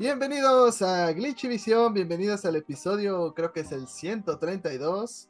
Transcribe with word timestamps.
Bienvenidos 0.00 0.80
a 0.80 1.12
Glitchy 1.12 1.46
Visión, 1.46 1.92
bienvenidos 1.92 2.46
al 2.46 2.56
episodio, 2.56 3.34
creo 3.34 3.52
que 3.52 3.60
es 3.60 3.70
el 3.70 3.86
132. 3.86 5.28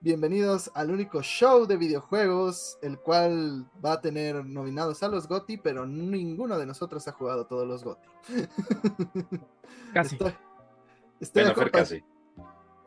Bienvenidos 0.00 0.72
al 0.74 0.90
único 0.90 1.22
show 1.22 1.68
de 1.68 1.76
videojuegos, 1.76 2.78
el 2.82 2.98
cual 2.98 3.70
va 3.82 3.92
a 3.92 4.00
tener 4.00 4.44
nominados 4.44 5.04
a 5.04 5.08
los 5.08 5.28
GOTY, 5.28 5.58
pero 5.58 5.86
ninguno 5.86 6.58
de 6.58 6.66
nosotros 6.66 7.06
ha 7.06 7.12
jugado 7.12 7.46
todos 7.46 7.68
los 7.68 7.84
GOTY. 7.84 8.08
Casi. 9.94 10.16
Estoy, 10.16 10.34
estoy 11.20 11.42
Bueno, 11.44 11.54
Fer 11.54 11.70
casi. 11.70 12.04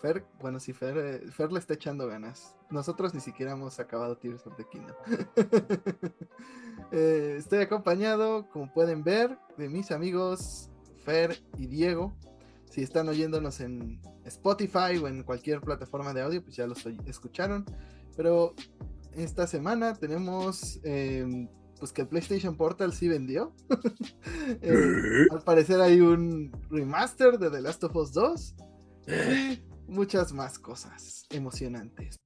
Fer, 0.02 0.26
bueno, 0.42 0.60
sí, 0.60 0.74
Fer, 0.74 0.98
eh, 0.98 1.32
Fer 1.32 1.54
le 1.54 1.60
está 1.60 1.76
echando 1.76 2.08
ganas. 2.08 2.58
Nosotros 2.70 3.14
ni 3.14 3.22
siquiera 3.22 3.54
hemos 3.54 3.80
acabado 3.80 4.18
Tears 4.18 4.46
of 4.48 4.58
the 4.58 4.66
Kingdom. 4.66 4.98
Eh, 6.94 7.36
estoy 7.38 7.60
acompañado, 7.60 8.50
como 8.50 8.74
pueden 8.74 9.02
ver, 9.02 9.40
de 9.56 9.70
mis 9.70 9.92
amigos 9.92 10.71
Fer 11.04 11.38
y 11.58 11.68
Diego. 11.68 12.14
Si 12.70 12.82
están 12.82 13.10
oyéndonos 13.10 13.60
en 13.60 14.02
Spotify 14.26 14.98
o 15.02 15.08
en 15.08 15.24
cualquier 15.24 15.62
plataforma 15.62 16.14
de 16.14 16.22
audio, 16.22 16.42
pues 16.44 16.56
ya 16.56 16.68
los 16.68 16.86
escucharon. 17.06 17.66
Pero 18.16 18.56
esta 19.14 19.48
semana 19.48 19.94
tenemos 19.96 20.80
eh, 20.84 21.48
pues 21.80 21.92
que 21.92 22.04
el 22.04 22.08
PlayStation 22.08 22.56
Portal 22.56 22.94
sí 22.94 23.08
vendió. 23.08 23.54
Eh, 24.62 25.28
al 25.32 25.44
parecer 25.44 25.80
hay 25.82 26.02
un 26.02 26.52
remaster 26.70 27.38
de 27.38 27.50
The 27.50 27.62
Last 27.62 27.84
of 27.84 27.96
Us 27.96 28.12
2 28.12 28.56
y 29.08 29.62
muchas 29.88 30.34
más 30.34 30.60
cosas 30.60 31.26
emocionantes. 31.30 32.18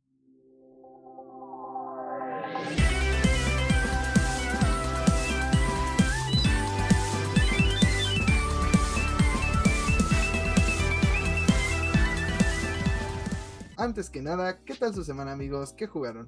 Antes 13.85 14.09
que 14.09 14.19
nada, 14.19 14.57
¿qué 14.65 14.73
tal 14.73 14.95
su 14.95 15.03
semana 15.03 15.33
amigos? 15.33 15.71
¿Qué 15.77 15.85
jugaron? 15.85 16.27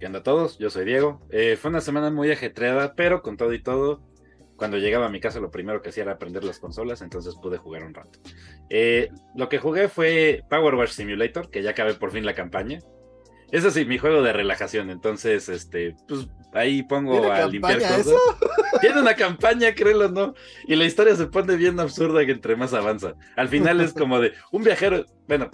¿Qué 0.00 0.06
onda 0.06 0.20
a 0.20 0.22
todos? 0.22 0.56
Yo 0.56 0.70
soy 0.70 0.86
Diego. 0.86 1.20
Eh, 1.28 1.58
fue 1.60 1.68
una 1.68 1.82
semana 1.82 2.10
muy 2.10 2.30
ajetreada, 2.30 2.94
pero 2.94 3.20
con 3.20 3.36
todo 3.36 3.52
y 3.52 3.62
todo, 3.62 4.00
cuando 4.56 4.78
llegaba 4.78 5.04
a 5.04 5.10
mi 5.10 5.20
casa 5.20 5.40
lo 5.40 5.50
primero 5.50 5.82
que 5.82 5.90
hacía 5.90 6.04
era 6.04 6.12
aprender 6.12 6.44
las 6.44 6.58
consolas, 6.58 7.02
entonces 7.02 7.34
pude 7.34 7.58
jugar 7.58 7.84
un 7.84 7.92
rato. 7.92 8.18
Eh, 8.70 9.10
lo 9.36 9.50
que 9.50 9.58
jugué 9.58 9.90
fue 9.90 10.42
Power 10.48 10.74
Wash 10.76 10.92
Simulator, 10.92 11.50
que 11.50 11.62
ya 11.62 11.72
acabé 11.72 11.92
por 11.92 12.12
fin 12.12 12.24
la 12.24 12.34
campaña. 12.34 12.78
Eso 13.52 13.70
sí, 13.70 13.84
mi 13.84 13.98
juego 13.98 14.22
de 14.22 14.32
relajación, 14.32 14.88
entonces, 14.88 15.50
este, 15.50 15.96
pues 16.08 16.28
ahí 16.54 16.82
pongo 16.82 17.20
¿Tiene 17.20 17.30
a 17.30 17.46
limpiar 17.46 17.78
cosas. 17.78 18.14
Tiene 18.80 19.02
una 19.02 19.14
campaña, 19.14 19.74
créelo 19.74 20.06
o 20.06 20.10
no. 20.10 20.34
Y 20.66 20.76
la 20.76 20.86
historia 20.86 21.14
se 21.14 21.26
pone 21.26 21.56
bien 21.56 21.78
absurda 21.78 22.24
que 22.24 22.32
entre 22.32 22.56
más 22.56 22.72
avanza. 22.72 23.12
Al 23.36 23.48
final 23.48 23.82
es 23.82 23.92
como 23.92 24.18
de 24.18 24.32
un 24.50 24.64
viajero. 24.64 25.04
Bueno, 25.26 25.50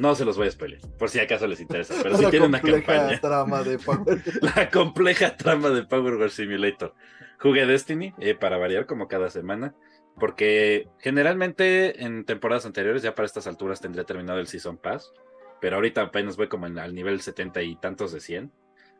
no 0.00 0.14
se 0.14 0.24
los 0.24 0.36
voy 0.36 0.48
a 0.48 0.50
spoiler, 0.50 0.80
por 0.98 1.10
si 1.10 1.20
acaso 1.20 1.46
les 1.46 1.60
interesa, 1.60 1.94
pero 2.02 2.16
sí 2.16 2.22
La 2.24 2.30
tiene 2.30 2.46
una 2.46 2.60
campaña. 2.60 3.20
trama 3.20 3.62
de 3.62 3.78
Power. 3.78 4.22
La 4.56 4.70
compleja 4.70 5.36
trama 5.36 5.70
de 5.70 5.84
Power 5.84 6.14
Wash 6.14 6.30
Simulator. 6.32 6.94
Jugué 7.38 7.66
Destiny 7.66 8.14
eh, 8.18 8.34
para 8.34 8.56
variar 8.58 8.86
como 8.86 9.08
cada 9.08 9.30
semana, 9.30 9.74
porque 10.18 10.88
generalmente 10.98 12.02
en 12.04 12.24
temporadas 12.24 12.66
anteriores, 12.66 13.02
ya 13.02 13.14
para 13.14 13.26
estas 13.26 13.46
alturas 13.46 13.80
tendría 13.80 14.04
terminado 14.04 14.38
el 14.40 14.46
Season 14.46 14.76
Pass, 14.76 15.12
pero 15.60 15.76
ahorita 15.76 16.02
apenas 16.02 16.36
voy 16.36 16.48
como 16.48 16.66
en, 16.66 16.78
al 16.78 16.94
nivel 16.94 17.20
70 17.20 17.62
y 17.62 17.76
tantos 17.76 18.12
de 18.12 18.20
100, 18.20 18.50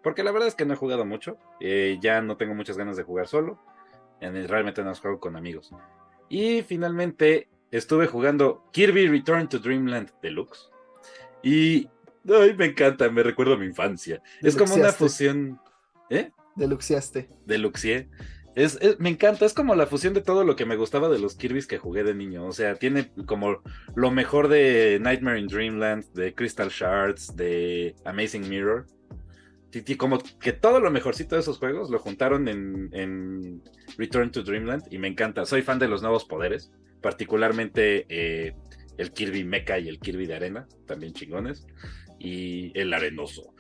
porque 0.03 0.23
la 0.23 0.33
verdad 0.33 0.49
es 0.49 0.55
que 0.55 0.65
no 0.65 0.73
he 0.75 0.77
jugado 0.77 1.05
mucho, 1.05 1.39
eh, 1.61 1.99
ya 2.01 2.23
no 2.23 2.37
tengo 2.37 2.55
muchas 2.55 2.77
ganas 2.79 2.97
de 2.97 3.03
jugar 3.03 3.27
solo, 3.27 3.59
en- 4.21 4.49
realmente 4.49 4.83
no 4.83 4.95
juego 4.95 5.21
con 5.21 5.37
amigos. 5.37 5.71
Y 6.29 6.63
finalmente 6.63 7.49
estuve 7.71 8.07
jugando 8.07 8.65
Kirby 8.73 9.09
Return 9.09 9.49
to 9.49 9.59
Dreamland 9.59 10.11
Deluxe. 10.23 10.70
Y 11.43 11.89
ay, 12.29 12.55
me 12.57 12.67
encanta, 12.67 13.11
me 13.11 13.23
recuerdo 13.23 13.55
a 13.55 13.59
mi 13.59 13.67
infancia. 13.67 14.23
Es 14.43 14.57
como 14.57 14.75
una 14.75 14.93
fusión. 14.93 15.61
¿Eh? 16.11 16.31
Deluxiaste. 16.57 17.29
De 17.47 17.59
Luxier. 17.59 18.09
Es, 18.57 18.77
es- 18.81 18.99
me 18.99 19.09
encanta, 19.11 19.47
es 19.47 19.55
como 19.55 19.75
la 19.75 19.87
fusión 19.87 20.13
de 20.13 20.21
todo 20.23 20.45
lo 20.45 20.57
que 20.57 20.67
me 20.67 20.77
gustaba 20.77 21.09
de 21.09 21.19
los 21.21 21.37
Kirby's 21.37 21.67
que 21.69 21.79
jugué 21.79 22.03
de 22.03 22.15
niño. 22.15 22.45
O 22.47 22.53
sea, 22.53 22.75
tiene 22.75 23.13
como 23.27 23.63
lo 23.95 24.11
mejor 24.11 24.49
de 24.49 24.99
Nightmare 25.01 25.39
in 25.39 25.47
Dreamland, 25.47 26.05
de 26.13 26.35
Crystal 26.35 26.69
Shards, 26.69 27.37
de 27.37 27.95
Amazing 28.05 28.49
Mirror. 28.49 28.87
Como 29.99 30.19
que 30.41 30.53
todo 30.53 30.81
lo 30.81 30.91
mejorcito 30.91 31.37
de 31.37 31.43
esos 31.43 31.59
juegos 31.59 31.91
lo 31.91 32.01
juntaron 32.01 32.49
en, 32.49 32.89
en 32.93 33.63
Return 33.97 34.33
to 34.33 34.43
Dreamland 34.43 34.83
y 34.93 34.99
me 34.99 35.07
encanta. 35.07 35.47
Soy 35.47 35.63
fan 35.63 35.79
de 35.79 35.87
los 35.87 36.03
nuevos 36.03 36.25
poderes, 36.25 36.73
particularmente 37.01 38.05
eh, 38.09 38.57
el 39.01 39.13
Kirby 39.13 39.45
Mecha 39.45 39.79
y 39.79 39.89
el 39.89 39.99
Kirby 39.99 40.27
de 40.27 40.35
arena, 40.37 40.69
también 40.87 41.13
chingones, 41.13 41.67
y 42.19 42.79
el 42.79 42.93
arenoso. 42.93 43.55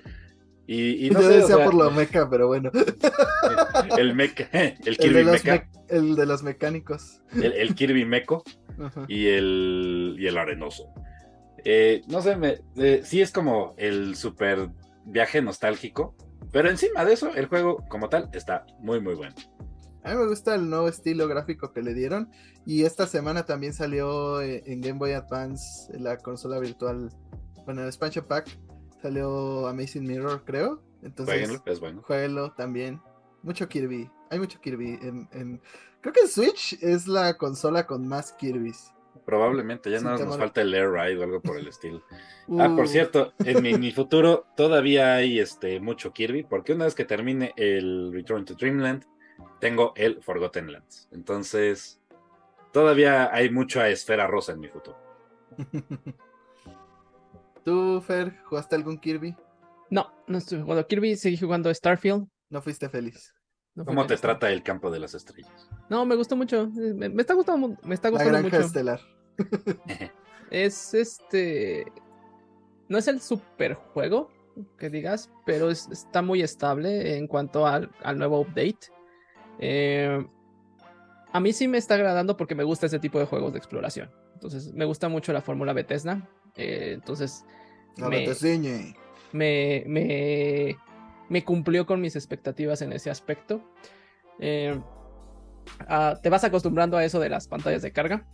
Y, 0.66 1.06
y 1.06 1.10
no 1.10 1.20
sé, 1.20 1.26
o 1.26 1.30
decía 1.30 1.56
sea, 1.56 1.64
por 1.64 1.74
lo 1.74 1.90
meca, 1.90 2.28
pero 2.30 2.46
bueno. 2.46 2.70
el 3.98 4.14
mecha, 4.14 4.48
el 4.52 4.74
El 4.86 4.96
Kirby 4.98 5.24
me- 5.24 5.68
el 5.88 6.14
de 6.14 6.26
los 6.26 6.42
mecánicos. 6.42 7.22
el, 7.34 7.52
el 7.52 7.74
Kirby 7.74 8.04
Meco 8.04 8.44
Ajá. 8.78 9.04
y 9.08 9.26
el, 9.26 10.16
y 10.18 10.26
el 10.26 10.38
arenoso. 10.38 10.84
Eh, 11.64 12.02
no 12.06 12.22
sé, 12.22 12.36
me, 12.36 12.60
eh, 12.76 13.00
sí 13.04 13.20
es 13.20 13.32
como 13.32 13.74
el 13.78 14.14
super 14.14 14.68
viaje 15.04 15.42
nostálgico, 15.42 16.14
pero 16.52 16.70
encima 16.70 17.04
de 17.04 17.14
eso, 17.14 17.34
el 17.34 17.46
juego 17.46 17.84
como 17.88 18.08
tal 18.08 18.28
está 18.32 18.64
muy, 18.78 19.00
muy 19.00 19.14
bueno. 19.14 19.34
A 20.02 20.10
mí 20.10 20.16
me 20.16 20.26
gusta 20.26 20.54
el 20.54 20.68
nuevo 20.70 20.88
estilo 20.88 21.28
gráfico 21.28 21.72
que 21.72 21.82
le 21.82 21.94
dieron. 21.94 22.30
Y 22.66 22.84
esta 22.84 23.06
semana 23.06 23.44
también 23.44 23.72
salió 23.74 24.40
eh, 24.40 24.62
en 24.66 24.80
Game 24.80 24.98
Boy 24.98 25.12
Advance 25.12 25.92
la 25.98 26.16
consola 26.18 26.58
virtual. 26.58 27.10
Bueno, 27.64 27.82
el 27.82 27.88
expansion 27.88 28.24
pack 28.26 28.48
salió 29.02 29.66
Amazing 29.68 30.06
Mirror, 30.06 30.44
creo. 30.44 30.82
Entonces, 31.02 31.34
Jueguenlo, 31.34 31.62
es 31.66 31.80
bueno. 31.80 32.54
también. 32.56 33.00
Mucho 33.42 33.68
Kirby. 33.68 34.10
Hay 34.30 34.38
mucho 34.38 34.60
Kirby. 34.60 34.98
En, 35.02 35.28
en- 35.32 35.60
Creo 36.02 36.14
que 36.14 36.26
Switch 36.28 36.78
es 36.82 37.06
la 37.06 37.36
consola 37.36 37.86
con 37.86 38.06
más 38.08 38.32
Kirby's. 38.32 38.92
Probablemente, 39.26 39.90
ya 39.90 39.98
nada 39.98 40.12
más 40.12 40.20
te 40.20 40.26
nos 40.26 40.38
falta 40.38 40.62
el 40.62 40.72
Air 40.72 40.90
Ride 40.90 41.18
o 41.18 41.24
algo 41.24 41.40
por 41.42 41.58
el 41.58 41.68
estilo. 41.68 42.02
Ah, 42.58 42.72
por 42.74 42.84
Uh, 42.84 42.88
cierto, 42.88 43.32
en 43.44 43.62
mi, 43.62 43.74
mi 43.74 43.92
futuro 43.92 44.46
todavía 44.56 45.14
hay 45.14 45.38
este 45.38 45.78
mucho 45.78 46.12
Kirby, 46.12 46.42
porque 46.44 46.72
una 46.72 46.86
vez 46.86 46.94
que 46.94 47.04
termine 47.04 47.52
el 47.56 48.12
Return 48.14 48.46
to 48.46 48.54
Dreamland, 48.54 49.04
tengo 49.60 49.92
el 49.96 50.22
Forgotten 50.22 50.72
Lands. 50.72 51.08
Entonces, 51.12 52.00
todavía 52.72 53.32
hay 53.34 53.50
mucha 53.50 53.88
esfera 53.88 54.26
rosa 54.26 54.52
en 54.52 54.60
mi 54.60 54.68
futuro. 54.68 54.96
¿Tú, 57.64 58.00
Fer, 58.00 58.38
jugaste 58.44 58.76
algún 58.76 58.98
Kirby? 58.98 59.36
No, 59.90 60.10
no 60.26 60.38
estoy 60.38 60.60
jugando 60.62 60.86
Kirby, 60.86 61.16
seguí 61.16 61.36
jugando 61.36 61.72
Starfield. 61.72 62.26
No 62.48 62.62
fuiste 62.62 62.88
feliz. 62.88 63.34
No 63.74 63.84
¿Cómo 63.84 64.06
te 64.06 64.16
trata 64.16 64.50
el 64.50 64.62
campo 64.62 64.90
de 64.90 64.98
las 64.98 65.14
estrellas? 65.14 65.68
No, 65.88 66.04
me 66.04 66.16
gustó 66.16 66.36
mucho. 66.36 66.68
Me, 66.74 67.08
me 67.08 67.20
está 67.22 67.34
gustando, 67.34 67.76
me 67.82 67.94
está 67.94 68.08
La 68.08 68.12
gustando 68.12 68.38
granja 68.38 68.56
mucho. 68.56 68.66
estelar. 68.66 69.00
Es 70.50 70.94
este. 70.94 71.86
No 72.88 72.98
es 72.98 73.06
el 73.06 73.20
super 73.20 73.74
juego, 73.74 74.32
que 74.78 74.90
digas, 74.90 75.30
pero 75.46 75.70
es- 75.70 75.88
está 75.92 76.22
muy 76.22 76.42
estable 76.42 77.16
en 77.16 77.28
cuanto 77.28 77.68
al, 77.68 77.88
al 78.02 78.18
nuevo 78.18 78.40
update. 78.40 78.78
Eh, 79.60 80.26
a 81.32 81.38
mí 81.40 81.52
sí 81.52 81.68
me 81.68 81.78
está 81.78 81.94
agradando 81.94 82.36
porque 82.36 82.54
me 82.56 82.64
gusta 82.64 82.86
ese 82.86 82.98
tipo 82.98 83.18
de 83.20 83.26
juegos 83.26 83.52
de 83.52 83.58
exploración. 83.58 84.10
Entonces, 84.34 84.72
me 84.74 84.84
gusta 84.86 85.08
mucho 85.08 85.32
la 85.32 85.42
fórmula 85.42 85.72
Bethesda. 85.72 86.26
eh, 86.56 86.92
entonces, 86.94 87.44
No 87.96 88.08
me- 88.08 88.18
me, 89.32 89.84
me, 89.86 90.76
me 91.28 91.44
cumplió 91.44 91.86
con 91.86 92.00
mis 92.00 92.16
expectativas 92.16 92.82
en 92.82 92.92
ese 92.92 93.10
aspecto. 93.10 93.62
Eh, 94.40 94.80
ah, 95.86 96.18
te 96.22 96.30
vas 96.30 96.42
acostumbrando 96.42 96.96
a 96.96 97.04
eso 97.04 97.20
de 97.20 97.28
las 97.28 97.46
pantallas 97.46 97.82
de 97.82 97.92
carga, 97.92 98.26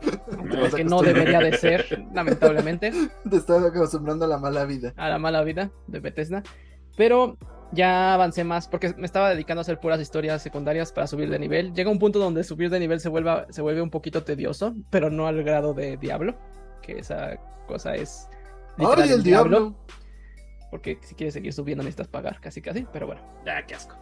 que 0.76 0.84
no 0.84 1.02
debería 1.02 1.40
de 1.40 1.56
ser, 1.58 2.06
lamentablemente, 2.14 2.92
Te 3.30 3.36
estás 3.36 3.62
acostumbrando 3.64 4.24
a 4.24 4.28
la 4.28 4.38
mala 4.38 4.64
vida. 4.64 4.94
a 4.96 5.08
la 5.08 5.18
mala 5.18 5.42
vida 5.42 5.70
de 5.88 6.00
Bethesda. 6.00 6.42
Pero 6.96 7.36
ya 7.72 8.14
avancé 8.14 8.44
más 8.44 8.68
porque 8.68 8.94
me 8.96 9.06
estaba 9.06 9.30
dedicando 9.30 9.60
a 9.60 9.62
hacer 9.62 9.78
puras 9.80 10.00
historias 10.00 10.42
secundarias 10.42 10.92
para 10.92 11.06
subir 11.06 11.28
de 11.30 11.38
nivel. 11.38 11.72
Llega 11.74 11.90
un 11.90 11.98
punto 11.98 12.18
donde 12.18 12.44
subir 12.44 12.70
de 12.70 12.80
nivel 12.80 13.00
se, 13.00 13.08
vuelva, 13.08 13.46
se 13.50 13.62
vuelve 13.62 13.82
un 13.82 13.90
poquito 13.90 14.24
tedioso, 14.24 14.74
pero 14.90 15.10
no 15.10 15.26
al 15.26 15.42
grado 15.42 15.74
de 15.74 15.96
Diablo, 15.96 16.36
que 16.82 16.98
esa 16.98 17.36
cosa 17.66 17.94
es... 17.94 18.28
¡Ay, 18.78 19.10
el 19.10 19.22
diablo! 19.22 19.76
Porque 20.70 20.98
si 21.02 21.14
quieres 21.14 21.34
seguir 21.34 21.52
subiendo 21.52 21.82
necesitas 21.82 22.08
pagar, 22.08 22.40
casi 22.40 22.62
casi, 22.62 22.86
pero 22.92 23.06
bueno. 23.06 23.22
Ya, 23.44 23.64
qué 23.66 23.74
asco. 23.74 23.96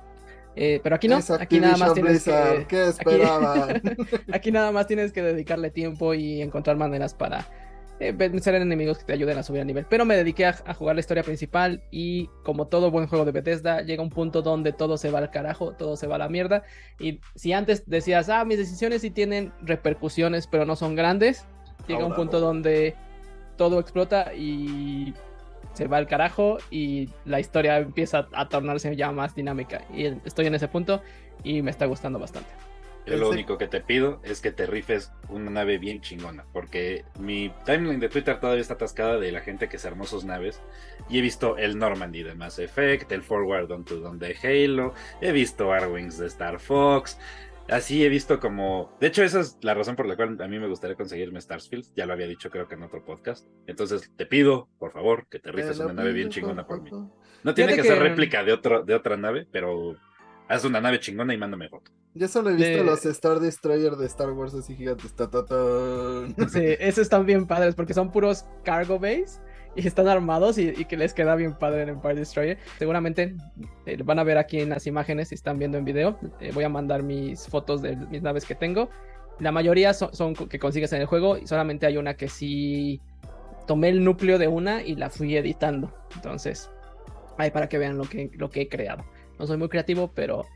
Eh, 0.55 0.81
pero 0.83 0.97
aquí 0.97 1.07
no, 1.07 1.19
Es 1.19 1.31
aquí 1.31 1.61
nada 1.61 1.77
más 1.77 1.93
tienes 1.93 2.13
Blizzard, 2.13 2.67
que... 2.67 2.93
¿Qué? 3.05 3.25
Aquí, 3.75 4.23
aquí 4.33 4.53
nada 4.53 4.73
más 4.73 4.87
tienes 4.87 5.13
que 5.13 5.23
dedicarle 5.23 5.71
tiempo 5.71 6.15
y 6.15 6.41
encontrar 6.41 6.77
maneras 6.77 7.15
para 7.15 7.47
eh, 7.99 8.13
vencer 8.13 8.55
enemigos 8.55 8.99
que 8.99 9.05
te 9.05 9.13
ayuden 9.15 9.39
a 9.39 9.43
subir 9.43 9.63
a 9.63 9.65
nivel. 9.65 9.87
Pero 9.89 10.05
me 10.05 10.17
dediqué 10.17 10.45
a, 10.47 10.57
a, 10.67 10.75
jugar 10.75 10.97
la 10.97 11.01
historia 11.01 11.23
principal 11.23 11.83
y 11.91 12.29
como 12.45 12.67
todo 12.67 12.91
buen 12.91 13.07
juego 13.07 13.25
de 13.25 13.33
Bethesda, 13.33 13.81
llega 13.83 14.03
un 14.03 14.11
punto 14.11 14.43
donde 14.43 14.73
todo 14.73 14.99
se 14.99 15.11
va 15.11 15.19
al 15.19 15.31
carajo, 15.31 15.73
todo 15.73 15.97
se 15.97 16.07
va 16.07 16.17
a 16.17 16.19
la 16.19 16.29
mierda. 16.29 16.63
Y 17.01 17.21
si 17.35 17.53
antes 17.53 17.89
decías, 17.89 18.29
ah, 18.29 18.45
mis 18.45 18.59
decisiones 18.59 19.01
sí 19.01 19.11
tienen 19.11 19.53
repercusiones, 19.63 20.47
pero 20.47 20.67
no 20.67 20.77
son 20.77 20.95
grandes, 20.95 21.47
llega 21.89 22.05
un 22.05 22.15
punto 22.15 22.41
donde 22.41 22.95
todo 23.57 23.81
explota 23.81 24.35
y 24.35 25.15
se 25.73 25.87
va 25.89 25.99
al 25.99 26.07
carajo 26.07 26.59
y 26.71 27.09
la 27.25 27.41
historia 27.41 27.79
empieza 27.79 28.29
a 28.33 28.49
tornarse 28.49 28.95
ya 28.97 29.13
más 29.13 29.35
dinámica. 29.35 29.83
Y 29.95 30.07
estoy 30.25 30.47
en 30.47 30.55
ese 30.55 30.69
punto 30.69 31.03
y 31.45 31.63
me 31.63 31.71
está 31.71 31.87
gustando 31.87 32.19
bastante. 32.19 32.66
Yo 33.07 33.17
lo 33.17 33.31
único 33.31 33.57
que 33.57 33.69
te 33.69 33.81
pido 33.81 34.21
es 34.25 34.41
que 34.41 34.51
te 34.51 34.67
rifes 34.67 35.13
una 35.29 35.51
nave 35.51 35.79
bien 35.79 36.01
chingona, 36.01 36.45
porque 36.53 37.05
mi 37.21 37.53
timeline 37.65 38.01
de 38.01 38.09
Twitter 38.09 38.41
todavía 38.41 38.61
está 38.61 38.75
atascada 38.75 39.19
de 39.19 39.31
la 39.31 39.41
gente 39.41 39.69
que 39.69 39.79
se 39.79 39.87
armó 39.87 40.07
sus 40.07 40.25
naves. 40.25 40.61
Y 41.09 41.19
he 41.19 41.23
visto 41.23 41.57
el 41.57 41.79
Normandy 41.79 42.25
de 42.25 42.35
Mass 42.35 42.59
Effect, 42.59 43.13
el 43.13 43.23
Forward 43.23 43.71
Onto 43.71 44.01
Dawn 44.01 44.19
de 44.19 44.37
Halo, 44.43 44.93
he 45.21 45.31
visto 45.33 45.73
Arwings 45.73 46.19
de 46.19 46.27
Star 46.27 46.59
Fox. 46.59 47.19
Así 47.69 48.05
he 48.05 48.09
visto 48.09 48.39
como. 48.39 48.97
De 49.01 49.09
hecho, 49.09 49.25
esa 49.25 49.41
es 49.41 49.59
la 49.63 49.75
razón 49.75 49.97
por 49.97 50.07
la 50.07 50.15
cual 50.15 50.41
a 50.41 50.47
mí 50.47 50.59
me 50.59 50.69
gustaría 50.69 50.95
conseguirme 50.95 51.41
Starsfield. 51.41 51.87
Ya 51.97 52.07
lo 52.07 52.13
había 52.13 52.29
dicho, 52.29 52.49
creo 52.49 52.69
que 52.69 52.75
en 52.75 52.85
otro 52.85 53.05
podcast. 53.05 53.47
Entonces 53.67 54.13
te 54.17 54.25
pido, 54.25 54.69
por 54.79 54.93
favor, 54.93 55.27
que 55.29 55.41
te 55.41 55.51
rifes 55.51 55.79
una 55.81 55.93
nave 55.93 56.13
bien 56.13 56.29
chingona 56.29 56.67
por 56.67 56.83
mí. 56.83 56.91
No 57.43 57.55
tiene 57.55 57.75
que, 57.75 57.83
ser 57.83 57.99
réplica 57.99 58.45
de, 58.45 58.53
otro, 58.53 58.85
de 58.85 58.95
otra 58.95 59.17
nave, 59.17 59.47
pero 59.51 59.97
haz 60.49 60.65
una 60.65 60.81
nave 60.81 61.01
chingona 61.01 61.35
y 61.35 61.39
mándame 61.39 61.69
foto. 61.69 61.91
Yo 62.15 62.29
solo 62.29 62.51
he 62.51 62.55
visto 62.55 62.83
los 62.83 63.05
Star 63.05 63.41
Destroyer 63.41 63.97
de 63.97 64.07
Star 64.07 64.31
Wars 64.31 64.55
así 64.55 64.75
gigantes. 64.75 65.15
Sí, 66.51 66.63
esos 66.79 67.03
están 67.03 67.27
bien 67.27 67.47
padres 67.47 67.75
porque 67.75 67.93
son 67.93 68.11
puros 68.11 68.47
cargo 68.65 68.99
base 68.99 69.41
y 69.75 69.87
están 69.87 70.09
armados 70.09 70.57
y, 70.57 70.73
que 70.87 70.97
les 70.97 71.13
queda 71.13 71.35
bien 71.37 71.55
padre 71.55 71.83
en 71.83 71.91
Empire 71.91 72.15
Destroyer. 72.15 72.59
Seguramente 72.79 73.37
eh, 73.85 74.03
van 74.03 74.19
a 74.19 74.25
ver 74.25 74.39
aquí 74.39 74.61
en 74.61 74.71
las 74.71 74.87
imágenes 74.87 75.29
si 75.29 75.35
están 75.35 75.59
viendo 75.59 75.77
en 75.77 75.85
video. 75.85 76.19
Eh, 76.41 76.53
voy 76.55 76.65
a 76.65 76.71
mandar 76.71 77.03
mis 77.03 77.47
fotos 77.47 77.83
de 77.83 77.97
mis 77.97 78.23
naves 78.23 78.47
que 78.47 78.55
tengo. 78.55 78.89
La 79.39 79.53
mayoría 79.53 79.93
son, 79.93 80.15
son, 80.15 80.35
que 80.35 80.59
consigues 80.59 80.93
en 80.95 81.03
el 81.03 81.07
juego 81.07 81.37
y 81.37 81.47
solamente 81.47 81.85
hay 81.85 81.99
una 81.99 82.15
que 82.15 82.29
sí 82.29 83.03
tomé 83.67 83.91
el 83.91 84.03
núcleo 84.03 84.39
de 84.39 84.49
una 84.49 84.83
y 84.83 84.97
la 84.97 85.11
fui 85.11 85.37
editando. 85.37 85.93
Entonces, 86.15 86.71
ahí 87.37 87.51
para 87.51 87.69
que 87.69 87.77
vean 87.77 87.99
lo 87.99 88.05
que, 88.05 88.31
lo 88.35 88.49
que 88.49 88.63
he 88.63 88.69
creado. 88.69 89.05
No 89.39 89.47
soy 89.47 89.57
muy 89.57 89.69
creativo, 89.69 90.11
pero 90.15 90.47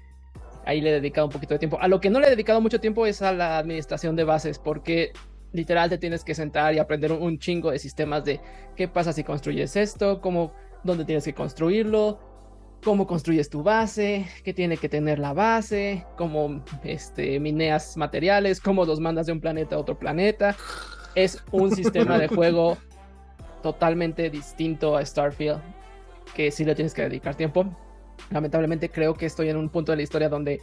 ahí 0.64 0.80
le 0.80 0.90
he 0.90 0.92
dedicado 0.94 1.26
un 1.26 1.32
poquito 1.32 1.54
de 1.54 1.58
tiempo. 1.58 1.78
A 1.80 1.88
lo 1.88 2.00
que 2.00 2.10
no 2.10 2.20
le 2.20 2.26
he 2.26 2.30
dedicado 2.30 2.60
mucho 2.60 2.80
tiempo 2.80 3.06
es 3.06 3.22
a 3.22 3.32
la 3.32 3.58
administración 3.58 4.16
de 4.16 4.24
bases, 4.24 4.58
porque 4.58 5.12
literal 5.52 5.90
te 5.90 5.98
tienes 5.98 6.24
que 6.24 6.34
sentar 6.34 6.74
y 6.74 6.78
aprender 6.78 7.12
un, 7.12 7.38
chingo 7.38 7.70
de 7.70 7.78
sistemas 7.78 8.24
de 8.24 8.40
qué 8.76 8.88
pasa 8.88 9.12
si 9.12 9.24
construyes 9.24 9.76
esto, 9.76 10.20
cómo, 10.20 10.52
dónde 10.84 11.04
tienes 11.04 11.24
que 11.24 11.34
construirlo, 11.34 12.20
cómo 12.84 13.06
construyes 13.06 13.50
tu 13.50 13.62
base, 13.62 14.26
qué 14.44 14.54
tiene 14.54 14.76
que 14.76 14.88
tener 14.88 15.18
la 15.18 15.32
base, 15.32 16.06
cómo 16.16 16.64
este, 16.84 17.40
mineas 17.40 17.96
materiales, 17.96 18.60
cómo 18.60 18.84
los 18.84 19.00
mandas 19.00 19.26
de 19.26 19.32
un 19.32 19.40
planeta 19.40 19.76
a 19.76 19.78
otro 19.78 19.98
planeta. 19.98 20.56
Es 21.14 21.42
un 21.50 21.74
sistema 21.74 22.18
de 22.18 22.28
juego 22.34 22.78
totalmente 23.62 24.30
distinto 24.30 24.96
a 24.96 25.04
Starfield, 25.04 25.60
que 26.34 26.50
sí 26.50 26.64
le 26.64 26.74
tienes 26.74 26.94
que 26.94 27.02
dedicar 27.02 27.34
tiempo. 27.34 27.66
Lamentablemente 28.30 28.90
creo 28.90 29.14
que 29.14 29.26
estoy 29.26 29.48
en 29.48 29.56
un 29.56 29.68
punto 29.68 29.92
de 29.92 29.96
la 29.96 30.02
historia 30.02 30.28
donde 30.28 30.60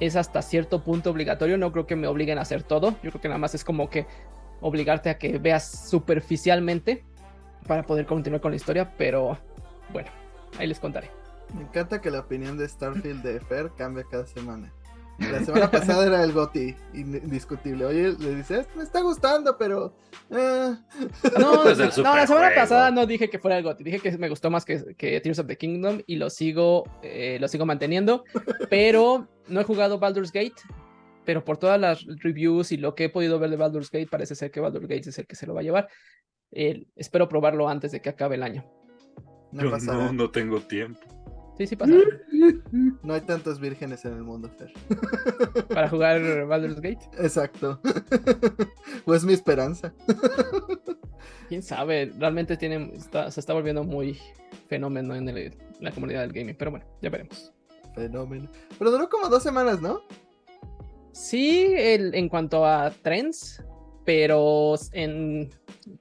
es 0.00 0.16
hasta 0.16 0.42
cierto 0.42 0.82
punto 0.82 1.10
obligatorio. 1.10 1.58
No 1.58 1.70
creo 1.72 1.86
que 1.86 1.96
me 1.96 2.06
obliguen 2.06 2.38
a 2.38 2.42
hacer 2.42 2.62
todo. 2.62 2.92
Yo 3.02 3.10
creo 3.10 3.20
que 3.20 3.28
nada 3.28 3.38
más 3.38 3.54
es 3.54 3.64
como 3.64 3.90
que 3.90 4.06
obligarte 4.60 5.10
a 5.10 5.18
que 5.18 5.38
veas 5.38 5.88
superficialmente 5.88 7.04
para 7.66 7.82
poder 7.84 8.06
continuar 8.06 8.40
con 8.40 8.52
la 8.52 8.56
historia. 8.56 8.94
Pero 8.96 9.38
bueno, 9.92 10.10
ahí 10.58 10.66
les 10.66 10.80
contaré. 10.80 11.10
Me 11.54 11.62
encanta 11.62 12.00
que 12.00 12.10
la 12.10 12.20
opinión 12.20 12.56
de 12.56 12.68
Starfield 12.68 13.22
de 13.22 13.40
Fer 13.40 13.70
cambie 13.76 14.04
cada 14.10 14.26
semana. 14.26 14.72
La 15.20 15.44
semana 15.44 15.70
pasada 15.70 16.06
era 16.06 16.24
el 16.24 16.32
Goti, 16.32 16.74
indiscutible. 16.94 17.84
Oye, 17.84 18.14
le 18.18 18.36
dices, 18.36 18.66
me 18.74 18.82
está 18.82 19.02
gustando, 19.02 19.56
pero. 19.58 19.94
Eh". 20.30 20.74
No, 21.38 21.64
la 21.64 22.26
semana 22.26 22.50
pasada 22.54 22.90
no 22.90 23.06
dije 23.06 23.28
que 23.28 23.38
fuera 23.38 23.58
el 23.58 23.64
Goti, 23.64 23.84
dije 23.84 24.00
que 24.00 24.16
me 24.16 24.28
gustó 24.28 24.50
más 24.50 24.64
que, 24.64 24.94
que 24.96 25.20
Tears 25.20 25.38
of 25.38 25.46
the 25.46 25.56
Kingdom 25.56 26.00
y 26.06 26.16
lo 26.16 26.30
sigo, 26.30 26.84
eh, 27.02 27.38
lo 27.40 27.48
sigo 27.48 27.66
manteniendo. 27.66 28.24
Pero 28.70 29.28
no 29.48 29.60
he 29.60 29.64
jugado 29.64 29.98
Baldur's 29.98 30.32
Gate, 30.32 30.54
pero 31.24 31.44
por 31.44 31.58
todas 31.58 31.78
las 31.78 32.06
reviews 32.06 32.72
y 32.72 32.76
lo 32.76 32.94
que 32.94 33.04
he 33.04 33.08
podido 33.08 33.38
ver 33.38 33.50
de 33.50 33.56
Baldur's 33.56 33.90
Gate, 33.90 34.08
parece 34.10 34.34
ser 34.34 34.50
que 34.50 34.60
Baldur's 34.60 34.88
Gate 34.88 35.10
es 35.10 35.18
el 35.18 35.26
que 35.26 35.36
se 35.36 35.46
lo 35.46 35.54
va 35.54 35.60
a 35.60 35.64
llevar. 35.64 35.88
Eh, 36.52 36.86
espero 36.96 37.28
probarlo 37.28 37.68
antes 37.68 37.92
de 37.92 38.00
que 38.00 38.08
acabe 38.08 38.36
el 38.36 38.42
año. 38.42 38.64
No, 39.52 39.76
no, 39.78 40.12
no 40.12 40.30
tengo 40.30 40.60
tiempo. 40.60 41.00
Sí, 41.60 41.66
sí 41.66 41.76
pasa. 41.76 41.92
No 43.02 43.12
hay 43.12 43.20
tantos 43.20 43.60
vírgenes 43.60 44.02
en 44.06 44.14
el 44.14 44.22
mundo, 44.22 44.48
Fer. 44.48 44.72
Para 45.68 45.90
jugar 45.90 46.46
Baldur's 46.46 46.80
Gate. 46.80 47.04
Exacto. 47.18 47.78
Pues 49.04 49.24
mi 49.24 49.34
esperanza. 49.34 49.92
Quién 51.48 51.62
sabe, 51.62 52.12
realmente 52.18 52.56
tiene, 52.56 52.92
se 52.98 53.40
está 53.40 53.52
volviendo 53.52 53.84
muy 53.84 54.18
fenómeno 54.68 55.14
en 55.14 55.26
la 55.80 55.90
comunidad 55.90 56.22
del 56.22 56.32
gaming. 56.32 56.56
Pero 56.56 56.70
bueno, 56.70 56.86
ya 57.02 57.10
veremos. 57.10 57.52
Fenómeno. 57.94 58.48
Pero 58.78 58.90
duró 58.90 59.08
como 59.10 59.28
dos 59.28 59.42
semanas, 59.42 59.82
¿no? 59.82 60.00
Sí, 61.12 61.74
el, 61.76 62.14
en 62.14 62.28
cuanto 62.30 62.64
a 62.64 62.90
trends, 62.90 63.62
pero 64.06 64.76
en 64.92 65.50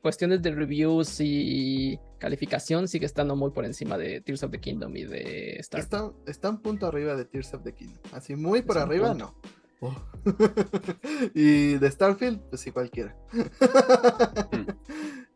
cuestiones 0.01 0.41
de 0.41 0.51
reviews 0.51 1.19
y 1.19 1.99
calificación 2.19 2.87
sigue 2.87 3.05
estando 3.05 3.35
muy 3.35 3.51
por 3.51 3.65
encima 3.65 3.97
de 3.97 4.21
Tears 4.21 4.43
of 4.43 4.51
the 4.51 4.59
Kingdom 4.59 4.95
y 4.95 5.05
de 5.05 5.55
Star. 5.59 5.81
Está, 5.81 6.11
está 6.27 6.49
un 6.49 6.61
punto 6.61 6.85
arriba 6.85 7.15
de 7.15 7.25
Tears 7.25 7.53
of 7.53 7.63
the 7.63 7.73
Kingdom. 7.73 7.99
Así 8.11 8.35
muy 8.35 8.61
por 8.61 8.77
arriba, 8.77 9.13
no. 9.13 9.33
Oh. 9.81 9.95
y 11.33 11.77
de 11.77 11.89
Starfield, 11.91 12.41
pues 12.49 12.61
sí, 12.61 12.71
cualquiera. 12.71 13.15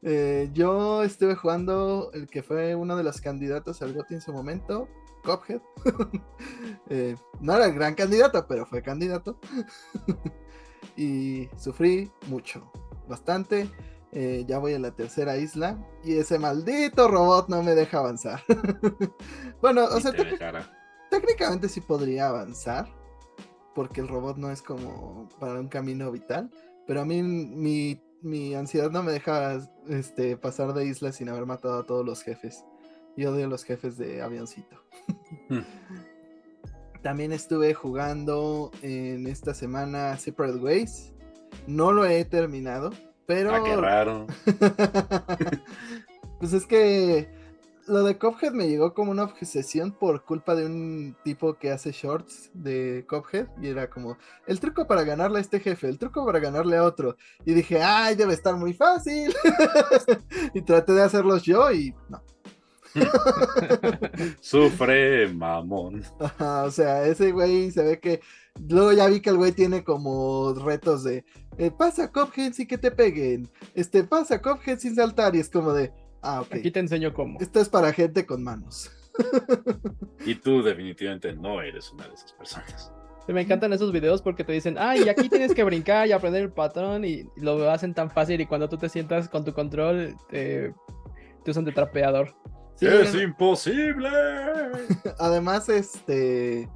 Eh, 0.05 0.49
yo 0.51 1.01
estuve 1.03 1.33
jugando 1.33 2.11
el 2.13 2.27
que 2.27 2.43
fue 2.43 2.75
uno 2.75 2.97
de 2.97 3.03
los 3.03 3.21
candidatos 3.21 3.81
al 3.81 3.93
GOTY 3.93 4.15
en 4.15 4.21
su 4.21 4.33
momento, 4.33 4.89
Cophead. 5.23 5.61
Eh, 6.89 7.15
no 7.39 7.55
era 7.55 7.67
el 7.67 7.73
gran 7.73 7.95
candidato, 7.95 8.45
pero 8.45 8.65
fue 8.65 8.81
candidato. 8.81 9.39
y 10.97 11.47
sufrí 11.57 12.11
mucho, 12.27 12.69
bastante. 13.07 13.69
Eh, 14.15 14.45
ya 14.47 14.59
voy 14.59 14.73
a 14.73 14.79
la 14.79 14.91
tercera 14.91 15.37
isla 15.37 15.75
y 16.03 16.17
ese 16.17 16.37
maldito 16.37 17.07
robot 17.07 17.49
no 17.49 17.63
me 17.63 17.73
deja 17.73 17.97
avanzar. 17.97 18.41
bueno, 19.61 19.85
o 19.85 19.99
sea, 19.99 20.11
técnicamente 21.09 21.67
sí 21.67 21.81
podría 21.81 22.27
avanzar 22.27 22.87
porque 23.73 24.01
el 24.01 24.07
robot 24.07 24.37
no 24.37 24.51
es 24.51 24.61
como 24.61 25.27
para 25.39 25.59
un 25.59 25.67
camino 25.67 26.11
vital, 26.11 26.51
pero 26.85 27.01
a 27.01 27.05
mí 27.05 27.23
mi, 27.23 28.53
ansiedad 28.53 28.91
no 28.91 29.01
me 29.01 29.11
deja 29.11 29.59
este, 29.89 30.37
pasar 30.37 30.73
de 30.73 30.85
isla 30.85 31.11
sin 31.11 31.29
haber 31.29 31.47
matado 31.47 31.79
a 31.79 31.85
todos 31.87 32.05
los 32.05 32.21
jefes. 32.21 32.63
Yo 33.17 33.31
odio 33.31 33.45
a 33.45 33.49
los 33.49 33.63
jefes 33.63 33.97
de 33.97 34.21
avioncito. 34.21 34.79
Hmm. 35.49 35.61
También 37.01 37.31
estuve 37.31 37.73
jugando 37.73 38.69
en 38.83 39.25
esta 39.25 39.55
semana 39.55 40.17
Separate 40.17 40.59
Ways. 40.59 41.13
No 41.65 41.91
lo 41.91 42.05
he 42.05 42.23
terminado 42.25 42.91
pero. 43.25 43.53
Ah, 43.53 43.63
qué 43.63 43.75
raro. 43.75 44.27
pues 46.39 46.53
es 46.53 46.65
que 46.65 47.29
lo 47.87 48.03
de 48.03 48.17
Cophead 48.17 48.53
me 48.53 48.67
llegó 48.67 48.93
como 48.93 49.11
una 49.11 49.23
obsesión 49.23 49.91
por 49.91 50.23
culpa 50.23 50.55
de 50.55 50.65
un 50.65 51.15
tipo 51.23 51.55
que 51.55 51.71
hace 51.71 51.91
shorts 51.91 52.49
de 52.53 53.05
Cophead 53.07 53.47
y 53.61 53.67
era 53.67 53.89
como 53.89 54.17
el 54.47 54.59
truco 54.59 54.87
para 54.87 55.03
ganarle 55.03 55.39
a 55.39 55.41
este 55.41 55.59
jefe, 55.59 55.89
el 55.89 55.99
truco 55.99 56.25
para 56.25 56.39
ganarle 56.39 56.77
a 56.77 56.83
otro. 56.83 57.17
Y 57.45 57.53
dije, 57.53 57.81
ay, 57.81 58.15
debe 58.15 58.33
estar 58.33 58.55
muy 58.55 58.73
fácil. 58.73 59.33
y 60.53 60.61
traté 60.61 60.93
de 60.93 61.01
hacerlos 61.01 61.43
yo 61.43 61.71
y 61.71 61.93
no. 62.09 62.21
Sufre, 64.39 65.27
mamón. 65.33 66.03
o 66.39 66.71
sea, 66.71 67.05
ese 67.05 67.31
güey 67.31 67.71
se 67.71 67.83
ve 67.83 67.99
que. 67.99 68.21
Luego 68.69 68.93
ya 68.93 69.07
vi 69.07 69.19
que 69.19 69.29
el 69.29 69.37
güey 69.37 69.51
tiene 69.51 69.83
como 69.83 70.53
retos 70.53 71.03
de. 71.03 71.25
Eh, 71.57 71.71
pasa 71.71 72.11
Cophead 72.11 72.53
sin 72.53 72.67
que 72.67 72.77
te 72.77 72.91
peguen. 72.91 73.49
Este, 73.73 74.03
pasa 74.03 74.41
Cophead 74.41 74.79
sin 74.79 74.95
saltar. 74.95 75.35
Y 75.35 75.39
es 75.39 75.49
como 75.49 75.73
de. 75.73 75.91
Ah, 76.21 76.41
ok. 76.41 76.55
Aquí 76.55 76.71
te 76.71 76.79
enseño 76.79 77.13
cómo. 77.13 77.39
Esto 77.39 77.59
es 77.59 77.69
para 77.69 77.91
gente 77.93 78.25
con 78.25 78.43
manos. 78.43 78.91
y 80.25 80.35
tú, 80.35 80.63
definitivamente, 80.63 81.33
no 81.33 81.61
eres 81.61 81.91
una 81.91 82.07
de 82.07 82.13
esas 82.13 82.33
personas. 82.33 82.91
Me 83.27 83.41
encantan 83.41 83.71
esos 83.71 83.91
videos 83.91 84.21
porque 84.21 84.43
te 84.43 84.51
dicen, 84.51 84.75
ay, 84.77 85.07
aquí 85.07 85.29
tienes 85.29 85.53
que 85.53 85.63
brincar 85.63 86.07
y 86.07 86.11
aprender 86.11 86.43
el 86.43 86.51
patrón 86.51 87.05
y 87.05 87.23
lo 87.37 87.71
hacen 87.71 87.93
tan 87.93 88.09
fácil 88.09 88.41
y 88.41 88.45
cuando 88.45 88.67
tú 88.67 88.77
te 88.77 88.89
sientas 88.89 89.29
con 89.29 89.45
tu 89.45 89.53
control, 89.53 90.15
te 90.29 90.73
usan 91.45 91.63
de 91.63 91.71
trapeador. 91.71 92.35
¡Es 92.81 93.15
imposible! 93.15 94.09
Además, 95.19 95.69
este. 95.69 96.69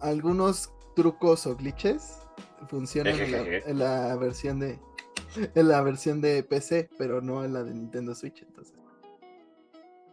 Algunos 0.00 0.72
trucos 0.94 1.46
o 1.46 1.56
glitches 1.56 2.18
funcionan 2.68 3.14
en 3.18 3.78
la, 3.78 4.16
versión 4.16 4.58
de 4.58 4.78
en 5.54 5.68
la 5.68 5.80
versión 5.82 6.20
de 6.20 6.42
PC, 6.42 6.90
pero 6.98 7.20
no 7.20 7.44
en 7.44 7.52
la 7.52 7.62
de 7.64 7.74
Nintendo 7.74 8.14
Switch, 8.14 8.42
entonces. 8.42 8.74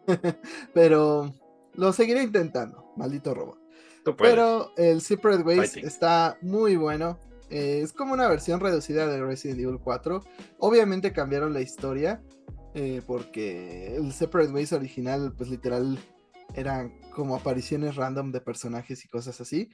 pero 0.74 1.34
lo 1.74 1.94
seguiré 1.94 2.24
intentando, 2.24 2.94
maldito 2.96 3.34
robot. 3.34 3.60
Pero 4.18 4.72
el 4.77 5.01
Secret 5.01 5.44
Ways 5.44 5.77
está 5.77 6.38
muy 6.42 6.75
bueno. 6.75 7.18
Eh, 7.50 7.82
es 7.84 7.92
como 7.92 8.13
una 8.13 8.27
versión 8.27 8.60
reducida 8.60 9.08
de 9.08 9.24
Resident 9.24 9.60
Evil 9.60 9.80
4. 9.84 10.24
Obviamente 10.60 11.12
cambiaron 11.12 11.54
la 11.54 11.62
historia. 11.62 12.22
Eh, 12.77 13.01
porque 13.08 13.96
el 13.96 14.12
Separate 14.12 14.51
Ways 14.51 14.74
original, 14.74 15.34
pues 15.38 15.50
literal, 15.50 15.98
eran 16.54 17.00
como 17.12 17.36
apariciones 17.36 17.96
random 17.96 18.32
de 18.32 18.42
personajes 18.42 19.04
y 19.06 19.08
cosas 19.08 19.42
así. 19.42 19.70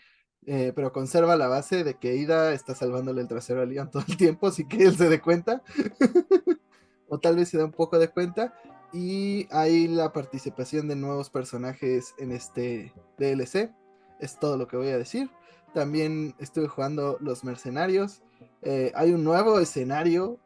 Eh, 0.47 0.73
pero 0.75 0.91
conserva 0.91 1.35
la 1.35 1.47
base 1.47 1.83
de 1.83 1.95
que 1.95 2.15
Ida 2.15 2.53
está 2.53 2.73
salvándole 2.73 3.21
el 3.21 3.27
trasero 3.27 3.61
a 3.61 3.65
Leon 3.65 3.91
todo 3.91 4.03
el 4.07 4.17
tiempo, 4.17 4.47
así 4.47 4.67
que 4.67 4.83
él 4.85 4.97
se 4.97 5.09
dé 5.09 5.21
cuenta. 5.21 5.61
o 7.07 7.19
tal 7.19 7.35
vez 7.35 7.49
se 7.49 7.57
da 7.57 7.65
un 7.65 7.71
poco 7.71 7.99
de 7.99 8.09
cuenta. 8.09 8.53
Y 8.93 9.47
hay 9.51 9.87
la 9.87 10.11
participación 10.11 10.87
de 10.87 10.95
nuevos 10.95 11.29
personajes 11.29 12.13
en 12.17 12.31
este 12.31 12.93
DLC. 13.17 13.71
Es 14.19 14.37
todo 14.37 14.57
lo 14.57 14.67
que 14.67 14.77
voy 14.77 14.89
a 14.89 14.97
decir. 14.97 15.29
También 15.73 16.35
estuve 16.39 16.67
jugando 16.67 17.17
Los 17.21 17.45
Mercenarios. 17.45 18.21
Eh, 18.61 18.91
hay 18.95 19.11
un 19.11 19.23
nuevo 19.23 19.59
escenario 19.59 20.39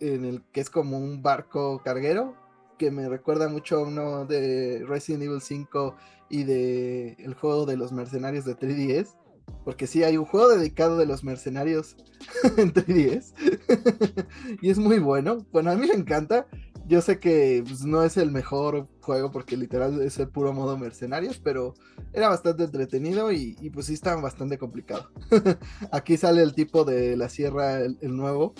en 0.00 0.24
el 0.24 0.42
que 0.52 0.60
es 0.60 0.70
como 0.70 0.98
un 0.98 1.22
barco 1.22 1.80
carguero 1.84 2.34
que 2.76 2.90
me 2.90 3.08
recuerda 3.08 3.48
mucho 3.48 3.76
a 3.76 3.82
uno 3.82 4.24
de 4.26 4.84
Resident 4.86 5.24
Evil 5.24 5.40
5 5.40 5.96
y 6.30 6.44
de 6.44 7.12
el 7.18 7.34
juego 7.34 7.66
de 7.66 7.76
los 7.76 7.92
mercenarios 7.92 8.44
de 8.44 8.56
3DS. 8.56 9.16
Porque 9.64 9.86
sí, 9.86 10.02
hay 10.02 10.16
un 10.16 10.24
juego 10.24 10.48
dedicado 10.48 10.96
de 10.96 11.06
los 11.06 11.22
mercenarios 11.22 11.96
en 12.56 12.72
3DS. 12.72 13.34
y 14.62 14.70
es 14.70 14.78
muy 14.78 14.98
bueno. 14.98 15.46
Bueno, 15.52 15.70
a 15.70 15.76
mí 15.76 15.86
me 15.86 15.94
encanta. 15.94 16.46
Yo 16.86 17.00
sé 17.00 17.18
que 17.18 17.64
pues, 17.66 17.84
no 17.84 18.02
es 18.04 18.18
el 18.18 18.30
mejor 18.30 18.88
juego 19.00 19.30
porque 19.30 19.56
literal 19.56 20.02
es 20.02 20.18
el 20.18 20.28
puro 20.28 20.52
modo 20.52 20.76
mercenarios, 20.76 21.38
pero 21.38 21.74
era 22.12 22.28
bastante 22.28 22.64
entretenido 22.64 23.32
y, 23.32 23.54
pues 23.72 23.86
sí 23.86 23.94
estaba 23.94 24.20
bastante 24.20 24.58
complicado. 24.58 25.10
Aquí 25.92 26.16
sale 26.18 26.42
el 26.42 26.54
tipo 26.54 26.84
de 26.84 27.16
la 27.16 27.30
sierra, 27.30 27.80
el, 27.80 28.16
nuevo, 28.16 28.54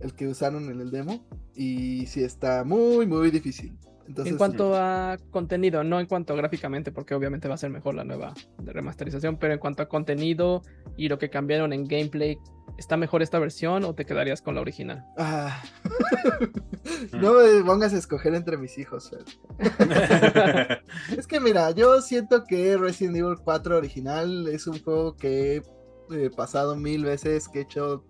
el 0.00 0.14
que 0.14 0.28
usaron 0.28 0.70
en 0.70 0.80
el 0.80 0.90
demo, 0.90 1.26
y 1.54 2.06
sí 2.06 2.22
está 2.22 2.64
muy, 2.64 3.06
muy 3.06 3.30
difícil. 3.30 3.78
en 4.06 4.36
cuanto 4.36 4.74
a 4.76 5.16
contenido, 5.30 5.82
no 5.84 6.00
en 6.00 6.06
cuanto 6.06 6.34
a 6.34 6.36
gráficamente, 6.36 6.92
porque 6.92 7.14
obviamente 7.14 7.48
va 7.48 7.54
a 7.54 7.58
ser 7.58 7.70
mejor 7.70 7.94
la 7.94 8.04
nueva 8.04 8.34
remasterización, 8.58 9.38
pero 9.38 9.54
en 9.54 9.58
cuanto 9.58 9.82
a 9.82 9.88
contenido 9.88 10.62
y 10.96 11.08
lo 11.08 11.18
que 11.18 11.30
cambiaron 11.30 11.72
en 11.72 11.84
gameplay, 11.84 12.38
¿Está 12.76 12.96
mejor 12.96 13.22
esta 13.22 13.38
versión 13.38 13.84
o 13.84 13.94
te 13.94 14.04
quedarías 14.04 14.42
con 14.42 14.56
la 14.56 14.60
original? 14.60 15.04
Ah. 15.16 15.62
no 17.12 17.34
me 17.34 17.62
pongas 17.64 17.94
a 17.94 17.98
escoger 17.98 18.34
entre 18.34 18.56
mis 18.56 18.78
hijos. 18.78 19.12
es 21.16 21.26
que 21.26 21.38
mira, 21.38 21.70
yo 21.70 22.00
siento 22.02 22.44
que 22.44 22.76
Resident 22.76 23.16
Evil 23.16 23.36
4 23.42 23.76
original 23.76 24.48
es 24.48 24.66
un 24.66 24.82
juego 24.82 25.16
que 25.16 25.62
he 26.10 26.30
pasado 26.30 26.74
mil 26.74 27.04
veces, 27.04 27.48
que 27.48 27.60
he 27.60 27.62
hecho 27.62 28.04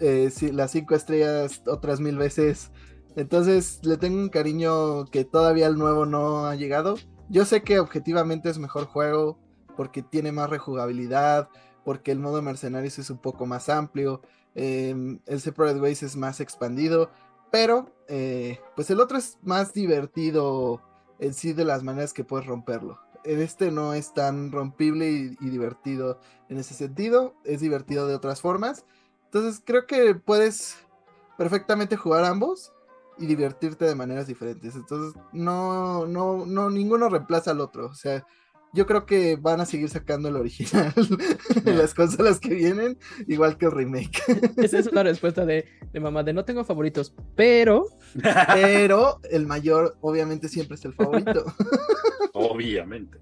eh, 0.00 0.30
las 0.52 0.70
cinco 0.72 0.94
estrellas 0.94 1.62
otras 1.66 2.00
mil 2.00 2.16
veces. 2.16 2.70
Entonces 3.16 3.80
le 3.82 3.96
tengo 3.96 4.18
un 4.18 4.28
cariño 4.28 5.06
que 5.06 5.24
todavía 5.24 5.66
el 5.66 5.78
nuevo 5.78 6.06
no 6.06 6.46
ha 6.46 6.54
llegado. 6.54 6.96
Yo 7.28 7.44
sé 7.44 7.62
que 7.62 7.78
objetivamente 7.80 8.50
es 8.50 8.58
mejor 8.58 8.84
juego 8.86 9.38
porque 9.76 10.02
tiene 10.02 10.32
más 10.32 10.50
rejugabilidad, 10.50 11.48
porque 11.84 12.12
el 12.12 12.18
modo 12.18 12.42
mercenarios 12.42 12.98
es 12.98 13.10
un 13.10 13.18
poco 13.18 13.46
más 13.46 13.68
amplio, 13.68 14.20
em, 14.54 15.20
el 15.26 15.40
Separate 15.40 15.80
Ways 15.80 16.02
es 16.02 16.16
más 16.16 16.40
expandido, 16.40 17.10
pero 17.50 17.94
eh, 18.08 18.58
pues 18.74 18.90
el 18.90 19.00
otro 19.00 19.18
es 19.18 19.38
más 19.42 19.72
divertido 19.72 20.82
en 21.18 21.32
sí 21.34 21.52
de 21.52 21.64
las 21.64 21.82
maneras 21.82 22.12
que 22.12 22.24
puedes 22.24 22.46
romperlo. 22.46 22.98
En 23.24 23.40
este 23.40 23.70
no 23.70 23.94
es 23.94 24.14
tan 24.14 24.52
rompible 24.52 25.10
y, 25.10 25.36
y 25.40 25.50
divertido 25.50 26.20
en 26.48 26.58
ese 26.58 26.74
sentido, 26.74 27.34
es 27.44 27.60
divertido 27.60 28.06
de 28.06 28.14
otras 28.14 28.40
formas. 28.40 28.84
Entonces 29.26 29.62
creo 29.64 29.86
que 29.86 30.14
puedes 30.14 30.76
perfectamente 31.36 31.96
jugar 31.96 32.24
ambos 32.24 32.72
y 33.18 33.26
divertirte 33.26 33.84
de 33.84 33.94
maneras 33.94 34.26
diferentes. 34.26 34.74
Entonces 34.74 35.20
no, 35.32 36.06
no, 36.06 36.46
no, 36.46 36.70
ninguno 36.70 37.08
reemplaza 37.08 37.50
al 37.50 37.60
otro. 37.60 37.86
O 37.86 37.94
sea, 37.94 38.24
yo 38.72 38.86
creo 38.86 39.06
que 39.06 39.36
van 39.36 39.60
a 39.60 39.66
seguir 39.66 39.88
sacando 39.88 40.28
el 40.28 40.36
original 40.36 40.92
de 41.64 41.74
las 41.74 41.94
consolas 41.94 42.38
que 42.38 42.54
vienen, 42.54 42.98
igual 43.26 43.56
que 43.56 43.66
el 43.66 43.72
remake. 43.72 44.22
Esa 44.58 44.78
es 44.78 44.86
una 44.86 45.02
respuesta 45.02 45.46
de, 45.46 45.66
mamá 45.98 46.22
de 46.22 46.34
no 46.34 46.44
tengo 46.44 46.64
favoritos, 46.64 47.14
pero... 47.34 47.86
Pero 48.54 49.20
el 49.30 49.46
mayor 49.46 49.96
obviamente 50.00 50.48
siempre 50.48 50.76
es 50.76 50.84
el 50.84 50.94
favorito. 50.94 51.44
Obviamente. 52.32 53.18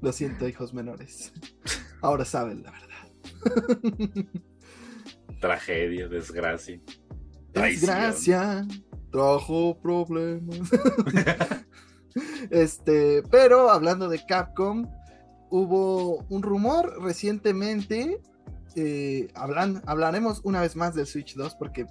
Lo 0.00 0.12
siento, 0.12 0.48
hijos 0.48 0.74
menores. 0.74 1.32
Ahora 2.00 2.24
saben 2.24 2.62
la 2.62 2.72
verdad. 2.72 2.94
Tragedia, 5.40 6.08
desgracia. 6.08 6.80
Desgracia, 7.52 8.66
trajo 9.10 9.78
problemas. 9.80 10.70
Este, 12.50 13.24
pero 13.28 13.70
hablando 13.70 14.08
de 14.08 14.24
Capcom, 14.24 14.86
hubo 15.50 16.24
un 16.28 16.42
rumor 16.42 17.02
recientemente. 17.02 18.20
Eh, 18.76 19.28
hablaremos 19.34 20.40
una 20.44 20.60
vez 20.60 20.76
más 20.76 20.94
del 20.94 21.06
Switch 21.06 21.34
2 21.34 21.56
porque 21.56 21.86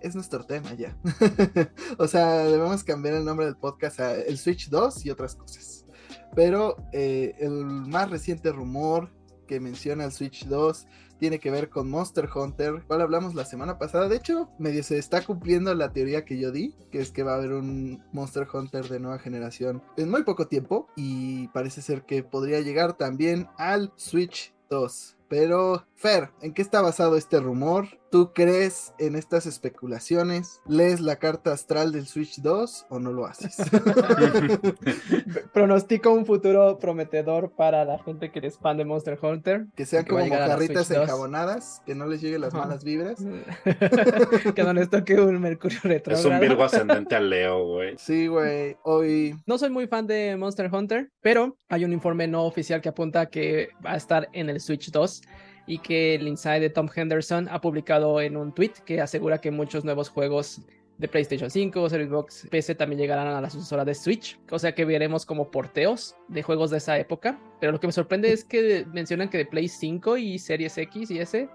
es 0.00 0.14
nuestro 0.14 0.44
tema 0.44 0.74
ya. 0.74 0.96
o 1.98 2.06
sea, 2.06 2.44
debemos 2.44 2.84
cambiar 2.84 3.14
el 3.14 3.24
nombre 3.24 3.46
del 3.46 3.56
podcast 3.56 4.00
a 4.00 4.14
el 4.14 4.38
Switch 4.38 4.68
2 4.68 5.06
y 5.06 5.10
otras 5.10 5.34
cosas. 5.34 5.86
Pero 6.34 6.76
eh, 6.92 7.34
el 7.38 7.64
más 7.64 8.10
reciente 8.10 8.52
rumor 8.52 9.10
que 9.46 9.60
menciona 9.60 10.04
el 10.04 10.12
Switch 10.12 10.46
2 10.46 10.86
tiene 11.18 11.38
que 11.38 11.50
ver 11.50 11.70
con 11.70 11.90
Monster 11.90 12.28
Hunter, 12.34 12.82
cual 12.86 13.00
hablamos 13.00 13.34
la 13.34 13.44
semana 13.44 13.78
pasada. 13.78 14.08
De 14.08 14.16
hecho, 14.16 14.50
medio 14.58 14.82
se 14.82 14.98
está 14.98 15.24
cumpliendo 15.24 15.74
la 15.74 15.92
teoría 15.92 16.24
que 16.24 16.38
yo 16.38 16.52
di, 16.52 16.74
que 16.90 17.00
es 17.00 17.10
que 17.10 17.22
va 17.22 17.32
a 17.32 17.36
haber 17.36 17.52
un 17.52 18.02
Monster 18.12 18.46
Hunter 18.52 18.88
de 18.88 19.00
nueva 19.00 19.18
generación 19.18 19.82
en 19.96 20.10
muy 20.10 20.22
poco 20.22 20.46
tiempo 20.46 20.88
y 20.96 21.48
parece 21.48 21.82
ser 21.82 22.02
que 22.02 22.22
podría 22.22 22.60
llegar 22.60 22.94
también 22.96 23.48
al 23.56 23.92
Switch 23.96 24.54
2. 24.70 25.16
Pero, 25.28 25.86
Fer, 26.04 26.28
¿en 26.42 26.52
qué 26.52 26.60
está 26.60 26.82
basado 26.82 27.16
este 27.16 27.40
rumor? 27.40 27.86
¿Tú 28.10 28.34
crees 28.34 28.92
en 28.98 29.16
estas 29.16 29.46
especulaciones? 29.46 30.60
¿Lees 30.68 31.00
la 31.00 31.16
carta 31.16 31.50
astral 31.50 31.92
del 31.92 32.06
Switch 32.06 32.42
2 32.42 32.88
o 32.90 33.00
no 33.00 33.10
lo 33.10 33.24
haces? 33.24 33.56
Pronostico 35.54 36.10
un 36.10 36.26
futuro 36.26 36.78
prometedor 36.78 37.52
para 37.52 37.86
la 37.86 37.98
gente 38.00 38.30
que 38.30 38.42
les 38.42 38.58
fan 38.58 38.76
de 38.76 38.84
Monster 38.84 39.18
Hunter. 39.20 39.64
Que 39.74 39.86
sean 39.86 40.04
como 40.04 40.26
mojarritas 40.26 40.90
enjabonadas, 40.90 41.80
que 41.86 41.94
no 41.94 42.04
les 42.04 42.20
lleguen 42.20 42.42
las 42.42 42.52
malas 42.52 42.84
vibras. 42.84 43.24
que 44.54 44.62
no 44.62 44.74
les 44.74 44.90
toque 44.90 45.18
un 45.18 45.40
Mercurio 45.40 45.80
retrógrado. 45.84 46.28
Es 46.28 46.34
un 46.34 46.38
Virgo 46.38 46.64
ascendente 46.64 47.16
al 47.16 47.30
Leo, 47.30 47.64
güey. 47.64 47.94
Sí, 47.96 48.26
güey. 48.26 48.76
Hoy. 48.82 49.34
No 49.46 49.56
soy 49.56 49.70
muy 49.70 49.86
fan 49.86 50.06
de 50.06 50.36
Monster 50.36 50.70
Hunter, 50.70 51.10
pero 51.22 51.56
hay 51.70 51.86
un 51.86 51.94
informe 51.94 52.28
no 52.28 52.44
oficial 52.44 52.82
que 52.82 52.90
apunta 52.90 53.24
que 53.30 53.70
va 53.84 53.92
a 53.92 53.96
estar 53.96 54.28
en 54.34 54.50
el 54.50 54.60
Switch 54.60 54.90
2 54.90 55.22
y 55.66 55.78
que 55.78 56.14
el 56.14 56.28
Inside 56.28 56.60
de 56.60 56.70
Tom 56.70 56.88
Henderson 56.94 57.48
ha 57.50 57.60
publicado 57.60 58.20
en 58.20 58.36
un 58.36 58.52
tweet 58.52 58.72
que 58.84 59.00
asegura 59.00 59.40
que 59.40 59.50
muchos 59.50 59.84
nuevos 59.84 60.08
juegos 60.08 60.60
de 60.98 61.08
PlayStation 61.08 61.50
5, 61.50 61.90
Series 61.90 62.10
Box, 62.10 62.46
PC 62.50 62.74
también 62.74 63.00
llegarán 63.00 63.26
a 63.26 63.40
la 63.40 63.50
sucesora 63.50 63.84
de 63.84 63.94
Switch, 63.94 64.38
o 64.50 64.58
sea 64.58 64.74
que 64.74 64.84
veremos 64.84 65.26
como 65.26 65.50
porteos 65.50 66.16
de 66.28 66.42
juegos 66.42 66.70
de 66.70 66.78
esa 66.78 66.98
época, 66.98 67.38
pero 67.60 67.72
lo 67.72 67.80
que 67.80 67.88
me 67.88 67.92
sorprende 67.92 68.32
es 68.32 68.44
que 68.44 68.86
mencionan 68.92 69.28
que 69.28 69.38
de 69.38 69.46
Play 69.46 69.68
5 69.68 70.16
y 70.18 70.38
Series 70.38 70.78
X 70.78 71.10
y 71.10 71.18
S, 71.18 71.48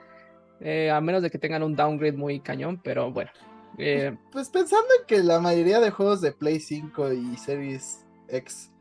eh, 0.59 0.91
a 0.91 0.99
menos 0.99 1.21
de 1.21 1.29
que 1.29 1.37
tengan 1.37 1.63
un 1.63 1.75
downgrade 1.75 2.17
muy 2.17 2.41
cañón, 2.41 2.81
pero 2.83 3.11
bueno. 3.11 3.31
Eh, 3.77 4.17
pues 4.31 4.49
pensando 4.49 4.87
en 4.99 5.05
que 5.05 5.23
la 5.23 5.39
mayoría 5.39 5.79
de 5.79 5.89
juegos 5.89 6.19
de 6.19 6.33
Play 6.33 6.59
5 6.59 7.13
y 7.13 7.37
Series 7.37 8.05
X 8.27 8.71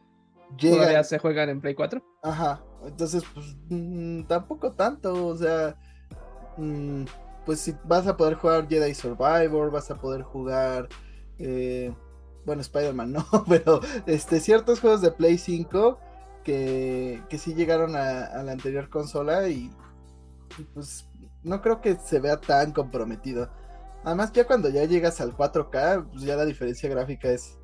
¿Todavía 0.57 1.05
se 1.05 1.19
juegan 1.19 1.49
en 1.49 1.61
Play 1.61 1.75
4? 1.75 2.03
Ajá, 2.23 2.65
entonces 2.85 3.23
pues 3.35 3.57
mm, 3.69 4.25
tampoco 4.25 4.73
tanto, 4.73 5.27
o 5.27 5.37
sea, 5.37 5.77
mm, 6.57 7.05
pues 7.45 7.61
si 7.61 7.75
vas 7.85 8.07
a 8.07 8.17
poder 8.17 8.35
jugar 8.35 8.69
Jedi 8.69 8.95
Survivor, 8.95 9.71
vas 9.71 9.91
a 9.91 9.97
poder 9.97 10.23
jugar, 10.23 10.89
eh, 11.39 11.95
bueno, 12.45 12.63
Spider-Man 12.63 13.13
no, 13.13 13.27
pero 13.49 13.81
este, 14.07 14.41
ciertos 14.41 14.81
juegos 14.81 15.01
de 15.01 15.13
Play 15.13 15.39
5 15.39 15.99
que, 16.45 17.23
que 17.29 17.39
sí 17.39 17.55
llegaron 17.55 17.95
a, 17.95 18.43
la 18.43 18.53
anterior 18.53 18.89
consola 18.89 19.49
y, 19.49 19.71
y, 20.59 20.65
pues 20.75 21.09
no 21.43 21.61
creo 21.61 21.81
que 21.81 21.97
se 21.97 22.21
vea 22.21 22.39
tan 22.39 22.73
comprometido. 22.73 23.51
Además 24.05 24.33
ya 24.33 24.47
cuando 24.47 24.69
ya 24.71 24.85
llegas 24.85 25.21
al 25.21 25.37
4K, 25.37 26.11
pues 26.11 26.23
ya 26.23 26.37
la 26.37 26.45
diferencia 26.45 26.89
gráfica 26.89 27.29
es 27.31 27.59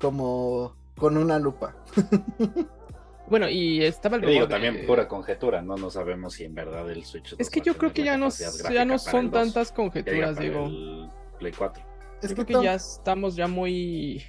como 0.00 0.79
con 1.00 1.16
una 1.16 1.38
lupa. 1.38 1.74
Bueno, 3.28 3.48
y 3.48 3.84
estaba 3.84 4.16
el 4.16 4.22
Te 4.22 4.26
digo, 4.28 4.40
rumor 4.46 4.60
de- 4.60 4.66
también 4.66 4.86
pura 4.88 5.06
conjetura, 5.06 5.62
no 5.62 5.76
no 5.76 5.88
sabemos 5.88 6.32
si 6.34 6.42
en 6.44 6.52
verdad 6.52 6.90
el 6.90 7.04
Switch 7.04 7.30
2 7.30 7.38
Es 7.38 7.48
que 7.48 7.60
yo 7.60 7.76
creo 7.78 7.92
que 7.92 8.02
ya 8.02 8.16
no, 8.16 8.28
ya 8.72 8.84
no 8.84 8.98
son 8.98 9.26
el 9.26 9.30
2, 9.30 9.40
tantas 9.44 9.70
conjeturas, 9.70 10.36
digo. 10.36 10.66
el 10.66 11.08
Play 11.38 11.52
4. 11.56 11.80
Es 12.22 12.28
que 12.30 12.34
creo 12.44 12.46
que 12.60 12.64
ya 12.64 12.74
estamos 12.74 13.36
ya 13.36 13.46
muy 13.46 14.20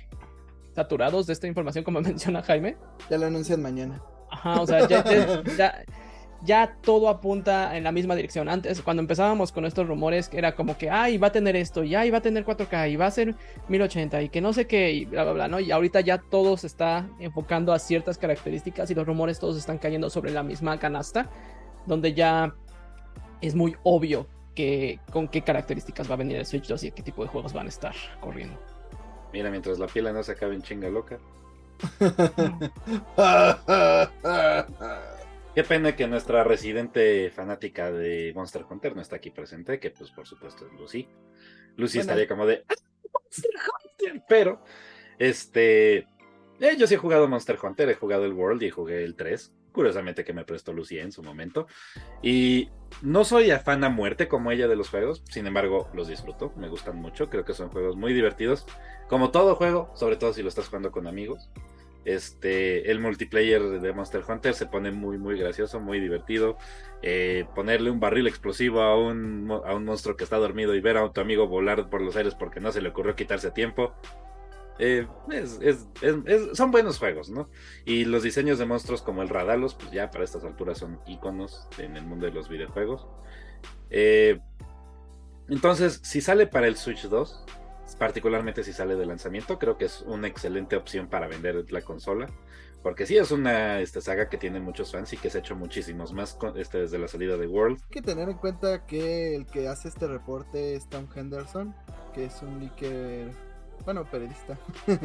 saturados 0.75 1.25
de 1.25 1.33
esta 1.33 1.47
información, 1.47 1.83
como 1.83 1.99
menciona 2.01 2.43
Jaime. 2.43 2.77
ya 3.09 3.17
lo 3.17 3.25
anuncian 3.25 3.59
mañana. 3.59 3.99
Ajá, 4.29 4.61
o 4.61 4.67
sea, 4.67 4.87
ya, 4.87 5.03
ya- 5.03 5.43
ya- 5.57 5.83
ya 6.43 6.75
todo 6.81 7.09
apunta 7.09 7.77
en 7.77 7.83
la 7.83 7.91
misma 7.91 8.15
dirección. 8.15 8.49
Antes, 8.49 8.81
cuando 8.81 9.01
empezábamos 9.01 9.51
con 9.51 9.65
estos 9.65 9.87
rumores, 9.87 10.29
era 10.33 10.55
como 10.55 10.77
que, 10.77 10.89
ay, 10.89 11.17
va 11.17 11.27
a 11.27 11.31
tener 11.31 11.55
esto, 11.55 11.83
y 11.83 11.95
ay, 11.95 12.09
va 12.09 12.19
a 12.19 12.21
tener 12.21 12.45
4K, 12.45 12.91
y 12.91 12.95
va 12.95 13.05
a 13.05 13.11
ser 13.11 13.35
1080, 13.67 14.23
y 14.23 14.29
que 14.29 14.41
no 14.41 14.53
sé 14.53 14.67
qué, 14.67 14.91
y 14.91 15.05
bla, 15.05 15.23
bla, 15.23 15.33
bla, 15.33 15.47
¿no? 15.47 15.59
Y 15.59 15.71
ahorita 15.71 16.01
ya 16.01 16.17
todo 16.17 16.57
se 16.57 16.67
está 16.67 17.07
enfocando 17.19 17.73
a 17.73 17.79
ciertas 17.79 18.17
características 18.17 18.89
y 18.89 18.95
los 18.95 19.05
rumores 19.05 19.39
todos 19.39 19.57
están 19.57 19.77
cayendo 19.77 20.09
sobre 20.09 20.31
la 20.31 20.43
misma 20.43 20.79
canasta, 20.79 21.29
donde 21.85 22.13
ya 22.13 22.53
es 23.41 23.55
muy 23.55 23.75
obvio 23.83 24.27
que 24.55 24.99
con 25.11 25.27
qué 25.27 25.41
características 25.41 26.09
va 26.09 26.15
a 26.15 26.17
venir 26.17 26.37
el 26.37 26.45
Switch 26.45 26.67
2 26.67 26.83
y 26.83 26.91
qué 26.91 27.03
tipo 27.03 27.23
de 27.23 27.29
juegos 27.29 27.53
van 27.53 27.67
a 27.67 27.69
estar 27.69 27.95
corriendo. 28.19 28.59
Mira, 29.31 29.49
mientras 29.49 29.79
la 29.79 29.87
pila 29.87 30.11
no 30.11 30.23
se 30.23 30.33
acabe 30.33 30.55
en 30.55 30.61
chinga 30.61 30.89
loca. 30.89 31.17
Qué 35.53 35.63
pena 35.63 35.95
que 35.95 36.07
nuestra 36.07 36.43
residente 36.45 37.29
fanática 37.29 37.91
de 37.91 38.31
Monster 38.33 38.63
Hunter 38.69 38.95
no 38.95 39.01
está 39.01 39.17
aquí 39.17 39.31
presente, 39.31 39.79
que 39.79 39.91
pues 39.91 40.09
por 40.11 40.25
supuesto 40.25 40.65
es 40.65 40.71
Lucy. 40.79 41.07
Lucy 41.75 41.97
Bueno. 41.97 42.01
estaría 42.11 42.27
como 42.27 42.45
de 42.45 42.63
"Ah, 42.69 42.73
Monster 43.13 43.51
Hunter, 44.09 44.23
pero 44.29 44.63
este 45.19 45.97
eh, 46.59 46.77
yo 46.77 46.87
sí 46.87 46.93
he 46.93 46.97
jugado 46.97 47.27
Monster 47.27 47.57
Hunter, 47.61 47.89
he 47.89 47.95
jugado 47.95 48.23
el 48.25 48.33
World 48.33 48.63
y 48.63 48.69
jugué 48.69 49.03
el 49.03 49.15
3. 49.15 49.53
Curiosamente 49.73 50.23
que 50.25 50.33
me 50.33 50.43
prestó 50.45 50.73
Lucy 50.73 50.99
en 50.99 51.11
su 51.13 51.23
momento. 51.23 51.65
Y 52.21 52.69
no 53.01 53.23
soy 53.23 53.51
afán 53.51 53.83
a 53.85 53.89
muerte 53.89 54.27
como 54.27 54.51
ella 54.51 54.67
de 54.67 54.75
los 54.75 54.89
juegos, 54.89 55.23
sin 55.29 55.47
embargo 55.47 55.89
los 55.93 56.07
disfruto, 56.09 56.51
me 56.57 56.67
gustan 56.67 56.97
mucho, 56.97 57.29
creo 57.29 57.45
que 57.45 57.53
son 57.53 57.69
juegos 57.69 57.95
muy 57.95 58.13
divertidos. 58.13 58.65
Como 59.09 59.31
todo 59.31 59.55
juego, 59.55 59.91
sobre 59.95 60.17
todo 60.17 60.33
si 60.33 60.43
lo 60.43 60.49
estás 60.49 60.67
jugando 60.67 60.91
con 60.91 61.07
amigos. 61.07 61.49
Este, 62.03 62.89
el 62.89 62.99
multiplayer 62.99 63.79
de 63.79 63.93
Monster 63.93 64.23
Hunter 64.27 64.53
se 64.53 64.65
pone 64.65 64.91
muy, 64.91 65.17
muy 65.17 65.37
gracioso, 65.37 65.79
muy 65.79 65.99
divertido. 65.99 66.57
Eh, 67.01 67.45
ponerle 67.55 67.91
un 67.91 67.99
barril 67.99 68.27
explosivo 68.27 68.81
a 68.81 68.97
un, 68.97 69.51
a 69.65 69.75
un 69.75 69.85
monstruo 69.85 70.15
que 70.15 70.23
está 70.23 70.37
dormido 70.37 70.73
y 70.75 70.81
ver 70.81 70.97
a 70.97 71.11
tu 71.11 71.21
amigo 71.21 71.47
volar 71.47 71.89
por 71.89 72.01
los 72.01 72.15
aires 72.15 72.35
porque 72.35 72.59
no 72.59 72.71
se 72.71 72.81
le 72.81 72.89
ocurrió 72.89 73.15
quitarse 73.15 73.47
a 73.47 73.53
tiempo. 73.53 73.93
Eh, 74.79 75.05
son 76.53 76.71
buenos 76.71 76.97
juegos, 76.97 77.29
¿no? 77.29 77.49
Y 77.85 78.05
los 78.05 78.23
diseños 78.23 78.57
de 78.57 78.65
monstruos 78.65 79.03
como 79.03 79.21
el 79.21 79.29
Radalos, 79.29 79.75
pues 79.75 79.91
ya 79.91 80.09
para 80.09 80.23
estas 80.23 80.43
alturas 80.43 80.79
son 80.79 80.99
iconos 81.05 81.67
en 81.77 81.97
el 81.97 82.03
mundo 82.03 82.25
de 82.25 82.31
los 82.31 82.49
videojuegos. 82.49 83.07
Eh, 83.91 84.39
entonces, 85.49 85.99
si 86.03 86.19
sale 86.19 86.47
para 86.47 86.65
el 86.65 86.77
Switch 86.77 87.03
2, 87.03 87.45
particularmente 87.95 88.63
si 88.63 88.73
sale 88.73 88.95
de 88.95 89.05
lanzamiento, 89.05 89.59
creo 89.59 89.77
que 89.77 89.85
es 89.85 90.01
una 90.01 90.27
excelente 90.27 90.75
opción 90.75 91.07
para 91.07 91.27
vender 91.27 91.71
la 91.71 91.81
consola. 91.81 92.27
Porque 92.83 93.05
sí 93.05 93.15
es 93.15 93.29
una 93.29 93.79
este, 93.79 94.01
saga 94.01 94.27
que 94.27 94.37
tiene 94.37 94.59
muchos 94.59 94.91
fans 94.91 95.13
y 95.13 95.17
que 95.17 95.29
se 95.29 95.37
ha 95.37 95.41
hecho 95.41 95.55
muchísimos 95.55 96.13
más 96.13 96.33
con- 96.33 96.57
este, 96.57 96.79
desde 96.79 96.97
la 96.97 97.07
salida 97.07 97.37
de 97.37 97.45
World. 97.47 97.79
Hay 97.83 97.89
que 97.91 98.01
tener 98.01 98.27
en 98.27 98.37
cuenta 98.37 98.85
que 98.87 99.35
el 99.35 99.45
que 99.45 99.67
hace 99.67 99.87
este 99.87 100.07
reporte 100.07 100.75
es 100.75 100.89
Tom 100.89 101.05
Henderson, 101.15 101.75
que 102.11 102.25
es 102.25 102.41
un 102.41 102.59
leaker, 102.59 103.31
bueno, 103.85 104.03
periodista. 104.09 104.57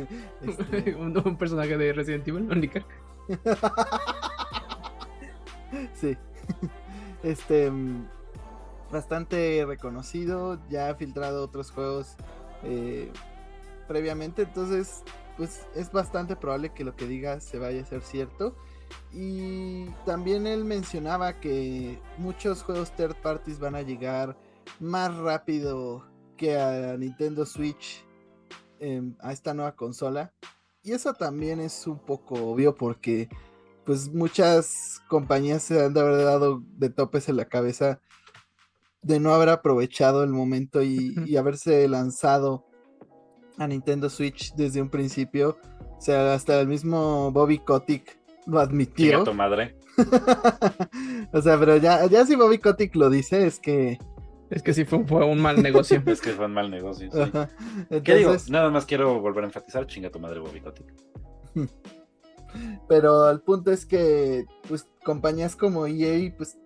Este, 0.43 0.95
un, 0.95 1.17
un 1.19 1.37
personaje 1.37 1.77
de 1.77 1.93
Resident 1.93 2.27
Evil, 2.27 2.49
un 2.51 2.61
leaker. 2.61 2.85
sí. 5.95 6.17
Este, 7.23 7.71
mm, 7.71 8.07
bastante 8.93 9.65
reconocido, 9.67 10.61
ya 10.69 10.91
ha 10.91 10.95
filtrado 10.95 11.43
otros 11.43 11.73
juegos 11.73 12.15
eh, 12.67 13.11
previamente, 13.87 14.43
entonces, 14.43 15.03
pues 15.37 15.67
es 15.75 15.93
bastante 15.93 16.37
probable 16.37 16.73
que 16.73 16.85
lo 16.85 16.97
que 16.97 17.07
diga 17.07 17.41
se 17.41 17.59
vaya 17.59 17.83
a 17.83 17.87
ser 17.87 18.03
cierto. 18.03 18.57
Y 19.13 19.87
también 20.05 20.47
él 20.47 20.65
mencionaba 20.65 21.41
que 21.41 21.99
muchos 22.19 22.63
juegos 22.63 22.95
third 22.97 23.17
parties 23.23 23.59
van 23.59 23.75
a 23.75 23.83
llegar 23.83 24.37
más 24.81 25.17
rápido 25.17 26.05
que 26.37 26.59
a 26.59 26.97
Nintendo 26.97 27.47
Switch 27.47 28.05
em, 28.79 29.15
a 29.21 29.33
esta 29.33 29.55
nueva 29.55 29.75
consola. 29.75 30.33
Y 30.83 30.93
eso 30.93 31.15
también 31.15 31.61
es 31.61 31.87
un 31.87 31.99
poco 31.99 32.35
obvio 32.35 32.75
porque 32.77 33.29
pues 33.85 34.13
muchas 34.13 35.01
compañías 35.09 35.63
se 35.63 35.85
han 35.85 35.95
de 35.95 36.01
haber 36.01 36.25
dado 36.25 36.63
de 36.77 36.91
topes 36.91 37.29
en 37.29 37.37
la 37.37 37.47
cabeza 37.47 38.01
de 39.07 39.21
no 39.21 39.33
haber 39.33 39.51
aprovechado 39.51 40.25
el 40.25 40.31
momento 40.31 40.83
y, 40.83 41.15
y 41.27 41.37
haberse 41.37 41.87
lanzado 41.87 42.67
a 43.57 43.67
Nintendo 43.69 44.11
Switch 44.11 44.53
desde 44.55 44.83
un 44.83 44.91
principio. 44.91 45.59
O 45.97 46.01
sea, 46.01 46.35
hasta 46.35 46.61
el 46.61 46.67
mismo 46.67 47.31
Bobby 47.31 47.59
Kotick 47.59 48.19
lo 48.47 48.59
Chinga 48.59 48.63
admitió. 48.63 49.25
tu 49.25 49.33
madre. 49.33 49.77
o 51.33 51.41
sea, 51.41 51.59
pero 51.59 51.77
ya, 51.77 52.07
ya 52.07 52.27
si 52.27 52.35
Bobby 52.35 52.59
Kotick 52.59 52.97
lo 52.97 53.09
dice, 53.09 53.47
es 53.47 53.61
que... 53.61 53.99
Es 54.51 54.63
que 54.63 54.75
sí 54.75 54.85
fue, 54.85 55.05
fue 55.05 55.25
un 55.25 55.41
mal 55.41 55.63
negocio. 55.63 56.03
Es 56.07 56.21
que 56.21 56.33
fue 56.33 56.47
un 56.47 56.55
mal 56.55 56.71
negocio. 56.71 57.09
sí. 57.11 58.01
¿Qué 58.03 58.17
digo? 58.17 58.35
Nada 58.49 58.71
más 58.71 58.87
quiero 58.87 59.21
volver 59.21 59.45
a 59.45 59.47
enfatizar, 59.47 59.87
chinga 59.87 60.11
tu 60.11 60.19
madre 60.19 60.41
Bobby 60.41 60.61
Kotick. 60.61 60.93
Pero 62.89 63.31
el 63.31 63.41
punto 63.41 63.71
es 63.71 63.87
que, 63.87 64.47
pues, 64.69 64.89
compañías 65.05 65.57
como 65.57 65.87
EA, 65.87 66.33
pues, 66.37 66.59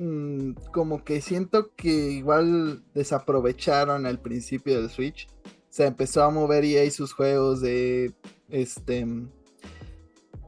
mm, 0.00 0.52
como 0.72 1.04
que 1.04 1.20
siento 1.20 1.74
que 1.76 1.88
igual 1.88 2.82
desaprovecharon 2.94 4.06
al 4.06 4.20
principio 4.20 4.80
del 4.80 4.90
Switch. 4.90 5.28
Se 5.68 5.86
empezó 5.86 6.24
a 6.24 6.30
mover 6.30 6.64
EA 6.64 6.90
sus 6.90 7.12
juegos 7.12 7.60
de, 7.60 8.12
este, 8.48 9.04
mm, 9.04 9.30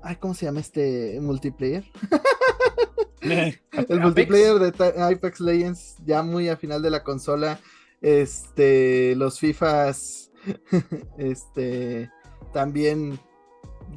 ay, 0.03 0.17
¿cómo 0.17 0.35
se 0.35 0.47
llama 0.47 0.61
este 0.61 1.19
multiplayer? 1.21 1.85
El 3.21 3.61
Apex. 3.73 4.01
multiplayer 4.01 4.59
de 4.59 5.01
Apex 5.01 5.41
Legends 5.41 5.97
ya 6.05 6.23
muy 6.23 6.49
a 6.49 6.57
final 6.57 6.83
de 6.83 6.91
la 6.91 7.05
consola. 7.05 7.61
Este, 8.01 9.15
los 9.15 9.39
FIFAs, 9.39 10.33
este, 11.19 12.11
también 12.53 13.21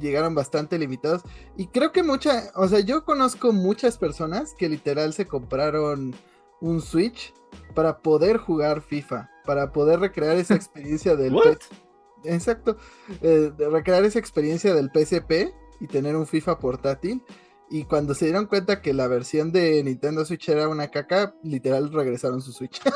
llegaron 0.00 0.34
bastante 0.34 0.78
limitados. 0.78 1.22
Y 1.56 1.66
creo 1.68 1.92
que 1.92 2.02
mucha, 2.02 2.50
o 2.54 2.68
sea, 2.68 2.80
yo 2.80 3.04
conozco 3.04 3.52
muchas 3.52 3.98
personas 3.98 4.54
que 4.54 4.68
literal 4.68 5.12
se 5.12 5.26
compraron 5.26 6.14
un 6.60 6.80
Switch 6.80 7.34
para 7.74 7.98
poder 7.98 8.38
jugar 8.38 8.80
FIFA, 8.82 9.30
para 9.44 9.72
poder 9.72 10.00
recrear 10.00 10.36
esa 10.36 10.54
experiencia 10.56 11.16
del 11.16 11.34
Exacto, 12.24 12.76
eh, 13.22 13.52
de 13.56 13.68
recrear 13.68 14.04
esa 14.04 14.18
experiencia 14.18 14.74
del 14.74 14.90
PSP 14.92 15.52
y 15.80 15.86
tener 15.86 16.16
un 16.16 16.26
FIFA 16.26 16.58
portátil. 16.58 17.22
Y 17.68 17.84
cuando 17.84 18.14
se 18.14 18.26
dieron 18.26 18.46
cuenta 18.46 18.80
que 18.80 18.94
la 18.94 19.06
versión 19.08 19.52
de 19.52 19.82
Nintendo 19.82 20.24
Switch 20.24 20.48
era 20.48 20.68
una 20.68 20.88
caca, 20.88 21.34
literal 21.42 21.92
regresaron 21.92 22.40
su 22.40 22.52
Switch. 22.52 22.80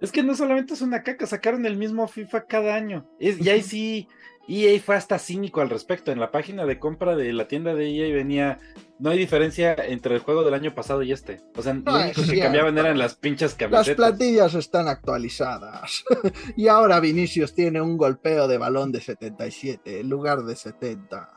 Es 0.00 0.12
que 0.12 0.22
no 0.22 0.36
solamente 0.36 0.74
es 0.74 0.80
una 0.80 1.02
caca, 1.02 1.26
sacaron 1.26 1.66
el 1.66 1.76
mismo 1.76 2.06
FIFA 2.06 2.44
cada 2.46 2.76
año. 2.76 3.04
Es- 3.18 3.40
y 3.40 3.50
ahí 3.50 3.62
sí, 3.62 4.08
EA 4.48 4.80
fue 4.80 4.96
hasta 4.96 5.18
cínico 5.18 5.60
al 5.60 5.68
respecto. 5.70 6.10
En 6.10 6.18
la 6.20 6.30
página 6.30 6.64
de 6.64 6.78
compra 6.78 7.14
de 7.16 7.32
la 7.32 7.46
tienda 7.48 7.74
de 7.74 7.88
EA 7.90 8.14
venía, 8.14 8.58
no 8.98 9.10
hay 9.10 9.18
diferencia 9.18 9.74
entre 9.74 10.14
el 10.14 10.20
juego 10.20 10.42
del 10.42 10.54
año 10.54 10.74
pasado 10.74 11.02
y 11.02 11.12
este. 11.12 11.40
O 11.56 11.62
sea, 11.62 11.74
lo 11.74 11.80
No, 11.82 11.96
único 11.96 12.20
es 12.22 12.30
que 12.30 12.40
cambiaban 12.40 12.78
eran 12.78 12.98
las 12.98 13.14
pinches 13.14 13.50
Las 13.52 13.54
camisetas. 13.70 13.96
plantillas 13.96 14.54
están 14.54 14.88
actualizadas. 14.88 16.02
y 16.56 16.68
ahora 16.68 16.98
Vinicius 17.00 17.54
tiene 17.54 17.80
un 17.82 17.96
golpeo 17.98 18.48
de 18.48 18.58
balón 18.58 18.90
de 18.92 19.00
77 19.00 20.00
en 20.00 20.08
lugar 20.08 20.42
de 20.44 20.56
70. 20.56 21.28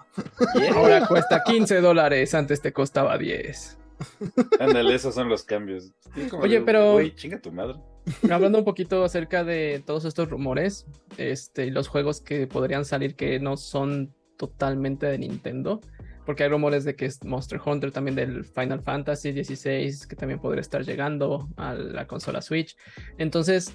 Yeah. 0.56 0.74
Ahora 0.74 1.08
cuesta 1.08 1.42
15 1.46 1.82
dólares, 1.82 2.34
antes 2.34 2.62
te 2.62 2.74
costaba 2.74 3.18
10. 3.18 3.78
Ándale, 4.60 4.96
esos 4.96 5.14
son 5.14 5.30
los 5.30 5.44
cambios. 5.44 5.92
Oye, 6.40 6.60
de, 6.60 6.66
pero- 6.66 6.94
Güey, 6.94 7.14
chinga 7.16 7.40
tu 7.40 7.52
madre. 7.52 7.76
Hablando 8.30 8.60
un 8.60 8.66
poquito 8.66 9.04
acerca 9.04 9.44
de 9.44 9.84
todos 9.86 10.06
estos 10.06 10.30
rumores, 10.30 10.86
este, 11.18 11.70
los 11.72 11.88
juegos 11.88 12.22
que 12.22 12.48
podrían 12.48 12.86
salir 12.86 13.16
que 13.16 13.40
no 13.40 13.58
son 13.58 14.14
totalmente 14.38 15.06
de 15.06 15.20
Nintendo, 15.20 15.82
porque 16.26 16.44
hay 16.44 16.50
rumores 16.50 16.84
de 16.84 16.96
que 16.96 17.06
es 17.06 17.24
Monster 17.24 17.60
Hunter, 17.64 17.92
también 17.92 18.16
del 18.16 18.44
Final 18.46 18.82
Fantasy 18.82 19.32
XVI, 19.32 20.08
que 20.08 20.16
también 20.16 20.40
podría 20.40 20.62
estar 20.62 20.84
llegando 20.84 21.48
a 21.58 21.74
la 21.74 22.08
consola 22.08 22.42
Switch. 22.42 22.76
Entonces, 23.18 23.74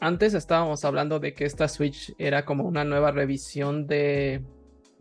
antes 0.00 0.34
estábamos 0.34 0.84
hablando 0.84 1.20
de 1.20 1.34
que 1.34 1.44
esta 1.44 1.68
Switch 1.68 2.14
era 2.18 2.44
como 2.44 2.64
una 2.64 2.84
nueva 2.84 3.10
revisión 3.10 3.86
de, 3.86 4.42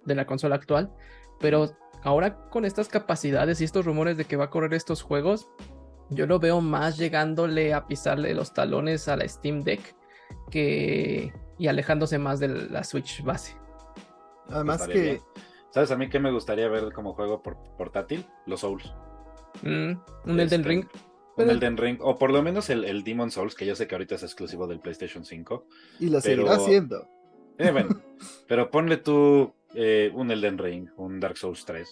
de 0.06 0.16
la 0.16 0.26
consola 0.26 0.56
actual, 0.56 0.92
pero 1.40 1.76
ahora 2.04 2.50
con 2.50 2.66
estas 2.66 2.88
capacidades 2.90 3.62
y 3.62 3.64
estos 3.64 3.86
rumores 3.86 4.18
de 4.18 4.26
que 4.26 4.38
va 4.38 4.46
a 4.46 4.50
correr 4.50 4.74
estos 4.74 5.02
juegos, 5.02 5.48
yo 6.10 6.26
lo 6.26 6.40
veo 6.40 6.62
más 6.62 6.98
llegándole 6.98 7.74
a 7.74 7.88
pisarle 7.88 8.34
los 8.34 8.54
talones 8.54 9.08
a 9.08 9.18
la 9.18 9.28
Steam 9.28 9.64
Deck 9.64 9.96
que 10.50 11.34
y 11.58 11.68
alejándose 11.68 12.18
más 12.20 12.40
de 12.40 12.48
la 12.50 12.84
Switch 12.84 13.24
base. 13.24 13.56
Además 14.50 14.88
que 14.88 15.02
bien. 15.02 15.20
¿Sabes 15.72 15.92
a 15.92 15.98
mí 15.98 16.10
qué 16.10 16.20
me 16.20 16.32
gustaría 16.32 16.68
ver 16.70 16.92
como 16.94 17.14
juego 17.14 17.42
por 17.44 17.58
portátil? 17.78 18.26
Los 18.46 18.62
Souls. 18.62 18.94
Mm, 19.64 19.92
un 20.26 20.40
Elden 20.40 20.42
Este, 20.42 20.58
Ring. 20.64 20.86
Un 21.36 21.50
Elden 21.50 21.78
Ring, 21.78 21.98
o 22.02 22.16
por 22.18 22.32
lo 22.32 22.42
menos 22.42 22.70
el, 22.70 22.84
el 22.86 23.04
Demon 23.04 23.30
Souls, 23.30 23.54
que 23.54 23.66
yo 23.66 23.76
sé 23.76 23.88
que 23.88 23.94
ahorita 23.96 24.16
es 24.16 24.24
exclusivo 24.24 24.66
del 24.68 24.80
PlayStation 24.80 25.24
5. 25.26 25.66
Y 26.00 26.06
lo 26.10 26.20
Pero- 26.22 26.22
seguirá 26.22 26.56
haciendo. 26.56 27.08
Eh, 27.60 27.72
bueno, 27.72 27.90
pero 28.48 28.70
ponle 28.72 28.98
tú 28.98 29.54
eh, 29.74 30.12
un 30.14 30.30
Elden 30.32 30.58
Ring, 30.60 30.90
un 30.96 31.20
Dark 31.20 31.38
Souls 31.38 31.66
3. 31.66 31.90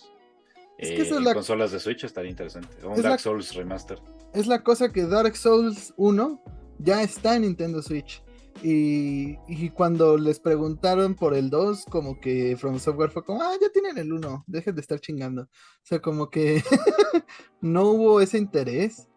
Es 0.78 0.90
que 0.90 0.96
Eh, 0.98 1.02
es 1.04 1.12
la- 1.22 1.34
consolas 1.34 1.72
de 1.72 1.80
Switch 1.80 2.04
estaría 2.04 2.32
interesante. 2.32 2.70
O 2.84 2.88
un 2.90 2.94
Es 2.94 3.04
la- 3.04 3.10
Dark 3.10 3.22
Souls 3.22 3.54
Remaster. 3.56 4.00
Es 4.34 4.48
la 4.48 4.62
cosa 4.64 4.92
que 4.92 5.06
Dark 5.06 5.36
Souls 5.38 5.94
1 5.98 6.42
ya 6.80 7.02
está 7.02 7.36
en 7.36 7.44
Nintendo 7.44 7.82
Switch. 7.82 8.22
Y, 8.64 9.38
y 9.50 9.70
cuando 9.72 10.18
les 10.18 10.40
preguntaron 10.40 11.16
por 11.16 11.34
el 11.34 11.50
2, 11.50 11.86
como 11.90 12.20
que 12.22 12.56
From 12.58 12.80
Software 12.80 13.12
fue 13.12 13.24
como, 13.26 13.42
ah, 13.42 13.52
ya 13.62 13.70
tienen 13.70 13.98
el 13.98 14.14
1, 14.14 14.44
dejen 14.48 14.76
de 14.76 14.82
estar 14.82 15.00
chingando. 15.00 15.44
O 15.44 15.50
sea, 15.84 16.00
como 16.02 16.30
que 16.30 16.64
no 17.62 17.84
hubo 17.92 18.22
ese 18.22 18.38
interés. 18.38 19.08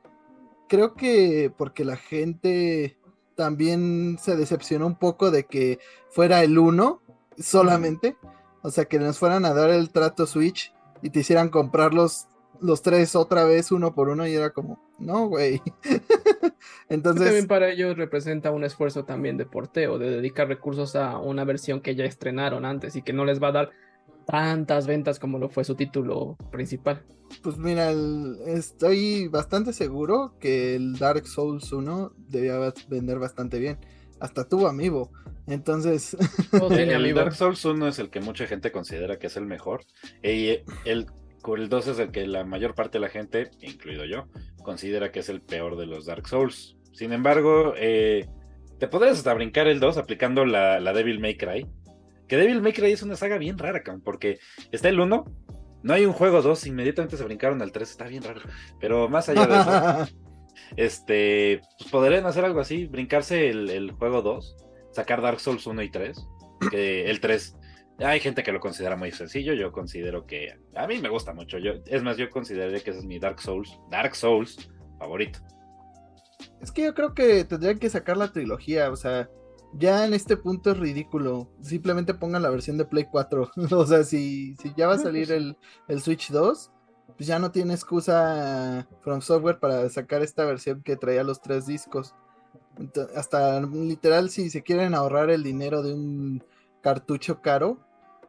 Creo 0.69 0.95
que 0.95 1.53
porque 1.57 1.85
la 1.85 1.97
gente 1.97 2.99
también 3.37 4.19
se 4.21 4.37
decepcionó 4.37 4.87
un 4.87 4.99
poco 4.99 5.31
de 5.31 5.45
que 5.45 5.79
fuera 6.11 6.43
el 6.43 6.59
1 6.59 7.01
solamente. 7.39 8.17
O 8.63 8.71
sea, 8.71 8.87
que 8.87 8.99
nos 8.99 9.19
fueran 9.19 9.45
a 9.45 9.55
dar 9.55 9.71
el 9.71 9.91
trato 9.91 10.27
Switch 10.27 10.75
y 11.03 11.11
te 11.11 11.21
hicieran 11.21 11.49
comprar 11.49 11.95
los, 11.95 12.27
los 12.61 12.83
tres 12.83 13.15
otra 13.17 13.45
vez 13.45 13.71
uno 13.73 13.95
por 13.95 14.09
uno 14.09 14.27
y 14.27 14.35
era 14.35 14.51
como, 14.51 14.81
no, 14.99 15.29
güey. 15.29 15.61
Entonces, 16.89 17.25
también 17.25 17.47
para 17.47 17.71
ellos 17.71 17.97
representa 17.97 18.51
un 18.51 18.65
esfuerzo 18.65 19.05
también 19.05 19.37
de 19.37 19.47
porteo, 19.47 19.99
de 19.99 20.11
dedicar 20.11 20.49
recursos 20.49 20.97
a 20.97 21.19
una 21.19 21.45
versión 21.45 21.81
que 21.81 21.95
ya 21.95 22.05
estrenaron 22.05 22.65
antes 22.65 22.97
y 22.97 23.03
que 23.03 23.13
no 23.13 23.25
les 23.25 23.43
va 23.43 23.49
a 23.49 23.53
dar 23.53 23.71
tantas 24.27 24.87
ventas 24.87 25.19
como 25.19 25.39
lo 25.39 25.49
fue 25.49 25.65
su 25.65 25.75
título 25.75 26.37
principal. 26.51 27.03
pues 27.43 27.57
mira, 27.57 27.91
el- 27.91 28.37
estoy 28.47 29.29
bastante 29.29 29.73
seguro 29.73 30.35
que 30.39 30.75
el 30.77 30.99
Dark 30.99 31.27
Souls 31.27 31.73
1 31.73 32.13
debía 32.29 32.59
vender 32.89 33.19
bastante 33.19 33.59
bien. 33.59 33.79
Hasta 34.21 34.49
tuvo 34.49 34.67
amiibo. 34.69 35.11
Entonces, 35.49 36.17
El. 36.53 37.15
Dark 37.15 37.35
Souls 37.35 37.65
1 37.65 37.89
es 37.89 37.99
el 37.99 38.11
que 38.11 38.21
mucha 38.21 38.47
gente 38.47 38.71
considera 38.71 39.19
que 39.19 39.29
es 39.29 39.37
el 39.37 39.47
mejor. 39.47 39.85
Y 40.23 40.61
el, 40.85 41.07
el 41.45 41.69
2 41.69 41.87
es 41.89 41.99
el 41.99 42.11
que 42.11 42.27
la 42.27 42.45
mayor 42.45 42.75
parte 42.75 42.99
de 42.99 43.03
la 43.03 43.09
gente, 43.09 43.51
incluido 43.61 44.05
yo, 44.05 44.27
considera 44.63 45.11
que 45.11 45.21
es 45.21 45.29
el 45.29 45.41
peor 45.41 45.77
de 45.77 45.87
los 45.87 46.07
Dark 46.07 46.29
Souls. 46.29 46.77
Sin 46.93 47.13
embargo, 47.13 47.75
eh, 47.77 48.29
te 48.79 48.89
podrías 48.89 49.19
hasta 49.19 49.33
brincar 49.35 49.67
el 49.69 49.81
2 49.81 49.97
aplicando 49.97 50.45
la, 50.45 50.81
la 50.81 50.93
Devil 50.93 51.21
May 51.21 51.37
Cry. 51.37 51.67
Que 52.27 52.37
Devil 52.37 52.61
May 52.61 52.75
Cry 52.75 52.93
es 52.93 53.03
una 53.03 53.17
saga 53.17 53.39
bien 53.39 53.57
rara, 53.57 53.83
cabrón, 53.83 54.03
porque 54.05 54.39
está 54.71 54.91
el 54.91 55.01
1, 55.01 55.25
no 55.83 55.95
hay 55.95 56.05
un 56.05 56.13
juego 56.13 56.43
2, 56.43 56.67
inmediatamente 56.67 57.17
se 57.17 57.25
brincaron 57.25 57.63
al 57.63 57.73
3, 57.73 57.91
está 57.91 58.05
bien 58.07 58.23
raro. 58.23 58.43
Pero 58.81 59.09
más 59.09 59.31
allá 59.31 59.47
de 59.47 60.07
eso, 60.07 60.17
este, 60.77 61.63
pues 61.79 61.91
podrían 61.91 62.27
hacer 62.27 62.45
algo 62.45 62.61
así, 62.61 62.87
brincarse 62.87 63.49
el, 63.49 63.71
el 63.71 63.93
juego 63.93 64.21
2, 64.21 64.68
sacar 64.93 65.23
Dark 65.23 65.41
Souls 65.41 65.67
1 65.67 65.83
y 65.83 65.91
3, 65.91 66.29
que 66.71 67.05
el 67.11 67.21
3, 67.21 67.57
hay 68.01 68.21
gente 68.21 68.43
que 68.43 68.53
lo 68.53 68.61
considera 68.61 68.97
muy 68.97 69.11
sencillo, 69.11 69.55
yo 69.55 69.73
considero 69.73 70.27
que, 70.27 70.57
a 70.75 70.87
mí 70.87 70.99
me 70.99 71.09
gusta 71.09 71.35
mucho, 71.35 71.59
yo, 71.59 71.73
es 71.87 72.03
más, 72.03 72.17
yo 72.17 72.31
consideré 72.31 72.81
que 72.81 72.91
ese 72.91 73.01
es 73.01 73.05
mi 73.05 73.19
Dark 73.19 73.41
Souls, 73.41 73.79
Dark 73.91 74.15
Souls 74.15 74.71
favorito. 74.99 75.39
es 76.61 76.73
que 76.73 76.83
yo 76.83 76.95
creo 76.95 77.15
que 77.15 77.45
tendrían 77.45 77.79
que 77.79 77.91
sacar 77.91 78.17
la 78.17 78.33
trilogía. 78.33 78.91
O 78.91 78.97
sea, 78.97 79.29
ya 79.73 80.05
en 80.07 80.15
este 80.15 80.37
punto 80.37 80.73
es 80.73 80.79
ridículo. 80.79 81.51
Simplemente 81.61 82.15
pongan 82.15 82.43
la 82.43 82.51
versión 82.51 82.79
de 82.79 82.85
Play 82.85 83.07
4. 83.11 83.51
o 83.71 83.87
sea, 83.87 84.05
si, 84.05 84.57
si 84.57 84.73
ya 84.77 84.87
va 84.87 84.95
a 84.95 84.97
pues 84.97 85.07
salir 85.07 85.33
el, 85.33 85.57
el 85.89 86.01
Switch 86.01 86.31
2, 86.31 86.71
pues 87.17 87.27
ya 87.27 87.39
no 87.39 87.51
tiene 87.51 87.75
excusa 87.75 88.87
From 89.03 89.21
Software 89.21 89.59
para 89.59 89.89
sacar 89.89 90.23
esta 90.23 90.45
versión 90.45 90.83
que 90.83 90.97
traía 90.97 91.25
los 91.25 91.41
tres 91.41 91.67
discos. 91.67 92.15
Hasta 93.15 93.61
literal, 93.61 94.31
si 94.31 94.51
se 94.51 94.63
quieren 94.63 94.95
ahorrar 94.95 95.31
el 95.31 95.43
dinero 95.43 95.83
de 95.83 95.95
un 95.95 96.45
cartucho 96.81 97.41
caro, 97.41 97.79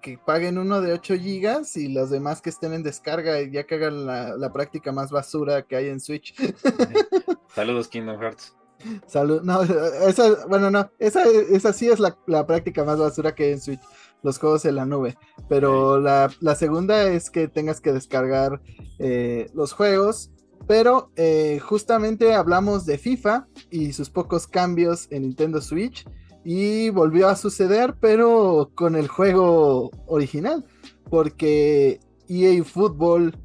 que 0.02 0.18
paguen 0.18 0.58
uno 0.58 0.82
de 0.82 0.94
8 0.94 1.16
gigas 1.16 1.76
y 1.76 1.90
los 1.90 2.10
demás 2.10 2.42
que 2.42 2.50
estén 2.50 2.74
en 2.74 2.84
descarga 2.84 3.42
y 3.42 3.52
ya 3.52 3.66
que 3.66 3.76
hagan 3.76 4.06
la, 4.06 4.38
la 4.38 4.52
práctica 4.54 4.92
más 4.92 5.12
basura 5.12 5.64
que 5.64 5.76
hay 5.76 5.90
en 5.90 6.00
Switch. 6.00 6.34
Saludos 7.56 7.88
Kingdom 7.88 8.20
Hearts. 8.20 8.56
Salud, 9.08 9.42
no, 9.42 9.62
esa, 9.64 10.46
bueno, 10.48 10.72
no, 10.72 10.90
esa, 11.00 11.24
esa 11.26 11.74
sí 11.74 11.90
es 11.90 12.00
la, 12.00 12.18
la 12.28 12.48
práctica 12.48 12.86
más 12.86 12.98
basura 12.98 13.36
que 13.36 13.46
hay 13.46 13.52
en 13.52 13.62
Switch, 13.62 13.82
los 14.24 14.40
juegos 14.40 14.64
en 14.66 14.76
la 14.76 14.86
nube. 14.86 15.18
Pero 15.50 16.00
la, 16.00 16.32
la 16.40 16.56
segunda 16.56 17.04
es 17.10 17.30
que 17.30 17.50
tengas 17.50 17.82
que 17.82 17.92
descargar 17.92 18.62
eh, 18.98 19.50
los 19.54 19.74
juegos. 19.74 20.32
Pero 20.70 21.10
eh, 21.16 21.60
justamente 21.64 22.36
hablamos 22.36 22.86
de 22.86 23.00
FIFA 23.00 23.48
y 23.72 23.92
sus 23.94 24.12
pocos 24.12 24.46
cambios 24.46 25.08
en 25.10 25.24
Nintendo 25.24 25.62
Switch. 25.62 26.06
Y 26.46 26.92
volvió 26.92 27.28
a 27.28 27.36
suceder, 27.36 27.96
pero 28.00 28.70
con 28.76 28.96
el 28.96 29.08
juego 29.08 29.90
original. 30.06 30.64
Porque 31.10 32.00
EA 32.28 32.64
Football 32.64 33.36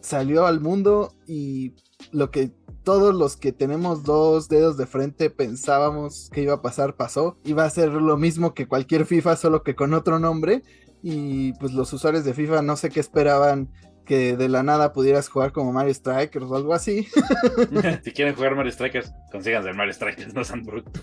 salió 0.00 0.46
al 0.46 0.60
mundo 0.60 1.12
y 1.26 1.74
lo 2.10 2.30
que 2.30 2.50
todos 2.84 3.14
los 3.14 3.36
que 3.36 3.52
tenemos 3.52 4.02
dos 4.04 4.48
dedos 4.48 4.78
de 4.78 4.86
frente 4.86 5.28
pensábamos 5.28 6.30
que 6.32 6.40
iba 6.40 6.54
a 6.54 6.62
pasar, 6.62 6.96
pasó. 6.96 7.36
Iba 7.44 7.64
a 7.64 7.70
ser 7.70 7.92
lo 7.92 8.16
mismo 8.16 8.54
que 8.54 8.66
cualquier 8.66 9.04
FIFA, 9.04 9.36
solo 9.36 9.62
que 9.62 9.76
con 9.76 9.92
otro 9.92 10.18
nombre. 10.18 10.62
Y 11.02 11.52
pues 11.58 11.74
los 11.74 11.92
usuarios 11.92 12.24
de 12.24 12.32
FIFA 12.32 12.62
no 12.62 12.76
sé 12.76 12.88
qué 12.88 13.00
esperaban 13.00 13.68
que 14.10 14.36
de 14.36 14.48
la 14.48 14.64
nada 14.64 14.92
pudieras 14.92 15.28
jugar 15.28 15.52
como 15.52 15.72
Mario 15.72 15.94
Strikers 15.94 16.44
o 16.46 16.56
algo 16.56 16.74
así. 16.74 17.06
si 18.02 18.10
quieren 18.10 18.34
jugar 18.34 18.56
Mario 18.56 18.72
Strikers, 18.72 19.12
consíganse 19.30 19.68
el 19.68 19.76
Mario 19.76 19.92
Strikers, 19.92 20.34
no 20.34 20.42
sean 20.42 20.64
brutos. 20.64 21.00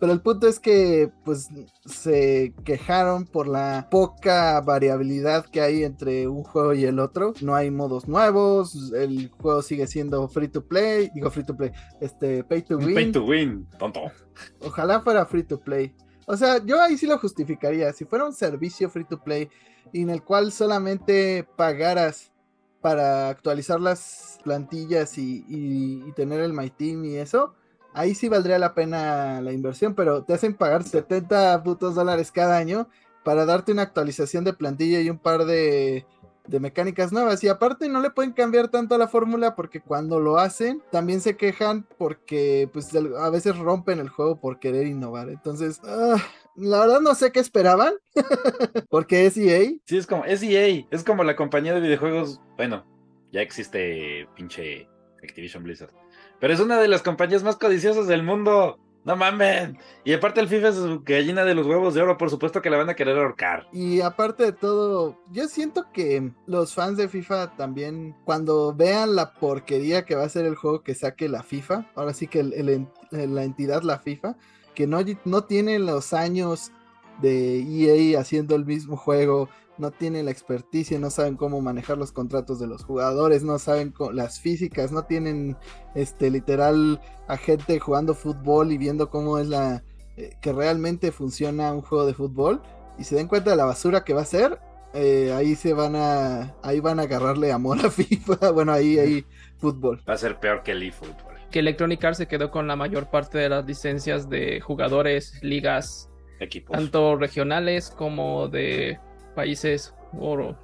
Pero 0.00 0.12
el 0.12 0.20
punto 0.20 0.48
es 0.48 0.58
que 0.58 1.12
pues 1.24 1.48
se 1.86 2.54
quejaron 2.64 3.24
por 3.24 3.46
la 3.46 3.86
poca 3.88 4.60
variabilidad 4.62 5.46
que 5.46 5.60
hay 5.60 5.84
entre 5.84 6.26
un 6.26 6.42
juego 6.42 6.74
y 6.74 6.86
el 6.86 6.98
otro. 6.98 7.34
No 7.40 7.54
hay 7.54 7.70
modos 7.70 8.08
nuevos, 8.08 8.92
el 8.94 9.30
juego 9.30 9.62
sigue 9.62 9.86
siendo 9.86 10.26
free 10.26 10.48
to 10.48 10.66
play, 10.66 11.12
digo 11.14 11.30
free 11.30 11.44
to 11.44 11.56
play, 11.56 11.70
este 12.00 12.42
pay 12.42 12.62
to 12.62 12.78
win. 12.78 12.94
Pay 12.96 13.12
to 13.12 13.24
win, 13.24 13.68
tonto. 13.78 14.10
Ojalá 14.58 15.02
fuera 15.02 15.24
free 15.24 15.44
to 15.44 15.60
play. 15.60 15.94
O 16.28 16.36
sea, 16.36 16.58
yo 16.64 16.80
ahí 16.80 16.98
sí 16.98 17.06
lo 17.06 17.18
justificaría. 17.18 17.92
Si 17.92 18.04
fuera 18.04 18.26
un 18.26 18.34
servicio 18.34 18.90
free 18.90 19.04
to 19.04 19.18
play 19.22 19.48
en 19.94 20.10
el 20.10 20.22
cual 20.22 20.52
solamente 20.52 21.46
pagaras 21.56 22.30
para 22.82 23.28
actualizar 23.30 23.80
las 23.80 24.38
plantillas 24.44 25.16
y, 25.18 25.44
y- 25.48 26.04
y 26.06 26.12
tener 26.12 26.40
el 26.40 26.52
My 26.52 26.70
Team 26.70 27.04
y 27.06 27.16
eso, 27.16 27.54
ahí 27.94 28.14
sí 28.14 28.28
valdría 28.28 28.58
la 28.58 28.74
pena 28.74 29.40
la 29.40 29.52
inversión, 29.52 29.94
pero 29.94 30.22
te 30.22 30.34
hacen 30.34 30.54
pagar 30.54 30.84
70 30.84 31.62
putos 31.64 31.94
dólares 31.94 32.30
cada 32.30 32.58
año 32.58 32.88
para 33.24 33.46
darte 33.46 33.72
una 33.72 33.82
actualización 33.82 34.44
de 34.44 34.52
plantilla 34.52 35.00
y 35.00 35.10
un 35.10 35.18
par 35.18 35.44
de, 35.46 36.06
de 36.48 36.60
mecánicas 36.60 37.12
nuevas. 37.12 37.42
Y 37.44 37.48
aparte 37.48 37.88
no 37.88 38.00
le 38.00 38.10
pueden 38.10 38.32
cambiar 38.32 38.68
tanto 38.68 38.94
a 38.94 38.98
la 38.98 39.08
fórmula 39.08 39.54
porque 39.54 39.80
cuando 39.80 40.18
lo 40.18 40.38
hacen 40.38 40.82
también 40.90 41.20
se 41.20 41.36
quejan 41.36 41.86
porque 41.98 42.68
pues 42.72 42.90
a 42.94 43.30
veces 43.30 43.56
rompen 43.58 44.00
el 44.00 44.08
juego 44.08 44.40
por 44.40 44.58
querer 44.58 44.86
innovar. 44.86 45.28
Entonces, 45.28 45.80
ah, 45.84 46.16
la 46.56 46.80
verdad 46.80 47.00
no 47.00 47.14
sé 47.14 47.30
qué 47.30 47.40
esperaban 47.40 47.94
porque 48.90 49.26
es 49.26 49.36
E 49.36 49.48
EA. 49.48 49.70
Sí, 49.84 49.96
es 49.96 50.06
como, 50.06 50.24
es 50.24 50.42
EA, 50.42 50.86
es 50.90 51.04
como 51.04 51.22
la 51.24 51.36
compañía 51.36 51.74
de 51.74 51.80
videojuegos, 51.80 52.40
bueno, 52.56 52.84
ya 53.32 53.42
existe 53.42 54.26
pinche 54.34 54.88
Activision 55.22 55.62
Blizzard, 55.62 55.92
pero 56.40 56.52
es 56.52 56.60
una 56.60 56.80
de 56.80 56.88
las 56.88 57.02
compañías 57.02 57.42
más 57.42 57.56
codiciosas 57.56 58.06
del 58.06 58.22
mundo, 58.22 58.78
no 59.08 59.16
mamen, 59.16 59.78
y 60.04 60.12
aparte 60.12 60.38
el 60.38 60.48
FIFA 60.48 60.68
es 60.68 60.76
gallina 61.02 61.42
de 61.46 61.54
los 61.54 61.66
huevos 61.66 61.94
de 61.94 62.02
oro, 62.02 62.18
por 62.18 62.28
supuesto 62.28 62.60
que 62.60 62.68
la 62.68 62.76
van 62.76 62.90
a 62.90 62.94
querer 62.94 63.16
ahorcar. 63.16 63.66
Y 63.72 64.02
aparte 64.02 64.44
de 64.44 64.52
todo, 64.52 65.18
yo 65.32 65.48
siento 65.48 65.86
que 65.94 66.30
los 66.44 66.74
fans 66.74 66.98
de 66.98 67.08
FIFA 67.08 67.56
también, 67.56 68.14
cuando 68.26 68.74
vean 68.74 69.16
la 69.16 69.32
porquería 69.32 70.04
que 70.04 70.14
va 70.14 70.24
a 70.24 70.28
ser 70.28 70.44
el 70.44 70.56
juego 70.56 70.82
que 70.82 70.94
saque 70.94 71.26
la 71.26 71.42
FIFA, 71.42 71.90
ahora 71.94 72.12
sí 72.12 72.26
que 72.26 72.42
la 72.42 73.42
entidad, 73.42 73.80
la 73.80 73.98
FIFA, 73.98 74.36
que 74.74 74.86
no, 74.86 74.98
no 75.24 75.44
tiene 75.44 75.78
los 75.78 76.12
años 76.12 76.70
de 77.22 77.60
EA 77.60 78.20
haciendo 78.20 78.56
el 78.56 78.66
mismo 78.66 78.98
juego, 78.98 79.48
no 79.78 79.90
tienen 79.90 80.26
la 80.26 80.30
experticia, 80.30 80.98
no 80.98 81.10
saben 81.10 81.36
cómo 81.36 81.60
manejar 81.60 81.98
los 81.98 82.12
contratos 82.12 82.58
de 82.58 82.66
los 82.66 82.84
jugadores, 82.84 83.42
no 83.42 83.58
saben 83.58 83.94
las 84.12 84.40
físicas, 84.40 84.92
no 84.92 85.04
tienen 85.04 85.56
este 85.94 86.30
literal 86.30 87.00
a 87.26 87.36
gente 87.36 87.78
jugando 87.78 88.14
fútbol 88.14 88.72
y 88.72 88.78
viendo 88.78 89.10
cómo 89.10 89.38
es 89.38 89.48
la 89.48 89.82
eh, 90.16 90.36
que 90.40 90.52
realmente 90.52 91.12
funciona 91.12 91.72
un 91.72 91.82
juego 91.82 92.06
de 92.06 92.14
fútbol 92.14 92.60
y 92.98 93.04
se 93.04 93.14
den 93.14 93.28
cuenta 93.28 93.50
de 93.50 93.56
la 93.56 93.64
basura 93.64 94.04
que 94.04 94.14
va 94.14 94.22
a 94.22 94.26
ser, 94.26 94.58
eh, 94.94 95.32
ahí 95.32 95.54
se 95.54 95.74
van 95.74 95.94
a 95.94 96.56
ahí 96.62 96.80
van 96.80 96.98
a 96.98 97.02
agarrarle 97.02 97.52
amor 97.52 97.78
a 97.84 97.90
FIFA, 97.90 98.50
bueno, 98.50 98.72
ahí 98.72 98.98
ahí 98.98 99.24
fútbol. 99.58 100.02
Va 100.08 100.14
a 100.14 100.18
ser 100.18 100.40
peor 100.40 100.62
que 100.62 100.72
el 100.72 100.82
eFootball. 100.82 101.36
Que 101.50 101.60
Electronic 101.60 102.04
Arts 102.04 102.18
se 102.18 102.26
quedó 102.26 102.50
con 102.50 102.66
la 102.66 102.76
mayor 102.76 103.10
parte 103.10 103.38
de 103.38 103.48
las 103.48 103.64
licencias 103.64 104.28
de 104.28 104.60
jugadores, 104.60 105.38
ligas, 105.42 106.10
Equipos. 106.40 106.76
tanto 106.76 107.16
regionales 107.16 107.90
como 107.90 108.48
de 108.48 108.98
países 109.38 109.94
o 110.18 110.56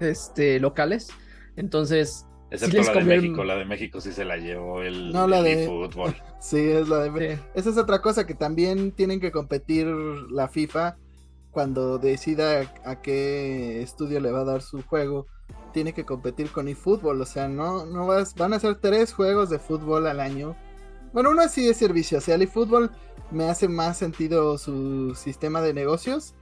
este, 0.00 0.58
locales. 0.58 1.10
Entonces, 1.56 2.26
Excepto 2.50 2.82
la 2.82 2.92
de 3.00 3.04
México, 3.04 3.44
la 3.44 3.56
de 3.56 3.64
México 3.66 4.00
sí 4.00 4.12
se 4.12 4.24
la 4.24 4.38
llevó 4.38 4.82
el, 4.82 5.12
No, 5.12 5.26
la 5.26 5.38
el 5.38 5.44
de- 5.44 5.64
eFootball. 5.64 6.14
Sí, 6.40 6.58
es 6.58 6.88
la 6.88 7.04
de... 7.04 7.36
sí, 7.36 7.42
Esa 7.54 7.70
es 7.70 7.76
otra 7.76 8.00
cosa 8.00 8.26
que 8.26 8.34
también 8.34 8.92
tienen 8.92 9.20
que 9.20 9.30
competir 9.30 9.86
la 9.86 10.48
FIFA 10.48 10.96
cuando 11.50 11.98
decida 11.98 12.72
a 12.84 13.00
qué 13.02 13.82
estudio 13.82 14.20
le 14.20 14.32
va 14.32 14.40
a 14.40 14.44
dar 14.44 14.62
su 14.62 14.82
juego. 14.82 15.26
Tiene 15.74 15.92
que 15.92 16.04
competir 16.06 16.50
con 16.50 16.66
eFootball, 16.68 17.20
o 17.20 17.26
sea, 17.26 17.46
no, 17.46 17.84
no 17.84 18.06
vas, 18.06 18.34
van 18.34 18.54
a 18.54 18.58
ser 18.58 18.76
tres 18.76 19.12
juegos 19.12 19.50
de 19.50 19.58
fútbol 19.58 20.06
al 20.06 20.18
año. 20.18 20.56
Bueno, 21.12 21.30
uno 21.30 21.46
sí 21.48 21.68
es 21.68 21.76
servicio, 21.76 22.18
o 22.18 22.20
sea, 22.22 22.34
el 22.36 22.42
eFootball 22.42 22.90
me 23.30 23.44
hace 23.44 23.68
más 23.68 23.98
sentido 23.98 24.56
su 24.58 25.14
sistema 25.14 25.60
de 25.60 25.74
negocios. 25.74 26.34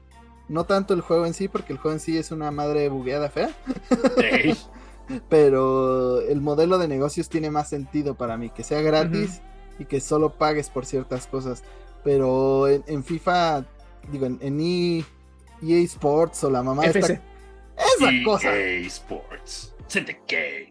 No 0.50 0.64
tanto 0.64 0.94
el 0.94 1.00
juego 1.00 1.26
en 1.26 1.32
sí, 1.34 1.48
porque 1.48 1.72
el 1.72 1.78
juego 1.78 1.94
en 1.94 2.00
sí 2.00 2.18
es 2.18 2.30
una 2.32 2.50
madre 2.50 2.88
bugueada 2.88 3.30
fea. 3.30 3.50
Pero 5.28 6.20
el 6.20 6.40
modelo 6.40 6.78
de 6.78 6.86
negocios 6.88 7.28
tiene 7.28 7.50
más 7.50 7.68
sentido 7.68 8.14
para 8.14 8.36
mí, 8.36 8.50
que 8.50 8.62
sea 8.62 8.80
gratis 8.80 9.40
y 9.78 9.84
que 9.86 10.00
solo 10.00 10.34
pagues 10.34 10.70
por 10.70 10.86
ciertas 10.86 11.26
cosas. 11.26 11.62
Pero 12.04 12.68
en, 12.68 12.84
en 12.86 13.02
FIFA, 13.04 13.64
digo, 14.12 14.26
en, 14.26 14.38
en 14.40 14.60
E- 14.60 15.04
EA 15.62 15.78
Sports 15.84 16.44
o 16.44 16.50
la 16.50 16.62
mamá 16.62 16.84
esta- 16.86 16.98
FC. 17.00 17.20
esa 17.96 18.10
EA 18.12 18.24
cosa 18.24 18.56
Sports. 18.56 19.74
Syndicate. 19.88 20.69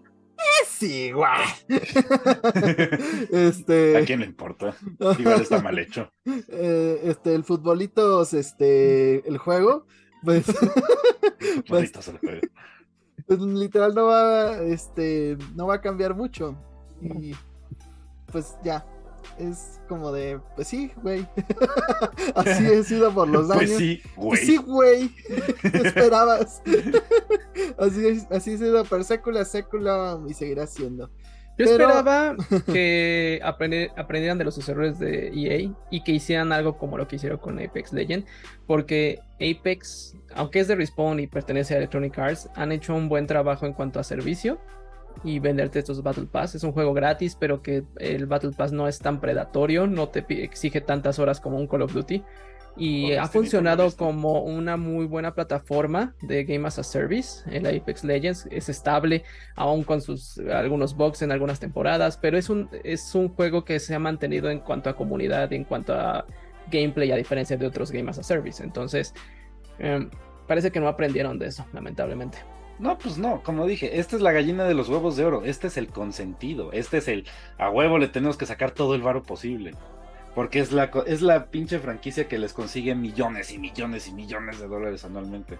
Es 0.62 0.84
igual. 0.84 1.42
este, 3.32 3.98
¿A 3.98 4.06
quién 4.06 4.22
le 4.22 4.26
importa? 4.26 4.76
Igual 5.18 5.42
está 5.42 5.62
mal 5.62 5.78
hecho. 5.80 6.12
eh, 6.26 7.02
este, 7.04 7.36
el 7.36 7.44
futbolitos, 7.44 8.34
este, 8.34 9.28
el 9.28 9.38
juego, 9.38 9.86
pues, 10.24 10.46
pues, 11.68 11.96
lo 11.96 12.20
juega. 12.20 12.42
pues, 13.28 13.40
literal 13.40 13.94
no 13.96 14.06
va, 14.06 14.62
este, 14.64 15.38
no 15.56 15.68
va 15.68 15.76
a 15.76 15.82
cambiar 15.82 16.16
mucho. 16.16 16.58
Y 17.02 17.34
pues 18.32 18.58
ya, 18.64 18.86
es 19.38 19.80
como 19.88 20.12
de, 20.12 20.40
pues 20.56 20.68
sí, 20.68 20.92
güey. 21.02 21.28
Así 22.36 22.66
he 22.66 22.84
sido 22.84 23.14
por 23.14 23.28
los 23.28 23.50
años. 23.52 23.66
Pues 23.66 23.78
sí, 23.78 24.02
Pues 24.16 24.18
güey. 24.18 24.46
sí, 24.46 24.58
güey. 24.58 25.10
¿Qué 25.72 25.78
esperabas? 25.88 26.62
así, 27.78 28.08
es- 28.08 28.28
así 28.32 28.54
ha 28.54 28.58
sido 28.58 28.86
per 28.86 29.04
sécula, 29.04 29.46
sécula 29.46 30.20
y 30.28 30.34
seguirá 30.34 30.68
siendo. 30.68 31.08
Yo 31.58 31.66
Pero- 31.66 31.72
esperaba 31.90 32.36
que 32.72 33.42
aprender- 33.44 33.92
aprendieran 33.98 34.38
de 34.38 34.46
los 34.46 34.70
errores 34.70 34.98
de 34.98 35.28
EA 35.36 35.74
y 35.92 36.04
que 36.04 36.14
hicieran 36.14 36.54
algo 36.54 36.78
como 36.78 36.98
lo 36.98 37.08
que 37.08 37.18
hicieron 37.18 37.38
con 37.40 37.60
Apex 37.60 37.92
Legend, 37.92 38.26
porque 38.66 39.20
Apex, 39.36 40.16
aunque 40.36 40.60
es 40.62 40.70
de 40.70 40.76
Respawn 40.76 41.20
y 41.20 41.28
pertenece 41.28 41.74
a 41.74 41.78
Electronic 41.78 42.18
Arts, 42.18 42.50
han 42.56 42.72
hecho 42.72 42.96
un 42.96 43.10
buen 43.10 43.28
trabajo 43.28 43.66
en 43.66 43.74
cuanto 43.74 44.00
a 44.00 44.04
servicio 44.06 44.58
y 45.24 45.40
venderte 45.40 45.80
estos 45.80 46.02
Battle 46.04 46.28
Pass. 46.32 46.56
Es 46.56 46.64
un 46.64 46.72
juego 46.72 46.94
gratis, 46.94 47.36
pero 47.40 47.62
que 47.62 47.84
el 47.98 48.26
Battle 48.26 48.52
Pass 48.56 48.72
no 48.72 48.88
es 48.88 49.00
tan 49.00 49.20
predatorio, 49.20 49.88
no 49.88 50.10
te 50.10 50.26
exige 50.44 50.82
tantas 50.82 51.20
horas 51.20 51.40
como 51.40 51.58
un 51.58 51.68
Call 51.68 51.84
of 51.84 51.94
Duty. 51.94 52.24
Y 52.78 53.10
Por 53.10 53.20
ha 53.20 53.28
funcionado 53.28 53.92
como 53.92 54.42
una 54.44 54.78
muy 54.78 55.06
buena 55.06 55.34
plataforma 55.34 56.14
de 56.22 56.46
Game 56.46 56.66
as 56.66 56.80
a 56.80 56.84
Service. 56.84 57.44
El 57.52 57.66
Apex 57.66 58.04
Legends 58.04 58.48
es 58.52 58.70
estable, 58.70 59.24
aún 59.56 59.84
con 59.84 60.02
sus 60.02 60.38
algunos 60.38 60.96
bugs 60.96 61.22
en 61.22 61.32
algunas 61.32 61.60
temporadas, 61.60 62.18
pero 62.18 62.38
es 62.38 62.50
un, 62.50 62.70
es 62.84 63.14
un 63.16 63.30
juego 63.30 63.66
que 63.66 63.80
se 63.80 63.96
ha 63.96 64.00
mantenido 64.00 64.50
en 64.50 64.60
cuanto 64.60 64.90
a 64.90 64.96
comunidad 64.96 65.52
en 65.52 65.66
cuanto 65.66 65.94
a 65.94 66.26
gameplay, 66.72 67.12
a 67.12 67.16
diferencia 67.18 67.58
de 67.58 67.68
otros 67.68 67.92
Game 67.92 68.10
as 68.10 68.20
a 68.20 68.24
Service. 68.24 68.64
Entonces, 68.64 69.14
em, 69.80 70.10
parece 70.48 70.72
que 70.72 70.80
no 70.80 70.88
aprendieron 70.88 71.38
de 71.38 71.48
eso, 71.48 71.66
lamentablemente. 71.74 72.38
No, 72.80 72.98
pues 72.98 73.18
no, 73.18 73.44
como 73.44 73.68
dije, 73.68 74.00
esta 74.00 74.16
es 74.16 74.22
la 74.22 74.32
gallina 74.32 74.64
de 74.64 74.74
los 74.74 74.88
huevos 74.88 75.18
de 75.18 75.26
oro, 75.26 75.44
este 75.44 75.68
es 75.68 75.76
el 75.76 75.90
consentido, 75.90 76.72
este 76.72 77.00
es 77.00 77.10
el 77.10 77.28
a 77.58 77.70
huevo 77.70 77.98
le 77.98 78.08
tenemos 78.08 78.38
que 78.38 78.46
sacar 78.46 78.72
todo 78.72 78.96
el 78.96 79.02
varo 79.02 79.22
posible. 79.24 79.74
Porque 80.34 80.60
es 80.60 80.72
la, 80.72 80.92
es 81.06 81.22
la 81.22 81.48
pinche 81.52 81.80
franquicia 81.80 82.28
que 82.30 82.38
les 82.38 82.54
consigue 82.54 82.96
millones 82.96 83.52
y 83.52 83.58
millones 83.58 84.08
y 84.08 84.14
millones 84.14 84.60
de 84.60 84.68
dólares 84.68 85.04
anualmente. 85.04 85.58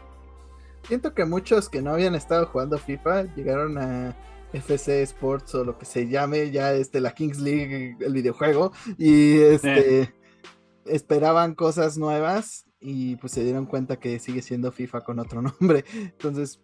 Siento 0.88 1.14
que 1.14 1.26
muchos 1.26 1.68
que 1.70 1.82
no 1.82 1.92
habían 1.92 2.16
estado 2.16 2.46
jugando 2.46 2.78
FIFA 2.78 3.36
llegaron 3.36 3.78
a 3.78 4.16
FC 4.54 5.02
Sports 5.04 5.56
o 5.56 5.64
lo 5.64 5.78
que 5.78 5.86
se 5.86 6.08
llame 6.08 6.52
ya 6.52 6.74
este 6.74 7.02
la 7.02 7.12
Kings 7.12 7.40
League, 7.40 7.98
el 8.00 8.14
videojuego, 8.14 8.72
y 8.98 9.40
este 9.40 10.14
esperaban 10.86 11.56
cosas 11.56 11.98
nuevas 11.98 12.66
y 12.80 13.18
pues 13.18 13.34
se 13.34 13.44
dieron 13.44 13.66
cuenta 13.66 14.00
que 14.00 14.20
sigue 14.20 14.42
siendo 14.42 14.72
FIFA 14.72 15.02
con 15.02 15.20
otro 15.20 15.42
nombre. 15.60 15.84
Entonces, 15.94 16.62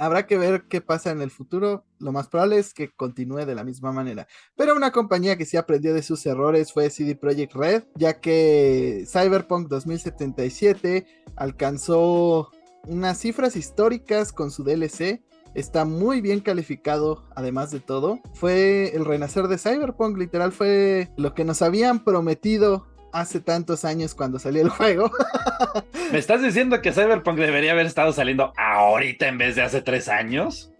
habrá 0.00 0.26
que 0.26 0.38
ver 0.38 0.64
qué 0.66 0.80
pasa 0.80 1.10
en 1.10 1.20
el 1.20 1.30
futuro. 1.30 1.84
Lo 1.98 2.10
más 2.10 2.26
probable 2.26 2.58
es 2.58 2.72
que 2.72 2.90
continúe 2.90 3.44
de 3.44 3.54
la 3.54 3.64
misma 3.64 3.92
manera. 3.92 4.26
Pero 4.56 4.74
una 4.74 4.92
compañía 4.92 5.36
que 5.36 5.44
sí 5.44 5.58
aprendió 5.58 5.92
de 5.92 6.02
sus 6.02 6.24
errores 6.24 6.72
fue 6.72 6.88
CD 6.88 7.14
Projekt 7.14 7.54
Red, 7.54 7.82
ya 7.96 8.18
que 8.18 9.04
Cyberpunk 9.06 9.68
2077 9.68 11.06
alcanzó 11.36 12.50
unas 12.88 13.18
cifras 13.18 13.56
históricas 13.56 14.32
con 14.32 14.50
su 14.50 14.64
DLC. 14.64 15.22
Está 15.54 15.84
muy 15.84 16.22
bien 16.22 16.40
calificado, 16.40 17.28
además 17.36 17.70
de 17.70 17.80
todo. 17.80 18.20
Fue 18.34 18.94
el 18.94 19.04
renacer 19.04 19.48
de 19.48 19.58
Cyberpunk, 19.58 20.16
literal 20.16 20.52
fue 20.52 21.10
lo 21.18 21.34
que 21.34 21.44
nos 21.44 21.60
habían 21.60 22.04
prometido 22.04 22.86
hace 23.12 23.40
tantos 23.40 23.84
años 23.84 24.14
cuando 24.14 24.38
salió 24.38 24.62
el 24.62 24.68
juego. 24.68 25.10
¿Me 26.12 26.18
estás 26.18 26.42
diciendo 26.42 26.80
que 26.82 26.92
Cyberpunk 26.92 27.38
debería 27.38 27.72
haber 27.72 27.86
estado 27.86 28.12
saliendo 28.12 28.52
ahorita 28.56 29.28
en 29.28 29.38
vez 29.38 29.56
de 29.56 29.62
hace 29.62 29.82
tres 29.82 30.08
años? 30.08 30.72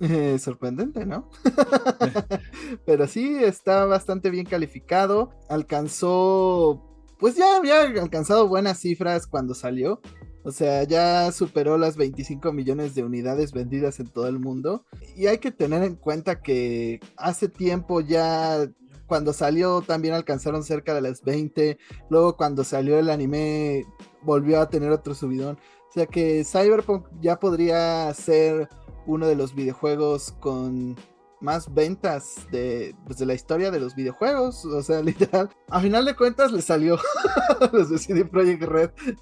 Eh, 0.00 0.38
sorprendente, 0.38 1.04
¿no? 1.04 1.28
Pero 2.86 3.06
sí, 3.06 3.36
está 3.42 3.84
bastante 3.84 4.30
bien 4.30 4.46
calificado. 4.46 5.30
Alcanzó, 5.48 6.82
pues 7.18 7.36
ya 7.36 7.56
había 7.56 7.82
alcanzado 7.82 8.48
buenas 8.48 8.78
cifras 8.78 9.26
cuando 9.26 9.54
salió. 9.54 10.00
O 10.42 10.52
sea, 10.52 10.84
ya 10.84 11.30
superó 11.32 11.76
las 11.76 11.98
25 11.98 12.50
millones 12.52 12.94
de 12.94 13.04
unidades 13.04 13.52
vendidas 13.52 14.00
en 14.00 14.06
todo 14.06 14.26
el 14.26 14.38
mundo. 14.38 14.86
Y 15.16 15.26
hay 15.26 15.36
que 15.36 15.50
tener 15.50 15.82
en 15.82 15.96
cuenta 15.96 16.40
que 16.40 17.00
hace 17.16 17.48
tiempo 17.48 18.00
ya, 18.00 18.66
cuando 19.10 19.34
salió, 19.34 19.82
también 19.82 20.14
alcanzaron 20.14 20.62
cerca 20.64 20.94
de 20.94 21.02
las 21.02 21.22
20. 21.22 21.76
Luego 22.08 22.36
cuando 22.38 22.64
salió 22.64 22.98
el 22.98 23.10
anime, 23.10 23.84
volvió 24.22 24.60
a 24.60 24.70
tener 24.70 24.90
otro 24.92 25.14
subidón. 25.14 25.58
O 25.90 25.92
sea 25.92 26.06
que 26.06 26.44
Cyberpunk 26.44 27.06
ya 27.20 27.38
podría 27.38 28.14
ser 28.14 28.68
uno 29.06 29.26
de 29.26 29.34
los 29.34 29.54
videojuegos 29.54 30.32
con 30.40 30.96
más 31.40 31.72
ventas 31.74 32.46
de, 32.52 32.94
pues, 33.06 33.18
de 33.18 33.26
la 33.26 33.34
historia 33.34 33.70
de 33.72 33.80
los 33.80 33.94
videojuegos. 33.96 34.64
O 34.64 34.82
sea, 34.82 35.02
literal. 35.02 35.50
A 35.68 35.80
final 35.80 36.04
de 36.04 36.14
cuentas 36.14 36.52
le 36.52 36.62
salió 36.62 36.94
a 36.96 37.68
los 37.72 37.90
de 37.90 37.98
CD 37.98 38.24
Projekt 38.24 38.62
Red. 38.62 38.90
Eso 38.96 39.10
es 39.10 39.16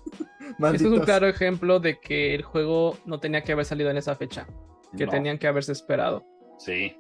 un 0.49 0.55
Malditos. 0.59 1.05
claro 1.07 1.27
ejemplo 1.27 1.81
de 1.81 1.99
que 2.01 2.35
el 2.35 2.43
juego 2.43 2.97
no 3.07 3.19
tenía 3.21 3.43
que 3.43 3.53
haber 3.53 3.65
salido 3.65 3.91
en 3.91 3.97
esa 3.97 4.15
fecha, 4.15 4.47
que 4.97 5.07
No. 5.07 5.11
tenían 5.13 5.39
que 5.39 5.47
haberse 5.49 5.73
esperado. 5.73 6.25
Sí. 6.59 6.95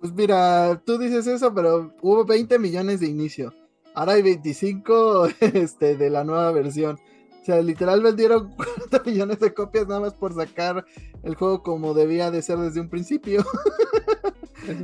Pues 0.00 0.12
mira, 0.12 0.80
tú 0.84 0.98
dices 0.98 1.26
eso, 1.26 1.54
pero 1.54 1.94
hubo 2.02 2.24
20 2.24 2.58
millones 2.58 3.00
de 3.00 3.06
inicio. 3.08 3.54
Ahora 3.94 4.12
hay 4.12 4.22
25 4.22 5.28
este, 5.40 5.96
de 5.96 6.10
la 6.10 6.24
nueva 6.24 6.52
versión. 6.52 6.98
O 7.40 7.44
sea, 7.44 7.62
literal 7.62 8.02
vendieron 8.02 8.50
40 8.90 9.02
millones 9.04 9.40
de 9.40 9.54
copias 9.54 9.86
nada 9.86 10.00
más 10.00 10.14
por 10.14 10.34
sacar 10.34 10.84
el 11.22 11.34
juego 11.34 11.62
como 11.62 11.94
debía 11.94 12.30
de 12.30 12.42
ser 12.42 12.58
desde 12.58 12.80
un 12.80 12.88
principio. 12.88 13.44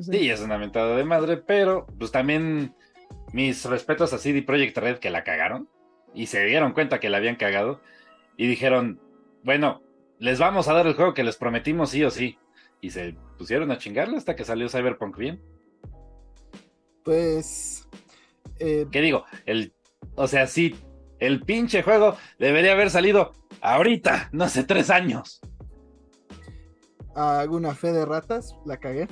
Sí, 0.01 0.31
es 0.31 0.41
una 0.41 0.59
mentada 0.59 0.97
de 0.97 1.03
madre, 1.03 1.39
pero 1.39 1.89
pues 1.99 2.13
también 2.13 2.73
mis 3.33 3.65
respetos 3.65 4.13
a 4.13 4.19
CD 4.19 4.43
Projekt 4.43 4.79
Red 4.79 4.99
que 4.99 5.11
la 5.11 5.25
cagaron 5.25 5.69
y 6.15 6.27
se 6.27 6.45
dieron 6.45 6.73
cuenta 6.73 7.01
que 7.01 7.09
la 7.09 7.17
habían 7.17 7.35
cagado 7.35 7.81
y 8.37 8.47
dijeron, 8.47 9.01
bueno, 9.43 9.83
les 10.19 10.39
vamos 10.39 10.69
a 10.69 10.75
dar 10.75 10.87
el 10.87 10.95
juego 10.95 11.15
que 11.15 11.25
les 11.25 11.37
prometimos 11.37 11.91
sí 11.91 12.05
o 12.05 12.11
sí. 12.11 12.39
Y 12.83 12.91
se 12.91 13.17
pusieron 13.39 13.71
a 13.71 13.79
chingarle 13.79 14.17
hasta 14.19 14.37
que 14.37 14.45
salió 14.45 14.69
Cyberpunk 14.69 15.17
bien. 15.17 15.41
Pues... 17.05 17.89
eh, 18.59 18.87
¿Qué 18.93 19.01
digo? 19.01 19.25
El, 19.47 19.73
o 20.17 20.27
sea, 20.27 20.47
sí, 20.47 20.75
el 21.21 21.43
pinche 21.43 21.83
juego 21.83 22.17
debería 22.39 22.73
haber 22.73 22.91
salido 22.91 23.33
ahorita, 23.61 24.29
no 24.33 24.45
hace 24.45 24.65
tres 24.65 24.91
años. 24.91 25.41
hago 27.15 27.57
una 27.57 27.75
fe 27.75 27.93
de 27.93 28.05
ratas, 28.05 28.57
la 28.67 28.77
cagué. 28.79 29.07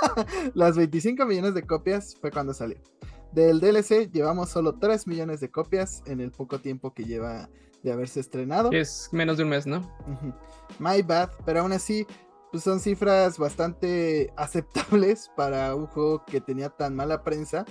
Las 0.54 0.76
25 0.76 1.26
millones 1.26 1.54
de 1.54 1.62
copias 1.62 2.16
fue 2.20 2.30
cuando 2.30 2.54
salió. 2.54 2.78
Del 3.32 3.58
DLC 3.60 4.10
llevamos 4.12 4.50
solo 4.50 4.78
3 4.78 5.08
millones 5.08 5.40
de 5.40 5.50
copias 5.50 6.02
en 6.06 6.20
el 6.20 6.30
poco 6.30 6.60
tiempo 6.60 6.94
que 6.94 7.04
lleva 7.04 7.50
de 7.82 7.92
haberse 7.92 8.20
estrenado. 8.20 8.70
Es 8.72 9.08
menos 9.12 9.36
de 9.36 9.42
un 9.42 9.50
mes, 9.50 9.66
¿no? 9.66 9.80
My 10.78 11.02
bad, 11.02 11.30
pero 11.44 11.60
aún 11.60 11.72
así 11.72 12.06
pues 12.56 12.64
son 12.64 12.80
cifras 12.80 13.36
bastante 13.36 14.32
aceptables 14.38 15.30
para 15.36 15.74
un 15.74 15.86
juego 15.88 16.24
que 16.24 16.40
tenía 16.40 16.70
tan 16.70 16.96
mala 16.96 17.22
prensa 17.22 17.66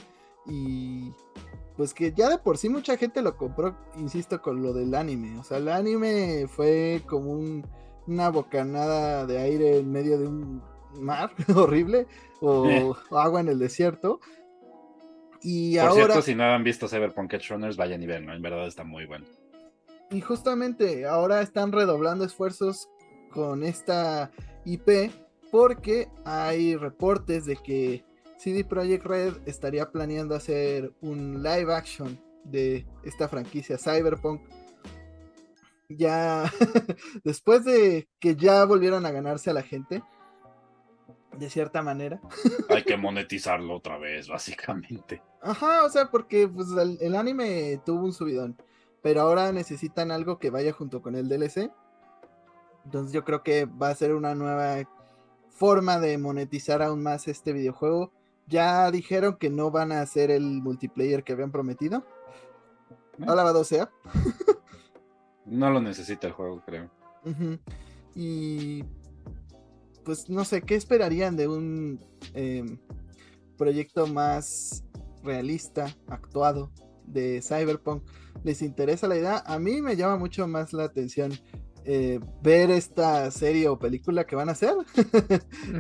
y 0.46 1.12
pues 1.76 1.92
que 1.92 2.14
ya 2.14 2.30
de 2.30 2.38
por 2.38 2.60
sí 2.60 2.70
mucha 2.70 2.96
gente 2.96 3.24
lo 3.24 3.36
compró, 3.36 3.76
insisto, 3.98 4.44
con 4.44 4.62
lo 4.62 4.74
del 4.74 4.94
anime. 4.94 5.40
O 5.40 5.44
sea, 5.44 5.58
el 5.58 5.70
anime 5.70 6.46
fue 6.48 7.02
como 7.08 7.32
un, 7.32 7.66
una 8.06 8.30
bocanada 8.30 9.26
de 9.26 9.40
aire 9.40 9.80
en 9.80 9.92
medio 9.92 10.20
de 10.20 10.28
un 10.28 10.62
mar 11.00 11.32
horrible 11.56 12.06
o, 12.40 12.96
agua 13.10 13.42
en 13.42 13.48
el 13.48 13.58
desierto. 13.58 14.20
Y 15.42 15.78
Por 15.78 15.88
ahora... 15.88 15.96
cierto, 15.96 16.22
si 16.22 16.36
no 16.36 16.44
han 16.44 16.64
visto 16.64 16.88
Cyberpunk 16.88 17.34
Edge 17.34 17.50
Runners, 17.50 17.76
vayan 17.76 18.04
y 18.04 18.06
ven, 18.06 18.28
¿no? 18.28 18.36
En 18.36 18.42
verdad 18.44 18.68
está 18.68 18.84
muy 18.84 19.08
bueno. 19.08 19.26
Y 20.12 20.22
justamente 20.22 21.08
ahora 21.08 21.42
están 21.42 21.72
redoblando 21.72 22.24
esfuerzos 22.24 22.88
con 23.32 23.64
esta 23.64 24.32
IP 24.66 25.12
porque 25.52 26.10
hay 26.26 26.76
reportes 26.76 27.46
de 27.46 27.56
que 27.56 28.04
CD 28.38 28.64
Projekt 28.64 29.06
Red 29.06 29.34
estaría 29.46 29.92
planeando 29.92 30.36
hacer 30.36 30.92
un 31.02 31.42
live 31.42 31.74
action 31.74 32.20
de 32.44 32.86
esta 33.04 33.28
franquicia 33.28 33.78
Cyberpunk. 33.78 34.42
Ya 35.88 36.52
después 37.24 37.64
de 37.64 38.08
que 38.20 38.36
ya 38.36 38.66
volvieron 38.66 39.06
a 39.06 39.12
ganarse 39.12 39.50
a 39.50 39.54
la 39.54 39.62
gente, 39.62 40.04
de 41.38 41.50
cierta 41.50 41.82
manera. 41.82 42.20
Hay 42.70 42.84
que 42.84 42.98
monetizarlo 42.98 43.76
otra 43.76 43.98
vez, 43.98 44.28
básicamente. 44.28 45.22
Ajá, 45.42 45.84
o 45.84 45.90
sea, 45.90 46.10
porque 46.10 46.48
pues, 46.48 46.70
el, 46.72 46.98
el 47.02 47.16
anime 47.16 47.80
tuvo 47.86 48.06
un 48.06 48.14
subidón, 48.14 48.58
pero 49.02 49.22
ahora 49.22 49.52
necesitan 49.52 50.12
algo 50.12 50.40
que 50.40 50.50
vaya 50.50 50.72
junto 50.72 51.02
con 51.02 51.16
el 51.16 51.30
DLC. 51.30 51.72
Entonces 52.86 53.12
yo 53.12 53.24
creo 53.26 53.44
que 53.44 53.66
va 53.66 53.90
a 53.90 53.96
ser 53.96 54.14
una 54.14 54.36
nueva 54.36 54.88
forma 55.50 56.00
de 56.00 56.18
monetizar 56.18 56.82
aún 56.82 57.04
más 57.04 57.28
este 57.28 57.54
videojuego. 57.54 58.12
Ya 58.48 58.90
dijeron 58.92 59.38
que 59.38 59.50
no 59.50 59.72
van 59.72 59.92
a 59.92 60.02
hacer 60.02 60.32
el 60.32 60.62
multiplayer 60.62 61.24
que 61.24 61.34
habían 61.34 61.52
prometido. 61.52 62.06
Alabado 63.26 63.64
sea. 63.64 63.90
No 65.46 65.70
lo 65.70 65.80
necesita 65.80 66.26
el 66.26 66.34
juego, 66.34 66.64
creo. 66.66 66.90
Y 68.16 68.84
pues 70.04 70.30
no 70.30 70.46
sé, 70.46 70.62
¿qué 70.62 70.76
esperarían 70.76 71.36
de 71.36 71.48
un 71.48 72.00
em, 72.34 72.80
proyecto 73.58 74.08
más 74.08 74.84
realista, 75.24 75.96
actuado 76.08 76.72
de 77.06 77.42
Cyberpunk? 77.42 78.04
¿Les 78.44 78.62
interesa 78.62 79.08
la 79.08 79.18
idea? 79.18 79.44
A 79.46 79.60
mí 79.60 79.82
me 79.82 79.96
llama 79.96 80.18
mucho 80.18 80.48
más 80.48 80.74
la 80.74 80.84
atención 80.84 81.32
eh, 81.86 82.20
ver 82.42 82.72
esta 82.72 83.30
serie 83.32 83.68
o 83.68 83.78
película 83.78 84.26
que 84.26 84.36
van 84.36 84.50
a 84.50 84.54
hacer 84.54 84.74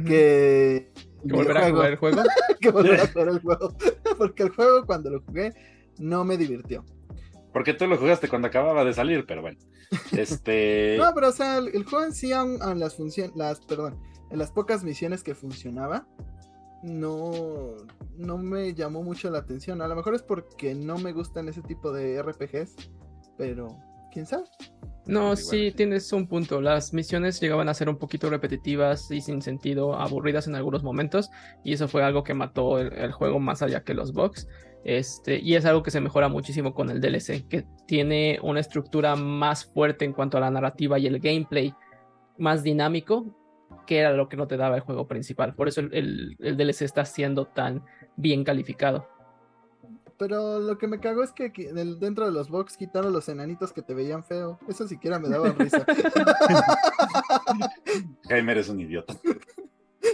que 0.05 0.91
¿Que 1.27 1.33
volver 1.33 1.57
a 1.57 1.69
jugar 1.69 1.91
el 1.91 1.97
juego. 1.97 2.23
que 2.61 2.69
volver 2.69 3.01
a 3.01 3.07
jugar 3.07 3.27
el 3.29 3.39
juego. 3.39 3.75
Porque 4.17 4.43
el 4.43 4.49
juego 4.49 4.85
cuando 4.85 5.09
lo 5.09 5.21
jugué 5.21 5.53
no 5.97 6.23
me 6.23 6.37
divirtió. 6.37 6.85
Porque 7.51 7.73
tú 7.73 7.87
lo 7.87 7.97
jugaste 7.97 8.27
cuando 8.27 8.47
acababa 8.47 8.83
de 8.83 8.93
salir, 8.93 9.25
pero 9.25 9.41
bueno. 9.41 9.57
Este. 10.11 10.97
No, 10.99 11.11
pero 11.13 11.29
o 11.29 11.31
sea, 11.31 11.57
el, 11.57 11.69
el 11.69 11.83
juego 11.83 12.05
en 12.05 12.13
sí, 12.13 12.31
aun, 12.31 12.61
aun 12.61 12.79
las 12.79 12.95
funciones, 12.95 13.35
las, 13.35 13.61
perdón, 13.61 13.99
en 14.29 14.37
las 14.37 14.51
pocas 14.51 14.83
misiones 14.83 15.23
que 15.23 15.35
funcionaba, 15.35 16.07
no, 16.83 17.75
no 18.17 18.37
me 18.37 18.73
llamó 18.73 19.03
mucho 19.03 19.29
la 19.29 19.39
atención. 19.39 19.81
A 19.81 19.87
lo 19.87 19.95
mejor 19.95 20.15
es 20.15 20.21
porque 20.21 20.75
no 20.75 20.97
me 20.97 21.13
gustan 21.13 21.47
ese 21.47 21.61
tipo 21.61 21.91
de 21.91 22.21
RPGs, 22.21 22.75
pero 23.37 23.77
quién 24.15 24.25
sabe. 24.25 24.45
No, 25.05 25.19
Igual, 25.21 25.37
sí, 25.37 25.69
sí. 25.69 25.71
tienes 25.75 26.11
un 26.13 26.27
punto. 26.27 26.61
Las 26.61 26.91
misiones 26.93 27.39
llegaban 27.39 27.69
a 27.69 27.73
ser 27.75 27.89
un 27.89 27.97
poquito 27.97 28.29
repetitivas 28.31 29.11
y 29.11 29.21
sin 29.21 29.41
sentido, 29.43 29.93
aburridas 29.95 30.47
en 30.47 30.55
algunos 30.55 30.81
momentos, 30.83 31.29
y 31.63 31.73
eso 31.73 31.87
fue 31.87 32.03
algo 32.03 32.23
que 32.23 32.33
mató 32.33 32.79
el, 32.79 32.91
el 32.93 33.11
juego 33.11 33.39
más 33.39 33.61
allá 33.61 33.83
que 33.83 33.93
los 33.93 34.13
bugs. 34.13 34.47
Este, 34.83 35.39
y 35.39 35.55
es 35.55 35.65
algo 35.65 35.83
que 35.83 35.91
se 35.91 35.99
mejora 36.01 36.27
muchísimo 36.29 36.73
con 36.73 36.89
el 36.89 37.01
DLC, 37.01 37.47
que 37.47 37.65
tiene 37.87 38.39
una 38.41 38.59
estructura 38.61 39.15
más 39.15 39.65
fuerte 39.65 40.05
en 40.05 40.13
cuanto 40.13 40.37
a 40.37 40.41
la 40.41 40.49
narrativa 40.51 40.97
y 40.97 41.05
el 41.07 41.19
gameplay 41.19 41.73
más 42.39 42.63
dinámico, 42.63 43.25
que 43.85 43.99
era 43.99 44.11
lo 44.13 44.27
que 44.29 44.37
no 44.37 44.47
te 44.47 44.57
daba 44.57 44.75
el 44.75 44.81
juego 44.81 45.07
principal. 45.07 45.53
Por 45.53 45.67
eso 45.67 45.81
el, 45.81 45.93
el- 45.93 46.35
el 46.39 46.57
DLC 46.57 46.81
está 46.83 47.05
siendo 47.05 47.45
tan 47.45 47.83
bien 48.15 48.43
calificado. 48.43 49.07
Pero 50.17 50.59
lo 50.59 50.77
que 50.77 50.87
me 50.87 50.99
cagó 50.99 51.23
es 51.23 51.33
que 51.33 51.49
dentro 51.49 52.25
de 52.25 52.31
los 52.31 52.49
box 52.49 52.77
quitaron 52.77 53.11
los 53.11 53.27
enanitos 53.27 53.73
que 53.73 53.81
te 53.81 53.93
veían 53.93 54.23
feo. 54.23 54.59
Eso 54.67 54.87
siquiera 54.87 55.19
me 55.19 55.27
daba 55.27 55.49
risa. 55.49 55.85
Jaime, 58.29 58.53
eres 58.53 58.69
un 58.69 58.79
idiota. 58.79 59.13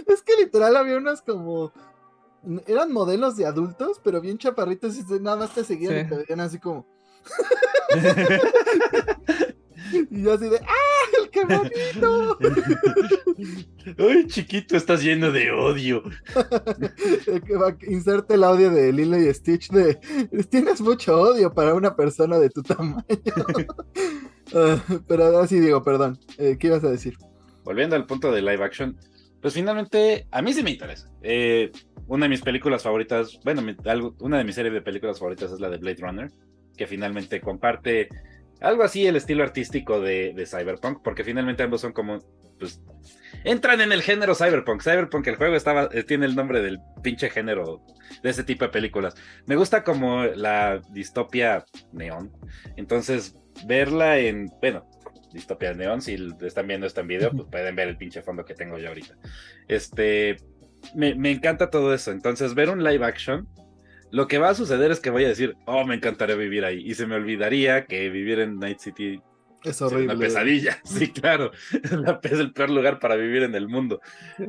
es 0.06 0.22
que 0.22 0.36
literal 0.36 0.76
había 0.76 0.96
unos 0.96 1.22
como. 1.22 1.72
Eran 2.66 2.92
modelos 2.92 3.36
de 3.36 3.46
adultos, 3.46 4.00
pero 4.02 4.20
bien 4.20 4.38
chaparritos 4.38 4.98
y 4.98 5.04
nada 5.20 5.36
más 5.36 5.54
te 5.54 5.62
seguían 5.62 6.04
y 6.04 6.08
te 6.08 6.16
veían 6.16 6.40
así 6.40 6.58
como. 6.58 6.84
y 10.10 10.22
yo 10.22 10.32
así 10.32 10.48
de 10.48 10.58
¡Ah! 10.58 11.22
¡El 11.22 11.30
qué 11.30 11.44
bonito! 11.44 12.38
Ay, 13.98 14.26
chiquito, 14.26 14.76
estás 14.76 15.02
lleno 15.02 15.30
de 15.32 15.50
odio. 15.50 16.02
Inserte 17.88 18.34
el 18.34 18.44
audio 18.44 18.70
de 18.70 18.92
Lilo 18.92 19.16
y 19.18 19.32
Stitch 19.34 19.70
de 19.70 19.98
tienes 20.50 20.80
mucho 20.80 21.20
odio 21.20 21.52
para 21.52 21.74
una 21.74 21.94
persona 21.96 22.38
de 22.38 22.50
tu 22.50 22.62
tamaño. 22.62 23.04
Ah, 24.54 24.76
pero 25.08 25.24
ahora 25.24 25.46
sí 25.46 25.58
digo, 25.60 25.82
perdón. 25.82 26.18
eh, 26.36 26.58
¿Qué 26.60 26.66
ibas 26.66 26.84
a 26.84 26.90
decir? 26.90 27.16
Volviendo 27.64 27.96
al 27.96 28.04
punto 28.04 28.30
de 28.30 28.42
live 28.42 28.62
action, 28.62 28.98
pues 29.40 29.54
finalmente 29.54 30.26
a 30.30 30.42
mí 30.42 30.52
sí 30.52 30.62
me 30.62 30.72
interesa. 30.72 31.08
Eh, 31.22 31.72
una 32.06 32.26
de 32.26 32.30
mis 32.30 32.42
películas 32.42 32.82
favoritas, 32.82 33.40
bueno, 33.44 33.62
mi- 33.62 33.76
algo- 33.86 34.14
una 34.20 34.36
de 34.36 34.44
mis 34.44 34.54
series 34.54 34.74
de 34.74 34.82
películas 34.82 35.18
favoritas 35.18 35.52
es 35.52 35.58
la 35.60 35.70
de 35.70 35.78
Blade 35.78 35.96
Runner, 36.02 36.30
que 36.76 36.86
finalmente 36.86 37.40
comparte 37.40 38.08
algo 38.62 38.82
así 38.82 39.06
el 39.06 39.16
estilo 39.16 39.42
artístico 39.42 40.00
de, 40.00 40.32
de 40.34 40.46
Cyberpunk, 40.46 41.02
porque 41.02 41.24
finalmente 41.24 41.62
ambos 41.62 41.80
son 41.80 41.92
como, 41.92 42.18
pues, 42.58 42.80
entran 43.44 43.80
en 43.80 43.92
el 43.92 44.02
género 44.02 44.34
Cyberpunk. 44.34 44.82
Cyberpunk, 44.82 45.26
el 45.26 45.36
juego 45.36 45.56
estaba, 45.56 45.88
eh, 45.92 46.04
tiene 46.04 46.26
el 46.26 46.36
nombre 46.36 46.62
del 46.62 46.78
pinche 47.02 47.28
género 47.28 47.82
de 48.22 48.30
ese 48.30 48.44
tipo 48.44 48.64
de 48.64 48.70
películas. 48.70 49.14
Me 49.46 49.56
gusta 49.56 49.82
como 49.82 50.24
la 50.24 50.80
distopia 50.90 51.64
neón. 51.92 52.32
Entonces, 52.76 53.34
verla 53.66 54.18
en, 54.18 54.46
bueno, 54.60 54.88
distopia 55.32 55.74
neón, 55.74 56.00
si 56.02 56.16
están 56.42 56.66
viendo 56.66 56.86
esto 56.86 57.00
en 57.00 57.08
video, 57.08 57.30
pues 57.32 57.48
pueden 57.50 57.74
ver 57.74 57.88
el 57.88 57.96
pinche 57.96 58.22
fondo 58.22 58.44
que 58.44 58.54
tengo 58.54 58.78
yo 58.78 58.88
ahorita. 58.88 59.16
Este, 59.68 60.36
me, 60.94 61.14
me 61.14 61.30
encanta 61.30 61.70
todo 61.70 61.92
eso. 61.94 62.12
Entonces, 62.12 62.54
ver 62.54 62.70
un 62.70 62.84
live 62.84 63.04
action, 63.04 63.48
lo 64.12 64.28
que 64.28 64.38
va 64.38 64.50
a 64.50 64.54
suceder 64.54 64.90
es 64.90 65.00
que 65.00 65.10
voy 65.10 65.24
a 65.24 65.28
decir, 65.28 65.56
oh, 65.64 65.84
me 65.84 65.94
encantaría 65.94 66.36
vivir 66.36 66.64
ahí. 66.66 66.82
Y 66.84 66.94
se 66.94 67.06
me 67.06 67.16
olvidaría 67.16 67.86
que 67.86 68.10
vivir 68.10 68.40
en 68.40 68.58
Night 68.58 68.78
City 68.78 69.22
Es 69.64 69.80
horrible. 69.80 70.14
una 70.14 70.18
pesadilla. 70.18 70.78
Sí, 70.84 71.08
claro. 71.08 71.50
Es, 72.22 72.32
el 72.32 72.52
peor 72.52 72.70
lugar 72.70 72.98
para 73.00 73.16
vivir 73.16 73.42
en 73.42 73.54
el 73.54 73.68
mundo. 73.68 74.00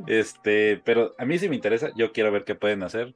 Este, 0.05 0.81
pero 0.83 1.15
a 1.17 1.23
mí 1.25 1.39
sí 1.39 1.47
me 1.47 1.55
interesa. 1.55 1.91
Yo 1.95 2.11
quiero 2.11 2.29
ver 2.31 2.43
qué 2.43 2.55
pueden 2.55 2.83
hacer. 2.83 3.15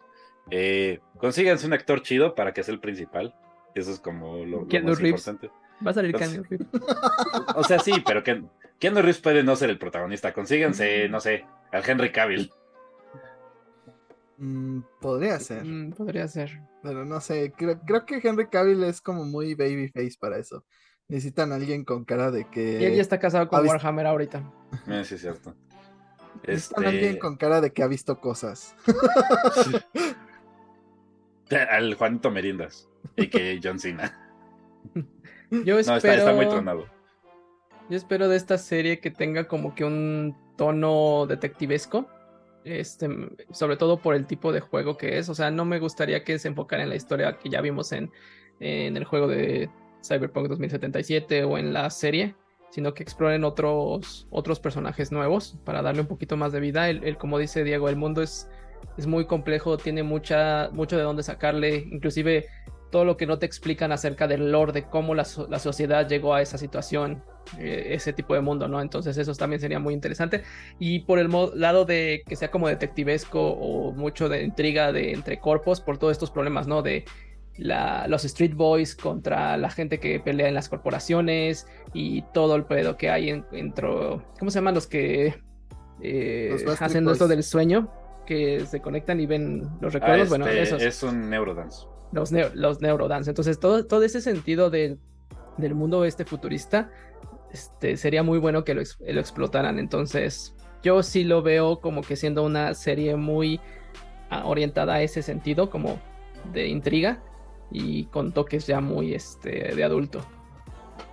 Eh, 0.50 1.00
consíganse 1.18 1.68
un 1.68 1.74
actor 1.74 2.02
chido 2.02 2.34
para 2.34 2.54
que 2.54 2.64
sea 2.64 2.74
el 2.74 2.80
principal. 2.80 3.36
Eso 3.76 3.92
es 3.92 4.00
como 4.00 4.38
lo, 4.38 4.62
lo 4.62 4.66
más 4.66 4.72
Reeves. 4.72 5.02
importante. 5.02 5.50
Va 5.86 5.92
a 5.92 5.94
salir 5.94 6.16
Keanu 6.16 6.44
Reeves. 6.50 6.68
O 7.56 7.64
sea, 7.66 7.80
sí, 7.80 7.92
pero 8.06 8.24
que 8.24 8.42
Keanu 8.80 9.02
Reeves 9.02 9.20
puede 9.20 9.44
no 9.44 9.56
ser 9.58 9.70
el 9.70 9.78
protagonista. 9.78 10.34
Consíganse, 10.34 11.10
no 11.10 11.20
sé, 11.20 11.46
al 11.74 11.84
Henry 11.88 12.12
Cavill. 12.12 12.52
Mm, 14.38 14.82
podría 15.02 15.40
ser, 15.40 15.64
Mm, 15.66 15.92
podría 15.94 16.28
ser. 16.28 16.62
pero 16.84 17.06
no 17.06 17.20
sé. 17.22 17.54
Creo, 17.58 17.80
creo 17.82 18.06
que 18.06 18.20
Henry 18.24 18.48
Cavill 18.48 18.84
es 18.84 19.02
como 19.02 19.26
muy 19.26 19.56
babyface 19.56 20.16
para 20.20 20.38
eso. 20.38 20.64
Necesitan 21.08 21.52
a 21.52 21.56
alguien 21.56 21.84
con 21.86 22.06
cara 22.06 22.30
de 22.32 22.46
que. 22.50 22.80
Y 22.82 22.86
él 22.86 22.96
ya 22.96 23.02
está 23.02 23.18
casado 23.20 23.48
con 23.48 23.58
¿ha 23.60 23.62
visto? 23.62 23.76
Warhammer 23.78 24.06
ahorita. 24.08 24.44
Eh, 24.88 25.04
sí, 25.06 25.16
es 25.16 25.22
cierto. 25.22 25.56
Necesitan 26.46 26.84
a 26.84 26.88
Este, 26.88 26.98
alguien 26.98 27.18
con 27.20 27.36
cara 27.38 27.62
de 27.62 27.72
que 27.74 27.82
ha 27.82 27.88
visto 27.88 28.20
cosas. 28.20 28.76
Al 31.70 31.94
Juanito 31.96 32.30
Merindas, 32.30 32.90
y 33.16 33.30
que 33.30 33.60
John 33.64 33.80
Cena. 33.80 34.14
Yo 35.50 35.76
No, 35.76 35.80
espero, 35.80 35.96
está, 35.98 36.14
está 36.16 36.34
muy 36.34 36.48
tronado. 36.50 36.88
yo 37.90 37.96
espero 37.98 38.28
de 38.28 38.36
esta 38.36 38.58
serie 38.58 39.00
que 39.00 39.12
tenga 39.12 39.48
como 39.48 39.74
que 39.76 39.86
un 39.86 40.36
tono 40.58 41.26
detectivesco. 41.26 42.10
Este, 42.68 43.08
sobre 43.52 43.78
todo 43.78 43.98
por 43.98 44.14
el 44.14 44.28
tipo 44.28 44.52
de 44.52 44.60
juego 44.60 44.98
que 44.98 45.18
es. 45.18 45.30
O 45.30 45.36
sea, 45.36 45.52
no 45.52 45.64
me 45.64 45.80
gustaría 45.80 46.24
que 46.24 46.38
se 46.38 46.50
enfocara 46.50 46.84
en 46.84 46.90
la 46.90 46.96
historia 46.96 47.38
que 47.38 47.50
ya 47.50 47.62
vimos 47.62 47.92
en, 47.94 48.12
en 48.60 48.98
el 48.98 49.06
juego 49.06 49.28
de 49.28 49.70
Cyberpunk 50.06 50.48
2077 50.50 51.44
o 51.46 51.58
en 51.58 51.74
la 51.74 51.90
serie, 51.90 52.36
sino 52.70 52.94
que 52.94 53.04
exploren 53.04 53.44
otros, 53.44 54.28
otros 54.30 54.60
personajes 54.60 55.12
nuevos 55.12 55.58
para 55.64 55.82
darle 55.82 56.02
un 56.02 56.08
poquito 56.08 56.36
más 56.36 56.52
de 56.52 56.60
vida. 56.60 56.90
El, 56.90 57.18
como 57.18 57.40
dice 57.40 57.64
Diego, 57.64 57.88
el 57.88 57.96
mundo 57.96 58.22
es, 58.22 58.50
es 58.98 59.08
muy 59.08 59.26
complejo, 59.26 59.78
tiene 59.78 60.04
mucha, 60.04 60.70
mucho 60.74 60.98
de 60.98 61.04
dónde 61.04 61.24
sacarle, 61.24 61.88
inclusive 61.90 62.48
todo 62.92 63.06
lo 63.06 63.18
que 63.18 63.26
no 63.26 63.40
te 63.40 63.46
explican 63.46 63.92
acerca 63.92 64.28
del 64.28 64.52
lore 64.52 64.72
de 64.72 64.84
cómo 64.84 65.16
la, 65.16 65.26
la 65.50 65.60
sociedad 65.60 66.08
llegó 66.08 66.34
a 66.34 66.42
esa 66.42 66.58
situación, 66.58 67.24
eh, 67.60 67.88
ese 67.92 68.14
tipo 68.14 68.34
de 68.34 68.42
mundo, 68.42 68.68
¿no? 68.68 68.82
Entonces 68.82 69.18
eso 69.18 69.34
también 69.36 69.60
sería 69.60 69.80
muy 69.80 69.94
interesante. 69.94 70.44
Y 70.80 71.00
por 71.00 71.20
el 71.20 71.30
lado 71.56 71.86
de 71.86 72.24
que 72.28 72.36
sea 72.36 72.52
como 72.52 72.68
detectivesco 72.68 73.40
o 73.42 73.92
mucho 73.92 74.30
de 74.30 74.44
intriga 74.44 74.92
de 74.92 75.14
entre 75.14 75.40
corpos 75.40 75.82
por 75.82 75.98
todos 75.98 76.12
estos 76.12 76.32
problemas, 76.32 76.68
¿no? 76.68 76.82
De 76.82 77.06
la, 77.58 78.08
los 78.08 78.24
Street 78.26 78.54
Boys 78.56 78.96
contra 78.96 79.58
la 79.58 79.70
gente 79.70 80.00
que 80.00 80.20
pelea 80.20 80.48
en 80.48 80.54
las 80.54 80.70
corporaciones 80.70 81.68
y 81.94 82.22
todo 82.34 82.56
el 82.56 82.66
pedo 82.66 82.98
que 82.98 83.10
hay 83.10 83.30
en, 83.30 83.46
dentro. 83.52 84.24
¿Cómo 84.40 84.52
se 84.52 84.60
llaman 84.60 84.76
los 84.76 84.88
que 84.88 85.36
eh, 86.02 86.58
Los 86.64 86.82
hacen 86.82 87.08
esto 87.10 87.28
del 87.28 87.44
sueño? 87.44 87.92
Que 88.26 88.66
se 88.66 88.82
conectan 88.82 89.20
y 89.20 89.26
ven 89.26 89.70
los 89.82 89.94
recuerdos. 89.94 90.28
Ah, 90.28 90.30
bueno, 90.30 90.48
este, 90.48 90.62
esos. 90.62 90.82
Es 90.82 91.02
un 91.02 91.30
Neurodance. 91.30 91.88
Los, 92.12 92.32
los 92.32 92.82
neurodance. 92.82 93.30
Entonces, 93.30 93.60
todo, 93.60 93.86
todo 93.86 94.04
ese 94.04 94.22
sentido 94.22 94.70
del, 94.70 95.00
del 95.58 95.76
mundo 95.76 96.06
este 96.06 96.26
futurista 96.26 96.90
este, 97.52 97.98
sería 97.98 98.24
muy 98.24 98.40
bueno 98.40 98.64
que 98.64 98.74
lo 98.74 98.82
explotaran. 98.82 99.80
Entonces, 99.80 100.56
yo 100.84 101.04
sí 101.04 101.24
lo 101.24 101.42
veo 101.42 101.80
como 101.80 102.02
que 102.02 102.16
siendo 102.16 102.44
una 102.44 102.74
serie 102.74 103.16
muy 103.16 103.60
ah, 104.30 104.46
orientada 104.46 104.96
a 104.96 105.02
ese 105.02 105.22
sentido, 105.22 105.70
como 105.70 106.00
de 106.54 106.68
intriga 106.68 107.22
y 107.72 108.06
con 108.06 108.32
toques 108.32 108.68
ya 108.68 108.80
muy 108.80 109.14
este, 109.14 109.76
de 109.76 109.84
adulto. 109.84 110.22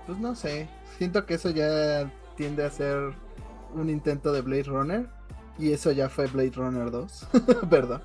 Pues 0.06 0.18
no 0.18 0.34
sé. 0.34 0.68
Siento 0.98 1.26
que 1.26 1.34
eso 1.34 1.50
ya 1.50 2.10
tiende 2.36 2.64
a 2.64 2.70
ser 2.70 3.14
un 3.74 3.90
intento 3.90 4.32
de 4.32 4.42
Blade 4.42 4.64
Runner. 4.64 5.08
Y 5.58 5.72
eso 5.72 5.92
ya 5.92 6.08
fue 6.08 6.26
Blade 6.26 6.52
Runner 6.54 6.90
2. 6.90 7.28
Perdón. 7.70 8.02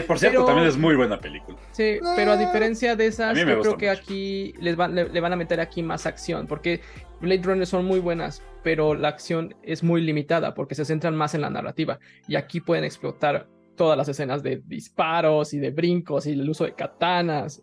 Que 0.00 0.06
por 0.06 0.18
cierto 0.18 0.38
Pero- 0.40 0.46
también 0.46 0.68
es 0.68 0.76
muy 0.76 0.94
buena 0.96 1.20
película. 1.20 1.58
Sí, 1.72 1.98
pero 2.16 2.32
a 2.32 2.34
Eh, 2.34 2.38
diferencia 2.46 2.94
de 2.96 3.06
esas, 3.06 3.36
yo 3.36 3.44
creo 3.44 3.76
que 3.76 3.88
mucho. 3.88 4.00
aquí 4.00 4.54
les 4.60 4.76
van, 4.76 4.94
le, 4.94 5.08
le 5.08 5.20
van 5.20 5.32
a 5.32 5.36
meter 5.36 5.60
aquí 5.60 5.82
más 5.82 6.06
acción, 6.06 6.46
porque 6.46 6.80
Blade 7.20 7.42
Runner 7.42 7.66
son 7.66 7.84
muy 7.84 7.98
buenas, 8.00 8.42
pero 8.62 8.94
la 8.94 9.08
acción 9.08 9.54
es 9.62 9.82
muy 9.82 10.00
limitada, 10.00 10.54
porque 10.54 10.74
se 10.74 10.84
centran 10.84 11.16
más 11.16 11.34
en 11.34 11.40
la 11.40 11.50
narrativa, 11.50 11.98
y 12.28 12.36
aquí 12.36 12.60
pueden 12.60 12.84
explotar 12.84 13.48
todas 13.76 13.96
las 13.96 14.08
escenas 14.08 14.42
de 14.42 14.62
disparos 14.66 15.52
y 15.54 15.58
de 15.58 15.70
brincos 15.70 16.26
y 16.26 16.32
el 16.32 16.48
uso 16.48 16.64
de 16.64 16.74
katanas. 16.74 17.62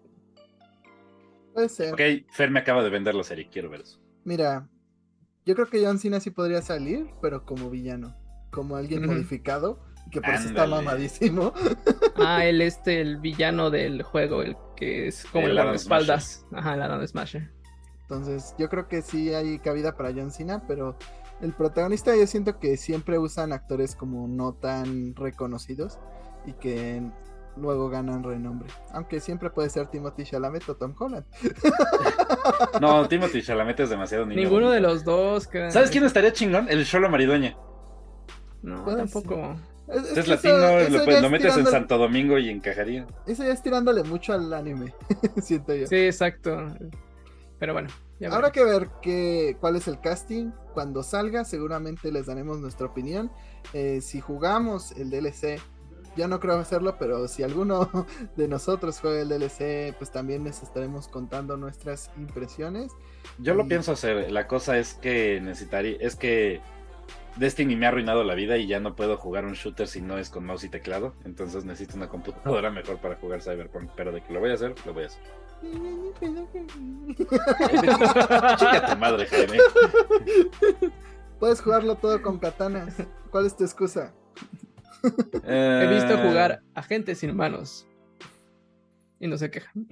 Puede 1.53 1.69
ser. 1.69 1.93
Ok, 1.93 2.01
Fer 2.31 2.51
me 2.51 2.59
acaba 2.59 2.83
de 2.83 2.89
vender 2.89 3.15
la 3.15 3.23
serie, 3.23 3.47
quiero 3.49 3.69
ver 3.69 3.81
eso. 3.81 3.99
Mira, 4.25 4.67
yo 5.45 5.55
creo 5.55 5.67
que 5.69 5.85
John 5.85 5.99
Cena 5.99 6.19
sí 6.19 6.31
podría 6.31 6.61
salir, 6.61 7.07
pero 7.21 7.45
como 7.45 7.69
villano. 7.69 8.15
Como 8.51 8.75
alguien 8.75 9.05
modificado. 9.05 9.79
Que 10.15 10.21
por 10.21 10.33
eso 10.33 10.47
está 10.47 10.63
Ándale. 10.63 10.75
Ah, 10.75 10.81
mamadísimo. 10.83 11.53
el 12.41 12.61
este, 12.61 13.01
el 13.01 13.17
villano 13.17 13.69
del 13.69 14.01
juego, 14.03 14.41
el 14.41 14.55
que 14.75 15.07
es 15.07 15.25
como 15.25 15.45
El 15.45 15.51
el 15.51 15.57
guardaespaldas. 15.57 16.45
Ajá, 16.53 16.73
el 16.75 16.81
Adam 16.81 17.05
Smasher. 17.05 17.51
Entonces, 18.01 18.53
yo 18.57 18.69
creo 18.69 18.87
que 18.87 19.01
sí 19.01 19.33
hay 19.33 19.59
cabida 19.59 19.95
para 19.97 20.11
John 20.13 20.31
Cena, 20.31 20.63
pero 20.67 20.97
el 21.41 21.51
protagonista 21.53 22.15
yo 22.15 22.25
siento 22.27 22.59
que 22.59 22.77
siempre 22.77 23.17
usan 23.19 23.51
actores 23.51 23.95
como 23.95 24.27
no 24.27 24.53
tan 24.53 25.15
reconocidos 25.15 25.99
y 26.45 26.53
que 26.53 27.01
luego 27.57 27.89
ganan 27.89 28.23
renombre. 28.23 28.69
Aunque 28.91 29.19
siempre 29.19 29.49
puede 29.49 29.69
ser 29.69 29.87
Timothy 29.87 30.23
Chalamet 30.23 30.67
o 30.69 30.75
Tom 30.75 30.93
Holland. 30.97 31.25
No, 32.81 33.07
Timothy 33.09 33.41
Chalamet 33.41 33.79
es 33.79 33.89
demasiado 33.89 34.25
niño. 34.25 34.41
Ninguno 34.41 34.69
de 34.71 34.79
los 34.81 35.03
dos. 35.03 35.47
queda- 35.47 35.71
¿Sabes 35.71 35.89
quién 35.89 36.03
estaría 36.05 36.31
chingón? 36.33 36.67
El 36.69 36.85
Cholo 36.85 37.09
Maridueña. 37.09 37.55
No, 38.61 38.83
tampoco. 38.83 39.55
Es, 39.87 40.17
Es, 40.17 40.23
que 40.23 40.31
latino, 40.31 40.79
eso 40.79 40.97
lo, 40.97 41.05
pues, 41.05 41.17
es 41.17 41.21
lo 41.21 41.29
metes 41.29 41.57
en 41.57 41.65
Santo 41.67 41.97
Domingo 41.97 42.37
y 42.37 42.49
encajaría. 42.49 43.05
Eso 43.27 43.43
ya 43.43 43.53
es 43.53 43.61
tirándole 43.61 44.03
mucho 44.03 44.33
al 44.33 44.51
anime, 44.53 44.93
siento 45.41 45.75
yo. 45.75 45.87
Sí, 45.87 45.97
exacto. 45.97 46.75
Pero 47.59 47.73
bueno, 47.73 47.89
ya 48.19 48.33
Habrá 48.33 48.51
que 48.51 48.63
ver 48.63 48.89
qué, 49.01 49.57
cuál 49.59 49.75
es 49.75 49.87
el 49.87 49.99
casting. 49.99 50.51
Cuando 50.73 51.03
salga, 51.03 51.45
seguramente 51.45 52.11
les 52.11 52.25
daremos 52.25 52.59
nuestra 52.59 52.87
opinión. 52.87 53.31
Eh, 53.73 54.01
si 54.01 54.21
jugamos 54.21 54.91
el 54.93 55.09
DLC, 55.09 55.59
yo 56.15 56.27
no 56.27 56.39
creo 56.39 56.55
hacerlo, 56.55 56.97
pero 56.97 57.27
si 57.27 57.43
alguno 57.43 57.89
de 58.37 58.47
nosotros 58.47 58.99
juega 58.99 59.21
el 59.21 59.29
DLC, 59.29 59.95
pues 59.97 60.11
también 60.11 60.43
les 60.43 60.63
estaremos 60.63 61.07
contando 61.07 61.57
nuestras 61.57 62.09
impresiones. 62.17 62.91
Yo 63.37 63.53
lo 63.53 63.67
pienso 63.67 63.91
hacer. 63.91 64.31
La 64.31 64.47
cosa 64.47 64.77
es 64.77 64.93
que 64.93 65.41
necesitaría. 65.41 65.97
Es 65.99 66.15
que 66.15 66.61
Destiny 67.37 67.75
me 67.75 67.85
ha 67.85 67.89
arruinado 67.89 68.23
la 68.23 68.33
vida 68.33 68.57
y 68.57 68.67
ya 68.67 68.79
no 68.79 68.95
puedo 68.95 69.17
jugar 69.17 69.45
un 69.45 69.53
shooter 69.53 69.87
si 69.87 70.01
no 70.01 70.17
es 70.17 70.29
con 70.29 70.45
mouse 70.45 70.63
y 70.63 70.69
teclado. 70.69 71.15
Entonces 71.25 71.65
necesito 71.65 71.97
una 71.97 72.07
computadora 72.07 72.71
mejor 72.71 72.97
para 72.99 73.15
jugar 73.15 73.41
Cyberpunk. 73.41 73.91
Pero 73.95 74.11
de 74.11 74.21
que 74.21 74.33
lo 74.33 74.39
voy 74.39 74.51
a 74.51 74.53
hacer, 74.53 74.73
lo 74.85 74.93
voy 74.93 75.03
a 75.03 75.07
hacer. 75.07 75.21
Chica 78.57 78.85
tu 78.89 78.97
madre, 78.97 79.25
Jaime. 79.27 79.57
Puedes 81.39 81.61
jugarlo 81.61 81.95
todo 81.95 82.21
con 82.21 82.39
katanas. 82.39 82.95
¿Cuál 83.29 83.45
es 83.45 83.55
tu 83.57 83.63
excusa? 83.63 84.13
He 85.43 85.87
visto 85.87 86.13
Eh, 86.13 86.27
jugar 86.27 86.61
a 86.73 86.83
gente 86.83 87.15
sin 87.15 87.35
manos. 87.35 87.87
Y 89.19 89.27
no 89.27 89.37
se 89.37 89.51
quejan. 89.51 89.87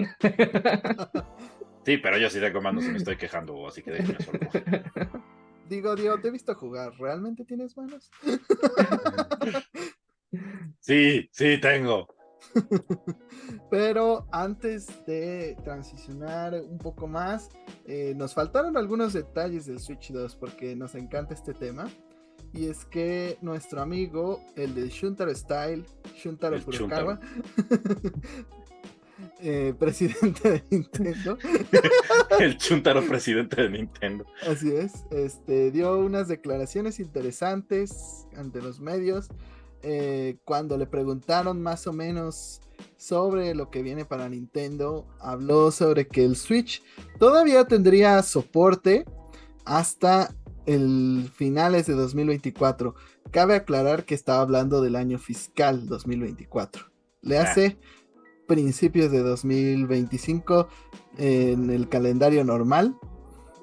Sí, 1.86 1.98
pero 1.98 2.18
yo 2.18 2.30
sí 2.30 2.39
tengo 2.39 2.62
manos 2.62 2.86
y 2.86 2.89
me 2.89 2.98
estoy 2.98 3.18
quejando, 3.18 3.68
así 3.68 3.82
que 3.82 3.91
déjeme 3.91 4.18
solo. 4.24 4.39
Digo, 5.70 5.95
Dios, 5.95 6.22
te 6.22 6.28
he 6.28 6.32
visto 6.32 6.53
jugar. 6.55 6.93
¿Realmente 6.99 7.45
tienes 7.45 7.76
manos? 7.78 8.09
Sí, 10.80 11.30
sí, 11.32 11.59
tengo. 11.61 12.07
Pero 13.70 14.28
antes 14.32 15.05
de 15.05 15.55
transicionar 15.64 16.53
un 16.55 16.78
poco 16.78 17.07
más, 17.07 17.49
eh, 17.86 18.14
nos 18.16 18.34
faltaron 18.34 18.78
algunos 18.78 19.14
detalles 19.14 19.66
del 19.66 19.80
Switch 19.80 20.11
2 20.11 20.36
porque 20.36 20.76
nos 20.76 20.95
encanta 20.95 21.34
este 21.34 21.53
tema. 21.53 21.89
Y 22.51 22.68
es 22.68 22.86
que 22.86 23.38
nuestro 23.41 23.82
amigo, 23.82 24.39
el 24.55 24.76
de 24.76 24.89
Shuntaro 24.89 25.34
Style, 25.34 25.86
Shuntaro 26.16 26.55
El 26.55 26.61
Furukawa, 26.61 27.20
eh, 29.39 29.74
presidente 29.78 30.49
de 30.49 30.63
Nintendo, 30.69 31.38
El 32.39 32.57
chuntaro 32.57 33.05
presidente 33.07 33.61
de 33.63 33.69
Nintendo. 33.69 34.26
así 34.49 34.71
es, 34.71 35.05
este, 35.11 35.71
dio 35.71 35.97
unas 35.99 36.28
declaraciones 36.28 36.99
interesantes 36.99 38.28
ante 38.36 38.61
los 38.61 38.80
medios 38.80 39.30
eh, 39.86 40.38
cuando 40.45 40.78
le 40.78 40.86
preguntaron 40.88 41.61
más 41.61 41.88
o 41.88 41.93
menos 41.93 42.61
sobre 42.95 43.53
lo 43.53 43.69
que 43.69 43.84
viene 43.84 44.05
para 44.05 44.30
Nintendo, 44.30 45.05
habló 45.19 45.71
sobre 45.71 46.07
que 46.07 46.24
el 46.24 46.38
Switch 46.38 46.82
todavía 47.19 47.65
tendría 47.65 48.24
soporte 48.24 49.03
hasta 49.65 50.34
el 50.65 51.30
finales 51.36 51.86
de 51.86 51.95
2024. 51.95 52.95
Cabe 53.32 53.55
aclarar 53.55 54.05
que 54.05 54.15
estaba 54.15 54.39
hablando 54.41 54.82
del 54.82 54.95
año 54.95 55.19
fiscal 55.19 55.86
2024. 55.86 56.86
Le 57.21 57.38
Ah. 57.38 57.43
Principios 58.48 59.12
de 59.12 59.20
2025 59.20 60.68
en 61.18 61.70
el 61.70 61.89
calendario 61.89 62.44
normal. 62.44 62.98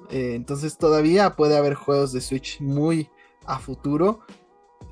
Eh, 0.09 0.33
entonces 0.35 0.77
todavía 0.77 1.35
puede 1.35 1.57
haber 1.57 1.75
juegos 1.75 2.11
de 2.11 2.21
Switch 2.21 2.59
muy 2.61 3.09
a 3.45 3.59
futuro. 3.59 4.21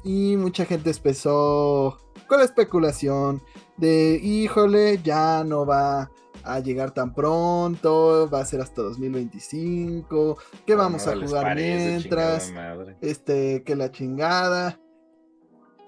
Y 0.04 0.38
mucha 0.38 0.66
gente 0.66 0.92
empezó 0.92 1.98
con 2.28 2.40
la 2.40 2.46
especulación 2.46 3.42
de, 3.78 4.20
híjole, 4.22 5.02
ya 5.04 5.44
no 5.44 5.66
va 5.66 6.10
a 6.44 6.60
llegar 6.60 6.92
tan 6.92 7.14
pronto, 7.14 8.30
va 8.32 8.40
a 8.40 8.46
ser 8.46 8.62
hasta 8.62 8.82
2025, 8.82 10.38
que 10.66 10.76
vamos 10.76 11.06
No 11.06 11.12
a 11.12 11.16
jugar 11.16 11.56
mientras, 11.56 12.54
este, 13.02 13.64
que 13.64 13.76
la 13.76 13.92
chingada. 13.92 14.80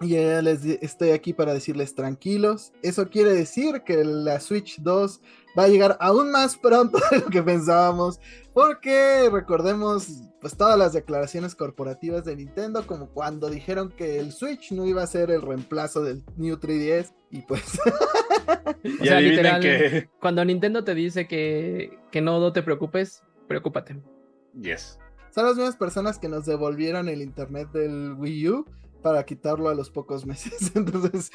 Y 0.02 0.10
ya 0.10 0.41
les 0.41 0.66
estoy 0.66 1.12
aquí 1.12 1.32
para 1.34 1.54
decirles 1.54 1.93
tranquilos. 1.95 2.74
Eso 2.82 3.10
quiere 3.10 3.34
decir 3.34 3.82
que 3.86 4.04
la 4.04 4.39
Switch 4.39 4.80
2 4.82 5.22
va 5.58 5.64
a 5.64 5.68
llegar 5.68 5.97
aún 5.99 6.32
más 6.32 6.58
pronto 6.58 6.97
de 7.12 7.20
lo 7.20 7.28
que 7.28 7.43
pensábamos. 7.43 8.20
Porque 8.54 9.30
recordemos 9.32 10.24
pues 10.41 10.58
todas 10.58 10.78
las 10.78 10.93
declaraciones 10.93 11.54
corporativas 11.56 12.26
de 12.26 12.36
Nintendo, 12.36 12.86
como 12.88 13.10
cuando 13.10 13.49
dijeron 13.49 13.89
que 13.95 14.20
el 14.20 14.32
Switch 14.32 14.72
no 14.72 14.86
iba 14.88 15.04
a 15.04 15.08
ser 15.08 15.30
el 15.30 15.41
reemplazo 15.43 16.02
del 16.04 16.24
New 16.36 16.56
3DS. 16.58 17.14
Y 17.30 17.41
pues 17.43 17.62
Y 18.84 19.06
sea, 19.06 19.18
adivinen 19.18 19.43
literal- 19.43 19.62
que. 19.62 20.10
Cuando 20.20 20.43
Nintendo 20.43 20.84
te 20.84 20.95
dice 20.95 21.28
que, 21.28 21.97
que 22.12 22.22
no, 22.22 22.39
no 22.39 22.52
te 22.54 22.64
preocupes, 22.64 23.24
preocúpate. 23.47 23.97
Yes. 24.60 24.97
son 25.34 25.45
las 25.45 25.56
mismas 25.56 25.78
personas 25.78 26.18
que 26.20 26.28
nos 26.28 26.45
devolvieron 26.45 27.08
el 27.08 27.22
internet 27.22 27.70
del 27.72 28.14
Wii 28.18 28.49
U 28.49 28.66
para 29.02 29.26
quitarlo 29.26 29.70
a 29.70 29.76
los 29.76 29.89
pocos 29.89 30.26
meses. 30.26 30.72
Entonces, 30.76 31.32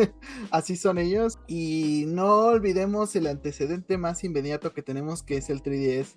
así 0.50 0.76
son 0.76 0.98
ellos. 0.98 1.38
Y 1.46 2.04
no 2.08 2.46
olvidemos 2.46 3.14
el 3.16 3.26
antecedente 3.26 3.98
más 3.98 4.24
inmediato 4.24 4.72
que 4.72 4.82
tenemos, 4.82 5.22
que 5.22 5.36
es 5.36 5.50
el 5.50 5.62
3DS. 5.62 6.16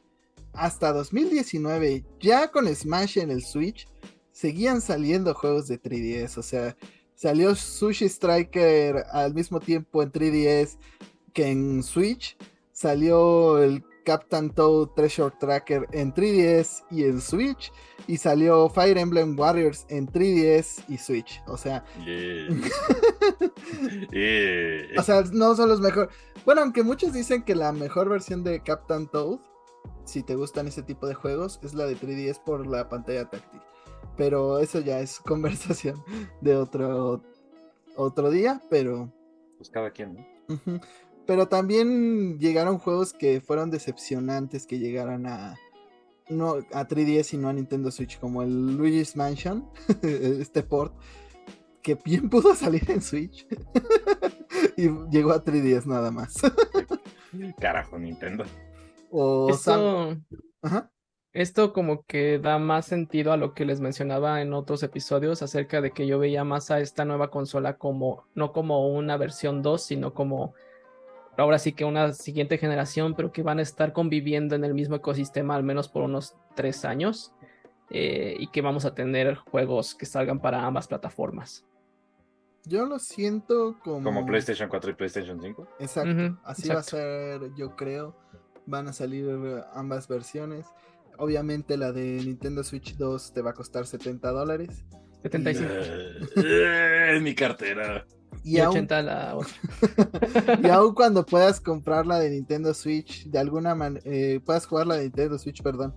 Hasta 0.54 0.94
2019, 0.94 2.06
ya 2.20 2.50
con 2.50 2.74
Smash 2.74 3.18
en 3.18 3.30
el 3.30 3.44
Switch, 3.44 3.88
seguían 4.32 4.82
saliendo 4.82 5.34
juegos 5.34 5.68
de 5.68 5.82
3DS. 5.82 6.38
O 6.38 6.44
sea, 6.44 6.78
salió 7.14 7.56
Sushi 7.56 8.06
Striker 8.06 9.06
al 9.12 9.34
mismo 9.34 9.60
tiempo 9.60 10.02
en 10.02 10.12
3DS 10.12 10.78
que 11.34 11.50
en 11.50 11.84
Switch. 11.84 12.38
Salió 12.72 13.62
el 13.62 13.84
Captain 14.06 14.50
Toad 14.52 14.90
Treasure 14.96 15.36
Tracker 15.40 15.88
en 15.92 16.14
3DS 16.14 16.84
y 16.92 17.04
en 17.04 17.20
Switch. 17.20 17.72
Y 18.08 18.18
salió 18.18 18.70
Fire 18.70 18.98
Emblem 18.98 19.38
Warriors 19.38 19.86
en 19.90 20.08
3DS 20.08 20.86
y 20.88 20.98
Switch. 20.98 21.42
O 21.48 21.58
sea, 21.58 21.84
O 24.98 25.04
sea, 25.04 25.24
no 25.34 25.56
son 25.56 25.70
los 25.70 25.82
mejores. 25.82 26.10
Bueno, 26.46 26.62
aunque 26.62 26.84
muchos 26.84 27.14
dicen 27.14 27.44
que 27.44 27.56
la 27.56 27.72
mejor 27.72 28.10
versión 28.10 28.44
de 28.44 28.62
Captain 28.62 29.08
Toad, 29.08 29.40
si 30.06 30.24
te 30.24 30.36
gustan 30.36 30.68
ese 30.68 30.84
tipo 30.84 31.08
de 31.08 31.16
juegos, 31.16 31.60
es 31.64 31.74
la 31.74 31.86
de 31.86 31.98
3DS 31.98 32.44
por 32.44 32.68
la 32.68 32.88
pantalla 32.88 33.30
táctil. 33.30 33.62
Pero 34.16 34.60
eso 34.60 34.80
ya 34.80 35.00
es 35.00 35.20
conversación 35.20 36.02
de 36.42 36.56
otro, 36.56 37.22
otro 37.96 38.30
día, 38.30 38.62
pero... 38.70 39.12
pues 39.58 39.70
cada 39.70 39.92
quien, 39.92 40.14
¿no? 40.14 40.36
Pero 41.26 41.48
también 41.48 42.38
llegaron 42.40 42.78
juegos 42.78 43.14
que 43.14 43.42
fueron 43.42 43.72
decepcionantes 43.72 44.66
que 44.68 44.80
llegaran 44.80 45.26
a... 45.26 45.56
No, 46.30 46.56
a 46.74 46.88
3DS 46.88 47.34
y 47.34 47.38
no 47.38 47.50
a 47.50 47.54
Nintendo 47.54 47.92
Switch, 47.92 48.20
como 48.20 48.42
el 48.42 48.78
Luigi's 48.78 49.16
Mansion, 49.16 49.70
este 50.02 50.64
port, 50.64 50.94
que 51.84 51.96
bien 52.04 52.30
pudo 52.32 52.56
salir 52.56 52.90
en 52.90 53.02
Switch 53.02 53.46
y 54.78 54.90
llegó 55.12 55.32
a 55.34 55.44
3DS 55.44 55.86
nada 55.86 56.10
más. 56.12 56.36
Carajo, 57.60 58.00
Nintendo. 58.00 58.44
o 59.12 59.50
Sam- 59.54 60.24
Esto, 60.30 60.38
Ajá. 60.64 60.92
esto 61.34 61.74
como 61.74 62.04
que 62.06 62.40
da 62.40 62.58
más 62.58 62.86
sentido 62.88 63.32
a 63.32 63.38
lo 63.38 63.54
que 63.54 63.66
les 63.66 63.80
mencionaba 63.82 64.42
en 64.42 64.54
otros 64.54 64.82
episodios 64.84 65.44
acerca 65.44 65.80
de 65.82 65.92
que 65.92 66.08
yo 66.08 66.18
veía 66.18 66.44
más 66.44 66.72
a 66.72 66.80
esta 66.80 67.06
nueva 67.06 67.30
consola 67.30 67.78
como, 67.78 68.24
no 68.34 68.52
como 68.52 68.90
una 68.96 69.16
versión 69.18 69.62
2, 69.62 69.80
sino 69.84 70.14
como 70.16 70.54
ahora 71.38 71.60
sí 71.60 71.74
que 71.74 71.86
una 71.86 72.14
siguiente 72.14 72.58
generación, 72.58 73.14
pero 73.16 73.32
que 73.32 73.44
van 73.44 73.60
a 73.60 73.62
estar 73.62 73.94
conviviendo 73.94 74.56
en 74.56 74.64
el 74.64 74.74
mismo 74.74 74.96
ecosistema 74.96 75.56
al 75.56 75.64
menos 75.64 75.88
por 75.90 76.04
unos 76.04 76.36
tres 76.56 76.86
años. 76.86 77.32
eh, 77.92 78.36
y 78.40 78.48
que 78.48 78.62
vamos 78.62 78.84
a 78.86 78.96
tener 78.96 79.36
juegos 79.36 79.94
que 79.94 80.08
salgan 80.08 80.40
para 80.42 80.66
ambas 80.66 80.88
plataformas. 80.88 81.64
Yo 82.66 82.88
lo 82.88 82.98
siento 82.98 83.78
como... 83.84 84.04
Como 84.04 84.26
PlayStation 84.26 84.68
4 84.70 84.90
y 84.90 84.94
PlayStation 84.96 85.40
5. 85.40 85.68
Exacto. 85.80 86.40
Así 86.44 86.68
va 86.68 86.80
a 86.80 86.84
ser, 86.84 87.42
yo 87.56 87.76
creo. 87.76 88.16
Van 88.66 88.88
a 88.88 88.94
salir 88.94 89.30
ambas 89.76 90.08
versiones. 90.08 90.66
Obviamente 91.20 91.78
la 91.78 91.92
de 91.92 92.02
Nintendo 92.26 92.64
Switch 92.64 92.96
2 92.98 93.34
te 93.34 93.42
va 93.44 93.52
a 93.52 93.54
costar 93.54 93.86
70 93.86 94.32
dólares. 94.32 94.84
75 95.22 95.70
Eh, 96.38 97.12
en 97.18 97.24
mi 97.24 97.36
cartera. 97.36 98.04
Y 98.46 98.58
Y 98.58 98.60
aún, 98.60 98.76
80 98.78 99.02
la 99.02 99.36
otra. 99.36 99.54
y 100.64 100.68
aún 100.70 100.94
cuando 100.94 101.26
puedas 101.26 101.60
comprar 101.60 102.06
la 102.06 102.20
de 102.20 102.30
Nintendo 102.30 102.74
Switch, 102.74 103.26
de 103.28 103.40
alguna 103.40 103.74
manera, 103.74 104.06
puedas 104.46 104.66
jugar 104.68 104.86
la 104.88 104.96
de 104.96 105.04
Nintendo 105.04 105.38
Switch, 105.40 105.62
perdón. 105.64 105.96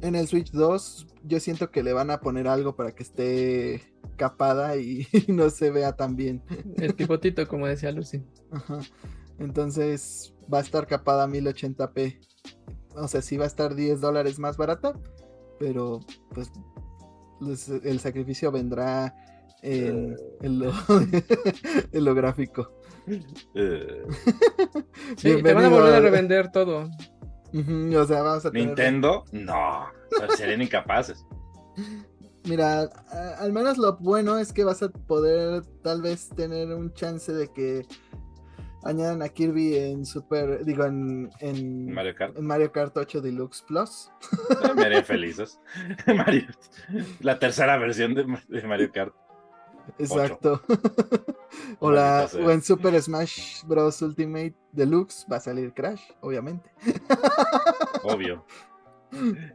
En 0.00 0.14
el 0.14 0.26
Switch 0.26 0.50
2, 0.52 1.06
yo 1.24 1.38
siento 1.40 1.70
que 1.70 1.82
le 1.82 1.92
van 1.92 2.10
a 2.10 2.20
poner 2.20 2.48
algo 2.48 2.74
para 2.76 2.92
que 2.94 3.02
esté 3.02 3.82
capada 4.16 4.76
y 4.76 5.06
no 5.28 5.50
se 5.50 5.70
vea 5.70 5.92
tan 5.94 6.16
bien. 6.16 6.42
El 6.76 6.94
pivotito, 6.94 7.46
como 7.46 7.66
decía 7.66 7.92
Lucy. 7.92 8.22
Ajá. 8.50 8.78
Entonces 9.38 10.34
va 10.52 10.58
a 10.58 10.62
estar 10.62 10.86
capada 10.86 11.24
a 11.24 11.28
1080p. 11.28 12.18
O 12.96 13.08
sea, 13.08 13.20
sí 13.22 13.36
va 13.36 13.44
a 13.44 13.48
estar 13.48 13.74
10 13.74 14.00
dólares 14.00 14.38
más 14.38 14.56
barata, 14.56 14.98
pero 15.58 16.00
pues 16.32 16.50
les- 17.40 17.68
el 17.68 17.98
sacrificio 18.00 18.52
vendrá 18.52 19.14
en, 19.64 20.16
en 20.42 20.58
lo, 20.58 20.72
en 21.92 22.04
lo 22.04 22.14
gráfico. 22.14 22.72
Eh, 23.54 24.02
Sí, 25.16 25.42
te 25.42 25.54
van 25.54 25.64
a 25.64 25.68
volver 25.68 25.94
a 25.94 26.00
revender 26.00 26.50
todo. 26.52 26.88
O 27.52 28.04
sea, 28.06 28.22
vamos 28.22 28.44
a 28.46 28.50
tener... 28.50 28.66
Nintendo, 28.66 29.24
no. 29.32 29.86
Serían 30.36 30.62
incapaces. 30.62 31.24
Mira, 32.44 32.82
al 33.38 33.52
menos 33.52 33.78
lo 33.78 33.96
bueno 33.98 34.38
es 34.38 34.52
que 34.52 34.64
vas 34.64 34.82
a 34.82 34.88
poder 34.90 35.62
tal 35.82 36.02
vez 36.02 36.28
tener 36.30 36.68
un 36.74 36.92
chance 36.92 37.32
de 37.32 37.48
que 37.52 37.86
añadan 38.82 39.22
a 39.22 39.28
Kirby 39.30 39.76
en 39.78 40.04
Super, 40.04 40.62
digo, 40.64 40.84
en, 40.84 41.30
en, 41.40 41.90
Mario 41.92 42.14
Kart. 42.14 42.36
en 42.36 42.44
Mario 42.46 42.70
Kart 42.70 42.94
8 42.96 43.22
Deluxe 43.22 43.62
Plus. 43.62 44.10
Eh, 44.50 44.74
Me 44.76 44.84
haría 44.84 45.02
felices. 45.04 45.58
Mario- 46.06 46.46
La 47.20 47.38
tercera 47.38 47.78
versión 47.78 48.14
de 48.14 48.24
Mario 48.66 48.90
Kart. 48.92 49.14
Exacto. 49.98 50.60
o, 51.80 51.90
la, 51.90 52.28
o 52.34 52.50
en 52.50 52.62
Super 52.62 53.00
Smash 53.00 53.64
Bros. 53.64 54.02
Ultimate 54.02 54.54
Deluxe 54.72 55.26
va 55.30 55.36
a 55.36 55.40
salir 55.40 55.72
Crash, 55.72 56.02
obviamente. 56.20 56.70
Obvio. 58.02 58.44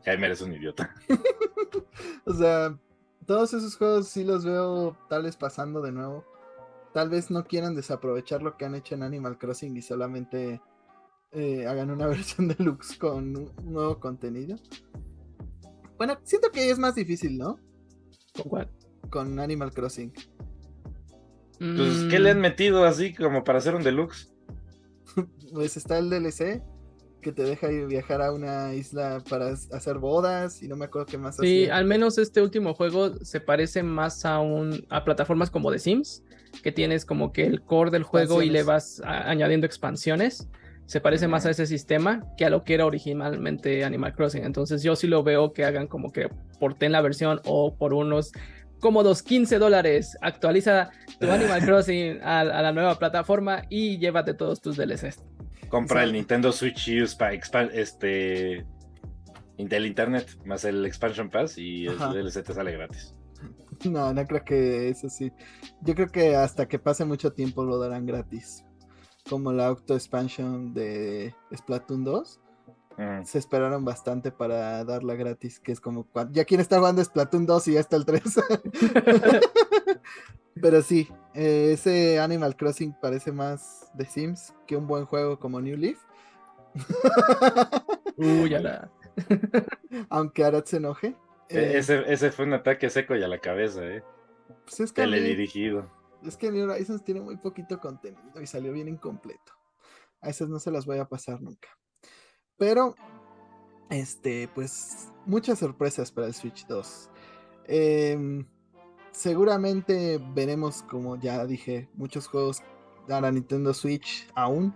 Jaime 0.05 0.27
eres 0.27 0.41
un 0.41 0.53
idiota. 0.53 0.93
O 2.25 2.33
sea, 2.33 2.77
todos 3.25 3.53
esos 3.53 3.75
juegos 3.75 4.07
sí 4.07 4.23
los 4.23 4.45
veo 4.45 4.97
tal 5.09 5.23
vez 5.23 5.35
pasando 5.35 5.81
de 5.81 5.91
nuevo. 5.91 6.25
Tal 6.93 7.09
vez 7.09 7.29
no 7.29 7.45
quieran 7.45 7.75
desaprovechar 7.75 8.41
lo 8.41 8.57
que 8.57 8.65
han 8.65 8.75
hecho 8.75 8.95
en 8.95 9.03
Animal 9.03 9.37
Crossing 9.37 9.77
y 9.77 9.81
solamente 9.81 10.61
eh, 11.31 11.67
hagan 11.67 11.91
una 11.91 12.07
versión 12.07 12.47
deluxe 12.47 12.97
con 12.97 13.37
un 13.37 13.51
nuevo 13.63 13.99
contenido. 13.99 14.57
Bueno, 15.97 16.17
siento 16.23 16.49
que 16.49 16.69
es 16.69 16.79
más 16.79 16.95
difícil, 16.95 17.37
¿no? 17.37 17.59
¿Con 18.33 18.49
cuál? 18.49 18.71
Con 19.09 19.39
Animal 19.39 19.71
Crossing. 19.71 20.11
Pues, 21.59 22.05
Mm, 22.05 22.07
¿qué 22.09 22.19
le 22.19 22.31
han 22.31 22.39
metido 22.39 22.85
así 22.85 23.13
como 23.13 23.43
para 23.43 23.57
hacer 23.59 23.75
un 23.75 23.83
deluxe? 23.83 24.31
Pues 25.53 25.77
está 25.77 25.97
el 25.97 26.09
DLC 26.09 26.61
que 27.21 27.31
te 27.33 27.43
deja 27.43 27.69
ir 27.71 27.85
viajar 27.87 28.21
a 28.21 28.31
una 28.31 28.73
isla 28.75 29.21
para 29.29 29.49
hacer 29.49 29.97
bodas 29.97 30.63
y 30.63 30.69
no 30.69 30.77
me 30.77 30.85
acuerdo 30.85 31.05
qué 31.07 31.17
más 31.17 31.35
Sí, 31.35 31.63
hacía. 31.63 31.75
al 31.75 31.83
menos 31.85 32.17
este 32.17 32.41
último 32.41 32.73
juego 32.73 33.13
se 33.25 33.41
parece 33.41 33.83
más 33.83 34.23
a 34.25 34.39
un 34.39 34.85
a 34.89 35.03
plataformas 35.03 35.49
como 35.49 35.69
The 35.71 35.79
Sims, 35.79 36.23
que 36.63 36.71
tienes 36.71 37.03
como 37.03 37.33
que 37.33 37.45
el 37.45 37.61
core 37.61 37.91
del 37.91 38.03
juego 38.03 38.41
y 38.41 38.49
le 38.49 38.63
vas 38.63 39.01
a- 39.03 39.29
añadiendo 39.29 39.65
expansiones. 39.65 40.47
Se 40.85 41.01
parece 41.01 41.27
más 41.27 41.45
a 41.45 41.49
ese 41.51 41.65
sistema 41.67 42.23
que 42.37 42.45
a 42.45 42.49
lo 42.49 42.63
que 42.63 42.73
era 42.75 42.85
originalmente 42.85 43.83
Animal 43.83 44.15
Crossing. 44.15 44.43
Entonces 44.45 44.81
yo 44.81 44.95
sí 44.95 45.07
lo 45.07 45.21
veo 45.21 45.51
que 45.51 45.65
hagan 45.65 45.87
como 45.87 46.11
que 46.11 46.29
porten 46.59 46.91
la 46.93 47.01
versión 47.01 47.41
o 47.45 47.75
por 47.75 47.93
unos 47.93 48.31
cómodos 48.79 49.23
15 49.23 49.59
dólares. 49.59 50.17
Actualiza 50.21 50.91
tu 51.19 51.29
Animal 51.29 51.63
Crossing 51.63 52.21
a, 52.21 52.41
a 52.41 52.61
la 52.61 52.71
nueva 52.71 52.95
plataforma 52.97 53.63
y 53.69 53.97
llévate 53.97 54.33
todos 54.33 54.61
tus 54.61 54.77
DLCs. 54.77 55.23
Compra 55.69 56.03
el. 56.03 56.13
Nintendo 56.13 56.51
Switch 56.51 56.89
Use 56.89 57.15
para 57.15 57.33
este 57.33 58.65
del 59.57 59.85
internet 59.85 60.39
más 60.45 60.63
el 60.63 60.85
expansion 60.85 61.29
pass 61.29 61.57
y 61.57 61.85
el 61.85 61.95
Ajá. 61.95 62.13
DLC 62.13 62.43
te 62.43 62.53
sale 62.53 62.71
gratis. 62.71 63.15
No, 63.85 64.13
no 64.13 64.25
creo 64.25 64.43
que 64.43 64.89
eso 64.89 65.07
sí. 65.09 65.31
Yo 65.79 65.95
creo 65.95 66.09
que 66.09 66.35
hasta 66.35 66.67
que 66.67 66.79
pase 66.79 67.05
mucho 67.05 67.31
tiempo 67.31 67.63
lo 67.63 67.79
darán 67.79 68.05
gratis. 68.05 68.65
Como 69.29 69.53
la 69.53 69.67
auto 69.67 69.93
expansion 69.93 70.73
de 70.73 71.33
Splatoon 71.55 72.03
2. 72.03 72.41
Mm. 72.99 73.23
Se 73.23 73.37
esperaron 73.39 73.85
bastante 73.85 74.29
para 74.31 74.83
darla 74.83 75.15
gratis. 75.15 75.59
Que 75.59 75.71
es 75.71 75.79
como 75.79 76.03
cuando 76.05 76.33
ya 76.33 76.43
quien 76.43 76.59
está 76.59 76.77
jugando 76.79 77.01
Splatoon 77.03 77.45
2 77.45 77.67
y 77.69 77.73
ya 77.73 77.79
está 77.79 77.95
el 77.95 78.05
3. 78.05 78.21
Pero 80.61 80.81
sí, 80.81 81.07
eh, 81.33 81.71
ese 81.73 82.19
Animal 82.19 82.57
Crossing 82.57 82.93
parece 83.01 83.31
más 83.31 83.89
de 83.93 84.05
Sims 84.05 84.53
que 84.67 84.75
un 84.75 84.87
buen 84.87 85.05
juego 85.05 85.39
como 85.39 85.61
New 85.61 85.77
Leaf. 85.77 85.99
Uy, 88.17 88.49
ya 88.49 88.59
la- 88.59 88.91
Aunque 90.09 90.43
Arad 90.43 90.65
se 90.65 90.77
enoje. 90.77 91.15
E- 91.49 91.57
eh, 91.57 91.77
Ese, 91.77 92.03
ese 92.11 92.31
fue 92.31 92.45
un 92.45 92.53
ataque 92.53 92.89
seco 92.89 93.15
y 93.15 93.23
a 93.23 93.27
la 93.27 93.39
cabeza, 93.39 93.85
eh. 93.85 94.03
pues 94.65 94.79
es 94.81 94.91
que 94.93 95.01
a 95.03 95.05
mí- 95.05 95.13
Teledirigido. 95.13 95.89
Es 96.25 96.35
que 96.35 96.51
New 96.51 96.69
Horizons 96.69 97.03
tiene 97.05 97.21
muy 97.21 97.37
poquito 97.37 97.79
contenido 97.79 98.41
y 98.41 98.45
salió 98.45 98.73
bien 98.73 98.89
incompleto. 98.89 99.53
A 100.21 100.29
esas 100.29 100.49
no 100.49 100.59
se 100.59 100.69
las 100.71 100.85
voy 100.85 100.97
a 100.97 101.05
pasar 101.05 101.41
nunca. 101.41 101.69
Pero, 102.59 102.95
este, 103.89 104.47
pues, 104.53 105.07
muchas 105.25 105.57
sorpresas 105.59 106.11
para 106.11 106.27
el 106.27 106.33
Switch 106.33 106.67
2. 106.67 107.09
Em, 107.67 108.45
seguramente 109.11 110.19
veremos, 110.35 110.83
como 110.83 111.15
ya 111.19 111.45
dije, 111.45 111.89
muchos 111.95 112.27
juegos 112.27 112.61
a 113.09 113.21
la 113.21 113.31
Nintendo 113.31 113.73
Switch 113.73 114.27
aún. 114.35 114.73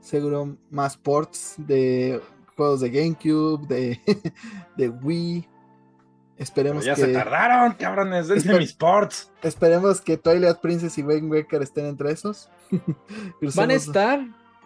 Seguro 0.00 0.56
más 0.70 0.96
ports 0.96 1.54
de 1.58 2.20
juegos 2.56 2.80
de 2.80 2.90
GameCube, 2.90 3.66
de, 3.66 4.00
de 4.76 4.88
Wii. 4.88 5.42
Pero 5.42 6.44
Esperemos 6.44 6.84
ya 6.84 6.94
que... 6.94 7.00
se 7.00 7.12
tardaron, 7.12 7.72
cabrones, 7.74 8.28
denme 8.28 8.42
Esper- 8.42 8.58
mis 8.58 8.72
ports. 8.74 9.32
Esperemos 9.42 10.00
que 10.00 10.16
Twilight 10.18 10.58
Princess 10.58 10.98
y 10.98 11.02
Wind 11.02 11.32
Waker 11.32 11.62
estén 11.62 11.86
entre 11.86 12.12
esos. 12.12 12.50
Van 13.56 13.70
a 13.70 13.74
estar, 13.74 14.20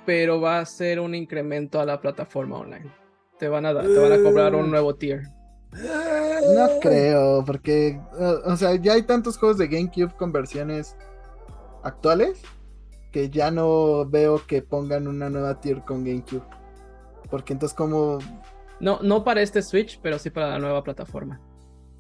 pero 0.07 0.41
va 0.41 0.59
a 0.61 0.65
ser 0.67 1.01
un 1.01 1.15
incremento 1.15 1.81
a 1.81 1.85
la 1.87 2.01
plataforma 2.01 2.59
online. 2.59 2.91
Te 3.39 3.49
van 3.49 3.65
a, 3.67 3.73
dar- 3.73 3.87
te 3.87 3.99
van 3.99 4.13
a 4.13 4.23
cobrar 4.23 4.55
un 4.55 4.71
nuevo 4.71 4.95
tier. 4.97 5.23
No 5.73 6.69
creo, 6.81 7.45
porque, 7.45 8.01
o 8.45 8.57
sea, 8.57 8.75
ya 8.75 8.95
hay 8.95 9.03
tantos 9.03 9.39
juegos 9.39 9.57
de 9.59 9.69
GameCube 9.69 10.15
con 10.17 10.33
versiones 10.33 10.97
actuales 11.83 12.43
que 13.13 13.31
ya 13.31 13.51
no 13.51 14.05
veo 14.07 14.45
que 14.47 14.63
pongan 14.63 15.09
una 15.09 15.31
nueva 15.31 15.61
tier 15.61 15.83
con 15.85 16.05
GameCube. 16.05 16.43
Porque 17.31 17.53
entonces, 17.53 17.77
como 17.77 18.19
No, 18.81 18.99
no 19.03 19.23
para 19.25 19.43
este 19.43 19.63
Switch, 19.63 20.01
pero 20.03 20.19
sí 20.19 20.31
para 20.31 20.49
la 20.51 20.59
nueva 20.59 20.83
plataforma. 20.83 21.41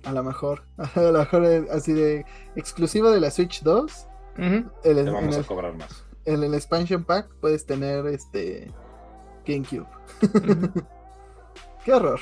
a 0.04 0.12
lo 0.12 0.22
mejor, 0.24 0.64
a 0.94 1.00
lo 1.00 1.18
mejor 1.18 1.44
eh, 1.44 1.66
así 1.72 1.92
de 1.92 2.24
exclusivo 2.56 3.10
de 3.10 3.20
la 3.20 3.30
Switch 3.30 3.62
2, 3.62 4.08
Ujú. 4.38 4.44
el- 4.44 5.04
Te 5.04 5.10
vamos 5.10 5.36
el, 5.36 5.42
a 5.42 5.46
cobrar 5.46 5.74
más. 5.76 6.04
En 6.24 6.42
el 6.42 6.54
expansion 6.54 7.04
pack 7.04 7.28
puedes 7.40 7.66
tener 7.66 8.06
este 8.06 8.72
GameCube. 9.46 9.88
Qué 11.84 11.94
horror. 11.94 12.20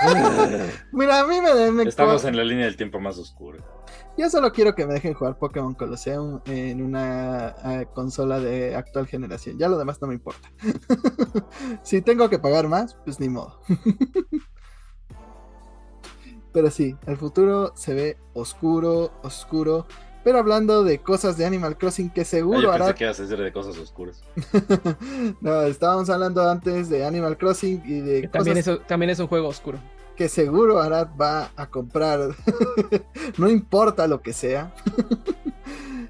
Mira, 0.92 1.20
a 1.20 1.26
mí 1.26 1.40
me, 1.40 1.70
me 1.72 1.82
Estamos 1.82 2.24
en 2.24 2.36
la 2.36 2.44
línea 2.44 2.66
del 2.66 2.76
tiempo 2.76 3.00
más 3.00 3.18
oscura. 3.18 3.58
Yo 4.16 4.30
solo 4.30 4.52
quiero 4.52 4.74
que 4.74 4.86
me 4.86 4.94
dejen 4.94 5.14
jugar 5.14 5.38
Pokémon 5.38 5.74
Colosseum 5.74 6.40
en 6.46 6.82
una 6.82 7.54
eh, 7.64 7.86
consola 7.94 8.38
de 8.38 8.76
actual 8.76 9.06
generación. 9.06 9.58
Ya 9.58 9.68
lo 9.68 9.78
demás 9.78 10.00
no 10.00 10.08
me 10.08 10.14
importa. 10.14 10.52
si 11.82 12.00
tengo 12.02 12.28
que 12.28 12.38
pagar 12.38 12.68
más, 12.68 12.94
pues 13.04 13.18
ni 13.18 13.28
modo. 13.28 13.60
Pero 16.52 16.70
sí, 16.70 16.96
el 17.06 17.16
futuro 17.16 17.72
se 17.74 17.94
ve 17.94 18.18
oscuro, 18.34 19.12
oscuro. 19.22 19.86
Pero 20.24 20.38
hablando 20.38 20.84
de 20.84 20.98
cosas 20.98 21.36
de 21.36 21.44
Animal 21.46 21.76
Crossing 21.76 22.10
que 22.10 22.20
Ah, 22.20 22.24
seguro 22.24 22.60
yo 22.60 22.68
pensé 22.70 22.84
hará. 22.84 22.94
que 22.94 23.04
ibas 23.04 23.18
a 23.18 23.22
decir 23.22 23.38
de 23.38 23.52
cosas 23.52 23.76
oscuras. 23.78 24.22
no, 25.40 25.62
estábamos 25.62 26.08
hablando 26.10 26.48
antes 26.48 26.88
de 26.88 27.04
Animal 27.04 27.36
Crossing 27.38 27.82
y 27.84 28.00
de 28.00 28.20
Que 28.22 28.28
también, 28.28 28.56
cosas 28.58 28.80
es, 28.80 28.86
también 28.86 29.10
es 29.10 29.18
un 29.18 29.26
juego 29.26 29.48
oscuro. 29.48 29.78
que 30.16 30.28
seguro 30.28 30.80
Arad 30.80 31.08
va 31.20 31.50
a 31.56 31.66
comprar. 31.68 32.20
no 33.38 33.48
importa 33.50 34.06
lo 34.06 34.22
que 34.22 34.32
sea. 34.32 34.72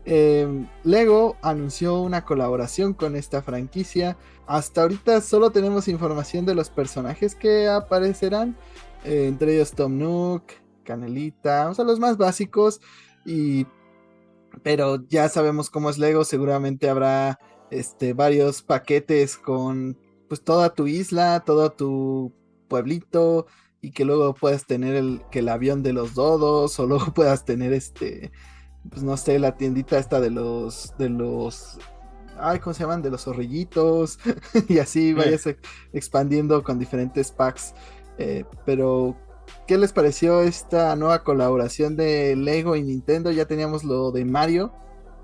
Eh, 0.04 0.66
Lego 0.82 1.36
anunció 1.42 2.00
una 2.00 2.24
colaboración 2.24 2.92
con 2.92 3.14
esta 3.14 3.40
franquicia. 3.40 4.16
Hasta 4.48 4.82
ahorita 4.82 5.20
solo 5.20 5.50
tenemos 5.50 5.86
información 5.86 6.44
de 6.44 6.56
los 6.56 6.70
personajes 6.70 7.36
que 7.36 7.68
aparecerán. 7.68 8.56
eh, 9.04 9.26
entre 9.28 9.54
ellos 9.54 9.70
Tom 9.70 9.98
Nook, 9.98 10.42
Canelita, 10.84 11.70
o 11.70 11.74
sea, 11.74 11.84
los 11.84 12.00
más 12.00 12.16
básicos. 12.16 12.80
Y. 13.24 13.64
Pero 14.62 15.06
ya 15.08 15.28
sabemos 15.28 15.70
cómo 15.70 15.90
es 15.90 15.98
Lego. 15.98 16.24
Seguramente 16.24 16.88
habrá 16.88 17.38
este, 17.70 18.12
varios 18.12 18.62
paquetes 18.62 19.36
con 19.36 19.98
pues 20.28 20.42
toda 20.42 20.74
tu 20.74 20.86
isla, 20.86 21.42
todo 21.44 21.72
tu 21.72 22.32
pueblito. 22.68 23.46
Y 23.80 23.90
que 23.90 24.04
luego 24.04 24.34
puedas 24.34 24.66
tener 24.66 24.94
el, 24.94 25.22
que 25.30 25.40
el 25.40 25.48
avión 25.48 25.82
de 25.82 25.92
los 25.92 26.14
dodos. 26.14 26.78
O 26.78 26.86
luego 26.86 27.06
puedas 27.14 27.44
tener 27.44 27.72
este 27.72 28.30
pues 28.90 29.02
no 29.02 29.16
sé, 29.16 29.38
la 29.38 29.56
tiendita 29.56 29.98
esta 29.98 30.20
de 30.20 30.30
los, 30.30 30.92
de 30.98 31.08
los, 31.08 31.78
ay, 32.36 32.58
¿cómo 32.58 32.74
se 32.74 32.80
llaman? 32.82 33.02
De 33.02 33.10
los 33.10 33.22
zorrillitos, 33.22 34.18
y 34.68 34.78
así 34.78 35.12
vayas 35.12 35.46
ex- 35.46 35.62
expandiendo 35.92 36.62
con 36.62 36.78
diferentes 36.78 37.30
packs. 37.30 37.74
Eh, 38.18 38.44
pero, 38.66 39.16
¿qué 39.66 39.78
les 39.78 39.92
pareció 39.92 40.42
esta 40.42 40.94
nueva 40.96 41.22
colaboración 41.22 41.96
de 41.96 42.36
Lego 42.36 42.76
y 42.76 42.82
Nintendo? 42.82 43.30
Ya 43.30 43.46
teníamos 43.46 43.84
lo 43.84 44.10
de 44.12 44.24
Mario, 44.24 44.72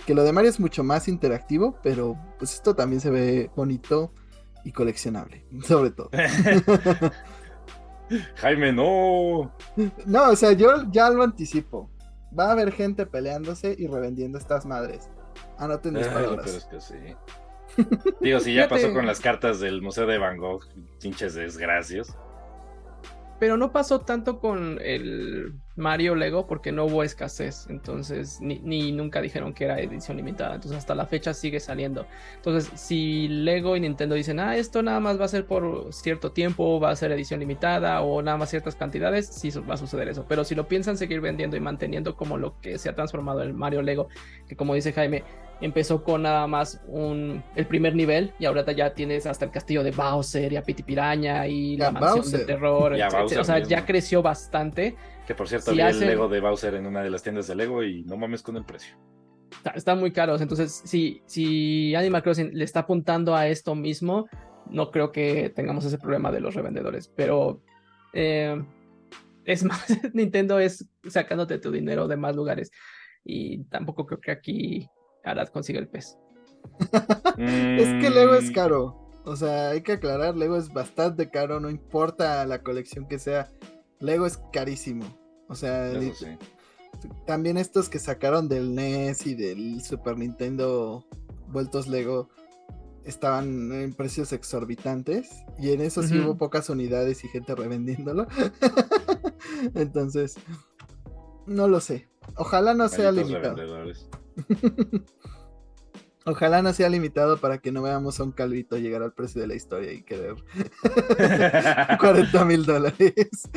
que 0.07 0.14
lo 0.14 0.22
de 0.24 0.32
Mario 0.32 0.51
es 0.51 0.61
mucho 0.61 0.84
más 0.84 1.09
interactivo, 1.09 1.78
pero 1.82 2.16
pues 2.39 2.55
esto 2.55 2.74
también 2.74 3.01
se 3.01 3.11
ve 3.11 3.51
bonito 3.57 4.12
y 4.64 4.72
coleccionable, 4.72 5.45
sobre 5.64 5.91
todo. 5.91 6.11
Jaime, 8.36 8.72
no. 8.72 9.53
No, 10.07 10.30
o 10.30 10.36
sea, 10.36 10.53
yo 10.53 10.91
ya 10.91 11.11
lo 11.11 11.22
anticipo. 11.22 11.91
Va 12.39 12.49
a 12.49 12.53
haber 12.53 12.72
gente 12.72 13.07
peleándose 13.07 13.74
y 13.78 13.86
revendiendo 13.86 14.39
estas 14.39 14.64
madres. 14.64 15.11
Anoten 15.59 15.95
mis 15.95 16.07
Ay, 16.07 16.14
palabras. 16.14 16.45
pero 16.47 16.59
es 16.59 16.64
que 16.64 16.80
sí. 16.80 17.16
Digo, 18.20 18.41
si 18.41 18.55
ya 18.55 18.68
pasó 18.68 18.93
con 18.93 19.07
las 19.07 19.20
cartas 19.20 19.61
del 19.61 19.82
Museo 19.82 20.07
de 20.07 20.18
Van 20.18 20.39
Gogh, 20.39 20.64
pinches 21.01 21.34
desgracias. 21.34 22.16
Pero 23.39 23.57
no 23.57 23.72
pasó 23.72 24.01
tanto 24.01 24.41
con 24.41 24.78
el 24.82 25.53
Mario 25.79 26.14
Lego 26.14 26.47
porque 26.47 26.72
no 26.72 26.85
hubo 26.85 27.03
escasez. 27.03 27.66
Entonces, 27.70 28.41
ni, 28.41 28.59
ni 28.59 28.93
nunca 28.93 29.20
dijeron 29.22 29.55
que 29.55 29.64
era 29.64 29.81
edición 29.81 30.16
limitada. 30.16 30.57
Entonces, 30.57 30.76
hasta 30.76 30.95
la 30.95 31.07
fecha 31.07 31.33
sigue 31.33 31.61
saliendo. 31.61 32.07
Entonces, 32.37 32.70
si 32.79 33.29
Lego 33.29 33.76
y 33.76 33.81
Nintendo 33.81 34.14
dicen, 34.14 34.41
ah, 34.41 34.57
esto 34.57 34.83
nada 34.83 35.01
más 35.01 35.20
va 35.20 35.24
a 35.24 35.29
ser 35.29 35.47
por 35.47 35.93
cierto 35.93 36.33
tiempo, 36.33 36.81
va 36.81 36.91
a 36.91 36.97
ser 36.97 37.12
edición 37.12 37.41
limitada 37.41 38.03
o 38.03 38.20
nada 38.20 38.37
más 38.37 38.51
ciertas 38.51 38.74
cantidades, 38.74 39.26
sí 39.26 39.51
va 39.61 39.74
a 39.74 39.79
suceder 39.79 40.09
eso. 40.09 40.26
Pero 40.29 40.45
si 40.45 40.55
lo 40.55 40.68
piensan 40.68 40.99
seguir 40.99 41.20
vendiendo 41.20 41.57
y 41.57 41.61
manteniendo 41.61 42.16
como 42.16 42.37
lo 42.37 42.61
que 42.61 42.79
se 42.79 42.89
ha 42.89 42.95
transformado 42.95 43.43
el 43.43 43.55
Mario 43.55 43.83
Lego, 43.83 44.09
que 44.49 44.57
como 44.57 44.74
dice 44.74 44.93
Jaime, 44.93 45.22
empezó 45.61 46.05
con 46.05 46.22
nada 46.22 46.47
más 46.47 46.81
un, 46.87 47.43
el 47.57 47.66
primer 47.66 47.95
nivel 47.95 48.33
y 48.39 48.45
ahora 48.45 48.70
ya 48.72 48.95
tienes 48.95 49.26
hasta 49.26 49.45
el 49.45 49.51
castillo 49.51 49.83
de 49.83 49.91
Bowser 49.91 50.53
y 50.53 50.57
a 50.57 50.62
Piti 50.62 50.83
Piraña 50.83 51.47
y 51.47 51.76
la 51.76 51.91
mansión 51.91 52.16
Bowser. 52.16 52.39
del 52.39 52.47
terror. 52.47 52.97
Y 52.97 53.03
o 53.03 53.45
sea, 53.45 53.57
mismo. 53.57 53.68
ya 53.68 53.85
creció 53.85 54.22
bastante. 54.22 54.97
Que 55.29 55.35
por 55.35 55.47
cierto, 55.47 55.70
Si 55.72 55.76
vi 55.76 55.83
hacen- 55.83 56.05
el 56.05 56.09
Lego 56.09 56.29
de 56.29 56.41
Bowser 56.41 56.74
en 56.74 56.87
una 56.87 57.03
de 57.03 57.11
las 57.11 57.22
tiendas 57.22 57.47
de 57.47 57.55
Lego 57.55 57.85
y 57.85 58.03
no 58.05 58.16
mames 58.16 58.43
con 58.43 58.57
el 58.57 58.64
precio. 58.64 58.97
Está- 59.53 59.70
Están 59.72 60.01
muy 60.01 60.11
caros. 60.11 60.41
Entonces, 60.41 60.81
si, 60.87 61.20
si 61.26 61.95
Animal 61.95 62.22
Crossing 62.22 62.51
le 62.55 62.64
está 62.64 62.81
apuntando 62.81 63.37
a 63.37 63.47
esto 63.47 63.74
mismo, 63.74 64.26
no 64.70 64.91
creo 64.91 65.12
que 65.12 65.51
tengamos 65.51 65.85
ese 65.85 65.99
problema 65.99 66.33
de 66.33 66.41
los 66.41 66.55
revendedores. 66.55 67.09
Pero 67.14 67.61
eh, 68.14 68.57
es 69.45 69.64
más, 69.64 69.87
Nintendo 70.14 70.59
es 70.59 70.89
sacándote 71.07 71.59
tu 71.59 71.70
dinero 71.70 72.09
de 72.09 72.16
más 72.16 72.35
lugares. 72.35 72.70
Y 73.22 73.64
tampoco 73.64 74.07
creo 74.07 74.20
que 74.20 74.31
aquí 74.31 74.89
Arad 75.24 75.49
consiga 75.49 75.79
el 75.79 75.89
pez. 75.89 76.16
Es 77.37 77.89
que 78.03 78.11
Lego 78.11 78.35
es 78.35 78.51
Mm, 78.51 78.55
caro. 78.55 78.97
O 79.26 79.37
sea, 79.37 79.70
hay 79.70 79.83
que 79.83 79.93
aclarar, 79.93 80.37
Lego 80.37 80.57
es 80.57 80.70
bastante 80.70 81.29
caro, 81.31 81.61
no 81.61 81.68
importa 81.68 82.47
la 82.47 82.62
colección 82.62 83.07
que 83.07 83.18
sea. 83.18 83.51
Lego 84.01 84.26
es 84.26 84.38
carísimo. 84.53 85.05
O 85.49 85.55
sea, 85.55 85.99
sí. 86.01 86.26
también 87.26 87.57
estos 87.57 87.88
que 87.88 87.99
sacaron 87.99 88.49
del 88.49 88.74
NES 88.74 89.26
y 89.26 89.34
del 89.34 89.82
Super 89.82 90.18
Nintendo 90.18 91.05
vueltos 91.49 91.88
Lego 91.88 92.28
estaban 93.05 93.72
en 93.72 93.94
precios 93.94 94.32
exorbitantes 94.34 95.30
y 95.59 95.72
en 95.72 95.80
eso 95.80 96.03
sí 96.03 96.18
hubo 96.18 96.36
pocas 96.36 96.68
unidades 96.68 97.24
y 97.24 97.28
gente 97.28 97.55
revendiéndolo. 97.55 98.26
Entonces, 99.74 100.34
no 101.46 101.68
lo 101.68 101.80
sé. 101.80 102.07
Ojalá 102.36 102.74
no 102.74 102.88
sea 102.88 103.11
limitado. 103.11 103.57
Ojalá 106.29 106.61
no 106.61 106.74
sea 106.74 106.91
limitado 106.91 107.39
para 107.39 107.57
que 107.57 107.72
no 107.72 107.81
veamos 107.81 108.20
a 108.20 108.24
un 108.24 108.33
calvito 108.33 108.76
llegar 108.76 109.03
al 109.03 109.14
precio 109.14 109.41
de 109.41 109.47
la 109.47 109.55
historia 109.55 109.93
y 109.95 110.03
querer 110.03 110.35
40 112.01 112.45
mil 112.45 112.66
dólares. 112.66 113.49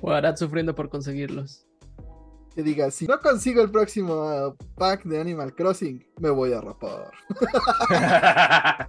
O 0.00 0.12
Arad 0.12 0.36
sufriendo 0.36 0.72
por 0.72 0.88
conseguirlos. 0.88 1.66
Que 2.54 2.62
diga, 2.62 2.92
si 2.92 3.08
no 3.08 3.18
consigo 3.18 3.60
el 3.60 3.72
próximo 3.72 4.56
pack 4.76 5.02
de 5.02 5.20
Animal 5.20 5.52
Crossing, 5.52 6.06
me 6.20 6.30
voy 6.30 6.52
a 6.52 6.60
rapar. 6.60 7.10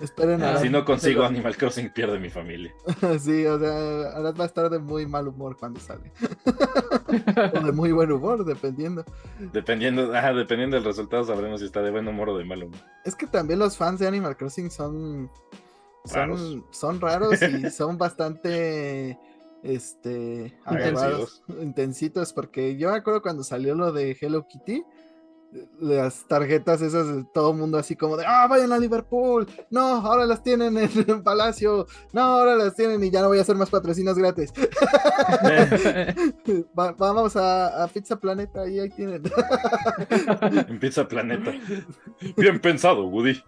Esperen 0.00 0.42
a 0.42 0.52
Ah, 0.54 0.58
si 0.58 0.68
no 0.70 0.84
consigo 0.84 1.22
pero- 1.22 1.28
Animal 1.34 1.56
Crossing, 1.56 1.90
pierde 1.92 2.18
mi 2.18 2.30
familia. 2.30 2.72
Sí, 3.18 3.44
o 3.46 3.58
sea, 3.58 4.10
Arad 4.16 4.36
va 4.36 4.44
a 4.44 4.46
estar 4.46 4.70
de 4.70 4.78
muy 4.78 5.06
mal 5.06 5.26
humor 5.28 5.56
cuando 5.58 5.80
sale. 5.80 6.12
o 7.54 7.60
de 7.64 7.72
muy 7.72 7.92
buen 7.92 8.12
humor, 8.12 8.44
dependiendo. 8.44 9.04
Dependiendo, 9.52 10.12
ah, 10.14 10.32
dependiendo 10.32 10.76
del 10.76 10.84
resultado, 10.84 11.24
sabremos 11.24 11.60
si 11.60 11.66
está 11.66 11.82
de 11.82 11.90
buen 11.90 12.06
humor 12.06 12.28
o 12.30 12.38
de 12.38 12.44
mal 12.44 12.62
humor. 12.62 12.78
Es 13.04 13.14
que 13.14 13.26
también 13.26 13.58
los 13.58 13.76
fans 13.76 13.98
de 13.98 14.06
Animal 14.06 14.36
Crossing 14.36 14.70
son. 14.70 15.30
Raros. 16.12 16.40
Son, 16.40 16.64
son 16.70 17.00
raros 17.00 17.42
y 17.42 17.70
son 17.70 17.98
bastante. 17.98 19.18
Este. 19.64 20.56
agarrados, 20.64 21.42
intensitos. 21.60 22.32
Porque 22.32 22.76
yo 22.76 22.90
me 22.92 22.96
acuerdo 22.98 23.20
cuando 23.22 23.42
salió 23.42 23.74
lo 23.74 23.90
de 23.92 24.16
Hello 24.20 24.46
Kitty. 24.46 24.84
Las 25.80 26.28
tarjetas 26.28 26.82
esas 26.82 27.06
de 27.06 27.24
todo 27.32 27.52
el 27.52 27.56
mundo 27.56 27.78
así 27.78 27.96
como 27.96 28.18
de 28.18 28.24
ah 28.26 28.46
vayan 28.48 28.70
a 28.72 28.78
Liverpool 28.78 29.46
no 29.70 29.80
ahora 29.80 30.26
las 30.26 30.42
tienen 30.42 30.76
en 30.76 30.90
el 31.08 31.22
Palacio 31.24 31.86
no 32.12 32.20
ahora 32.20 32.54
las 32.54 32.74
tienen 32.74 33.02
y 33.02 33.10
ya 33.10 33.22
no 33.22 33.28
voy 33.28 33.38
a 33.38 33.40
hacer 33.40 33.56
más 33.56 33.70
patrocinas 33.70 34.18
gratis 34.18 34.52
Va- 36.78 36.92
vamos 36.92 37.34
a, 37.36 37.82
a 37.84 37.88
Pizza 37.88 38.16
Planeta 38.20 38.68
y 38.68 38.78
ahí 38.78 38.90
tienen 38.90 39.22
En 40.68 40.78
Pizza 40.78 41.08
Planeta. 41.08 41.52
Bien 42.36 42.60
pensado, 42.60 43.06
Woody. 43.06 43.42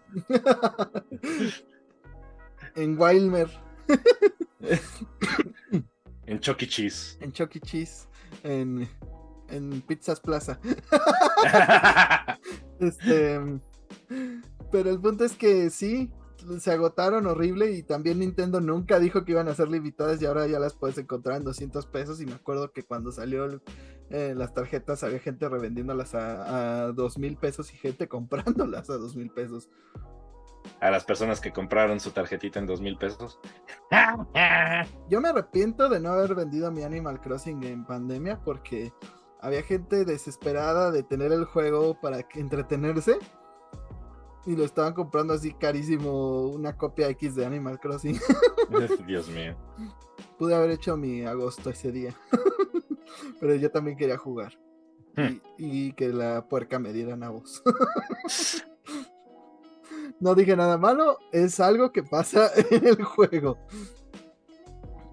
en 2.76 2.98
Wilmer 2.98 3.48
En 6.26 6.40
Chuck 6.40 6.62
E. 6.62 6.66
Cheese. 6.66 7.18
en 7.20 7.32
Chuck 7.32 7.56
E. 7.56 7.60
Cheese 7.60 8.06
en, 8.42 8.88
en 9.50 9.80
Pizzas 9.82 10.20
Plaza 10.20 10.58
Este, 12.80 13.38
pero 14.72 14.90
el 14.90 15.00
punto 15.00 15.24
es 15.24 15.36
que 15.36 15.68
sí, 15.70 16.10
se 16.58 16.72
agotaron 16.72 17.26
horrible 17.26 17.72
y 17.72 17.82
también 17.82 18.20
Nintendo 18.20 18.60
nunca 18.60 18.98
dijo 18.98 19.24
que 19.24 19.32
iban 19.32 19.48
a 19.48 19.54
ser 19.54 19.68
limitadas 19.68 20.20
y 20.22 20.26
ahora 20.26 20.46
ya 20.46 20.58
las 20.58 20.74
puedes 20.74 20.96
encontrar 20.98 21.36
en 21.36 21.44
200 21.44 21.86
pesos 21.86 22.20
y 22.20 22.26
me 22.26 22.34
acuerdo 22.34 22.72
que 22.72 22.82
cuando 22.82 23.12
salió 23.12 23.44
el- 23.44 23.62
eh, 24.08 24.34
las 24.36 24.54
tarjetas 24.54 25.04
había 25.04 25.20
gente 25.20 25.48
revendiéndolas 25.48 26.14
a, 26.14 26.84
a 26.86 26.92
2 26.92 27.18
mil 27.18 27.36
pesos 27.36 27.72
y 27.72 27.76
gente 27.76 28.08
comprándolas 28.08 28.88
a 28.90 28.94
2 28.96 29.14
mil 29.16 29.30
pesos. 29.30 29.68
A 30.80 30.90
las 30.90 31.04
personas 31.04 31.40
que 31.40 31.52
compraron 31.52 32.00
su 32.00 32.10
tarjetita 32.10 32.58
en 32.58 32.66
dos 32.66 32.80
mil 32.82 32.96
pesos. 32.98 33.38
Yo 35.08 35.20
me 35.20 35.28
arrepiento 35.30 35.88
de 35.88 36.00
no 36.00 36.10
haber 36.10 36.34
vendido 36.34 36.70
mi 36.70 36.82
Animal 36.82 37.20
Crossing 37.20 37.62
en 37.64 37.84
pandemia 37.86 38.40
porque 38.44 38.92
había 39.42 39.62
gente 39.62 40.04
desesperada 40.04 40.90
de 40.90 41.02
tener 41.02 41.32
el 41.32 41.44
juego 41.44 41.98
para 42.00 42.26
entretenerse. 42.34 43.18
Y 44.46 44.56
lo 44.56 44.64
estaban 44.64 44.94
comprando 44.94 45.34
así 45.34 45.52
carísimo, 45.52 46.46
una 46.46 46.76
copia 46.76 47.08
X 47.10 47.34
de 47.34 47.44
Animal 47.44 47.78
Crossing. 47.78 48.18
Dios 49.06 49.28
mío. 49.28 49.54
Pude 50.38 50.54
haber 50.54 50.70
hecho 50.70 50.96
mi 50.96 51.24
agosto 51.24 51.70
ese 51.70 51.92
día. 51.92 52.14
Pero 53.40 53.54
yo 53.56 53.70
también 53.70 53.96
quería 53.96 54.16
jugar. 54.16 54.58
Hmm. 55.16 55.40
Y, 55.58 55.88
y 55.88 55.92
que 55.92 56.08
la 56.08 56.48
puerca 56.48 56.78
me 56.78 56.92
diera 56.92 57.16
nabos. 57.16 57.62
no 60.20 60.34
dije 60.34 60.56
nada 60.56 60.78
malo, 60.78 61.18
es 61.32 61.60
algo 61.60 61.92
que 61.92 62.02
pasa 62.02 62.50
en 62.70 62.86
el 62.86 63.02
juego. 63.02 63.58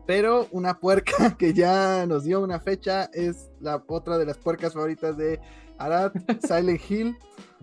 Pero 0.07 0.47
una 0.51 0.79
puerca 0.79 1.35
que 1.37 1.53
ya 1.53 2.05
nos 2.07 2.23
dio 2.23 2.41
una 2.41 2.59
fecha 2.59 3.09
es 3.13 3.51
la 3.59 3.83
otra 3.87 4.17
de 4.17 4.25
las 4.25 4.37
puercas 4.37 4.73
favoritas 4.73 5.17
de 5.17 5.39
Arad, 5.77 6.13
Silent 6.41 6.81
Hill 6.89 7.17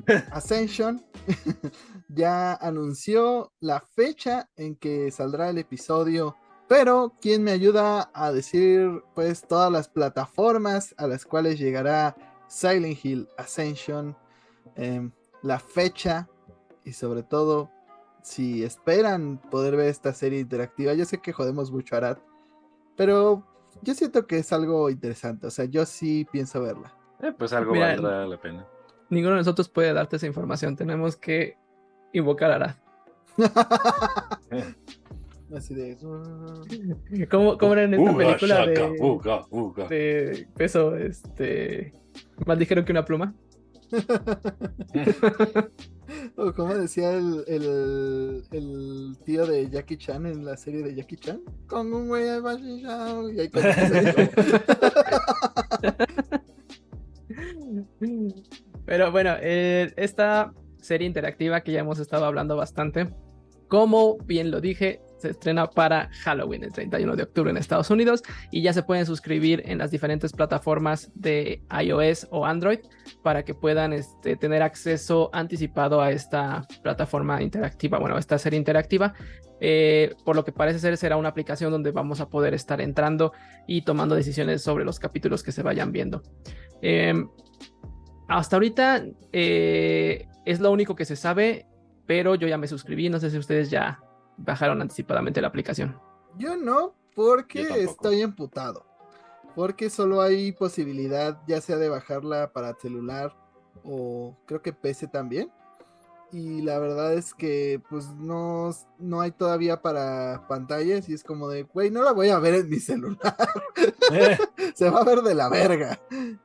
Ascension. 0.30 1.02
ya 2.08 2.52
anunció 2.54 3.50
la 3.60 3.80
fecha 3.80 4.50
en 4.56 4.76
que 4.76 5.10
saldrá 5.10 5.48
el 5.48 5.58
episodio. 5.58 6.36
Pero, 6.68 7.14
¿quién 7.20 7.42
me 7.42 7.50
ayuda 7.50 8.10
a 8.14 8.30
decir, 8.30 9.02
pues, 9.14 9.42
todas 9.42 9.72
las 9.72 9.88
plataformas 9.88 10.94
a 10.98 11.06
las 11.06 11.24
cuales 11.24 11.58
llegará 11.58 12.14
Silent 12.48 13.04
Hill 13.04 13.28
Ascension? 13.38 14.16
Em, 14.76 15.12
la 15.42 15.58
fecha 15.58 16.28
y 16.84 16.92
sobre 16.92 17.22
todo, 17.22 17.70
si 18.22 18.64
esperan 18.64 19.40
poder 19.50 19.76
ver 19.76 19.88
esta 19.88 20.12
serie 20.12 20.40
interactiva. 20.40 20.94
Yo 20.94 21.04
sé 21.04 21.18
que 21.18 21.32
jodemos 21.32 21.70
mucho 21.70 21.94
a 21.94 21.98
Arad, 21.98 22.18
pero 22.96 23.46
yo 23.82 23.94
siento 23.94 24.26
que 24.26 24.38
es 24.38 24.52
algo 24.52 24.90
interesante. 24.90 25.46
O 25.46 25.50
sea, 25.50 25.64
yo 25.66 25.84
sí 25.86 26.26
pienso 26.30 26.62
verla. 26.62 26.94
Eh, 27.20 27.32
pues 27.36 27.52
algo 27.52 27.72
Mira, 27.72 27.88
valdrá 27.88 28.26
la 28.26 28.40
pena. 28.40 28.66
Ninguno 29.10 29.34
de 29.34 29.40
nosotros 29.40 29.68
puede 29.68 29.92
darte 29.92 30.16
esa 30.16 30.26
información. 30.26 30.76
Tenemos 30.76 31.16
que 31.16 31.56
invocar 32.12 32.50
a 32.50 32.54
Arad. 32.56 32.74
Así 35.54 35.74
de. 35.74 35.96
¿Cómo, 37.30 37.58
cómo 37.58 37.72
era 37.74 37.84
en 37.84 37.94
esta 37.94 38.10
Uga, 38.10 38.24
película 38.24 38.66
shaka, 38.66 38.88
de, 38.88 38.96
uga, 39.00 39.46
uga. 39.50 39.86
de 39.88 40.48
peso? 40.56 40.96
Este. 40.96 41.92
Más 42.46 42.58
dijeron 42.58 42.84
que 42.84 42.92
una 42.92 43.04
pluma. 43.04 43.34
O 46.36 46.52
como 46.52 46.74
decía 46.74 47.12
el, 47.12 47.44
el, 47.46 49.16
tío 49.24 49.46
de 49.46 49.70
Jackie 49.70 49.96
Chan 49.96 50.26
en 50.26 50.44
la 50.44 50.56
serie 50.56 50.82
de 50.82 50.92
Jackie 50.94 51.16
Chan. 51.16 51.40
Con 51.66 51.92
un 51.92 52.06
güey 52.08 52.24
de 52.24 52.40
Bashi 52.40 52.82
Shao", 52.82 53.30
y 53.30 53.40
ahí. 53.40 53.50
Pero 58.86 59.10
bueno, 59.10 59.34
eh, 59.40 59.92
esta 59.96 60.52
serie 60.80 61.06
interactiva 61.06 61.62
que 61.62 61.72
ya 61.72 61.80
hemos 61.80 61.98
estado 61.98 62.26
hablando 62.26 62.56
bastante, 62.56 63.08
como 63.68 64.18
bien 64.18 64.50
lo 64.50 64.60
dije, 64.60 65.00
se 65.24 65.30
estrena 65.30 65.66
para 65.66 66.10
Halloween 66.22 66.64
el 66.64 66.72
31 66.72 67.16
de 67.16 67.22
octubre 67.22 67.50
en 67.50 67.56
Estados 67.56 67.88
Unidos 67.88 68.22
y 68.50 68.60
ya 68.60 68.74
se 68.74 68.82
pueden 68.82 69.06
suscribir 69.06 69.62
en 69.64 69.78
las 69.78 69.90
diferentes 69.90 70.32
plataformas 70.32 71.10
de 71.14 71.62
iOS 71.82 72.28
o 72.30 72.44
Android 72.44 72.80
para 73.22 73.42
que 73.42 73.54
puedan 73.54 73.94
este, 73.94 74.36
tener 74.36 74.62
acceso 74.62 75.30
anticipado 75.32 76.02
a 76.02 76.10
esta 76.10 76.66
plataforma 76.82 77.42
interactiva, 77.42 77.98
bueno, 77.98 78.18
esta 78.18 78.36
serie 78.38 78.58
interactiva. 78.58 79.14
Eh, 79.60 80.14
por 80.26 80.36
lo 80.36 80.44
que 80.44 80.52
parece 80.52 80.78
ser 80.78 80.98
será 80.98 81.16
una 81.16 81.30
aplicación 81.30 81.70
donde 81.70 81.90
vamos 81.90 82.20
a 82.20 82.28
poder 82.28 82.52
estar 82.52 82.82
entrando 82.82 83.32
y 83.66 83.80
tomando 83.80 84.14
decisiones 84.14 84.60
sobre 84.60 84.84
los 84.84 84.98
capítulos 84.98 85.42
que 85.42 85.52
se 85.52 85.62
vayan 85.62 85.90
viendo. 85.90 86.22
Em, 86.82 87.30
hasta 88.28 88.56
ahorita 88.56 89.06
eh, 89.32 90.26
es 90.44 90.60
lo 90.60 90.70
único 90.70 90.94
que 90.94 91.06
se 91.06 91.16
sabe, 91.16 91.66
pero 92.04 92.34
yo 92.34 92.46
ya 92.46 92.58
me 92.58 92.68
suscribí. 92.68 93.08
No 93.08 93.18
sé 93.18 93.30
si 93.30 93.38
ustedes 93.38 93.70
ya 93.70 94.03
bajaron 94.36 94.80
anticipadamente 94.82 95.40
la 95.40 95.48
aplicación. 95.48 95.98
Yo 96.36 96.56
no, 96.56 96.94
porque 97.14 97.62
Yo 97.64 97.74
estoy 97.74 98.22
emputado. 98.22 98.86
Porque 99.54 99.88
solo 99.88 100.20
hay 100.20 100.50
posibilidad, 100.52 101.38
ya 101.46 101.60
sea 101.60 101.76
de 101.76 101.88
bajarla 101.88 102.52
para 102.52 102.74
celular 102.74 103.36
o 103.84 104.36
creo 104.46 104.62
que 104.62 104.72
PC 104.72 105.06
también. 105.06 105.50
Y 106.32 106.62
la 106.62 106.80
verdad 106.80 107.14
es 107.14 107.32
que 107.32 107.80
pues 107.88 108.08
no, 108.14 108.70
no 108.98 109.20
hay 109.20 109.30
todavía 109.30 109.80
para 109.80 110.44
pantallas 110.48 111.08
y 111.08 111.14
es 111.14 111.22
como 111.22 111.48
de, 111.48 111.62
güey, 111.62 111.92
no 111.92 112.02
la 112.02 112.10
voy 112.10 112.30
a 112.30 112.40
ver 112.40 112.54
en 112.54 112.68
mi 112.68 112.80
celular. 112.80 113.36
Eh, 114.10 114.36
Se 114.74 114.90
va 114.90 115.02
a 115.02 115.04
ver 115.04 115.22
de 115.22 115.36
la 115.36 115.48
verga. 115.48 116.00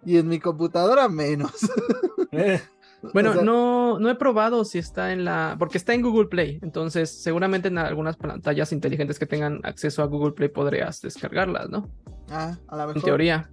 Y 0.06 0.18
en 0.18 0.28
mi 0.28 0.40
computadora 0.40 1.10
menos. 1.10 1.54
eh. 2.32 2.62
Bueno, 3.14 3.32
O 3.32 3.34
sea, 3.34 3.44
no, 3.44 3.98
no 4.00 4.10
he 4.10 4.16
probado 4.16 4.66
si 4.66 4.78
está 4.78 5.14
en 5.14 5.24
la. 5.26 5.56
Porque 5.58 5.78
está 5.78 5.94
en 5.94 6.02
Google 6.02 6.28
Play. 6.28 6.60
Entonces, 6.62 7.10
seguramente 7.10 7.70
en 7.70 7.78
algunas 7.78 8.18
pantallas 8.18 8.72
inteligentes 8.74 9.18
que 9.20 9.26
tengan 9.26 9.62
acceso 9.64 10.04
a 10.04 10.06
Google 10.06 10.34
Play 10.34 10.50
podrías 10.50 11.02
descargarlas, 11.02 11.70
¿no? 11.70 11.90
Ah, 12.30 12.58
a 12.68 12.82
En 12.82 12.88
mejor. 12.88 13.04
teoría. 13.04 13.50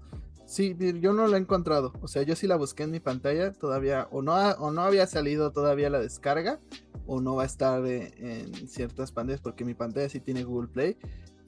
Sí, 0.47 0.77
yo 1.01 1.13
no 1.13 1.27
la 1.27 1.37
he 1.37 1.41
encontrado. 1.41 1.93
O 2.03 2.09
sea, 2.09 2.23
yo 2.23 2.37
sí 2.37 2.47
la 2.47 2.57
busqué 2.57 2.85
en 2.85 2.91
mi 2.93 3.01
pantalla 3.01 3.53
todavía. 3.53 4.07
O 4.11 4.23
no, 4.23 4.33
ha- 4.33 4.55
o 4.61 4.71
no 4.71 4.83
había 4.83 5.07
salido 5.07 5.51
todavía 5.53 5.91
la 5.91 5.99
descarga. 6.01 6.61
O 7.07 7.21
no 7.21 7.35
va 7.37 7.45
a 7.45 7.47
estar 7.47 7.85
eh, 7.87 8.13
en 8.19 8.69
ciertas 8.69 9.13
pantallas. 9.13 9.41
Porque 9.41 9.65
mi 9.65 9.75
pantalla 9.75 10.09
sí 10.09 10.21
tiene 10.21 10.43
Google 10.45 10.69
Play. 10.69 10.97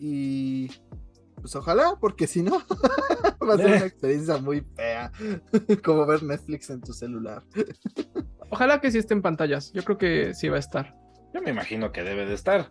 Y 0.01 0.71
pues 1.41 1.55
ojalá, 1.57 1.97
porque 2.01 2.27
si 2.27 2.43
no, 2.43 2.59
va 3.49 3.55
a 3.55 3.57
ser 3.57 3.67
una 3.67 3.87
experiencia 3.87 4.39
muy 4.39 4.61
fea. 4.77 5.11
Como 5.85 6.07
ver 6.07 6.23
Netflix 6.23 6.71
en 6.71 6.81
tu 6.81 6.93
celular. 6.93 7.43
Ojalá 8.51 8.81
que 8.81 8.91
sí 8.91 8.99
esté 8.99 9.15
en 9.15 9.23
pantallas. 9.23 9.73
Yo 9.73 9.85
creo 9.85 9.99
que 9.99 10.35
sí 10.35 10.49
va 10.49 10.57
a 10.57 10.61
estar. 10.61 10.95
Yo 11.35 11.43
me 11.43 11.51
imagino 11.51 11.93
que 11.93 12.03
debe 12.03 12.27
de 12.27 12.35
estar. 12.35 12.71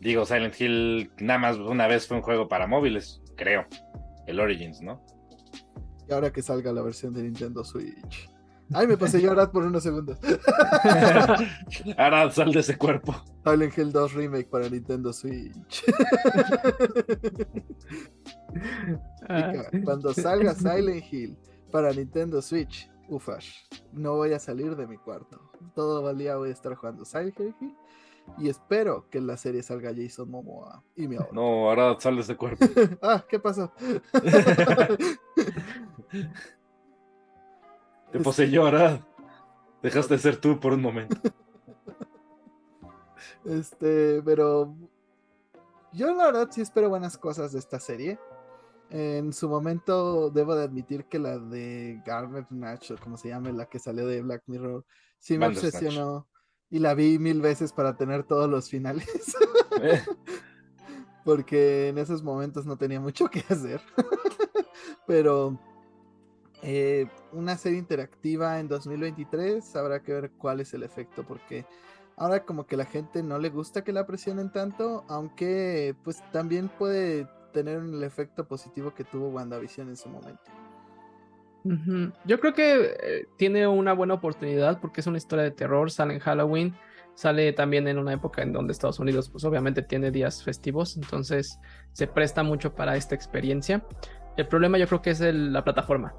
Digo, 0.00 0.26
Silent 0.26 0.60
Hill 0.60 1.10
nada 1.18 1.38
más 1.38 1.56
una 1.56 1.86
vez 1.86 2.06
fue 2.06 2.16
un 2.16 2.22
juego 2.22 2.48
para 2.48 2.66
móviles, 2.66 3.22
creo. 3.36 3.66
El 4.26 4.40
Origins, 4.40 4.80
¿no? 4.82 5.04
Y 6.08 6.12
ahora 6.12 6.32
que 6.32 6.42
salga 6.42 6.72
la 6.72 6.82
versión 6.82 7.14
de 7.14 7.22
Nintendo 7.22 7.64
Switch. 7.64 8.28
Ay, 8.72 8.86
me 8.86 8.96
pasé 8.96 9.20
yo 9.20 9.30
ahora 9.30 9.50
por 9.50 9.64
unos 9.64 9.82
segundos. 9.82 10.18
Ahora 11.98 12.30
sal 12.30 12.52
de 12.52 12.60
ese 12.60 12.78
cuerpo. 12.78 13.14
Silent 13.44 13.76
Hill 13.76 13.92
2 13.92 14.14
Remake 14.14 14.48
para 14.48 14.68
Nintendo 14.68 15.12
Switch. 15.12 15.84
Ah, 19.28 19.50
Chica, 19.50 19.84
Cuando 19.84 20.14
salga 20.14 20.54
Silent 20.54 21.12
Hill 21.12 21.36
para 21.72 21.92
Nintendo 21.92 22.40
Switch, 22.40 22.88
ufas, 23.08 23.46
no 23.92 24.14
voy 24.14 24.32
a 24.32 24.38
salir 24.38 24.76
de 24.76 24.86
mi 24.86 24.96
cuarto. 24.96 25.50
Todo 25.74 26.08
el 26.08 26.18
día 26.18 26.36
voy 26.36 26.50
a 26.50 26.52
estar 26.52 26.72
jugando 26.76 27.04
Silent 27.04 27.40
Hill 27.40 27.74
y 28.38 28.48
espero 28.48 29.08
que 29.10 29.18
en 29.18 29.26
la 29.26 29.36
serie 29.36 29.62
salga 29.62 29.92
Jason 29.94 30.30
Momoa 30.30 30.82
y 30.96 31.06
me 31.06 31.16
ahorro. 31.16 31.32
No, 31.32 31.68
ahora 31.68 31.96
sal 32.00 32.16
de 32.16 32.22
ese 32.22 32.36
cuerpo. 32.36 32.64
ah, 33.02 33.24
¿qué 33.28 33.38
pasó? 33.38 33.72
Te 38.14 38.20
poseyó, 38.20 38.64
Arad. 38.64 39.00
Dejaste 39.82 40.14
de 40.14 40.20
ser 40.20 40.36
tú 40.36 40.60
por 40.60 40.72
un 40.72 40.80
momento. 40.80 41.16
Este, 43.44 44.22
pero 44.22 44.74
yo 45.92 46.14
la 46.14 46.24
verdad 46.24 46.48
sí 46.50 46.62
espero 46.62 46.88
buenas 46.88 47.18
cosas 47.18 47.52
de 47.52 47.58
esta 47.58 47.78
serie. 47.78 48.18
En 48.88 49.34
su 49.34 49.50
momento 49.50 50.30
debo 50.30 50.54
de 50.54 50.64
admitir 50.64 51.04
que 51.04 51.18
la 51.18 51.38
de 51.38 52.00
Garnet 52.06 52.46
Natch, 52.48 52.92
o 52.92 52.96
como 52.96 53.18
se 53.18 53.28
llame, 53.28 53.52
la 53.52 53.66
que 53.66 53.78
salió 53.78 54.06
de 54.06 54.22
Black 54.22 54.44
Mirror, 54.46 54.86
sí 55.18 55.36
me 55.36 55.48
obsesionó 55.48 56.26
y 56.70 56.78
la 56.78 56.94
vi 56.94 57.18
mil 57.18 57.42
veces 57.42 57.74
para 57.74 57.96
tener 57.98 58.24
todos 58.24 58.48
los 58.48 58.70
finales. 58.70 59.36
Eh, 59.82 60.02
porque 61.24 61.88
en 61.88 61.98
esos 61.98 62.22
momentos 62.22 62.64
no 62.64 62.78
tenía 62.78 63.00
mucho 63.00 63.28
que 63.28 63.40
hacer. 63.40 63.82
Pero 65.06 65.58
eh, 66.64 67.06
una 67.32 67.56
serie 67.56 67.78
interactiva 67.78 68.58
en 68.58 68.68
2023 68.68 69.76
habrá 69.76 70.02
que 70.02 70.12
ver 70.12 70.30
cuál 70.38 70.60
es 70.60 70.72
el 70.72 70.82
efecto, 70.82 71.22
porque 71.22 71.66
ahora 72.16 72.44
como 72.44 72.66
que 72.66 72.76
la 72.76 72.86
gente 72.86 73.22
no 73.22 73.38
le 73.38 73.50
gusta 73.50 73.84
que 73.84 73.92
la 73.92 74.06
presionen 74.06 74.50
tanto, 74.50 75.04
aunque 75.08 75.94
pues 76.02 76.22
también 76.32 76.68
puede 76.68 77.28
tener 77.52 77.78
el 77.78 78.02
efecto 78.02 78.48
positivo 78.48 78.94
que 78.94 79.04
tuvo 79.04 79.28
WandaVision 79.28 79.88
en 79.88 79.96
su 79.96 80.08
momento. 80.08 80.50
Yo 82.26 82.40
creo 82.40 82.52
que 82.52 82.96
eh, 83.02 83.26
tiene 83.38 83.66
una 83.66 83.94
buena 83.94 84.14
oportunidad 84.14 84.80
porque 84.80 85.00
es 85.00 85.06
una 85.06 85.16
historia 85.18 85.44
de 85.44 85.50
terror, 85.50 85.90
sale 85.90 86.14
en 86.14 86.20
Halloween, 86.20 86.74
sale 87.14 87.52
también 87.52 87.88
en 87.88 87.98
una 87.98 88.12
época 88.12 88.42
en 88.42 88.52
donde 88.52 88.72
Estados 88.72 88.98
Unidos 88.98 89.30
pues 89.30 89.44
obviamente 89.44 89.80
tiene 89.82 90.10
días 90.10 90.42
festivos, 90.42 90.96
entonces 90.96 91.58
se 91.92 92.06
presta 92.06 92.42
mucho 92.42 92.74
para 92.74 92.96
esta 92.96 93.14
experiencia. 93.14 93.82
El 94.36 94.46
problema 94.48 94.76
yo 94.78 94.86
creo 94.86 95.00
que 95.00 95.10
es 95.10 95.20
el- 95.20 95.52
la 95.52 95.64
plataforma. 95.64 96.12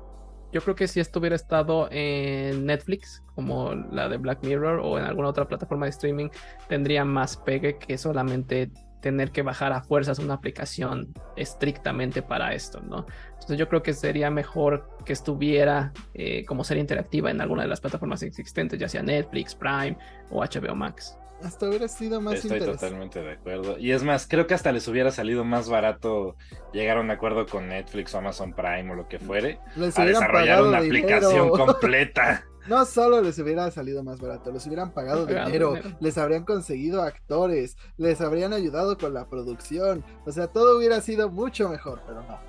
Yo 0.52 0.62
creo 0.62 0.76
que 0.76 0.88
si 0.88 1.00
esto 1.00 1.20
hubiera 1.20 1.36
estado 1.36 1.90
en 1.92 2.66
Netflix, 2.66 3.24
como 3.34 3.74
la 3.74 4.08
de 4.08 4.18
Black 4.18 4.44
Mirror, 4.44 4.80
o 4.80 4.98
en 4.98 5.06
alguna 5.06 5.30
otra 5.30 5.48
plataforma 5.48 5.86
de 5.86 5.92
streaming, 5.92 6.30
tendría 6.68 7.04
más 7.04 7.38
pegue 7.38 7.78
que 7.78 7.98
solamente 7.98 8.72
tener 9.06 9.32
que 9.32 9.44
bajar 9.44 9.72
a 9.72 9.84
fuerzas 9.84 10.18
una 10.18 10.34
aplicación 10.34 11.14
estrictamente 11.36 12.24
para 12.24 12.56
esto, 12.56 12.82
¿no? 12.82 13.06
Entonces 13.34 13.60
yo 13.60 13.70
creo 13.70 13.84
que 13.84 13.94
sería 13.94 14.32
mejor 14.32 14.90
que 15.06 15.14
estuviera 15.14 15.94
eh, 16.16 16.44
como 16.46 16.64
serie 16.64 16.82
interactiva 16.82 17.30
en 17.30 17.40
alguna 17.40 17.62
de 17.62 17.68
las 17.68 17.82
plataformas 17.82 18.24
existentes, 18.24 18.80
ya 18.80 18.90
sea 18.90 19.04
Netflix, 19.04 19.54
Prime 19.54 19.96
o 20.32 20.42
HBO 20.42 20.74
Max. 20.74 21.20
Hasta 21.44 21.68
hubiera 21.68 21.88
sido 21.88 22.22
más 22.22 22.36
Estoy 22.36 22.60
totalmente 22.60 23.22
de 23.22 23.34
acuerdo. 23.34 23.78
Y 23.78 23.92
es 23.92 24.04
más, 24.04 24.26
creo 24.28 24.48
que 24.48 24.54
hasta 24.54 24.72
les 24.72 24.88
hubiera 24.88 25.12
salido 25.12 25.44
más 25.44 25.70
barato 25.70 26.36
llegar 26.74 26.98
a 26.98 27.02
un 27.02 27.12
acuerdo 27.12 27.46
con 27.46 27.68
Netflix 27.68 28.16
o 28.16 28.20
Amazon 28.20 28.54
Prime 28.54 28.92
o 28.92 28.96
lo 28.96 29.08
que 29.08 29.20
fuere 29.20 29.60
Les 29.76 29.98
a 30.00 30.04
hubieran 30.04 30.22
desarrollar 30.22 30.48
pagado 30.58 30.70
una 30.70 30.82
dinero. 30.82 31.08
aplicación 31.08 31.50
completa. 31.52 32.46
No 32.68 32.84
solo 32.86 33.22
les 33.22 33.38
hubiera 33.38 33.70
salido 33.70 34.02
más 34.04 34.20
barato, 34.20 34.52
les 34.52 34.66
hubieran 34.66 34.92
pagado 34.92 35.28
Pagado 35.28 35.46
dinero, 35.46 35.74
dinero. 35.76 35.98
les 36.00 36.18
habrían 36.18 36.46
conseguido 36.46 37.04
actores, 37.04 37.78
les 37.98 38.22
habrían 38.22 38.54
ayudado 38.54 38.98
con 38.98 39.14
la 39.14 39.28
producción, 39.30 40.04
o 40.26 40.32
sea, 40.32 40.48
todo 40.48 40.78
hubiera 40.78 41.00
sido 41.02 41.30
mucho 41.30 41.70
mejor, 41.70 42.02
pero 42.08 42.22
no. 42.24 42.40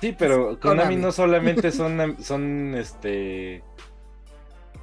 Sí, 0.00 0.14
pero 0.18 0.58
Konami 0.60 0.60
Konami. 0.60 0.96
no 0.96 1.12
solamente 1.12 1.70
son, 1.72 2.16
son 2.22 2.74
este 2.74 3.62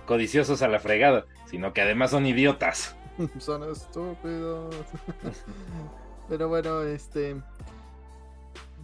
codiciosos 0.05 0.61
a 0.61 0.67
la 0.67 0.79
fregada, 0.79 1.25
sino 1.45 1.73
que 1.73 1.81
además 1.81 2.11
son 2.11 2.25
idiotas. 2.27 2.95
Son 3.39 3.69
estúpidos. 3.69 4.75
pero 6.29 6.49
bueno, 6.49 6.81
este. 6.81 7.41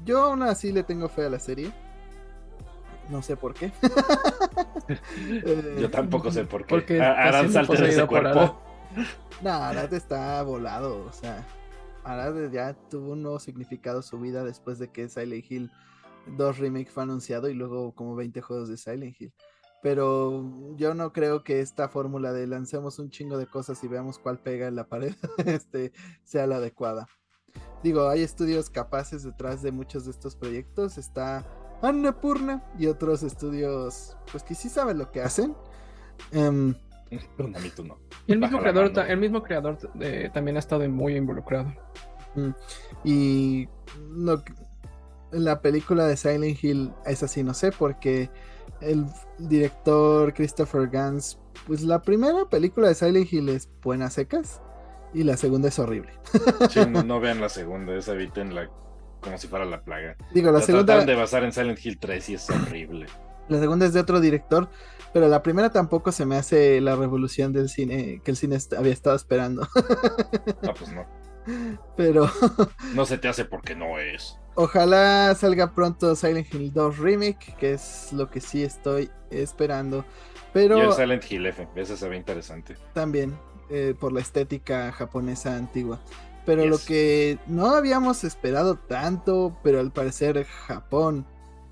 Yo 0.05 0.23
aún 0.23 0.43
así 0.43 0.71
le 0.71 0.83
tengo 0.83 1.09
fe 1.09 1.25
a 1.25 1.29
la 1.29 1.39
serie. 1.39 1.71
No 3.09 3.21
sé 3.21 3.35
por 3.35 3.53
qué. 3.53 3.71
Eh, 4.87 5.77
Yo 5.81 5.89
tampoco 5.89 6.31
sé 6.31 6.45
por 6.45 6.61
qué. 6.61 6.69
Porque 6.69 6.95
siendo 6.95 7.51
saltos 7.51 7.79
de 7.79 7.89
ese 7.89 8.05
cuerpo. 8.05 8.61
No, 9.41 9.51
Arad 9.51 9.93
está 9.93 10.41
volado, 10.43 11.05
o 11.05 11.13
sea, 11.13 11.45
Arad 12.03 12.51
ya 12.51 12.73
tuvo 12.73 13.13
un 13.13 13.21
nuevo 13.21 13.39
significado 13.39 14.01
su 14.01 14.19
vida 14.19 14.43
después 14.43 14.79
de 14.79 14.89
que 14.89 15.07
Silent 15.09 15.49
Hill 15.49 15.71
2 16.25 16.57
Remake 16.57 16.89
fue 16.89 17.03
anunciado 17.03 17.49
y 17.49 17.53
luego 17.53 17.93
como 17.93 18.15
20 18.15 18.41
juegos 18.41 18.69
de 18.69 18.77
Silent 18.77 19.15
Hill. 19.19 19.33
Pero 19.81 20.75
yo 20.75 20.93
no 20.93 21.13
creo 21.13 21.43
que 21.43 21.61
esta 21.61 21.87
fórmula 21.89 22.33
de 22.33 22.47
lancemos 22.47 22.99
un 22.99 23.09
chingo 23.09 23.37
de 23.37 23.47
cosas 23.47 23.83
y 23.83 23.87
veamos 23.87 24.19
cuál 24.19 24.39
pega 24.39 24.67
en 24.67 24.75
la 24.75 24.87
pared 24.87 25.13
este, 25.45 25.93
sea 26.23 26.47
la 26.47 26.57
adecuada. 26.57 27.07
Digo, 27.83 28.09
hay 28.09 28.21
estudios 28.21 28.69
capaces 28.69 29.23
detrás 29.23 29.61
de 29.61 29.71
muchos 29.71 30.05
de 30.05 30.11
estos 30.11 30.35
proyectos. 30.35 30.97
Está 30.97 31.45
Annapurna 31.81 32.63
y 32.77 32.87
otros 32.87 33.23
estudios, 33.23 34.17
pues 34.31 34.43
que 34.43 34.53
sí 34.53 34.69
saben 34.69 34.97
lo 34.97 35.11
que 35.11 35.21
hacen. 35.21 35.55
Em, 36.31 36.75
Konami, 37.37 37.69
tú 37.69 37.85
no. 37.85 37.97
Y 38.27 38.33
el 38.33 38.39
mismo 38.39 38.59
creador, 38.59 38.91
el 39.07 39.17
mismo 39.17 39.41
creador 39.41 39.77
eh, 39.99 40.29
también 40.33 40.57
ha 40.57 40.59
estado 40.59 40.87
muy 40.89 41.15
involucrado. 41.15 41.73
Mm, 42.35 42.49
Y 43.03 43.69
en 45.31 45.43
la 45.45 45.61
película 45.61 46.05
de 46.05 46.17
Silent 46.17 46.63
Hill 46.63 46.93
es 47.05 47.23
así, 47.23 47.43
no 47.43 47.53
sé, 47.53 47.71
porque 47.71 48.29
el 48.81 49.05
director 49.37 50.33
Christopher 50.33 50.87
Gans, 50.87 51.39
pues 51.67 51.81
la 51.81 52.01
primera 52.01 52.45
película 52.49 52.87
de 52.87 52.95
Silent 52.95 53.31
Hill 53.31 53.49
es 53.49 53.69
buenas 53.81 54.13
secas 54.13 54.61
y 55.13 55.23
la 55.23 55.37
segunda 55.37 55.67
es 55.69 55.79
horrible. 55.79 56.11
Sí, 56.69 56.81
no, 56.87 57.03
no 57.03 57.19
vean 57.19 57.41
la 57.41 57.49
segunda, 57.49 57.95
esa 57.95 58.13
evítenla 58.13 58.69
como 59.21 59.37
si 59.37 59.47
fuera 59.47 59.65
la 59.65 59.81
plaga. 59.83 60.15
Digo, 60.33 60.51
la 60.51 60.59
La 60.59 60.65
segunda, 60.65 61.03
de 61.03 61.15
basar 61.15 61.43
en 61.43 61.51
Silent 61.51 61.83
Hill 61.85 61.99
3 61.99 62.29
y 62.29 62.33
es 62.35 62.49
horrible. 62.49 63.07
la 63.49 63.59
segunda 63.59 63.85
es 63.85 63.93
de 63.93 63.99
otro 63.99 64.19
director, 64.21 64.69
pero 65.13 65.27
la 65.27 65.43
primera 65.43 65.71
tampoco 65.71 66.11
se 66.11 66.25
me 66.25 66.37
hace 66.37 66.79
la 66.81 66.95
revolución 66.95 67.51
del 67.51 67.67
cine 67.69 68.21
que 68.23 68.31
el 68.31 68.37
cine 68.37 68.57
había 68.77 68.93
estado 68.93 69.15
esperando. 69.15 69.67
No, 70.61 70.73
pues 70.77 70.91
no. 70.93 71.05
pero 71.97 72.29
No 72.93 73.05
se 73.05 73.17
te 73.17 73.27
hace 73.27 73.45
porque 73.45 73.75
no 73.75 73.99
es. 73.99 74.37
Ojalá 74.55 75.33
salga 75.35 75.73
pronto 75.73 76.15
Silent 76.15 76.53
Hill 76.53 76.73
2 76.73 76.97
Remake, 76.97 77.55
que 77.57 77.73
es 77.73 78.11
lo 78.11 78.29
que 78.29 78.41
sí 78.41 78.63
estoy 78.63 79.09
esperando. 79.29 80.05
Pero 80.51 80.77
Y 80.77 80.81
el 80.81 80.93
Silent 80.93 81.31
Hill 81.31 81.45
F, 81.45 81.67
ese 81.75 81.95
se 81.95 82.09
ve 82.09 82.17
interesante. 82.17 82.75
también 82.93 83.37
eh, 83.69 83.93
por 83.99 84.11
la 84.11 84.19
estética 84.19 84.91
japonesa 84.91 85.55
antigua. 85.55 85.99
Pero 86.45 86.65
lo 86.65 86.79
que 86.79 87.37
no 87.45 87.67
habíamos 87.75 88.23
esperado 88.23 88.75
tanto, 88.75 89.55
pero 89.63 89.79
al 89.79 89.91
parecer 89.91 90.43
Japón 90.45 91.27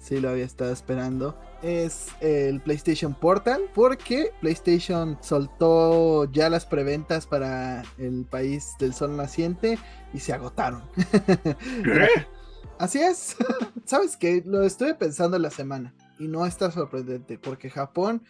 sí 0.07 0.19
lo 0.19 0.29
había 0.29 0.45
estado 0.45 0.71
esperando, 0.71 1.37
es 1.61 2.07
el 2.21 2.61
PlayStation 2.61 3.13
Portal, 3.13 3.61
porque 3.73 4.31
PlayStation 4.41 5.17
soltó 5.21 6.31
ya 6.31 6.49
las 6.49 6.65
preventas 6.65 7.25
para 7.27 7.83
el 7.97 8.25
país 8.25 8.75
del 8.79 8.93
sol 8.93 9.17
naciente 9.17 9.77
y 10.13 10.19
se 10.19 10.33
agotaron. 10.33 10.83
Así 12.79 12.99
es. 12.99 13.35
¿Sabes 13.85 14.17
qué? 14.17 14.43
Lo 14.45 14.63
estuve 14.63 14.93
pensando 14.95 15.37
en 15.37 15.43
la 15.43 15.51
semana 15.51 15.93
y 16.19 16.27
no 16.27 16.45
está 16.45 16.71
sorprendente 16.71 17.37
porque 17.37 17.69
Japón 17.69 18.23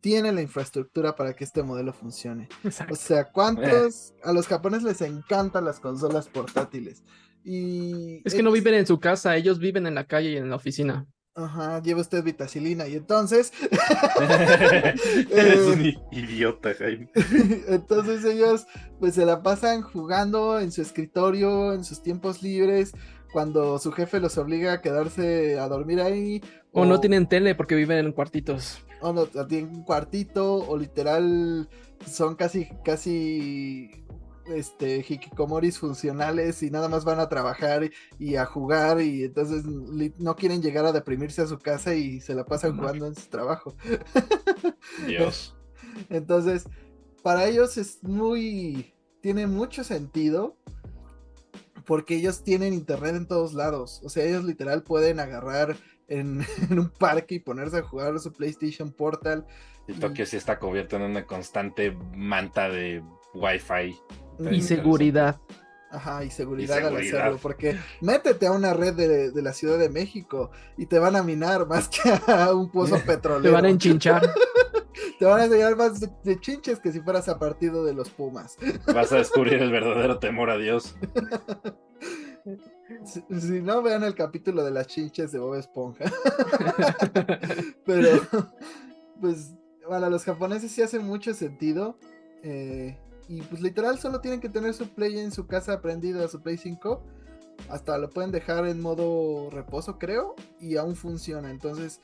tiene 0.00 0.32
la 0.32 0.40
infraestructura 0.40 1.14
para 1.14 1.34
que 1.34 1.44
este 1.44 1.62
modelo 1.62 1.92
funcione. 1.92 2.48
O 2.90 2.94
sea, 2.94 3.30
¿cuántos? 3.30 4.14
A 4.24 4.32
los 4.32 4.46
japoneses 4.46 4.84
les 4.84 5.00
encantan 5.02 5.64
las 5.64 5.78
consolas 5.78 6.28
portátiles. 6.28 7.04
Y 7.44 8.22
Es 8.24 8.34
que 8.34 8.42
no 8.42 8.50
viven 8.50 8.74
en 8.74 8.86
su 8.86 8.98
casa, 8.98 9.36
ellos 9.36 9.58
viven 9.58 9.86
en 9.86 9.94
la 9.94 10.04
calle 10.04 10.30
y 10.30 10.36
en 10.36 10.48
la 10.48 10.56
oficina. 10.56 11.06
Ajá, 11.34 11.80
lleva 11.80 12.00
usted 12.00 12.24
vitacilina 12.24 12.86
y 12.88 12.96
entonces 12.96 13.52
Eres 15.30 15.60
un 15.66 15.84
i- 15.86 15.98
idiota, 16.10 16.74
Jaime. 16.74 17.08
Entonces 17.68 18.24
ellos 18.24 18.66
pues 18.98 19.14
se 19.14 19.24
la 19.24 19.42
pasan 19.42 19.82
jugando 19.82 20.58
en 20.60 20.72
su 20.72 20.82
escritorio, 20.82 21.72
en 21.72 21.84
sus 21.84 22.02
tiempos 22.02 22.42
libres, 22.42 22.92
cuando 23.32 23.78
su 23.78 23.92
jefe 23.92 24.20
los 24.20 24.36
obliga 24.38 24.72
a 24.74 24.80
quedarse 24.80 25.58
a 25.58 25.68
dormir 25.68 26.00
ahí. 26.00 26.42
O 26.72 26.84
no 26.84 27.00
tienen 27.00 27.28
tele 27.28 27.54
porque 27.54 27.74
viven 27.74 28.04
en 28.06 28.12
cuartitos. 28.12 28.78
O 29.00 29.12
no, 29.12 29.26
tienen 29.26 29.70
un 29.74 29.84
cuartito, 29.84 30.56
o 30.56 30.76
literal 30.76 31.68
son 32.06 32.34
casi, 32.34 32.68
casi 32.84 34.04
este 34.50 34.98
hikikomoris 35.08 35.78
funcionales 35.78 36.62
y 36.62 36.70
nada 36.70 36.88
más 36.88 37.04
van 37.04 37.20
a 37.20 37.28
trabajar 37.28 37.84
y, 37.84 37.90
y 38.18 38.36
a 38.36 38.44
jugar 38.46 39.00
y 39.00 39.24
entonces 39.24 39.64
no 39.64 40.36
quieren 40.36 40.62
llegar 40.62 40.84
a 40.86 40.92
deprimirse 40.92 41.42
a 41.42 41.46
su 41.46 41.58
casa 41.58 41.94
y 41.94 42.20
se 42.20 42.34
la 42.34 42.44
pasan 42.44 42.76
No. 42.76 42.82
jugando 42.82 43.06
en 43.06 43.14
su 43.14 43.28
trabajo. 43.28 43.74
Dios. 45.06 45.56
Entonces, 46.08 46.64
para 47.22 47.46
ellos 47.46 47.76
es 47.76 48.02
muy. 48.02 48.94
Tiene 49.20 49.46
mucho 49.46 49.84
sentido. 49.84 50.56
Porque 51.86 52.14
ellos 52.16 52.44
tienen 52.44 52.72
internet 52.72 53.16
en 53.16 53.26
todos 53.26 53.52
lados. 53.52 54.00
O 54.04 54.08
sea, 54.10 54.24
ellos 54.24 54.44
literal 54.44 54.82
pueden 54.84 55.18
agarrar 55.18 55.76
en, 56.08 56.44
en 56.70 56.78
un 56.78 56.88
parque 56.90 57.36
y 57.36 57.38
ponerse 57.40 57.78
a 57.78 57.82
jugar 57.82 58.18
su 58.20 58.32
PlayStation 58.32 58.92
Portal. 58.92 59.46
Y 59.88 59.94
Tokio 59.94 60.24
sí 60.24 60.36
está 60.36 60.58
cubierto 60.58 60.96
en 60.96 61.02
una 61.02 61.26
constante 61.26 61.90
manta 62.14 62.68
de 62.68 63.02
Wi-Fi. 63.34 63.96
Y 64.50 64.62
seguridad. 64.62 65.40
Ajá, 65.92 66.22
y 66.24 66.30
seguridad, 66.30 66.80
Y 66.80 66.84
al 66.84 66.96
hacerlo. 66.96 67.38
Porque 67.42 67.76
métete 68.00 68.46
a 68.46 68.52
una 68.52 68.72
red 68.74 68.94
de, 68.94 69.30
de 69.32 69.42
la 69.42 69.52
Ciudad 69.52 69.76
de 69.76 69.88
México 69.88 70.50
y 70.76 70.86
te 70.86 71.00
van 71.00 71.16
a 71.16 71.22
minar 71.24 71.66
más 71.66 71.88
que 71.88 72.00
a 72.30 72.54
un 72.54 72.70
pozo 72.70 72.96
petrolero. 73.04 73.42
Te 73.42 73.50
van 73.50 73.64
a 73.64 73.70
enchinchar. 73.70 74.22
Te 75.18 75.24
van 75.24 75.40
a 75.40 75.44
enseñar 75.46 75.76
más 75.76 75.98
de, 76.00 76.08
de 76.22 76.38
chinches 76.40 76.78
que 76.78 76.92
si 76.92 77.00
fueras 77.00 77.28
a 77.28 77.38
partido 77.40 77.84
de 77.84 77.92
los 77.94 78.08
Pumas. 78.10 78.56
Vas 78.94 79.10
a 79.12 79.16
descubrir 79.16 79.54
el 79.54 79.72
verdadero 79.72 80.18
temor 80.20 80.50
a 80.50 80.58
Dios. 80.58 80.94
Si, 83.04 83.22
si 83.40 83.60
no, 83.60 83.82
vean 83.82 84.04
el 84.04 84.14
capítulo 84.14 84.64
de 84.64 84.70
las 84.70 84.86
chinches 84.86 85.32
de 85.32 85.38
Bob 85.38 85.54
Esponja. 85.56 86.04
Pero, 87.84 88.20
pues, 89.20 89.54
para 89.88 90.08
los 90.08 90.24
japoneses 90.24 90.70
sí 90.72 90.82
hace 90.82 90.98
mucho 90.98 91.34
sentido. 91.34 91.98
eh, 92.42 92.98
y 93.30 93.42
pues 93.42 93.62
literal 93.62 93.96
solo 93.96 94.20
tienen 94.20 94.40
que 94.40 94.48
tener 94.48 94.74
su 94.74 94.88
Play 94.88 95.16
en 95.16 95.30
su 95.30 95.46
casa 95.46 95.80
prendido 95.80 96.24
a 96.24 96.26
su 96.26 96.42
Play 96.42 96.58
5. 96.58 97.00
Hasta 97.68 97.96
lo 97.96 98.10
pueden 98.10 98.32
dejar 98.32 98.66
en 98.66 98.80
modo 98.80 99.50
reposo, 99.50 100.00
creo. 100.00 100.34
Y 100.58 100.76
aún 100.76 100.96
funciona. 100.96 101.48
Entonces, 101.48 102.00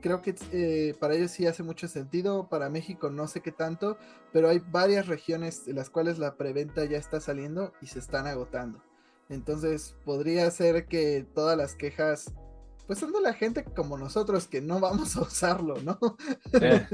creo 0.00 0.22
que 0.22 0.36
eh, 0.52 0.94
para 1.00 1.16
ellos 1.16 1.32
sí 1.32 1.44
hace 1.48 1.64
mucho 1.64 1.88
sentido. 1.88 2.48
Para 2.48 2.70
México 2.70 3.10
no 3.10 3.26
sé 3.26 3.40
qué 3.40 3.50
tanto. 3.50 3.98
Pero 4.32 4.48
hay 4.48 4.60
varias 4.60 5.08
regiones 5.08 5.66
en 5.66 5.74
las 5.74 5.90
cuales 5.90 6.20
la 6.20 6.36
preventa 6.36 6.84
ya 6.84 6.98
está 6.98 7.20
saliendo 7.20 7.72
y 7.82 7.88
se 7.88 7.98
están 7.98 8.28
agotando. 8.28 8.80
Entonces 9.28 9.96
podría 10.04 10.48
ser 10.52 10.86
que 10.86 11.26
todas 11.34 11.58
las 11.58 11.74
quejas, 11.74 12.32
pues 12.86 13.00
son 13.00 13.10
de 13.10 13.20
la 13.20 13.32
gente 13.32 13.64
como 13.64 13.98
nosotros 13.98 14.46
que 14.46 14.60
no 14.60 14.78
vamos 14.78 15.16
a 15.16 15.22
usarlo, 15.22 15.80
¿no? 15.82 15.98
Eh, 16.52 16.86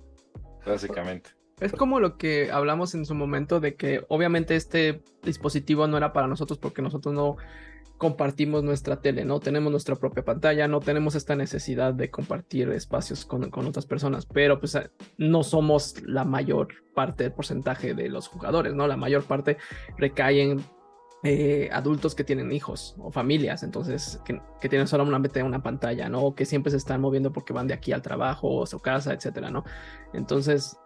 básicamente. 0.66 1.43
Es 1.60 1.72
como 1.72 2.00
lo 2.00 2.16
que 2.16 2.50
hablamos 2.50 2.94
en 2.94 3.06
su 3.06 3.14
momento 3.14 3.60
de 3.60 3.76
que 3.76 4.04
obviamente 4.08 4.56
este 4.56 5.02
dispositivo 5.22 5.86
no 5.86 5.96
era 5.96 6.12
para 6.12 6.26
nosotros 6.26 6.58
porque 6.58 6.82
nosotros 6.82 7.14
no 7.14 7.36
compartimos 7.96 8.64
nuestra 8.64 9.00
tele, 9.00 9.24
no 9.24 9.40
tenemos 9.40 9.70
nuestra 9.70 9.94
propia 9.94 10.24
pantalla, 10.24 10.66
no 10.66 10.80
tenemos 10.80 11.14
esta 11.14 11.36
necesidad 11.36 11.94
de 11.94 12.10
compartir 12.10 12.68
espacios 12.70 13.24
con, 13.24 13.50
con 13.50 13.66
otras 13.66 13.86
personas, 13.86 14.26
pero 14.26 14.58
pues 14.58 14.76
no 15.16 15.42
somos 15.42 16.02
la 16.02 16.24
mayor 16.24 16.68
parte 16.94 17.24
del 17.24 17.32
porcentaje 17.32 17.94
de 17.94 18.08
los 18.08 18.26
jugadores, 18.26 18.74
¿no? 18.74 18.86
La 18.88 18.96
mayor 18.96 19.22
parte 19.24 19.58
recae 19.96 20.42
en 20.42 20.64
eh, 21.22 21.70
adultos 21.72 22.14
que 22.14 22.24
tienen 22.24 22.52
hijos 22.52 22.96
o 22.98 23.10
familias, 23.10 23.62
entonces 23.62 24.20
que, 24.24 24.42
que 24.60 24.68
tienen 24.68 24.88
solamente 24.88 25.42
una 25.42 25.62
pantalla, 25.62 26.08
¿no? 26.08 26.20
O 26.22 26.34
que 26.34 26.44
siempre 26.44 26.72
se 26.72 26.76
están 26.76 27.00
moviendo 27.00 27.32
porque 27.32 27.52
van 27.52 27.68
de 27.68 27.74
aquí 27.74 27.92
al 27.92 28.02
trabajo 28.02 28.48
o 28.48 28.64
a 28.64 28.66
su 28.66 28.80
casa, 28.80 29.14
etcétera, 29.14 29.50
¿no? 29.50 29.64
Entonces, 30.12 30.76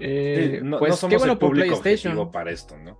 eh, 0.00 0.58
Sí, 0.60 0.64
no, 0.66 0.78
pues 0.78 0.90
no 0.90 0.96
somos 0.96 1.12
qué 1.12 1.18
bueno 1.18 1.32
el 1.34 1.38
por 1.38 1.50
PlayStation. 1.52 2.30
para 2.32 2.50
esto, 2.50 2.76
¿no? 2.78 2.98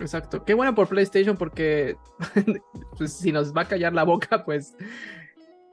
Exacto, 0.00 0.44
qué 0.44 0.54
bueno 0.54 0.74
por 0.74 0.88
PlayStation 0.88 1.36
porque 1.36 1.96
pues, 2.98 3.12
si 3.12 3.30
nos 3.30 3.54
va 3.56 3.62
a 3.62 3.68
callar 3.68 3.92
la 3.92 4.02
boca, 4.04 4.44
pues 4.44 4.74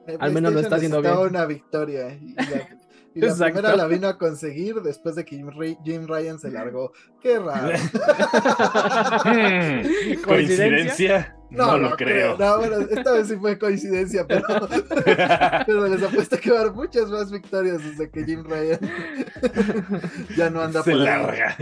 Eh, 0.06 0.16
Al 0.18 0.32
menos 0.32 0.52
lo 0.52 0.60
está 0.60 0.76
haciendo 0.76 1.00
bien. 1.00 1.16
una 1.16 1.46
victoria. 1.46 2.12
Y 2.14 2.34
la, 2.34 2.68
y 3.14 3.20
la 3.20 3.26
Exacto. 3.28 3.54
primera 3.60 3.76
la 3.76 3.86
vino 3.86 4.08
a 4.08 4.16
conseguir 4.18 4.76
después 4.82 5.14
de 5.16 5.24
que 5.24 5.36
Jim, 5.36 5.48
Ry- 5.50 5.78
Jim 5.84 6.06
Ryan 6.06 6.38
se 6.38 6.50
largó. 6.50 6.92
Qué 7.20 7.38
raro. 7.38 7.78
¿Coincidencia? 10.24 11.36
No, 11.50 11.76
lo 11.76 11.94
creo. 11.96 12.38
No, 12.38 12.58
bueno, 12.58 12.78
esta 12.78 13.12
vez 13.12 13.28
sí 13.28 13.36
fue 13.36 13.58
coincidencia, 13.58 14.26
pero, 14.26 14.42
pero 15.66 15.86
les 15.88 16.02
apuesto 16.02 16.38
que 16.38 16.50
va 16.50 16.58
a 16.58 16.60
haber 16.62 16.72
muchas 16.72 17.10
más 17.10 17.30
victorias 17.30 17.84
desde 17.84 18.10
que 18.10 18.24
Jim 18.24 18.42
Ryan 18.44 18.78
ya 20.36 20.48
no 20.48 20.62
anda 20.62 20.82
Se 20.82 20.92
por 20.92 21.00
ahí. 21.00 21.04
larga. 21.06 21.56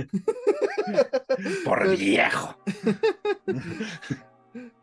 Por 1.65 1.85
Pues- 1.85 1.99
viejo. 1.99 2.57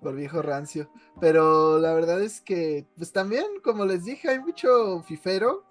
por 0.02 0.16
viejo 0.16 0.42
rancio. 0.42 0.90
Pero 1.22 1.80
la 1.80 1.94
verdad 1.94 2.22
es 2.22 2.42
que, 2.42 2.86
pues 2.98 3.12
también, 3.14 3.46
como 3.64 3.86
les 3.86 4.04
dije, 4.04 4.30
hay 4.30 4.40
mucho 4.40 5.02
fifero 5.04 5.64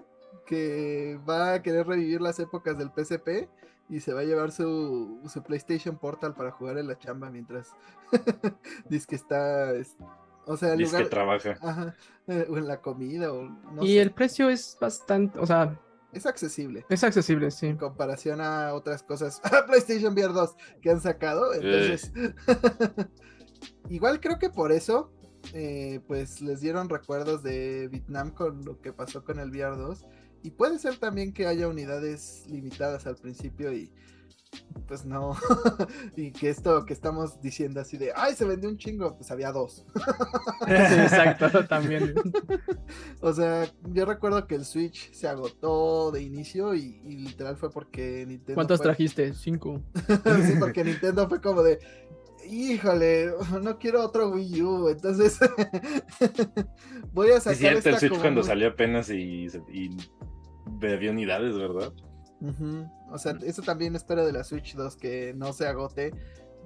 que 0.47 1.19
va 1.29 1.55
a 1.55 1.63
querer 1.63 1.87
revivir 1.87 2.21
las 2.21 2.39
épocas 2.39 2.79
del 2.79 2.91
PSP 2.91 3.49
y 3.89 4.01
se 4.01 4.13
va 4.13 4.21
a 4.21 4.25
llevar 4.25 4.51
su, 4.53 5.21
su 5.29 5.43
PlayStation 5.43 5.97
Portal 5.99 6.35
para 6.35 6.51
jugar 6.53 6.79
en 6.79 6.89
la 6.89 6.99
chamba 6.99 7.31
mientras 7.31 7.71
dice 8.89 9.07
que 9.09 9.17
está, 9.17 9.73
es- 9.73 9.97
o 10.49 10.57
sea, 10.57 10.73
en 10.73 10.79
Dice 10.79 10.93
que 10.93 10.97
lugar, 10.99 11.11
trabaja. 11.11 11.57
ajá, 11.61 11.95
eh, 12.29 12.47
o 12.49 12.57
en 12.57 12.69
la 12.69 12.81
comida 12.81 13.33
o 13.33 13.43
no 13.73 13.85
y 13.85 13.95
sé, 13.95 14.01
el 14.03 14.13
precio 14.13 14.49
es 14.49 14.77
bastante, 14.81 15.39
o 15.41 15.47
sea, 15.47 15.77
es 16.13 16.25
accesible. 16.25 16.87
es 16.89 17.03
accesible, 17.05 17.51
sí. 17.51 17.67
En 17.67 17.77
comparación 17.77 18.41
a 18.41 18.73
otras 18.75 19.03
cosas, 19.03 19.41
PlayStation 19.67 20.15
VR 20.15 20.33
2 20.33 20.57
que 20.81 20.91
han 20.91 21.01
sacado, 21.01 21.53
entonces 21.53 22.13
igual 23.89 24.21
creo 24.21 24.39
que 24.39 24.51
por 24.51 24.73
eso 24.73 25.13
eh, 25.53 26.01
pues 26.07 26.41
les 26.41 26.61
dieron 26.61 26.89
recuerdos 26.89 27.43
de 27.43 27.89
Vietnam 27.89 28.31
con 28.31 28.65
lo 28.65 28.81
que 28.81 28.93
pasó 28.93 29.25
con 29.25 29.39
el 29.39 29.51
VR 29.51 29.77
2 29.77 30.05
y 30.47 30.51
puede 30.51 30.79
ser 30.79 30.97
también 30.99 31.33
que 31.33 31.47
haya 31.47 31.67
unidades 31.67 32.45
limitadas 32.49 33.07
al 33.07 33.17
principio 33.17 33.73
y 33.73 33.91
pues 34.87 35.05
no 35.05 35.37
y 36.17 36.31
que 36.31 36.49
esto 36.51 36.87
que 36.87 36.93
estamos 36.93 37.41
diciendo 37.43 37.81
así 37.81 37.97
de 37.99 38.13
ay 38.15 38.35
se 38.37 38.45
vendió 38.45 38.69
un 38.71 38.79
chingo 38.79 39.17
pues 39.17 39.31
había 39.33 39.51
dos 39.51 39.85
Sí, 40.67 40.73
exacto, 40.73 41.67
también. 41.69 42.15
o 43.21 43.33
sea 43.33 43.69
yo 43.93 44.05
recuerdo 44.05 44.47
que 44.47 44.55
el 44.55 44.65
Switch 44.65 45.13
se 45.13 45.27
agotó 45.27 46.13
de 46.13 46.23
inicio 46.23 46.75
y, 46.77 47.01
y 47.05 47.17
literal 47.17 47.57
fue 47.57 47.71
porque 47.71 48.25
Nintendo 48.27 48.55
¿Cuántos 48.55 48.79
fue- 48.79 48.85
trajiste? 48.85 49.35
Cinco. 49.35 49.83
sí, 50.47 50.53
porque 50.61 50.85
Nintendo 50.85 51.29
fue 51.29 51.41
como 51.41 51.63
de, 51.63 51.81
híjole, 52.49 53.33
no 53.63 53.79
quiero 53.79 54.05
otro 54.05 54.31
Wii 54.31 54.63
U, 54.63 54.89
entonces 54.91 55.39
voy 57.13 57.31
a 57.33 57.41
sacar 57.41 57.53
es 57.55 57.59
cierto, 57.59 57.89
el 57.91 57.99
Switch 57.99 58.11
como 58.11 58.23
cuando 58.23 58.43
salió 58.43 58.69
apenas 58.69 59.11
y, 59.11 59.47
y 59.73 59.91
había 60.83 61.11
unidades, 61.11 61.57
¿verdad? 61.57 61.93
O 63.11 63.19
sea, 63.19 63.37
eso 63.43 63.63
también 63.63 63.97
espero 63.97 64.25
de 64.27 64.33
la 64.33 64.45
Switch 64.45 64.75
2, 64.75 64.97
que 64.97 65.33
no 65.35 65.53
se 65.53 65.67
agote, 65.67 66.13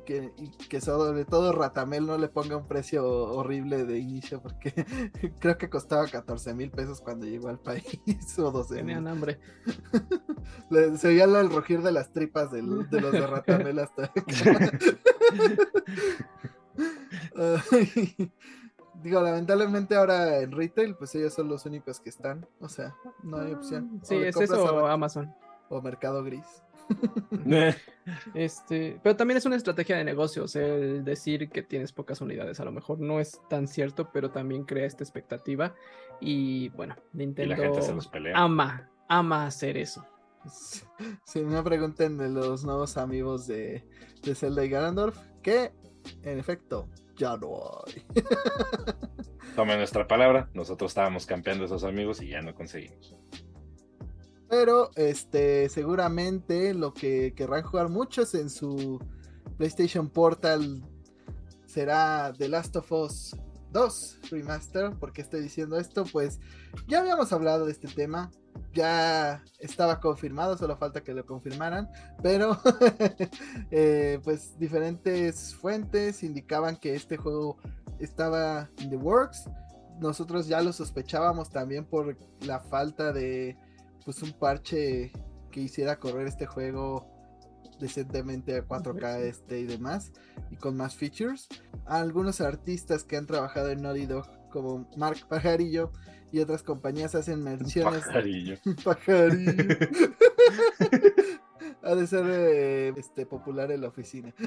que, 0.04 0.32
y 0.36 0.50
que 0.68 0.80
sobre 0.80 1.24
todo 1.24 1.52
Ratamel 1.52 2.06
no 2.06 2.18
le 2.18 2.28
ponga 2.28 2.56
un 2.56 2.66
precio 2.66 3.06
horrible 3.06 3.84
de 3.84 3.98
inicio, 3.98 4.42
porque 4.42 4.72
creo 5.38 5.56
que 5.58 5.70
costaba 5.70 6.06
14 6.06 6.54
mil 6.54 6.70
pesos 6.70 7.00
cuando 7.00 7.26
llegó 7.26 7.48
al 7.48 7.60
país, 7.60 7.84
o 8.38 8.50
12 8.50 8.74
Tenían 8.76 9.06
hambre. 9.06 9.38
Le- 10.70 10.96
Se 10.96 11.08
veía 11.08 11.24
el 11.24 11.50
rugir 11.50 11.82
de 11.82 11.92
las 11.92 12.12
tripas 12.12 12.50
del- 12.50 12.88
de 12.90 13.00
los 13.00 13.12
de 13.12 13.26
Ratamel 13.26 13.78
hasta 13.78 14.10
Ay, 17.36 18.32
Digo, 19.02 19.20
lamentablemente 19.22 19.94
ahora 19.96 20.40
en 20.40 20.52
retail, 20.52 20.94
pues 20.96 21.14
ellos 21.14 21.34
son 21.34 21.48
los 21.48 21.64
únicos 21.66 22.00
que 22.00 22.10
están. 22.10 22.46
O 22.60 22.68
sea, 22.68 22.94
no 23.22 23.38
hay 23.38 23.52
opción. 23.52 24.00
Sí, 24.02 24.16
O 24.16 24.20
le 24.20 24.28
es 24.28 24.36
eso 24.40 24.86
a- 24.86 24.92
Amazon. 24.92 25.32
o 25.68 25.80
Mercado 25.80 26.22
Gris. 26.24 26.44
Este, 28.34 28.98
pero 29.02 29.16
también 29.16 29.38
es 29.38 29.46
una 29.46 29.56
estrategia 29.56 29.96
de 29.96 30.04
negocios 30.04 30.56
el 30.56 31.04
decir 31.04 31.48
que 31.50 31.62
tienes 31.62 31.92
pocas 31.92 32.20
unidades. 32.20 32.58
A 32.60 32.64
lo 32.64 32.72
mejor 32.72 32.98
no 33.00 33.20
es 33.20 33.40
tan 33.48 33.68
cierto, 33.68 34.10
pero 34.12 34.30
también 34.30 34.64
crea 34.64 34.86
esta 34.86 35.04
expectativa. 35.04 35.74
Y 36.20 36.70
bueno, 36.70 36.96
y 37.14 37.18
Nintendo 37.18 37.54
la 37.54 37.62
gente 37.62 37.82
se 37.82 37.94
los 37.94 38.08
pelea. 38.08 38.36
ama, 38.36 38.90
ama 39.08 39.46
hacer 39.46 39.76
eso. 39.76 40.04
Si 41.24 41.40
me 41.42 41.62
pregunten 41.62 42.18
de 42.18 42.28
los 42.28 42.64
nuevos 42.64 42.96
amigos 42.96 43.46
de, 43.46 43.86
de 44.22 44.34
Zelda 44.34 44.64
y 44.64 44.68
Ganondorf, 44.70 45.16
que 45.42 45.72
en 46.22 46.38
efecto 46.38 46.88
ya 47.16 47.36
no 47.36 47.82
hay. 47.86 48.04
Tome 49.56 49.76
nuestra 49.76 50.06
palabra, 50.06 50.48
nosotros 50.54 50.90
estábamos 50.90 51.26
campeando 51.26 51.64
a 51.64 51.66
esos 51.66 51.84
amigos 51.84 52.22
y 52.22 52.28
ya 52.28 52.40
no 52.40 52.54
conseguimos. 52.54 53.14
Pero 54.48 54.90
este, 54.96 55.68
seguramente 55.68 56.74
lo 56.74 56.92
que 56.92 57.34
querrán 57.34 57.62
jugar 57.62 57.88
muchos 57.88 58.34
en 58.34 58.50
su 58.50 58.98
PlayStation 59.56 60.08
Portal 60.08 60.82
será 61.66 62.32
The 62.36 62.48
Last 62.48 62.74
of 62.76 62.90
Us 62.90 63.36
2 63.72 64.18
Remaster. 64.30 64.92
¿Por 64.98 65.12
qué 65.12 65.22
estoy 65.22 65.40
diciendo 65.40 65.78
esto? 65.78 66.04
Pues 66.04 66.40
ya 66.88 67.00
habíamos 67.00 67.32
hablado 67.32 67.66
de 67.66 67.72
este 67.72 67.88
tema. 67.88 68.30
Ya 68.72 69.42
estaba 69.58 70.00
confirmado, 70.00 70.56
solo 70.56 70.76
falta 70.76 71.02
que 71.02 71.14
lo 71.14 71.24
confirmaran. 71.24 71.88
Pero 72.22 72.58
eh, 73.70 74.20
pues 74.22 74.58
diferentes 74.58 75.54
fuentes 75.54 76.22
indicaban 76.22 76.76
que 76.76 76.94
este 76.94 77.16
juego 77.16 77.58
estaba 77.98 78.68
in 78.78 78.90
the 78.90 78.96
works. 78.96 79.48
Nosotros 80.00 80.46
ya 80.46 80.62
lo 80.62 80.72
sospechábamos 80.72 81.50
también 81.50 81.84
por 81.84 82.16
la 82.40 82.60
falta 82.60 83.12
de 83.12 83.56
pues 84.04 84.22
un 84.22 84.32
parche 84.32 85.12
que 85.50 85.60
hiciera 85.60 85.98
correr 85.98 86.26
este 86.26 86.46
juego 86.46 87.09
decentemente 87.80 88.56
a 88.56 88.66
4K 88.66 89.20
este 89.20 89.60
y 89.60 89.64
demás 89.64 90.12
y 90.50 90.56
con 90.56 90.76
más 90.76 90.94
features. 90.94 91.48
Algunos 91.86 92.40
artistas 92.40 93.04
que 93.04 93.16
han 93.16 93.26
trabajado 93.26 93.70
en 93.70 93.82
Naughty 93.82 94.06
Dog 94.06 94.26
como 94.50 94.88
Mark 94.96 95.26
Pajarillo 95.28 95.92
y 96.32 96.40
otras 96.40 96.62
compañías 96.62 97.14
hacen 97.14 97.42
menciones 97.42 98.04
Pajarillo. 98.04 98.56
Pajarillo. 98.84 99.52
ha 101.82 101.94
de 101.94 102.06
ser 102.06 102.24
eh, 102.28 102.92
este 102.96 103.26
popular 103.26 103.70
en 103.72 103.82
la 103.82 103.88
oficina. 103.88 104.32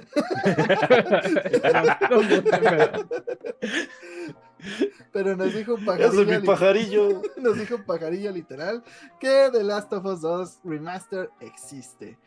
Pero 5.11 5.35
nos 5.35 5.53
dijo 5.53 5.75
un 5.75 5.83
pajarillo. 5.85 6.21
es 6.21 6.27
mi 6.27 6.39
pajarillo. 6.45 7.21
nos 7.37 7.57
dijo 7.57 7.75
un 7.75 7.83
pajarillo 7.83 8.31
literal 8.31 8.81
que 9.19 9.49
The 9.51 9.63
Last 9.63 9.91
of 9.93 10.05
Us 10.05 10.21
2 10.21 10.59
Remaster 10.63 11.29
existe. 11.41 12.17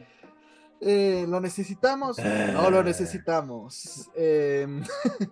Eh, 0.80 1.24
¿Lo 1.28 1.40
necesitamos? 1.40 2.18
No 2.52 2.70
lo 2.70 2.82
necesitamos. 2.82 4.10
Eh, 4.14 4.66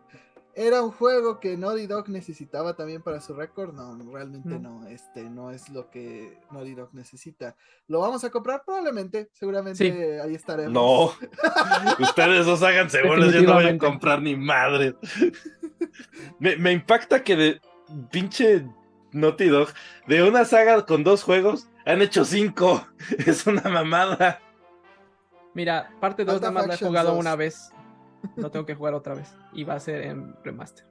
¿Era 0.57 0.83
un 0.83 0.93
juego 0.93 1.41
que 1.41 1.57
Naughty 1.57 1.89
Dog 1.89 2.09
necesitaba 2.09 2.77
también 2.77 3.03
para 3.03 3.21
su 3.21 3.35
récord? 3.35 3.75
No, 3.75 3.99
realmente 4.13 4.51
No. 4.51 4.81
no. 4.83 4.87
Este 4.87 5.25
no 5.25 5.51
es 5.51 5.69
lo 5.69 5.91
que 5.91 6.39
Naughty 6.53 6.75
Dog 6.75 6.95
necesita. 6.95 7.57
¿Lo 7.89 7.99
vamos 8.01 8.23
a 8.23 8.31
comprar? 8.31 8.63
Probablemente. 8.65 9.29
Seguramente 9.33 9.85
Sí. 9.85 10.21
ahí 10.23 10.35
estaremos. 10.35 10.73
No. 10.73 11.13
Ustedes 11.99 12.47
dos 12.47 12.63
háganse 12.63 13.03
bolas, 13.03 13.33
yo 13.33 13.43
no 13.43 13.55
voy 13.55 13.67
a 13.67 13.77
comprar 13.79 14.23
ni 14.23 14.37
madre. 14.37 14.95
Me, 16.39 16.57
me 16.57 16.71
impacta 16.73 17.25
que 17.25 17.35
de 17.35 17.61
pinche 18.13 18.65
Naughty 19.11 19.49
Dog, 19.49 19.69
de 20.07 20.23
una 20.23 20.45
saga 20.45 20.87
con 20.87 21.03
dos 21.03 21.25
juegos, 21.25 21.69
han 21.85 22.01
hecho 22.01 22.25
cinco. 22.25 22.87
Es 23.27 23.45
una 23.47 23.69
mamada. 23.69 24.41
Mira, 25.55 25.91
parte 26.01 26.25
2 26.25 26.35
Falta 26.35 26.49
nada 26.51 26.61
más 26.61 26.67
la 26.69 26.75
he 26.75 26.89
jugado 26.89 27.11
2. 27.11 27.19
una 27.21 27.37
vez. 27.37 27.71
No 28.37 28.51
tengo 28.51 28.65
que 28.67 28.75
jugar 28.75 28.95
otra 28.95 29.15
vez. 29.15 29.29
Y 29.53 29.65
va 29.65 29.75
a 29.75 29.81
ser 29.81 30.03
en 30.03 30.35
remaster. 30.43 30.87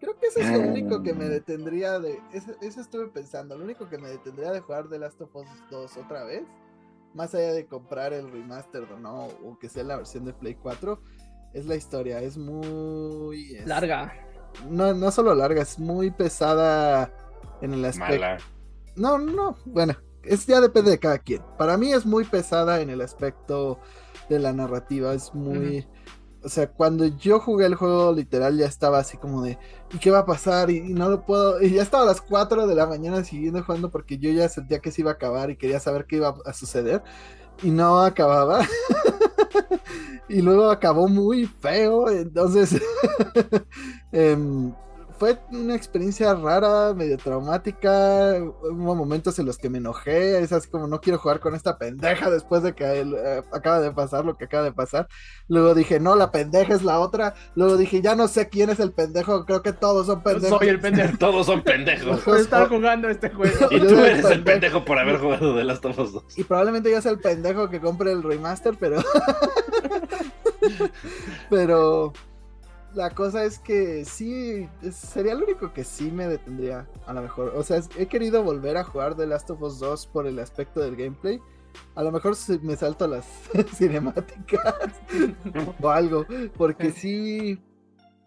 Creo 0.00 0.18
que 0.18 0.26
eso 0.26 0.40
es 0.40 0.50
lo 0.50 0.62
Ah. 0.62 0.66
único 0.66 1.02
que 1.02 1.14
me 1.14 1.24
detendría 1.24 1.98
de. 1.98 2.20
Eso, 2.32 2.52
eso 2.60 2.80
estuve 2.80 3.08
pensando. 3.08 3.56
Lo 3.56 3.64
único 3.64 3.88
que 3.88 3.96
me 3.98 4.08
detendría 4.08 4.52
de 4.52 4.60
jugar 4.60 4.88
The 4.88 4.98
Last 4.98 5.20
of 5.22 5.34
Us 5.34 5.46
2 5.70 5.96
otra 5.96 6.24
vez. 6.24 6.42
Más 7.14 7.34
allá 7.34 7.52
de 7.52 7.66
comprar 7.66 8.12
el 8.12 8.30
remaster 8.30 8.82
o 8.82 8.98
no, 8.98 9.26
o 9.44 9.58
que 9.58 9.68
sea 9.68 9.84
la 9.84 9.96
versión 9.96 10.24
de 10.24 10.34
Play 10.34 10.56
4, 10.56 11.00
es 11.54 11.64
la 11.66 11.76
historia. 11.76 12.20
Es 12.20 12.36
muy. 12.36 13.54
es- 13.54 13.66
Larga. 13.66 14.12
No, 14.68 14.92
no 14.94 15.10
solo 15.10 15.34
larga, 15.34 15.62
es 15.62 15.78
muy 15.80 16.10
pesada 16.12 17.10
en 17.60 17.72
el 17.72 17.84
aspecto. 17.84 18.12
Mala. 18.14 18.38
No, 18.96 19.18
no, 19.18 19.56
bueno, 19.64 19.94
es 20.22 20.46
ya 20.46 20.60
depende 20.60 20.90
de 20.92 20.98
cada 20.98 21.18
quien. 21.18 21.42
Para 21.58 21.76
mí 21.76 21.92
es 21.92 22.04
muy 22.06 22.24
pesada 22.24 22.80
en 22.80 22.90
el 22.90 23.00
aspecto 23.00 23.80
de 24.28 24.38
la 24.38 24.52
narrativa, 24.52 25.14
es 25.14 25.34
muy... 25.34 25.86
o 26.42 26.48
sea, 26.48 26.70
cuando 26.70 27.06
yo 27.06 27.40
jugué 27.40 27.66
el 27.66 27.74
juego, 27.74 28.12
literal 28.12 28.56
ya 28.56 28.66
estaba 28.66 28.98
así 28.98 29.16
como 29.16 29.42
de, 29.42 29.58
¿y 29.92 29.98
qué 29.98 30.10
va 30.10 30.20
a 30.20 30.26
pasar? 30.26 30.70
Y, 30.70 30.80
no 30.94 31.08
lo 31.08 31.24
puedo, 31.24 31.60
y 31.62 31.70
ya 31.70 31.82
estaba 31.82 32.04
a 32.04 32.06
las 32.06 32.20
4 32.20 32.66
de 32.66 32.74
la 32.74 32.86
mañana 32.86 33.24
siguiendo 33.24 33.62
jugando 33.62 33.90
porque 33.90 34.18
yo 34.18 34.30
ya 34.30 34.48
sentía 34.48 34.80
que 34.80 34.90
se 34.90 35.02
iba 35.02 35.12
a 35.12 35.14
acabar 35.14 35.50
y 35.50 35.56
quería 35.56 35.80
saber 35.80 36.06
qué 36.06 36.16
iba 36.16 36.34
a 36.44 36.52
suceder. 36.52 37.02
Y 37.62 37.70
no 37.70 38.00
acababa. 38.00 38.66
y 40.28 40.42
luego 40.42 40.70
acabó 40.70 41.08
muy 41.08 41.46
feo, 41.46 42.10
entonces... 42.10 42.80
Em, 44.12 44.72
fue 45.18 45.38
una 45.50 45.74
experiencia 45.74 46.34
rara, 46.34 46.92
medio 46.94 47.16
traumática. 47.16 48.34
Hubo 48.40 48.94
momentos 48.94 49.38
en 49.38 49.46
los 49.46 49.58
que 49.58 49.70
me 49.70 49.78
enojé. 49.78 50.42
Es 50.42 50.52
así 50.52 50.68
como 50.68 50.86
no 50.86 51.00
quiero 51.00 51.18
jugar 51.18 51.40
con 51.40 51.54
esta 51.54 51.78
pendeja 51.78 52.30
después 52.30 52.62
de 52.62 52.74
que 52.74 52.84
eh, 52.84 53.42
acaba 53.52 53.80
de 53.80 53.92
pasar 53.92 54.24
lo 54.24 54.36
que 54.36 54.46
acaba 54.46 54.64
de 54.64 54.72
pasar. 54.72 55.08
Luego 55.48 55.74
dije, 55.74 56.00
no, 56.00 56.16
la 56.16 56.30
pendeja 56.30 56.74
es 56.74 56.82
la 56.82 56.98
otra. 56.98 57.34
Luego 57.54 57.76
dije, 57.76 58.02
ya 58.02 58.14
no 58.14 58.28
sé 58.28 58.48
quién 58.48 58.70
es 58.70 58.80
el 58.80 58.92
pendejo. 58.92 59.44
Creo 59.44 59.62
que 59.62 59.72
todos 59.72 60.06
son 60.06 60.22
pendejos. 60.22 60.58
soy 60.58 60.68
el 60.68 60.80
pendejo. 60.80 61.16
todos 61.18 61.46
son 61.46 61.62
pendejos. 61.62 62.20
Por 62.20 62.38
estar 62.38 62.68
jugando 62.68 63.08
este 63.08 63.30
juego. 63.30 63.68
Y 63.70 63.80
tú 63.80 63.98
eres 64.00 64.24
el 64.24 64.42
pendejo 64.42 64.84
por 64.84 64.98
haber 64.98 65.18
jugado 65.18 65.54
The 65.54 65.64
Last 65.64 65.84
of 65.84 65.98
Us 65.98 66.12
2. 66.12 66.38
Y 66.38 66.44
probablemente 66.44 66.90
yo 66.90 67.00
sea 67.00 67.12
el 67.12 67.20
pendejo 67.20 67.70
que 67.70 67.80
compre 67.80 68.12
el 68.12 68.22
remaster, 68.22 68.76
pero. 68.78 68.98
pero 71.50 72.12
la 72.94 73.10
cosa 73.10 73.44
es 73.44 73.58
que 73.58 74.04
sí, 74.04 74.68
sería 74.90 75.32
el 75.32 75.42
único 75.42 75.72
que 75.72 75.84
sí 75.84 76.10
me 76.10 76.26
detendría, 76.26 76.86
a 77.06 77.12
lo 77.12 77.22
mejor. 77.22 77.52
O 77.56 77.62
sea, 77.62 77.80
he 77.98 78.06
querido 78.06 78.42
volver 78.42 78.76
a 78.76 78.84
jugar 78.84 79.16
The 79.16 79.26
Last 79.26 79.50
of 79.50 79.62
Us 79.62 79.78
2 79.78 80.06
por 80.08 80.26
el 80.26 80.38
aspecto 80.38 80.80
del 80.80 80.96
gameplay. 80.96 81.40
A 81.94 82.02
lo 82.02 82.12
mejor 82.12 82.36
me 82.62 82.76
salto 82.76 83.06
las 83.06 83.26
cinemáticas 83.74 84.74
o 85.80 85.90
algo, 85.90 86.26
porque 86.56 86.92
sí, 86.92 87.58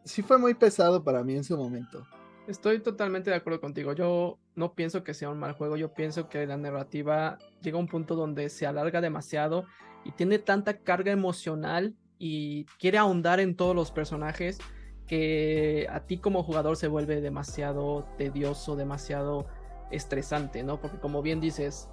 sí 0.03 0.21
fue 0.21 0.37
muy 0.37 0.53
pesado 0.53 1.03
para 1.03 1.23
mí 1.23 1.35
en 1.35 1.43
su 1.43 1.57
momento. 1.57 2.05
Estoy 2.47 2.79
totalmente 2.79 3.29
de 3.29 3.35
acuerdo 3.35 3.59
contigo. 3.59 3.93
Yo 3.93 4.39
no 4.55 4.73
pienso 4.73 5.03
que 5.03 5.13
sea 5.13 5.29
un 5.29 5.37
mal 5.37 5.53
juego. 5.53 5.75
Yo 5.75 5.93
pienso 5.93 6.29
que 6.29 6.45
la 6.45 6.55
narrativa 6.55 7.37
llega 7.61 7.77
a 7.77 7.81
un 7.81 7.87
punto 7.87 8.15
donde 8.15 8.49
se 8.49 8.65
alarga 8.65 9.01
demasiado 9.01 9.65
y 10.05 10.11
tiene 10.11 10.39
tanta 10.39 10.77
carga 10.77 11.11
emocional 11.11 11.93
y 12.19 12.65
quiere 12.79 12.97
ahondar 12.97 13.39
en 13.39 13.55
todos 13.55 13.75
los 13.75 13.91
personajes 13.91 14.59
que 15.07 15.87
a 15.89 16.01
ti 16.01 16.17
como 16.17 16.43
jugador 16.43 16.75
se 16.75 16.87
vuelve 16.87 17.21
demasiado 17.21 18.07
tedioso, 18.17 18.75
demasiado 18.75 19.47
estresante, 19.89 20.63
¿no? 20.63 20.81
Porque 20.81 20.99
como 20.99 21.21
bien 21.21 21.39
dices, 21.39 21.89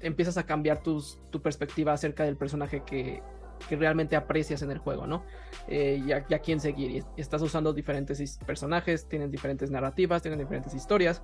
empiezas 0.00 0.38
a 0.38 0.46
cambiar 0.46 0.82
tus, 0.82 1.20
tu 1.30 1.42
perspectiva 1.42 1.92
acerca 1.92 2.24
del 2.24 2.36
personaje 2.36 2.82
que, 2.84 3.22
que 3.68 3.76
realmente 3.76 4.16
aprecias 4.16 4.62
en 4.62 4.70
el 4.70 4.78
juego, 4.78 5.06
¿no? 5.06 5.24
Eh, 5.68 6.02
y, 6.06 6.12
a, 6.12 6.22
quién 6.22 6.60
seguir. 6.60 7.04
Estás 7.16 7.42
usando 7.42 7.72
diferentes 7.72 8.38
personajes, 8.38 9.06
tienen 9.08 9.30
diferentes 9.30 9.70
narrativas, 9.70 10.22
tienen 10.22 10.38
diferentes 10.38 10.74
historias. 10.74 11.22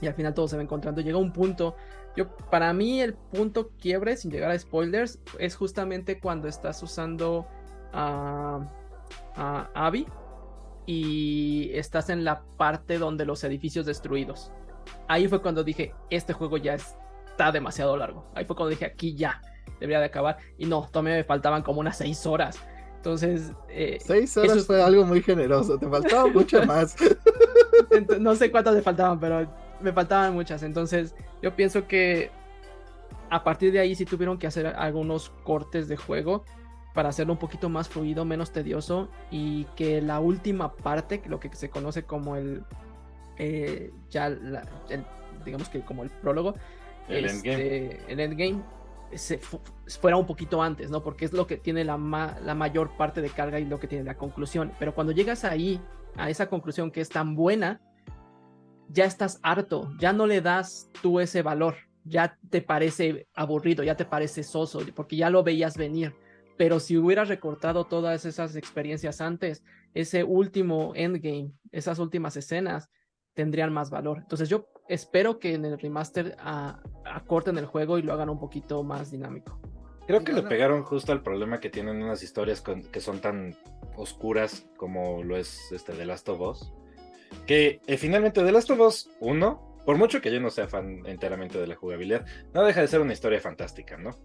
Y 0.00 0.06
al 0.06 0.14
final 0.14 0.32
todo 0.32 0.46
se 0.46 0.56
va 0.56 0.62
encontrando. 0.62 1.00
Llega 1.00 1.18
un 1.18 1.32
punto. 1.32 1.74
Yo, 2.16 2.36
para 2.50 2.72
mí, 2.72 3.00
el 3.00 3.14
punto 3.14 3.70
quiebre, 3.80 4.16
sin 4.16 4.30
llegar 4.30 4.50
a 4.50 4.58
spoilers, 4.58 5.18
es 5.38 5.56
justamente 5.56 6.20
cuando 6.20 6.46
estás 6.46 6.82
usando 6.82 7.48
a, 7.92 8.60
a 9.36 9.70
Abby 9.74 10.06
y 10.86 11.70
estás 11.74 12.08
en 12.08 12.24
la 12.24 12.42
parte 12.56 12.98
donde 12.98 13.26
los 13.26 13.44
edificios 13.44 13.84
destruidos. 13.84 14.50
Ahí 15.06 15.28
fue 15.28 15.42
cuando 15.42 15.62
dije, 15.62 15.94
este 16.08 16.32
juego 16.32 16.56
ya 16.56 16.74
está 16.74 17.52
demasiado 17.52 17.94
largo. 17.96 18.24
Ahí 18.34 18.46
fue 18.46 18.56
cuando 18.56 18.70
dije, 18.70 18.86
aquí 18.86 19.14
ya 19.14 19.42
debería 19.80 20.00
de 20.00 20.06
acabar. 20.06 20.38
Y 20.56 20.64
no, 20.64 20.88
todavía 20.90 21.16
me 21.16 21.24
faltaban 21.24 21.62
como 21.62 21.80
unas 21.80 21.98
seis 21.98 22.24
horas. 22.26 22.58
Entonces... 22.96 23.52
Eh, 23.68 23.98
seis 24.00 24.34
horas 24.38 24.66
fue 24.66 24.82
algo 24.82 25.04
muy 25.04 25.22
generoso, 25.22 25.78
te 25.78 25.86
faltaba 25.86 26.26
mucho 26.32 26.64
más. 26.64 26.96
no 28.18 28.34
sé 28.34 28.50
cuántas 28.50 28.74
me 28.74 28.80
faltaban, 28.80 29.20
pero 29.20 29.46
me 29.80 29.92
faltaban 29.92 30.32
muchas. 30.32 30.62
Entonces 30.62 31.14
yo 31.42 31.54
pienso 31.54 31.86
que 31.86 32.30
a 33.30 33.44
partir 33.44 33.72
de 33.72 33.80
ahí 33.80 33.94
sí 33.94 34.06
tuvieron 34.06 34.38
que 34.38 34.46
hacer 34.46 34.66
algunos 34.66 35.30
cortes 35.44 35.86
de 35.88 35.98
juego 35.98 36.44
para 36.98 37.10
hacerlo 37.10 37.34
un 37.34 37.38
poquito 37.38 37.68
más 37.68 37.88
fluido, 37.88 38.24
menos 38.24 38.50
tedioso 38.50 39.08
y 39.30 39.66
que 39.76 40.02
la 40.02 40.18
última 40.18 40.74
parte, 40.74 41.22
lo 41.26 41.38
que 41.38 41.48
se 41.54 41.70
conoce 41.70 42.02
como 42.02 42.34
el, 42.34 42.64
eh, 43.36 43.92
ya 44.10 44.28
digamos 45.44 45.68
que 45.68 45.82
como 45.82 46.02
el 46.02 46.10
prólogo, 46.10 46.56
el 47.06 47.26
endgame, 47.26 47.86
este, 47.86 48.12
el 48.12 48.18
endgame 48.18 48.62
se 49.14 49.38
fuera 49.38 50.16
un 50.16 50.26
poquito 50.26 50.60
antes, 50.60 50.90
¿no? 50.90 51.04
Porque 51.04 51.24
es 51.24 51.32
lo 51.32 51.46
que 51.46 51.56
tiene 51.56 51.84
la, 51.84 51.96
la 52.44 52.54
mayor 52.56 52.90
parte 52.96 53.22
de 53.22 53.30
carga 53.30 53.60
y 53.60 53.64
lo 53.64 53.78
que 53.78 53.86
tiene 53.86 54.02
la 54.02 54.16
conclusión. 54.16 54.72
Pero 54.80 54.92
cuando 54.92 55.12
llegas 55.12 55.44
ahí, 55.44 55.80
a 56.16 56.28
esa 56.30 56.48
conclusión 56.48 56.90
que 56.90 57.00
es 57.00 57.10
tan 57.10 57.36
buena, 57.36 57.80
ya 58.88 59.04
estás 59.04 59.38
harto, 59.44 59.92
ya 60.00 60.12
no 60.12 60.26
le 60.26 60.40
das 60.40 60.90
tú 61.00 61.20
ese 61.20 61.42
valor, 61.42 61.76
ya 62.02 62.36
te 62.50 62.60
parece 62.60 63.28
aburrido, 63.36 63.84
ya 63.84 63.96
te 63.96 64.04
parece 64.04 64.42
soso, 64.42 64.80
porque 64.96 65.14
ya 65.14 65.30
lo 65.30 65.44
veías 65.44 65.76
venir 65.76 66.12
pero 66.58 66.80
si 66.80 66.98
hubieras 66.98 67.28
recortado 67.28 67.84
todas 67.84 68.26
esas 68.26 68.56
experiencias 68.56 69.20
antes, 69.20 69.64
ese 69.94 70.24
último 70.24 70.92
endgame, 70.96 71.52
esas 71.70 72.00
últimas 72.00 72.36
escenas, 72.36 72.90
tendrían 73.32 73.72
más 73.72 73.88
valor. 73.90 74.18
Entonces 74.18 74.48
yo 74.48 74.68
espero 74.88 75.38
que 75.38 75.54
en 75.54 75.64
el 75.64 75.78
remaster 75.78 76.36
ah, 76.40 76.82
acorten 77.04 77.56
el 77.56 77.66
juego 77.66 77.96
y 77.96 78.02
lo 78.02 78.12
hagan 78.12 78.28
un 78.28 78.40
poquito 78.40 78.82
más 78.82 79.12
dinámico. 79.12 79.60
Creo 80.08 80.24
que 80.24 80.32
le 80.32 80.42
pegaron 80.42 80.82
justo 80.82 81.12
al 81.12 81.22
problema 81.22 81.60
que 81.60 81.70
tienen 81.70 82.02
unas 82.02 82.22
historias 82.22 82.62
que 82.62 83.00
son 83.00 83.20
tan 83.20 83.56
oscuras 83.94 84.66
como 84.76 85.22
lo 85.22 85.36
es 85.36 85.70
este 85.70 85.92
The 85.92 86.06
Last 86.06 86.28
of 86.30 86.40
Us. 86.40 86.72
Que 87.46 87.80
eh, 87.86 87.98
finalmente 87.98 88.42
The 88.42 88.50
Last 88.50 88.70
of 88.70 88.80
Us 88.80 89.10
1, 89.20 89.82
por 89.84 89.98
mucho 89.98 90.20
que 90.20 90.32
yo 90.32 90.40
no 90.40 90.50
sea 90.50 90.66
fan 90.66 91.02
enteramente 91.06 91.60
de 91.60 91.66
la 91.66 91.76
jugabilidad, 91.76 92.26
no 92.54 92.64
deja 92.64 92.80
de 92.80 92.88
ser 92.88 93.00
una 93.00 93.12
historia 93.12 93.38
fantástica, 93.38 93.98
¿no? 93.98 94.16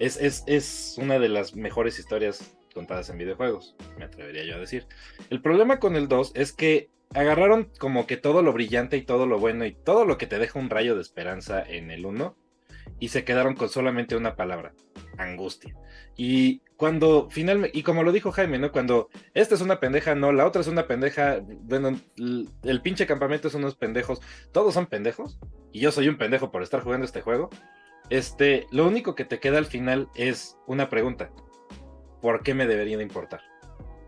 Es, 0.00 0.96
una 0.98 1.18
de 1.18 1.28
las 1.28 1.54
mejores 1.54 1.98
historias 1.98 2.56
contadas 2.74 3.10
en 3.10 3.18
videojuegos, 3.18 3.76
me 3.98 4.04
atrevería 4.04 4.44
yo 4.44 4.56
a 4.56 4.60
decir. 4.60 4.86
El 5.28 5.42
problema 5.42 5.78
con 5.78 5.96
el 5.96 6.08
2 6.08 6.32
es 6.34 6.52
que 6.52 6.88
agarraron 7.12 7.70
como 7.78 8.06
que 8.06 8.16
todo 8.16 8.42
lo 8.42 8.52
brillante 8.52 8.96
y 8.96 9.02
todo 9.02 9.26
lo 9.26 9.38
bueno 9.38 9.64
y 9.66 9.72
todo 9.72 10.04
lo 10.04 10.16
que 10.16 10.26
te 10.26 10.38
deja 10.38 10.58
un 10.58 10.70
rayo 10.70 10.94
de 10.94 11.02
esperanza 11.02 11.62
en 11.62 11.90
el 11.90 12.06
1 12.06 12.36
y 12.98 13.08
se 13.08 13.24
quedaron 13.24 13.54
con 13.54 13.68
solamente 13.68 14.16
una 14.16 14.36
palabra, 14.36 14.72
angustia. 15.18 15.74
Y 16.16 16.60
cuando 16.76 17.28
finalmente, 17.30 17.76
y 17.76 17.82
como 17.82 18.02
lo 18.02 18.12
dijo 18.12 18.30
Jaime, 18.30 18.58
¿no? 18.58 18.72
Cuando 18.72 19.08
esta 19.34 19.54
es 19.54 19.60
una 19.60 19.80
pendeja, 19.80 20.14
no, 20.14 20.32
la 20.32 20.46
otra 20.46 20.60
es 20.60 20.68
una 20.68 20.86
pendeja, 20.86 21.40
bueno, 21.62 21.98
el 22.16 22.82
pinche 22.82 23.06
campamento 23.06 23.48
es 23.48 23.54
unos 23.54 23.74
pendejos, 23.74 24.20
todos 24.52 24.74
son 24.74 24.86
pendejos, 24.86 25.38
y 25.72 25.80
yo 25.80 25.92
soy 25.92 26.08
un 26.08 26.18
pendejo 26.18 26.50
por 26.50 26.62
estar 26.62 26.82
jugando 26.82 27.04
este 27.04 27.22
juego, 27.22 27.50
este, 28.10 28.66
lo 28.70 28.86
único 28.86 29.14
que 29.14 29.24
te 29.24 29.40
queda 29.40 29.58
al 29.58 29.66
final 29.66 30.08
es 30.14 30.58
una 30.66 30.90
pregunta. 30.90 31.30
¿Por 32.20 32.42
qué 32.42 32.54
me 32.54 32.66
debería 32.66 32.96
de 32.96 33.02
importar? 33.02 33.40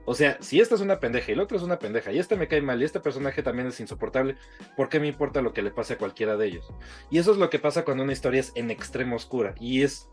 O 0.05 0.15
sea, 0.15 0.37
si 0.41 0.61
esta 0.61 0.75
es 0.75 0.81
una 0.81 0.99
pendeja 0.99 1.31
y 1.31 1.35
el 1.35 1.41
otro 1.41 1.57
es 1.57 1.63
una 1.63 1.79
pendeja 1.79 2.11
y 2.11 2.19
este 2.19 2.37
me 2.37 2.49
cae 2.49 2.61
mal 2.61 2.83
y 2.83 2.85
este 2.85 2.99
personaje 2.99 3.43
también 3.43 3.69
es 3.69 3.79
insoportable, 3.79 4.37
¿por 4.77 4.89
qué 4.89 4.99
me 4.99 5.07
importa 5.07 5.43
lo 5.43 5.53
que 5.53 5.63
le 5.63 5.71
pase 5.71 5.95
a 5.95 5.99
cualquiera 5.99 6.37
de 6.37 6.47
ellos? 6.49 6.73
Y 7.11 7.19
eso 7.19 7.31
es 7.31 7.39
lo 7.39 7.51
que 7.51 7.61
pasa 7.61 7.85
cuando 7.85 8.03
una 8.03 8.13
historia 8.13 8.41
es 8.41 8.53
en 8.57 8.71
extremo 8.73 9.15
oscura 9.15 9.55
y 9.61 9.83
es 9.83 10.11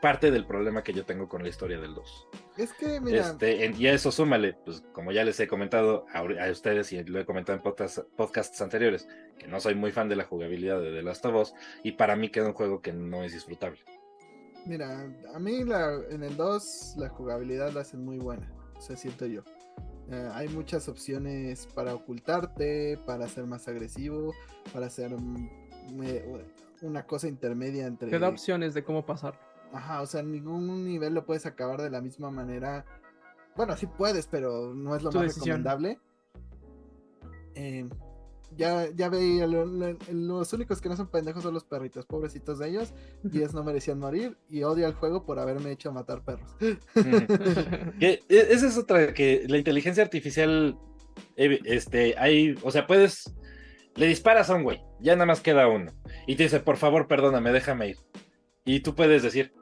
parte 0.00 0.30
del 0.30 0.46
problema 0.46 0.82
que 0.82 0.92
yo 0.92 1.04
tengo 1.04 1.28
con 1.28 1.42
la 1.42 1.48
historia 1.48 1.78
del 1.78 1.94
2. 1.94 2.28
Es 2.56 2.72
que, 2.72 3.00
mira. 3.00 3.30
Este, 3.30 3.72
y 3.76 3.86
a 3.86 3.92
eso 3.92 4.12
súmale, 4.12 4.54
pues 4.64 4.82
como 4.92 5.12
ya 5.12 5.24
les 5.24 5.38
he 5.40 5.48
comentado 5.48 6.06
a, 6.12 6.22
ustedes 6.50 6.92
y 6.92 7.02
lo 7.04 7.20
he 7.20 7.24
comentado 7.24 7.58
en 7.58 7.62
podcasts 8.16 8.60
anteriores, 8.60 9.08
que 9.38 9.48
no 9.48 9.60
soy 9.60 9.74
muy 9.74 9.92
fan 9.92 10.08
de 10.08 10.16
la 10.16 10.24
jugabilidad 10.24 10.80
de 10.80 10.92
The 10.92 11.02
Last 11.02 11.24
of 11.26 11.34
Us, 11.34 11.54
y 11.82 11.92
para 11.92 12.16
mí 12.16 12.30
queda 12.30 12.46
un 12.46 12.54
juego 12.54 12.80
que 12.80 12.92
no 12.92 13.22
es 13.24 13.32
disfrutable. 13.32 13.78
Mira, 14.66 15.10
a 15.34 15.38
mí 15.38 15.64
la, 15.64 15.94
en 16.10 16.22
el 16.22 16.36
2 16.36 16.94
la 16.98 17.08
jugabilidad 17.08 17.72
la 17.72 17.80
hacen 17.80 18.04
muy 18.04 18.18
buena, 18.18 18.52
o 18.76 18.80
sea, 18.80 18.96
siento 18.96 19.26
yo. 19.26 19.42
Eh, 20.10 20.28
hay 20.32 20.48
muchas 20.48 20.88
opciones 20.88 21.66
para 21.74 21.94
ocultarte, 21.94 22.98
para 23.04 23.28
ser 23.28 23.44
más 23.44 23.68
agresivo, 23.68 24.32
para 24.72 24.86
hacer 24.86 25.10
mm, 25.10 25.50
una 26.82 27.06
cosa 27.06 27.28
intermedia 27.28 27.86
entre. 27.86 28.10
Te 28.10 28.18
da 28.18 28.28
opciones 28.28 28.72
de 28.74 28.82
cómo 28.82 29.04
pasar. 29.04 29.38
Ajá, 29.72 30.02
o 30.02 30.06
sea, 30.06 30.20
en 30.20 30.32
ningún 30.32 30.84
nivel 30.84 31.14
lo 31.14 31.26
puedes 31.26 31.46
acabar 31.46 31.80
de 31.82 31.90
la 31.90 32.00
misma 32.00 32.30
manera. 32.30 32.84
Bueno, 33.56 33.76
sí 33.76 33.86
puedes, 33.86 34.26
pero 34.26 34.72
no 34.74 34.94
es 34.96 35.02
lo 35.02 35.12
más 35.12 35.34
recomendable. 35.34 35.98
Eh, 37.54 37.88
ya, 38.56 38.88
ya 38.94 39.08
veía, 39.08 39.46
los 39.46 40.52
únicos 40.52 40.80
que 40.80 40.88
no 40.88 40.96
son 40.96 41.10
pendejos 41.10 41.42
son 41.42 41.54
los 41.54 41.64
perritos, 41.64 42.06
pobrecitos 42.06 42.58
de 42.58 42.68
ellos, 42.68 42.94
y 43.30 43.42
es 43.42 43.52
no 43.52 43.62
merecían 43.62 43.98
morir, 43.98 44.38
y 44.48 44.62
odio 44.62 44.86
al 44.86 44.94
juego 44.94 45.26
por 45.26 45.38
haberme 45.38 45.72
hecho 45.72 45.92
matar 45.92 46.22
perros. 46.22 46.50
E, 48.00 48.22
esa 48.28 48.66
es 48.66 48.78
otra, 48.78 49.12
que 49.12 49.44
la 49.48 49.58
inteligencia 49.58 50.02
artificial, 50.02 50.78
este, 51.36 52.14
hay, 52.18 52.54
o 52.62 52.70
sea, 52.70 52.86
puedes, 52.86 53.34
le 53.96 54.06
disparas 54.06 54.48
a 54.50 54.54
un 54.54 54.62
güey, 54.62 54.82
ya 55.00 55.14
nada 55.14 55.26
más 55.26 55.40
queda 55.40 55.68
uno, 55.68 55.92
y 56.26 56.36
te 56.36 56.44
dice, 56.44 56.60
por 56.60 56.76
favor, 56.78 57.06
perdóname, 57.06 57.52
déjame 57.52 57.88
ir. 57.88 57.96
Y 58.64 58.80
tú 58.80 58.94
puedes 58.94 59.22
decir, 59.22 59.52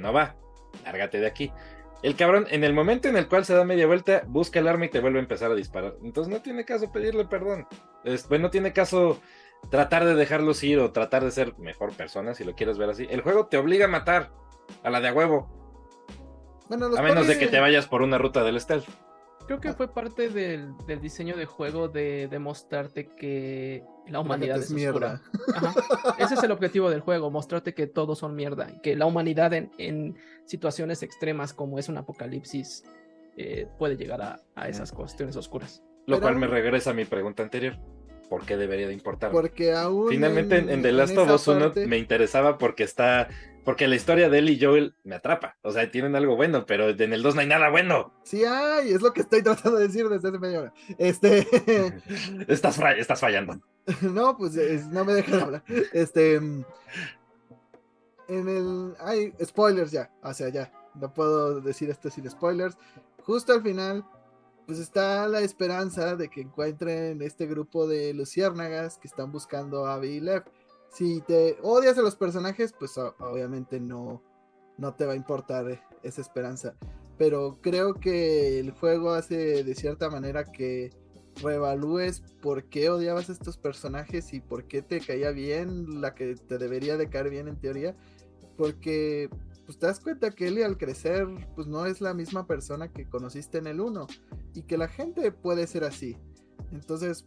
no 0.00 0.12
va, 0.12 0.36
lárgate 0.84 1.20
de 1.20 1.26
aquí. 1.26 1.52
El 2.02 2.14
cabrón, 2.14 2.46
en 2.50 2.62
el 2.62 2.72
momento 2.72 3.08
en 3.08 3.16
el 3.16 3.28
cual 3.28 3.44
se 3.44 3.54
da 3.54 3.64
media 3.64 3.86
vuelta, 3.86 4.22
busca 4.26 4.60
el 4.60 4.68
arma 4.68 4.84
y 4.84 4.88
te 4.88 5.00
vuelve 5.00 5.18
a 5.18 5.22
empezar 5.22 5.50
a 5.50 5.54
disparar. 5.54 5.94
Entonces 6.04 6.32
no 6.32 6.40
tiene 6.40 6.64
caso 6.64 6.92
pedirle 6.92 7.24
perdón. 7.24 7.66
Es, 8.04 8.28
bueno, 8.28 8.44
no 8.44 8.50
tiene 8.50 8.72
caso 8.72 9.20
tratar 9.70 10.04
de 10.04 10.14
dejarlos 10.14 10.62
ir 10.62 10.78
o 10.78 10.92
tratar 10.92 11.24
de 11.24 11.32
ser 11.32 11.58
mejor 11.58 11.92
persona, 11.94 12.34
si 12.34 12.44
lo 12.44 12.54
quieres 12.54 12.78
ver 12.78 12.90
así. 12.90 13.06
El 13.10 13.22
juego 13.22 13.46
te 13.46 13.56
obliga 13.56 13.86
a 13.86 13.88
matar 13.88 14.30
a 14.84 14.90
la 14.90 15.00
de 15.00 15.08
a 15.08 15.12
huevo. 15.12 15.50
Bueno, 16.68 16.86
A 16.96 17.02
menos 17.02 17.26
de 17.26 17.38
que 17.38 17.48
te 17.48 17.58
vayas 17.58 17.86
por 17.86 18.02
una 18.02 18.18
ruta 18.18 18.44
del 18.44 18.60
stealth. 18.60 18.88
Creo 19.48 19.60
que 19.60 19.72
fue 19.72 19.92
parte 19.92 20.28
del, 20.28 20.76
del 20.86 21.00
diseño 21.00 21.34
de 21.36 21.46
juego 21.46 21.88
de 21.88 22.28
demostrarte 22.28 23.06
que 23.16 23.82
la 24.06 24.20
humanidad 24.20 24.58
es, 24.58 24.70
mierda. 24.70 25.22
Ajá. 25.54 25.74
Ese 26.18 26.34
es 26.34 26.42
el 26.42 26.52
objetivo 26.52 26.90
del 26.90 27.00
juego, 27.00 27.30
mostrarte 27.30 27.72
que 27.74 27.86
todos 27.86 28.18
son 28.18 28.36
mierda, 28.36 28.70
y 28.70 28.80
que 28.80 28.94
la 28.94 29.06
humanidad 29.06 29.54
en, 29.54 29.70
en 29.78 30.16
situaciones 30.44 31.02
extremas 31.02 31.54
como 31.54 31.78
es 31.78 31.88
un 31.88 31.96
apocalipsis 31.96 32.84
eh, 33.38 33.66
puede 33.78 33.96
llegar 33.96 34.20
a, 34.20 34.40
a 34.54 34.68
esas 34.68 34.92
cuestiones 34.92 35.34
oscuras. 35.36 35.82
Lo 36.06 36.16
Pero 36.16 36.20
cual 36.20 36.36
me 36.36 36.46
regresa 36.46 36.90
a 36.90 36.94
mi 36.94 37.06
pregunta 37.06 37.42
anterior. 37.42 37.78
¿Por 38.28 38.44
qué 38.44 38.58
debería 38.58 38.86
de 38.86 38.92
importar? 38.92 39.30
Porque 39.30 39.72
aún. 39.72 40.08
Finalmente 40.10 40.58
en, 40.58 40.68
en 40.68 40.82
The 40.82 40.92
Last 40.92 41.16
of 41.16 41.30
Us 41.30 41.48
1 41.48 41.60
parte- 41.60 41.86
me 41.86 41.96
interesaba 41.96 42.58
porque 42.58 42.82
está. 42.84 43.28
Porque 43.68 43.86
la 43.86 43.96
historia 43.96 44.30
de 44.30 44.38
él 44.38 44.48
y 44.48 44.58
Joel 44.58 44.94
me 45.04 45.16
atrapa. 45.16 45.58
O 45.60 45.70
sea, 45.72 45.90
tienen 45.90 46.16
algo 46.16 46.36
bueno, 46.36 46.64
pero 46.64 46.88
en 46.88 47.12
el 47.12 47.22
2 47.22 47.34
no 47.34 47.42
hay 47.42 47.46
nada 47.48 47.68
bueno. 47.68 48.14
Sí, 48.22 48.42
hay, 48.42 48.92
es 48.92 49.02
lo 49.02 49.12
que 49.12 49.20
estoy 49.20 49.42
tratando 49.42 49.76
de 49.78 49.88
decir 49.88 50.08
desde 50.08 50.28
hace 50.30 50.38
media 50.38 50.60
hora. 50.62 50.74
Este. 50.96 51.46
estás, 52.48 52.80
estás 52.96 53.20
fallando. 53.20 53.60
no, 54.00 54.38
pues 54.38 54.56
es- 54.56 54.86
no 54.86 55.04
me 55.04 55.12
dejan 55.12 55.40
hablar. 55.42 55.64
Este. 55.92 56.36
En 56.36 56.64
el. 58.26 58.94
Hay 59.00 59.34
spoilers 59.44 59.90
ya. 59.90 60.10
O 60.22 60.32
sea, 60.32 60.48
ya. 60.48 60.72
No 60.94 61.12
puedo 61.12 61.60
decir 61.60 61.90
esto 61.90 62.08
sin 62.08 62.30
spoilers. 62.30 62.78
Justo 63.22 63.52
al 63.52 63.62
final. 63.62 64.02
Pues 64.64 64.78
está 64.78 65.28
la 65.28 65.40
esperanza 65.40 66.16
de 66.16 66.30
que 66.30 66.40
encuentren 66.40 67.20
este 67.20 67.44
grupo 67.44 67.86
de 67.86 68.14
luciérnagas 68.14 68.96
que 68.96 69.08
están 69.08 69.30
buscando 69.30 69.84
a 69.84 69.92
Abby 69.92 70.08
y 70.08 70.20
Lev. 70.20 70.44
Si 70.90 71.20
te 71.22 71.58
odias 71.62 71.98
a 71.98 72.02
los 72.02 72.16
personajes, 72.16 72.72
pues 72.78 72.96
obviamente 72.98 73.78
no, 73.80 74.22
no 74.78 74.94
te 74.94 75.04
va 75.04 75.12
a 75.12 75.16
importar 75.16 75.80
esa 76.02 76.20
esperanza. 76.20 76.74
Pero 77.18 77.58
creo 77.60 77.94
que 77.94 78.60
el 78.60 78.70
juego 78.70 79.10
hace 79.10 79.64
de 79.64 79.74
cierta 79.74 80.08
manera 80.08 80.44
que 80.44 80.90
reevalúes 81.42 82.20
por 82.40 82.64
qué 82.64 82.90
odiabas 82.90 83.28
a 83.28 83.32
estos 83.32 83.58
personajes 83.58 84.32
y 84.32 84.40
por 84.40 84.64
qué 84.66 84.82
te 84.82 85.00
caía 85.00 85.30
bien 85.30 86.00
la 86.00 86.14
que 86.14 86.34
te 86.34 86.58
debería 86.58 86.96
de 86.96 87.08
caer 87.08 87.30
bien 87.30 87.48
en 87.48 87.60
teoría. 87.60 87.96
Porque 88.56 89.28
pues 89.66 89.78
te 89.78 89.86
das 89.86 90.00
cuenta 90.00 90.30
que 90.30 90.48
Ellie 90.48 90.64
al 90.64 90.78
crecer 90.78 91.26
pues 91.54 91.66
no 91.66 91.86
es 91.86 92.00
la 92.00 92.14
misma 92.14 92.46
persona 92.46 92.92
que 92.92 93.08
conociste 93.08 93.58
en 93.58 93.66
el 93.66 93.80
1 93.80 94.06
y 94.54 94.62
que 94.62 94.78
la 94.78 94.88
gente 94.88 95.30
puede 95.30 95.66
ser 95.66 95.84
así. 95.84 96.16
Entonces, 96.72 97.24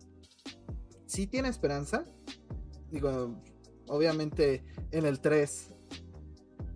sí 1.05 1.27
tiene 1.27 1.49
esperanza. 1.49 2.05
Digo, 2.89 3.35
obviamente 3.91 4.63
en 4.91 5.05
el 5.05 5.19
3 5.19 5.73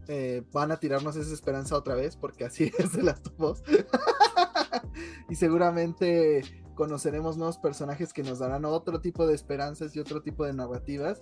eh, 0.07 0.43
van 0.51 0.71
a 0.71 0.77
tirarnos 0.79 1.15
esa 1.15 1.33
esperanza 1.33 1.75
otra 1.75 1.95
vez 1.95 2.15
porque 2.15 2.45
así 2.45 2.71
es 2.77 2.93
de 2.93 3.03
las 3.03 3.21
dos. 3.37 3.63
y 5.29 5.35
seguramente 5.35 6.41
conoceremos 6.75 7.37
nuevos 7.37 7.57
personajes 7.57 8.13
que 8.13 8.21
nos 8.23 8.39
darán 8.39 8.65
otro 8.65 8.99
tipo 9.01 9.25
de 9.25 9.33
esperanzas 9.33 9.95
y 9.95 9.99
otro 9.99 10.21
tipo 10.21 10.45
de 10.45 10.53
narrativas, 10.53 11.21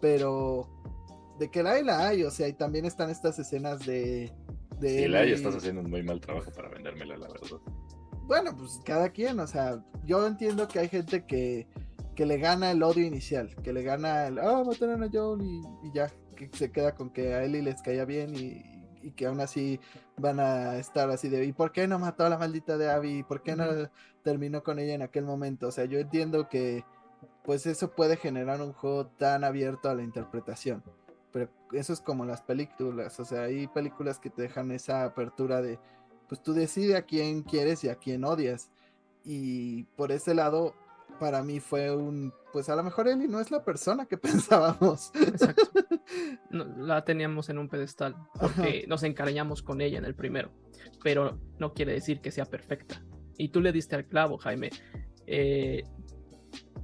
pero 0.00 0.68
de 1.38 1.50
que 1.50 1.62
la 1.62 1.72
hay, 1.72 1.84
la 1.84 2.08
hay, 2.08 2.22
o 2.24 2.30
sea, 2.30 2.48
y 2.48 2.54
también 2.54 2.84
están 2.86 3.10
estas 3.10 3.38
escenas 3.38 3.80
de... 3.84 4.32
de 4.80 4.98
Sí, 5.02 5.08
Lai, 5.08 5.24
Ellie- 5.28 5.34
estás 5.34 5.56
haciendo 5.56 5.82
un 5.82 5.90
muy 5.90 6.02
mal 6.02 6.20
trabajo 6.20 6.50
para 6.52 6.68
vendérmela, 6.70 7.16
la 7.18 7.28
verdad. 7.28 7.58
bueno, 8.22 8.56
pues 8.56 8.80
cada 8.84 9.10
quien, 9.10 9.38
o 9.40 9.46
sea, 9.46 9.84
yo 10.04 10.26
entiendo 10.26 10.66
que 10.68 10.78
hay 10.78 10.88
gente 10.88 11.26
que, 11.26 11.68
que 12.14 12.26
le 12.26 12.38
gana 12.38 12.70
el 12.70 12.82
odio 12.82 13.06
inicial, 13.06 13.54
que 13.62 13.72
le 13.72 13.82
gana 13.82 14.26
el, 14.26 14.38
ah, 14.38 14.62
mataron 14.64 15.02
a 15.02 15.10
Joel 15.12 15.42
y, 15.42 15.60
y 15.86 15.92
ya, 15.92 16.10
que 16.36 16.48
se 16.52 16.70
queda 16.70 16.94
con 16.94 17.10
que 17.10 17.34
a 17.34 17.44
Ellie 17.44 17.62
les 17.62 17.82
caía 17.82 18.04
bien 18.04 18.34
y, 18.34 18.62
y 19.04 19.10
que 19.12 19.26
aún 19.26 19.40
así 19.40 19.78
van 20.16 20.40
a 20.40 20.78
estar 20.78 21.10
así 21.10 21.28
de, 21.28 21.44
¿y 21.44 21.52
por 21.52 21.72
qué 21.72 21.86
no 21.86 21.98
mató 21.98 22.24
a 22.24 22.30
la 22.30 22.38
maldita 22.38 22.78
de 22.78 22.90
Abby? 22.90 23.22
¿Por 23.22 23.42
qué 23.42 23.54
no 23.54 23.66
terminó 24.22 24.62
con 24.62 24.78
ella 24.78 24.94
en 24.94 25.02
aquel 25.02 25.24
momento? 25.24 25.68
O 25.68 25.72
sea, 25.72 25.84
yo 25.84 25.98
entiendo 25.98 26.48
que 26.48 26.84
pues 27.44 27.66
eso 27.66 27.90
puede 27.90 28.16
generar 28.16 28.62
un 28.62 28.72
juego 28.72 29.06
tan 29.06 29.44
abierto 29.44 29.90
a 29.90 29.94
la 29.94 30.02
interpretación. 30.02 30.82
Pero 31.30 31.50
eso 31.72 31.92
es 31.92 32.00
como 32.00 32.24
las 32.24 32.40
películas, 32.42 33.20
o 33.20 33.24
sea, 33.24 33.42
hay 33.42 33.66
películas 33.66 34.18
que 34.18 34.30
te 34.30 34.42
dejan 34.42 34.70
esa 34.70 35.04
apertura 35.04 35.60
de, 35.60 35.78
pues 36.28 36.42
tú 36.42 36.54
decides 36.54 36.96
a 36.96 37.02
quién 37.02 37.42
quieres 37.42 37.84
y 37.84 37.90
a 37.90 37.96
quién 37.96 38.24
odias. 38.24 38.70
Y 39.24 39.84
por 39.96 40.12
ese 40.12 40.34
lado, 40.34 40.74
para 41.24 41.42
mí 41.42 41.58
fue 41.58 41.90
un, 41.90 42.34
pues 42.52 42.68
a 42.68 42.76
lo 42.76 42.82
mejor 42.82 43.08
Ellie 43.08 43.28
no 43.28 43.40
es 43.40 43.50
la 43.50 43.64
persona 43.64 44.04
que 44.04 44.18
pensábamos. 44.28 45.10
Exacto. 45.14 45.62
No, 46.50 46.64
la 46.64 47.02
teníamos 47.02 47.48
en 47.48 47.56
un 47.56 47.68
pedestal 47.68 48.14
porque 48.38 48.84
nos 48.86 49.02
encariñamos 49.02 49.62
con 49.62 49.80
ella 49.80 49.98
en 49.98 50.04
el 50.04 50.14
primero, 50.14 50.52
pero 51.02 51.40
no 51.58 51.72
quiere 51.72 51.94
decir 51.94 52.20
que 52.20 52.30
sea 52.30 52.44
perfecta. 52.44 53.02
Y 53.38 53.48
tú 53.48 53.62
le 53.62 53.72
diste 53.72 53.96
al 53.96 54.04
clavo, 54.06 54.36
Jaime. 54.36 54.70
Eh, 55.26 55.82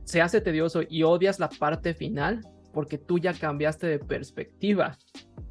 se 0.04 0.22
hace 0.22 0.40
tedioso 0.40 0.80
y 0.88 1.02
odias 1.02 1.38
la 1.38 1.50
parte 1.50 1.92
final 1.92 2.40
porque 2.72 2.96
tú 2.96 3.18
ya 3.18 3.34
cambiaste 3.34 3.86
de 3.86 3.98
perspectiva. 3.98 4.96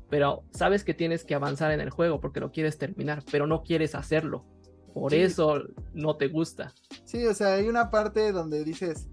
Pero 0.10 0.44
sabes 0.52 0.84
que 0.84 0.96
tienes 0.96 1.24
que 1.24 1.36
avanzar 1.36 1.72
en 1.72 1.80
el 1.80 1.92
juego 1.92 2.20
porque 2.20 2.40
lo 2.40 2.52
quieres 2.52 2.80
terminar, 2.80 3.24
pero 3.32 3.46
no 3.46 3.62
quieres 3.62 3.94
hacerlo. 3.94 4.46
Por 4.94 5.12
Sí. 5.12 5.18
eso 5.20 5.62
no 5.94 6.16
te 6.16 6.28
gusta. 6.28 6.74
Sí, 7.06 7.26
o 7.26 7.34
sea, 7.34 7.54
hay 7.56 7.68
una 7.68 7.90
parte 7.90 8.32
donde 8.32 8.64
dices, 8.64 9.08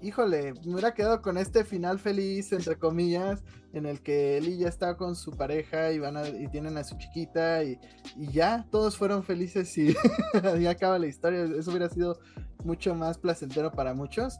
híjole, 0.00 0.54
me 0.64 0.72
hubiera 0.72 0.94
quedado 0.94 1.22
con 1.22 1.36
este 1.38 1.64
final 1.64 1.98
feliz, 1.98 2.52
entre 2.52 2.76
comillas, 2.76 3.42
en 3.72 3.86
el 3.86 4.02
que 4.02 4.36
Ellie 4.38 4.58
ya 4.58 4.68
está 4.68 4.96
con 4.96 5.14
su 5.16 5.30
pareja 5.32 5.92
y 5.92 5.98
van 5.98 6.16
a, 6.16 6.28
y 6.28 6.48
tienen 6.48 6.76
a 6.76 6.84
su 6.84 6.96
chiquita 6.98 7.62
y, 7.64 7.78
y 8.16 8.30
ya 8.32 8.66
todos 8.70 8.96
fueron 8.98 9.22
felices 9.22 9.76
y 9.78 9.94
ya 10.60 10.70
acaba 10.70 10.98
la 10.98 11.06
historia. 11.06 11.44
Eso 11.44 11.70
hubiera 11.70 11.88
sido 11.88 12.18
mucho 12.64 12.94
más 12.94 13.16
placentero 13.18 13.70
para 13.72 13.94
muchos. 13.94 14.38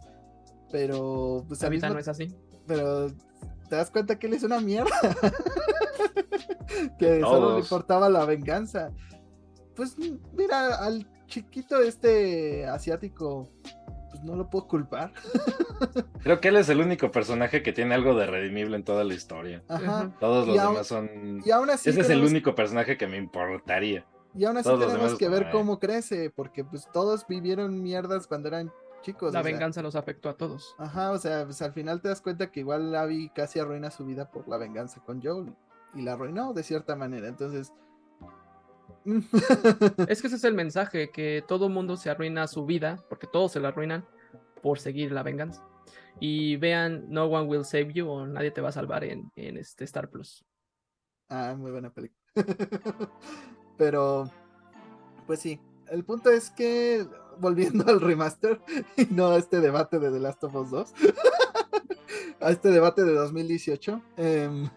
Pero 0.71 1.45
pues 1.49 1.63
Ahorita 1.63 1.87
mismo 1.89 1.95
no 1.95 2.01
es 2.01 2.09
así. 2.09 2.35
pero 2.67 3.09
te 3.69 3.77
das 3.77 3.91
cuenta 3.91 4.19
que 4.19 4.27
él 4.27 4.35
es 4.35 4.43
una 4.43 4.61
mierda. 4.61 4.91
que 6.99 7.21
solo 7.21 7.55
le 7.55 7.61
importaba 7.61 8.09
la 8.09 8.25
venganza. 8.25 8.91
Pues 9.75 9.97
mira, 10.37 10.77
al 10.77 11.07
chiquito 11.27 11.81
este 11.81 12.67
asiático, 12.67 13.49
pues 14.11 14.23
no 14.23 14.37
lo 14.37 14.51
puedo 14.51 14.67
culpar. 14.69 15.13
Creo 16.23 16.41
que 16.41 16.49
él 16.49 16.57
es 16.57 16.69
el 16.69 16.81
único 16.81 17.11
personaje 17.11 17.63
que 17.63 17.73
tiene 17.73 17.95
algo 17.95 18.15
de 18.15 18.27
redimible 18.27 18.77
en 18.77 18.85
toda 18.85 19.05
la 19.05 19.15
historia. 19.15 19.63
Ajá. 19.69 20.15
Todos 20.21 20.47
los 20.47 20.57
Y 20.57 20.59
demás 20.59 20.87
son. 20.87 21.41
Y 21.45 21.51
aún 21.51 21.71
así, 21.71 21.91
Ese 21.91 22.03
es 22.03 22.11
el 22.11 22.23
único 22.25 22.55
personaje 22.55 22.97
que 22.97 23.07
me 23.07 23.17
importaría. 23.17 24.07
y 24.35 24.45
aún 24.45 24.57
así 24.59 24.65
todos 24.69 24.81
tenemos 24.81 25.03
demás, 25.03 25.19
que 25.19 25.29
ver 25.29 25.51
cómo 25.51 25.79
crece, 25.79 26.31
porque 26.31 26.65
pues 26.65 26.89
todos 26.93 27.27
vivieron 27.27 27.83
mierdas 27.83 28.27
cuando 28.27 28.49
eran 28.49 28.71
chicos. 29.03 29.33
La 29.33 29.41
o 29.41 29.43
sea, 29.43 29.53
venganza 29.53 29.83
los 29.83 29.97
afectó 29.97 30.29
a 30.29 30.37
todos. 30.37 30.77
Ajá, 30.79 31.11
o 31.11 31.19
sea, 31.19 31.45
pues 31.45 31.61
al 31.63 31.73
final 31.73 32.01
te 32.01 32.09
das 32.09 32.21
cuenta 32.21 32.51
que 32.53 32.61
igual 32.61 32.95
Abby 32.95 33.31
casi 33.35 33.59
arruina 33.59 33.91
su 33.91 34.05
vida 34.07 34.31
por 34.31 34.47
la 34.49 34.59
venganza 34.59 35.01
con 35.01 35.21
Joel. 35.23 35.53
Y 35.95 36.03
la 36.03 36.13
arruinó 36.13 36.53
de 36.53 36.63
cierta 36.63 36.95
manera. 36.97 37.29
Entonces. 37.29 37.73
Es 40.09 40.21
que 40.21 40.27
ese 40.29 40.37
es 40.37 40.45
el 40.45 40.55
mensaje, 40.55 41.11
que 41.11 41.45
todo 41.47 41.69
mundo 41.69 41.97
se 41.97 42.11
arruina 42.11 42.47
su 42.47 42.65
vida, 42.65 43.05
porque 43.09 43.27
todos 43.27 43.53
se 43.53 43.61
la 43.61 43.69
arruinan 43.69 44.07
por 44.63 44.79
seguir 44.79 45.13
la 45.13 45.23
venganza. 45.23 45.67
Y 46.21 46.57
vean 46.57 47.07
No 47.09 47.27
One 47.27 47.49
Will 47.49 47.65
Save 47.65 47.93
You 47.93 48.09
o 48.09 48.27
Nadie 48.27 48.51
te 48.51 48.61
va 48.61 48.69
a 48.69 48.73
salvar 48.73 49.05
en, 49.05 49.31
en 49.37 49.57
este 49.57 49.85
Star 49.85 50.09
Plus. 50.11 50.45
Ah, 51.29 51.55
muy 51.57 51.71
buena 51.71 51.91
película. 51.91 52.21
Pero, 53.79 54.31
pues 55.27 55.41
sí, 55.41 55.59
el 55.91 56.05
punto 56.05 56.31
es 56.31 56.51
que, 56.51 57.07
volviendo 57.39 57.87
al 57.89 58.01
remaster, 58.01 58.61
y 58.97 59.07
no 59.07 59.29
a 59.29 59.39
este 59.39 59.61
debate 59.61 59.99
de 59.99 60.11
The 60.11 60.21
Last 60.21 60.45
of 60.45 60.55
Us 60.55 60.71
2, 60.71 60.95
a 62.41 62.51
este 62.51 62.71
debate 62.71 63.03
de 63.05 63.13
2018, 63.13 64.03
em, 64.17 64.69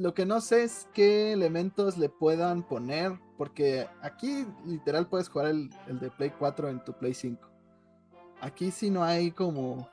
lo 0.00 0.14
que 0.14 0.26
no 0.26 0.40
sé 0.40 0.64
es 0.64 0.88
qué 0.92 1.32
elementos 1.32 1.98
le 1.98 2.08
puedan 2.08 2.62
poner, 2.62 3.18
porque 3.36 3.86
aquí 4.02 4.46
literal 4.66 5.08
puedes 5.08 5.28
jugar 5.28 5.48
el, 5.48 5.70
el 5.86 5.98
de 6.00 6.10
Play 6.10 6.32
4 6.38 6.68
en 6.68 6.84
tu 6.84 6.92
Play 6.92 7.14
5. 7.14 7.40
Aquí 8.40 8.70
sí 8.70 8.90
no 8.90 9.04
hay 9.04 9.30
como... 9.30 9.88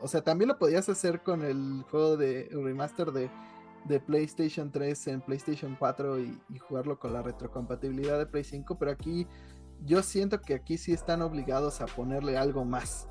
O 0.00 0.08
sea, 0.08 0.22
también 0.22 0.48
lo 0.48 0.58
podías 0.58 0.88
hacer 0.88 1.22
con 1.22 1.42
el 1.42 1.84
juego 1.90 2.16
de 2.16 2.48
el 2.48 2.62
remaster 2.62 3.12
de 3.12 3.30
de 3.88 4.00
PlayStation 4.00 4.70
3 4.70 5.06
en 5.08 5.20
PlayStation 5.20 5.76
4 5.78 6.18
y, 6.20 6.40
y 6.50 6.58
jugarlo 6.58 6.98
con 6.98 7.12
la 7.12 7.22
retrocompatibilidad 7.22 8.18
de 8.18 8.26
Play 8.26 8.44
5, 8.44 8.78
pero 8.78 8.90
aquí 8.90 9.26
yo 9.84 10.02
siento 10.02 10.40
que 10.40 10.54
aquí 10.54 10.78
sí 10.78 10.92
están 10.92 11.22
obligados 11.22 11.80
a 11.80 11.86
ponerle 11.86 12.36
algo 12.36 12.64
más, 12.64 13.08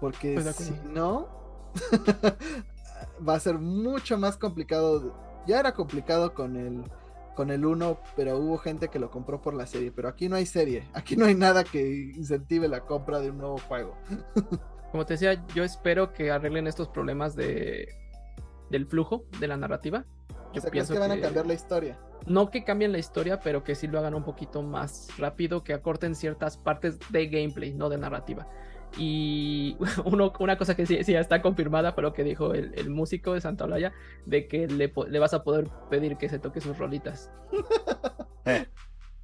porque 0.00 0.40
si 0.52 0.72
no, 0.92 1.28
va 3.26 3.34
a 3.34 3.40
ser 3.40 3.58
mucho 3.58 4.18
más 4.18 4.36
complicado. 4.36 5.29
Ya 5.50 5.58
era 5.58 5.74
complicado 5.74 6.32
con 6.32 6.54
el 6.54 6.84
con 7.34 7.50
el 7.50 7.64
1, 7.64 7.98
pero 8.14 8.38
hubo 8.38 8.56
gente 8.56 8.86
que 8.86 9.00
lo 9.00 9.10
compró 9.10 9.40
por 9.40 9.52
la 9.52 9.66
serie. 9.66 9.90
Pero 9.90 10.08
aquí 10.08 10.28
no 10.28 10.36
hay 10.36 10.46
serie, 10.46 10.88
aquí 10.92 11.16
no 11.16 11.24
hay 11.24 11.34
nada 11.34 11.64
que 11.64 12.12
incentive 12.14 12.68
la 12.68 12.82
compra 12.82 13.18
de 13.18 13.30
un 13.30 13.38
nuevo 13.38 13.58
juego. 13.58 13.96
Como 14.92 15.04
te 15.06 15.14
decía, 15.14 15.44
yo 15.52 15.64
espero 15.64 16.12
que 16.12 16.30
arreglen 16.30 16.68
estos 16.68 16.86
problemas 16.88 17.34
de 17.34 17.88
del 18.70 18.86
flujo 18.86 19.24
de 19.40 19.48
la 19.48 19.56
narrativa. 19.56 20.04
Yo 20.52 20.60
o 20.60 20.60
sea, 20.60 20.70
¿crees 20.70 20.86
pienso 20.86 20.92
que 20.92 21.00
van 21.00 21.10
a 21.10 21.20
cambiar 21.20 21.46
la 21.46 21.54
historia? 21.54 21.98
No 22.26 22.48
que 22.52 22.62
cambien 22.62 22.92
la 22.92 22.98
historia, 22.98 23.40
pero 23.40 23.64
que 23.64 23.74
sí 23.74 23.88
lo 23.88 23.98
hagan 23.98 24.14
un 24.14 24.22
poquito 24.22 24.62
más 24.62 25.08
rápido, 25.18 25.64
que 25.64 25.72
acorten 25.72 26.14
ciertas 26.14 26.58
partes 26.58 27.00
de 27.10 27.26
gameplay, 27.26 27.74
no 27.74 27.88
de 27.88 27.98
narrativa. 27.98 28.46
Y 28.96 29.76
uno, 30.04 30.32
una 30.38 30.58
cosa 30.58 30.74
que 30.74 30.86
sí, 30.86 31.02
sí 31.04 31.12
ya 31.12 31.20
está 31.20 31.42
confirmada, 31.42 31.94
pero 31.94 32.12
que 32.12 32.24
dijo 32.24 32.54
el, 32.54 32.72
el 32.76 32.90
músico 32.90 33.34
de 33.34 33.40
Santa 33.40 33.64
Olaya, 33.64 33.92
de 34.26 34.48
que 34.48 34.66
le, 34.66 34.92
le 35.08 35.18
vas 35.18 35.34
a 35.34 35.42
poder 35.44 35.68
pedir 35.88 36.16
que 36.16 36.28
se 36.28 36.38
toque 36.38 36.60
sus 36.60 36.76
rolitas. 36.78 37.30
Eh, 38.44 38.66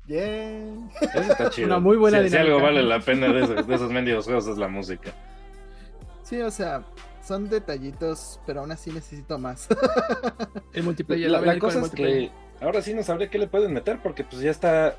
Yeah. 0.08 0.88
eso 1.14 1.32
está 1.32 1.50
chido. 1.50 1.66
Una 1.66 1.80
muy 1.80 1.96
buena 1.96 2.22
si, 2.22 2.30
si 2.30 2.36
algo 2.36 2.60
vale 2.60 2.80
la 2.82 3.00
pena 3.00 3.26
de 3.32 3.42
esos, 3.42 3.66
de 3.66 3.74
esos 3.74 3.90
mendigos 3.90 4.24
juegos 4.24 4.46
es 4.46 4.56
la 4.56 4.68
música. 4.68 5.12
Sí, 6.22 6.40
o 6.40 6.50
sea, 6.50 6.84
son 7.24 7.48
detallitos, 7.48 8.40
pero 8.46 8.60
aún 8.60 8.70
así 8.70 8.92
necesito 8.92 9.36
más. 9.38 9.68
El 10.72 10.84
multiplayer. 10.84 11.30
La, 11.30 11.40
la 11.40 11.58
cosa 11.58 11.80
es 11.80 11.90
que 11.90 12.30
ahora 12.60 12.82
sí 12.82 12.94
no 12.94 13.02
sabré 13.02 13.28
qué 13.28 13.38
le 13.38 13.48
pueden 13.48 13.72
meter 13.72 14.00
porque 14.00 14.22
pues 14.22 14.40
ya 14.42 14.50
está... 14.50 14.96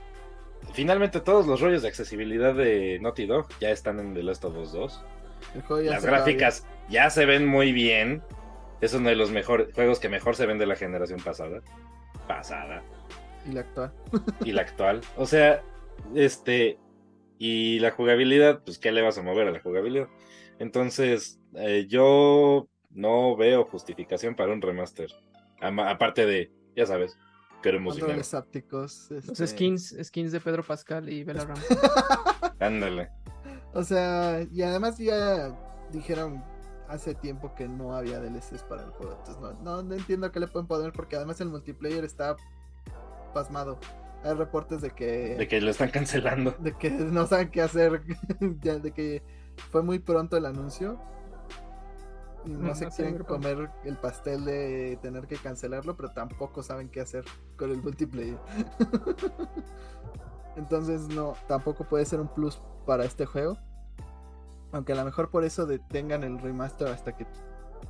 Finalmente 0.78 1.22
todos 1.22 1.48
los 1.48 1.60
rollos 1.60 1.82
de 1.82 1.88
accesibilidad 1.88 2.54
de 2.54 3.00
Naughty 3.02 3.26
Dog 3.26 3.48
ya 3.60 3.72
están 3.72 4.00
en 4.00 4.14
The 4.14 4.22
Last 4.22 4.46
of 4.46 4.56
Us 4.58 4.74
2. 4.74 5.02
El 5.56 5.62
juego 5.64 5.82
ya 5.82 5.90
Las 5.90 6.06
gráficas 6.06 6.68
ya 6.88 7.10
se 7.10 7.26
ven 7.26 7.48
muy 7.48 7.72
bien. 7.72 8.22
Es 8.80 8.94
uno 8.94 9.10
de 9.10 9.16
los 9.16 9.32
mejores 9.32 9.74
juegos 9.74 10.00
que 10.00 10.08
mejor 10.08 10.36
se 10.36 10.46
ven 10.46 10.60
de 10.60 10.68
la 10.68 10.76
generación 10.76 11.20
pasada. 11.20 11.62
Pasada. 12.28 12.84
Y 13.50 13.54
la 13.54 13.62
actual. 13.62 13.92
Y 14.46 14.52
la 14.52 14.62
actual. 14.62 15.02
O 15.16 15.26
sea, 15.26 15.64
este. 16.14 16.78
Y 17.40 17.80
la 17.80 17.90
jugabilidad, 17.90 18.62
pues, 18.64 18.78
¿qué 18.78 18.92
le 18.92 19.02
vas 19.02 19.18
a 19.18 19.24
mover 19.24 19.48
a 19.48 19.52
la 19.52 19.60
jugabilidad? 19.60 20.10
Entonces, 20.60 21.40
eh, 21.56 21.88
yo 21.90 22.68
no 22.92 23.36
veo 23.36 23.66
justificación 23.66 24.36
para 24.36 24.54
un 24.54 24.62
remaster. 24.62 25.10
Ama- 25.60 25.90
aparte 25.90 26.28
de, 26.28 26.52
ya 26.76 26.86
sabes, 26.86 27.18
queremos 27.62 27.96
dinero. 27.96 28.22
Ápticos. 28.34 29.08
Los 29.10 29.30
este, 29.30 29.48
skins, 29.48 29.96
skins 30.04 30.32
de 30.32 30.40
Pedro 30.40 30.64
Pascal 30.64 31.10
y 31.10 31.24
Bella 31.24 31.46
Ram. 31.46 31.58
Ándale. 32.60 33.10
O 33.74 33.84
sea, 33.84 34.46
y 34.52 34.62
además 34.62 34.98
ya 34.98 35.56
dijeron 35.92 36.44
hace 36.88 37.14
tiempo 37.16 37.54
que 37.54 37.68
no 37.68 37.96
había 37.96 38.20
DLCs 38.20 38.64
para 38.64 38.84
el 38.84 38.92
juego. 38.92 39.18
Entonces 39.20 39.42
no, 39.42 39.54
no, 39.62 39.84
no 39.84 39.96
entiendo 39.96 40.32
qué 40.32 40.40
le 40.40 40.48
pueden 40.48 40.68
poner 40.68 40.94
porque 40.94 41.16
además 41.16 41.40
el 41.42 41.50
multiplayer 41.50 42.04
está 42.04 42.36
pasmado. 43.34 43.80
Hay 44.24 44.34
reportes 44.34 44.82
de 44.82 44.92
que, 44.92 45.36
De 45.36 45.48
que 45.48 45.62
lo 45.62 45.70
están 45.70 45.90
cancelando. 45.90 46.56
de 46.60 46.74
que 46.74 46.90
no 46.90 47.28
saben 47.28 47.50
qué 47.52 47.62
hacer. 47.62 48.02
ya 48.62 48.78
de 48.78 48.92
que 48.92 49.24
fue 49.70 49.84
muy 49.84 50.00
pronto 50.00 50.38
el 50.38 50.46
anuncio. 50.46 51.00
No 52.48 52.70
No, 52.70 52.76
se 52.76 52.88
quieren 52.88 53.18
comer 53.20 53.70
el 53.84 53.98
pastel 53.98 54.46
de 54.46 54.98
tener 55.02 55.28
que 55.28 55.36
cancelarlo, 55.36 55.96
pero 55.96 56.10
tampoco 56.12 56.64
saben 56.64 56.90
qué 56.90 57.02
hacer 57.02 57.26
con 57.58 57.72
el 57.72 57.82
multiplayer. 57.82 58.38
Entonces 60.56 61.08
no, 61.10 61.36
tampoco 61.48 61.84
puede 61.84 62.06
ser 62.06 62.20
un 62.20 62.30
plus 62.30 62.62
para 62.86 63.06
este 63.06 63.26
juego. 63.26 63.58
Aunque 64.72 64.94
a 64.94 64.96
lo 64.96 65.06
mejor 65.06 65.30
por 65.30 65.44
eso 65.44 65.66
detengan 65.66 66.24
el 66.24 66.40
remaster 66.40 66.88
hasta 66.88 67.16
que 67.16 67.26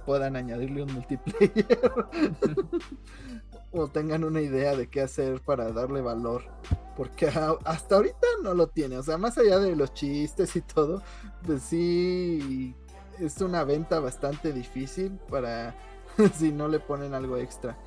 puedan 0.05 0.35
añadirle 0.35 0.83
un 0.83 0.93
multiplayer. 0.93 1.79
o 3.71 3.87
tengan 3.87 4.23
una 4.23 4.41
idea 4.41 4.75
de 4.75 4.87
qué 4.87 5.01
hacer 5.01 5.41
para 5.41 5.71
darle 5.71 6.01
valor. 6.01 6.43
Porque 6.95 7.27
hasta 7.27 7.95
ahorita 7.95 8.27
no 8.43 8.53
lo 8.53 8.67
tiene. 8.67 8.97
O 8.97 9.03
sea, 9.03 9.17
más 9.17 9.37
allá 9.37 9.59
de 9.59 9.75
los 9.75 9.93
chistes 9.93 10.55
y 10.55 10.61
todo, 10.61 11.01
pues 11.45 11.61
sí 11.61 12.75
es 13.19 13.41
una 13.41 13.63
venta 13.63 13.99
bastante 13.99 14.53
difícil 14.53 15.19
para 15.29 15.75
si 16.33 16.51
no 16.51 16.67
le 16.67 16.79
ponen 16.79 17.13
algo 17.13 17.37
extra. 17.37 17.77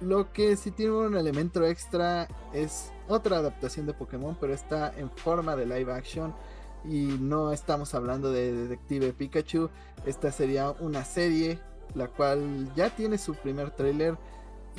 Lo 0.00 0.32
que 0.32 0.56
sí 0.56 0.72
tiene 0.72 0.92
un 0.92 1.16
elemento 1.16 1.64
extra 1.64 2.26
es 2.52 2.92
otra 3.08 3.38
adaptación 3.38 3.86
de 3.86 3.94
Pokémon, 3.94 4.36
pero 4.40 4.52
está 4.52 4.92
en 4.96 5.10
forma 5.10 5.54
de 5.54 5.66
live 5.66 5.92
action. 5.92 6.34
Y 6.84 7.16
no 7.20 7.52
estamos 7.52 7.94
hablando 7.94 8.32
de 8.32 8.52
Detective 8.52 9.12
Pikachu. 9.12 9.70
Esta 10.04 10.32
sería 10.32 10.70
una 10.80 11.04
serie, 11.04 11.60
la 11.94 12.08
cual 12.08 12.74
ya 12.74 12.90
tiene 12.90 13.16
su 13.16 13.34
primer 13.34 13.70
tráiler. 13.70 14.18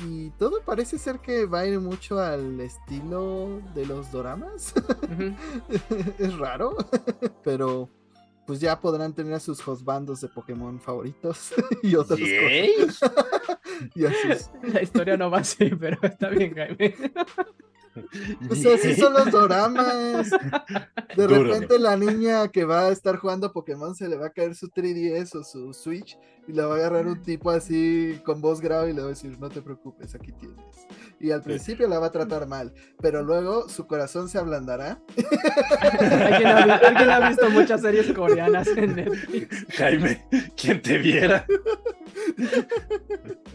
Y 0.06 0.30
todo 0.30 0.60
parece 0.62 0.98
ser 0.98 1.20
que 1.20 1.46
va 1.46 1.60
a 1.60 1.66
ir 1.66 1.80
mucho 1.80 2.18
al 2.18 2.60
estilo 2.60 3.62
de 3.74 3.86
los 3.86 4.10
doramas. 4.10 4.74
Es 6.18 6.36
raro, 6.36 6.76
pero 7.44 7.88
pues 8.46 8.60
ya 8.60 8.78
podrán 8.80 9.14
tener 9.14 9.34
a 9.34 9.40
sus 9.40 9.66
husbandos 9.66 10.20
de 10.20 10.28
Pokémon 10.28 10.80
favoritos 10.80 11.52
y 11.82 11.94
otras 11.96 12.18
Yay. 12.20 12.74
cosas. 12.86 13.10
Y 13.94 14.02
La 14.70 14.82
historia 14.82 15.16
no 15.16 15.30
va 15.30 15.38
así, 15.38 15.68
pero 15.78 15.98
está 16.02 16.28
bien, 16.28 16.54
Jaime. 16.54 16.94
Pues 18.48 18.66
así 18.66 18.94
son 18.96 19.12
los 19.12 19.30
doramas. 19.30 20.28
De 21.16 21.26
Duro. 21.28 21.44
repente 21.44 21.78
la 21.78 21.96
niña 21.96 22.48
que 22.48 22.64
va 22.64 22.86
a 22.86 22.90
estar 22.90 23.16
jugando 23.18 23.52
Pokémon 23.52 23.94
se 23.94 24.08
le 24.08 24.16
va 24.16 24.26
a 24.26 24.30
caer 24.30 24.56
su 24.56 24.66
3DS 24.68 25.36
o 25.36 25.44
su 25.44 25.72
Switch 25.72 26.18
y 26.48 26.52
le 26.52 26.64
va 26.64 26.74
a 26.74 26.76
agarrar 26.78 27.06
un 27.06 27.22
tipo 27.22 27.50
así 27.50 28.20
con 28.24 28.40
voz 28.40 28.60
grave 28.60 28.90
y 28.90 28.94
le 28.94 29.00
va 29.00 29.06
a 29.06 29.10
decir, 29.10 29.38
no 29.38 29.48
te 29.48 29.62
preocupes, 29.62 30.12
aquí 30.16 30.32
tienes. 30.32 30.58
Y 31.20 31.30
al 31.30 31.42
principio 31.42 31.88
la 31.88 31.98
va 31.98 32.06
a 32.06 32.12
tratar 32.12 32.46
mal, 32.46 32.72
pero 33.00 33.22
luego 33.22 33.68
su 33.68 33.86
corazón 33.86 34.28
se 34.28 34.38
ablandará. 34.38 35.00
¿Alguien 35.80 36.46
ha, 36.46 36.74
alguien 36.74 37.10
ha 37.10 37.28
visto 37.28 37.48
muchas 37.50 37.80
series 37.80 38.12
coreanas 38.12 38.68
en 38.68 38.96
Netflix. 38.96 39.66
Jaime, 39.76 40.26
quien 40.56 40.82
te 40.82 40.98
viera. 40.98 41.46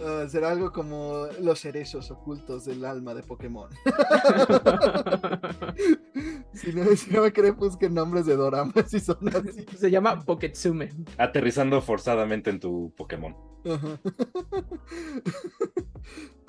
Ah, 0.02 0.26
será 0.30 0.52
algo 0.52 0.72
como 0.72 1.28
los 1.42 1.60
cerezos 1.60 2.10
ocultos 2.10 2.64
del 2.66 2.86
alma 2.86 3.14
de 3.14 3.22
Pokémon. 3.22 3.70
si, 6.54 6.72
no, 6.74 6.86
si 6.96 7.12
no 7.12 7.24
me 7.24 7.34
creen, 7.34 7.58
busquen 7.58 7.94
nombres 7.94 8.26
de 8.26 8.38
doramas 8.38 8.94
y 8.94 9.00
son 9.00 9.18
así. 9.28 9.66
Se 9.78 9.92
llama 9.92 10.22
Poketsume. 10.22 10.90
Aterrizando 11.18 11.82
forzadamente 11.82 12.50
en 12.50 12.62
tu 12.62 12.94
Pokémon. 12.96 13.36
Ajá. 13.66 14.00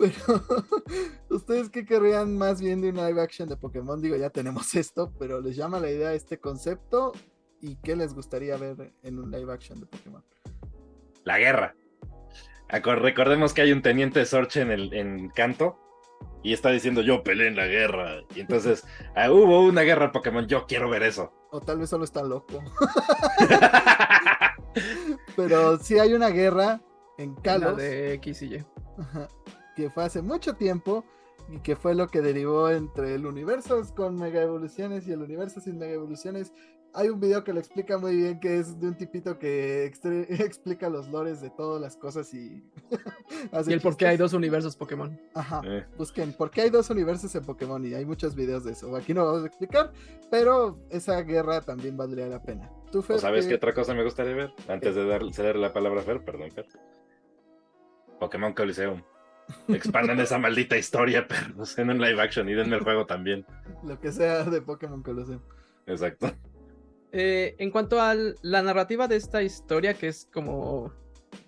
Pero, 0.01 0.43
¿ustedes 1.29 1.69
qué 1.69 1.85
querrían 1.85 2.39
más 2.39 2.63
bien 2.63 2.81
de 2.81 2.89
un 2.89 2.97
live 2.97 3.21
action 3.21 3.51
de 3.51 3.57
Pokémon? 3.59 4.01
Digo, 4.01 4.17
ya 4.17 4.31
tenemos 4.31 4.75
esto, 4.75 5.13
pero 5.19 5.43
¿les 5.43 5.57
llama 5.57 5.79
la 5.79 5.91
idea 5.91 6.15
este 6.15 6.41
concepto? 6.41 7.13
¿Y 7.61 7.77
qué 7.77 7.95
les 7.95 8.15
gustaría 8.15 8.57
ver 8.57 8.95
en 9.03 9.19
un 9.19 9.31
live 9.31 9.53
action 9.53 9.79
de 9.79 9.87
Pokémon? 9.87 10.25
La 11.25 11.39
guerra. 11.39 11.77
Recordemos 12.71 13.53
que 13.53 13.61
hay 13.63 13.73
un 13.73 13.83
teniente 13.83 14.25
Sorche 14.25 14.63
en 14.63 14.71
el 14.71 14.95
en 14.95 15.29
Canto 15.29 15.77
y 16.43 16.55
está 16.55 16.71
diciendo 16.71 17.03
yo 17.03 17.23
peleé 17.23 17.49
en 17.49 17.57
la 17.57 17.67
guerra. 17.67 18.23
Y 18.35 18.41
entonces 18.41 18.87
ah, 19.15 19.31
hubo 19.31 19.67
una 19.67 19.83
guerra 19.83 20.13
Pokémon, 20.13 20.47
yo 20.47 20.67
quiero 20.67 20.89
ver 20.89 21.03
eso. 21.03 21.31
O 21.51 21.61
tal 21.61 21.79
vez 21.79 21.91
solo 21.91 22.05
está 22.05 22.23
loco. 22.23 22.63
Pero 25.37 25.79
sí 25.79 25.99
hay 25.99 26.15
una 26.15 26.29
guerra 26.31 26.81
en 27.19 27.35
La 27.35 27.43
Kalos. 27.43 27.77
de 27.77 28.15
X 28.15 28.43
y 28.43 28.55
Y. 28.55 28.65
Ajá, 28.99 29.29
que 29.81 29.91
fue 29.91 30.05
hace 30.05 30.21
mucho 30.23 30.55
tiempo 30.55 31.05
y 31.49 31.59
que 31.61 31.75
fue 31.77 31.95
lo 31.95 32.07
que 32.09 32.21
derivó 32.21 32.71
entre 32.71 33.15
el 33.15 33.27
universo 33.27 33.83
con 33.97 34.15
mega 34.17 34.43
evoluciones 34.43 35.07
y 35.09 35.13
el 35.13 35.23
universo 35.23 35.61
sin 35.61 35.79
mega 35.79 35.93
evoluciones. 35.95 36.53
Hay 36.93 37.09
un 37.09 37.21
video 37.21 37.45
que 37.45 37.53
lo 37.53 37.61
explica 37.61 37.99
muy 37.99 38.17
bien, 38.17 38.41
que 38.41 38.59
es 38.59 38.81
de 38.81 38.89
un 38.89 38.97
tipito 38.97 39.39
que 39.39 39.85
explica 40.29 40.89
los 40.89 41.09
lores 41.09 41.41
de 41.41 41.49
todas 41.51 41.81
las 41.81 41.97
cosas 41.97 42.35
y... 42.35 42.63
hace 43.53 43.71
Y 43.71 43.75
el 43.75 43.81
por 43.81 43.97
qué 43.97 44.07
hay 44.09 44.17
dos 44.17 44.33
universos 44.33 44.77
Pokémon. 44.77 45.19
Ajá, 45.35 45.63
Eh, 45.65 45.87
busquen, 45.97 46.33
¿por 46.33 46.51
qué 46.51 46.63
hay 46.63 46.71
dos 46.71 46.91
universos 46.91 47.33
en 47.37 47.45
Pokémon? 47.45 47.85
Y 47.87 47.95
hay 47.95 48.05
muchos 48.05 48.35
videos 48.35 48.65
de 48.65 48.73
eso. 48.73 48.95
Aquí 48.97 49.15
no 49.15 49.25
vamos 49.25 49.45
a 49.45 49.47
explicar, 49.47 49.93
pero 50.33 50.79
esa 50.91 51.23
guerra 51.23 51.61
también 51.61 51.97
valdría 51.97 52.27
la 52.27 52.43
pena. 52.43 52.71
¿Tú, 52.91 52.99
¿O 52.99 53.03
Fer, 53.03 53.21
sabes 53.21 53.45
qué- 53.45 53.51
qué 53.51 53.55
otra 53.57 53.73
cosa 53.73 53.95
me 53.95 54.03
gustaría 54.03 54.35
ver? 54.35 54.53
Antes 54.69 54.95
de 54.97 55.07
dar, 55.07 55.23
ceder 55.33 55.55
la 55.57 55.73
palabra 55.73 56.01
a 56.01 56.05
Fer, 56.05 56.25
perdón, 56.25 56.51
Fer. 56.51 56.67
Pokémon 58.19 58.53
Coliseum. 58.53 59.01
Expandan 59.69 60.21
esa 60.21 60.39
maldita 60.39 60.77
historia, 60.77 61.27
perros, 61.27 61.79
en 61.79 61.91
un 61.91 62.01
live 62.01 62.21
action 62.21 62.49
y 62.49 62.55
denme 62.55 62.77
el 62.77 62.83
juego 62.83 63.07
también. 63.07 63.45
Lo 63.85 63.99
que 64.01 64.13
sea 64.13 64.45
de 64.45 64.63
Pokémon 64.63 65.03
Colosseum. 65.03 65.41
Exacto. 65.87 66.33
Eh, 67.13 67.57
en 67.59 67.71
cuanto 67.71 68.01
a 68.01 68.15
la 68.43 68.63
narrativa 68.63 69.09
de 69.09 69.17
esta 69.17 69.43
historia, 69.43 69.95
que 69.95 70.09
es 70.09 70.29
como 70.33 70.93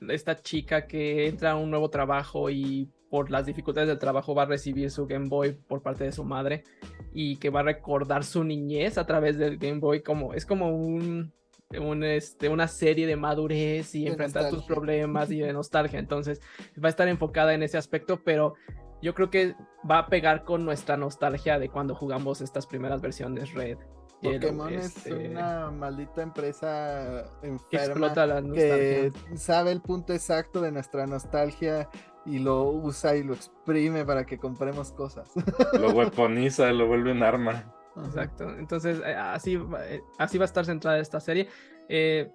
esta 0.09 0.41
chica 0.41 0.87
que 0.87 1.27
entra 1.29 1.53
a 1.53 1.57
un 1.57 1.71
nuevo 1.71 1.91
trabajo 1.91 2.51
y 2.51 2.91
por 3.11 3.31
las 3.31 3.47
dificultades 3.47 3.89
del 3.89 3.99
trabajo 3.99 4.35
va 4.35 4.45
a 4.45 4.47
recibir 4.47 4.91
su 4.91 5.07
Game 5.07 5.29
Boy 5.29 5.53
por 5.53 5.83
parte 5.83 6.05
de 6.05 6.13
su 6.13 6.25
madre 6.25 6.65
y 7.13 7.37
que 7.37 7.51
va 7.51 7.61
a 7.61 7.65
recordar 7.65 8.25
su 8.25 8.43
niñez 8.43 8.97
a 8.97 9.07
través 9.07 9.37
del 9.37 9.59
Game 9.59 9.81
Boy, 9.81 10.03
como 10.03 10.33
es 10.33 10.47
como 10.47 10.75
un, 10.75 11.33
un, 11.81 12.05
este, 12.05 12.49
una 12.49 12.69
serie 12.69 13.07
de 13.07 13.17
madurez 13.17 13.95
y 13.95 14.05
De 14.05 14.11
enfrentar 14.11 14.45
tus 14.45 14.59
nostalgia. 14.59 14.75
problemas 14.75 15.31
y 15.31 15.41
de 15.41 15.53
nostalgia. 15.53 15.99
Entonces 15.99 16.41
va 16.83 16.89
a 16.89 16.91
estar 16.91 17.09
enfocada 17.09 17.55
en 17.55 17.63
ese 17.63 17.79
aspecto, 17.79 18.23
pero 18.23 18.55
yo 19.01 19.15
creo 19.15 19.31
que 19.31 19.55
va 19.89 19.99
a 19.99 20.07
pegar 20.07 20.45
con 20.45 20.65
nuestra 20.65 20.97
nostalgia 20.97 21.59
de 21.59 21.69
cuando 21.69 21.95
jugamos 21.95 22.41
estas 22.41 22.67
primeras 22.67 23.01
versiones 23.01 23.53
Red. 23.53 23.79
Pokémon 24.23 24.73
es 24.73 24.97
este, 24.97 25.31
una 25.31 25.73
maldita 25.73 26.23
empresa 26.23 27.25
enferma 27.43 28.15
que, 28.55 29.13
que 29.29 29.37
sabe 29.37 29.73
el 29.73 29.81
punto 29.83 30.13
exacto 30.13 30.61
de 30.61 30.71
nuestra 30.71 31.07
nostalgia 31.07 31.89
y 32.25 32.39
lo 32.39 32.65
usa 32.71 33.17
y 33.17 33.25
lo 33.25 33.35
exprime 33.35 34.05
para 34.05 34.25
que 34.25 34.39
compremos 34.39 34.93
cosas. 34.93 35.31
Lo 35.73 35.91
weaponiza, 35.93 36.71
lo 36.73 36.87
vuelve 36.87 37.11
un 37.11 37.23
arma. 37.23 37.75
Exacto. 37.97 38.49
Entonces, 38.59 39.01
eh, 39.05 39.15
así, 39.15 39.55
eh, 39.55 40.01
así 40.19 40.39
va 40.39 40.45
a 40.45 40.47
estar 40.47 40.65
centrada 40.65 40.99
esta 40.99 41.21
serie. 41.21 41.49
Eh, 41.89 42.31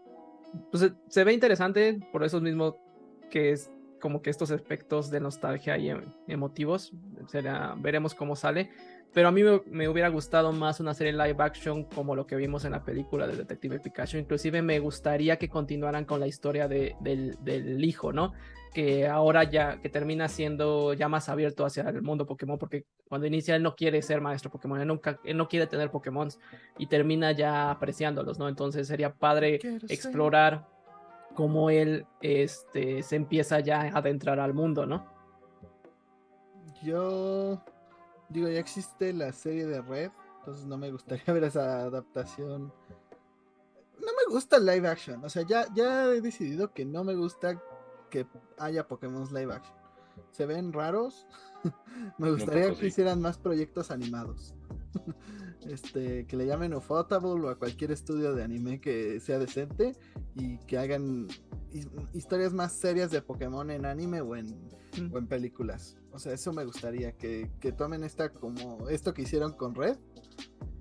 pues 0.71 0.91
se 1.07 1.23
ve 1.23 1.34
interesante 1.34 1.99
por 2.11 2.23
eso 2.23 2.39
mismo 2.39 2.77
que 3.29 3.51
es 3.51 3.71
como 3.99 4.21
que 4.21 4.29
estos 4.29 4.51
efectos 4.51 5.09
de 5.09 5.19
nostalgia 5.19 5.77
y 5.77 5.89
em, 5.89 6.03
emotivos. 6.27 6.93
Será, 7.27 7.75
veremos 7.77 8.13
cómo 8.13 8.35
sale. 8.35 8.69
Pero 9.13 9.29
a 9.29 9.31
mí 9.31 9.41
me, 9.65 9.88
hubiera 9.88 10.09
gustado 10.09 10.51
más 10.51 10.79
una 10.79 10.93
serie 10.93 11.13
live 11.13 11.38
action 11.39 11.85
como 11.85 12.15
lo 12.15 12.27
que 12.27 12.35
vimos 12.35 12.65
en 12.65 12.73
la 12.73 12.84
película 12.84 13.25
de 13.25 13.35
Detective 13.35 13.79
Pikachu. 13.79 14.17
Inclusive 14.17 14.61
me 14.61 14.79
gustaría 14.79 15.38
que 15.38 15.49
continuaran 15.49 16.05
con 16.05 16.19
la 16.19 16.27
historia 16.27 16.67
de, 16.67 16.95
del, 16.99 17.35
del, 17.43 17.84
hijo, 17.84 18.13
¿no? 18.13 18.34
Que 18.73 19.07
ahora 19.07 19.43
ya, 19.45 19.81
que 19.81 19.89
termina 19.89 20.27
siendo 20.27 20.93
ya 20.93 21.09
más 21.09 21.29
abierto 21.29 21.65
hacia 21.65 21.84
el 21.89 22.01
mundo 22.03 22.27
Pokémon, 22.27 22.59
porque 22.59 22.85
cuando 23.07 23.25
inicia 23.25 23.55
él 23.55 23.63
no 23.63 23.75
quiere 23.75 24.01
ser 24.03 24.21
maestro 24.21 24.51
Pokémon, 24.51 24.79
él, 24.81 24.88
nunca, 24.88 25.19
él 25.23 25.38
no 25.38 25.47
quiere 25.47 25.65
tener 25.65 25.89
Pokémon 25.89 26.29
y 26.77 26.85
termina 26.85 27.31
ya 27.31 27.71
apreciándolos, 27.71 28.38
¿no? 28.38 28.47
Entonces 28.47 28.88
sería 28.88 29.13
padre 29.13 29.59
explorar 29.89 30.67
cómo 31.34 31.69
él 31.69 32.05
este, 32.21 33.01
se 33.03 33.15
empieza 33.15 33.59
ya 33.61 33.81
a 33.81 33.97
adentrar 33.99 34.39
al 34.39 34.53
mundo, 34.53 34.85
¿no? 34.85 35.05
Yo 36.84 37.63
digo, 38.29 38.47
ya 38.47 38.59
existe 38.59 39.13
la 39.13 39.31
serie 39.31 39.65
de 39.65 39.81
Red, 39.81 40.11
entonces 40.39 40.65
no 40.65 40.77
me 40.77 40.91
gustaría 40.91 41.25
ver 41.33 41.43
esa 41.43 41.81
adaptación. 41.81 42.73
No 43.99 44.07
me 44.07 44.33
gusta 44.33 44.59
live 44.59 44.87
action, 44.87 45.23
o 45.23 45.29
sea, 45.29 45.43
ya, 45.43 45.65
ya 45.73 46.05
he 46.05 46.21
decidido 46.21 46.71
que 46.73 46.85
no 46.85 47.03
me 47.03 47.15
gusta 47.15 47.61
que 48.09 48.27
haya 48.57 48.87
Pokémon 48.87 49.27
live 49.33 49.53
action. 49.53 49.75
Se 50.31 50.45
ven 50.45 50.71
raros. 50.73 51.27
me 52.17 52.31
gustaría 52.31 52.73
que 52.73 52.87
hicieran 52.87 53.21
más 53.21 53.37
proyectos 53.37 53.91
animados. 53.91 54.53
este, 55.68 56.26
que 56.26 56.38
le 56.38 56.45
llamen 56.45 56.73
Ufotable 56.73 57.30
o 57.30 57.49
a 57.49 57.56
cualquier 57.56 57.91
estudio 57.91 58.34
de 58.34 58.44
anime 58.44 58.80
que 58.80 59.19
sea 59.19 59.39
decente 59.39 59.94
y 60.35 60.57
que 60.60 60.77
hagan 60.77 61.27
historias 62.14 62.53
más 62.53 62.73
serias 62.73 63.11
de 63.11 63.22
Pokémon 63.22 63.69
en 63.72 63.85
anime 63.85 64.22
o 64.22 64.35
en, 64.35 64.56
o 65.11 65.18
en 65.18 65.27
películas. 65.27 65.98
O 66.11 66.19
sea, 66.19 66.34
eso 66.34 66.52
me 66.53 66.65
gustaría, 66.65 67.11
que, 67.11 67.49
tomen 67.77 68.03
esta 68.03 68.30
como 68.30 68.89
esto 68.89 69.14
que 69.14 69.22
hicieron 69.22 69.53
con 69.53 69.76
Red, 69.76 69.98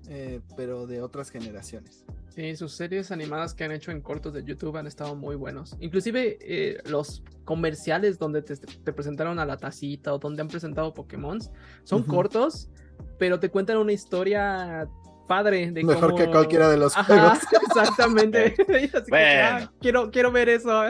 eh, 0.09 0.41
pero 0.55 0.87
de 0.87 1.01
otras 1.01 1.29
generaciones. 1.29 2.05
Sí, 2.29 2.55
sus 2.55 2.73
series 2.73 3.11
animadas 3.11 3.53
que 3.53 3.63
han 3.63 3.71
hecho 3.71 3.91
en 3.91 4.01
cortos 4.01 4.33
de 4.33 4.43
YouTube 4.43 4.77
han 4.77 4.87
estado 4.87 5.15
muy 5.15 5.35
buenos. 5.35 5.75
Inclusive 5.79 6.37
eh, 6.39 6.77
los 6.85 7.23
comerciales 7.45 8.19
donde 8.19 8.41
te, 8.41 8.93
presentaron 8.93 9.39
a 9.39 9.45
la 9.45 9.57
tacita 9.57 10.13
o 10.13 10.19
donde 10.19 10.41
han 10.41 10.47
presentado 10.47 10.93
Pokémon 10.93 11.39
son 11.83 12.03
cortos, 12.03 12.69
pero 13.17 13.39
te 13.39 13.49
cuentan 13.49 13.77
una 13.77 13.93
historia 13.93 14.87
padre. 15.27 15.71
De 15.71 15.83
Mejor 15.83 16.15
que 16.15 16.27
cualquiera 16.27 16.69
de 16.69 16.77
los 16.77 16.95
juegos. 16.95 17.39
Exactamente. 17.67 18.55
Ah, 19.11 19.69
quiero, 19.79 20.09
quiero 20.11 20.31
ver 20.31 20.49
eso. 20.49 20.83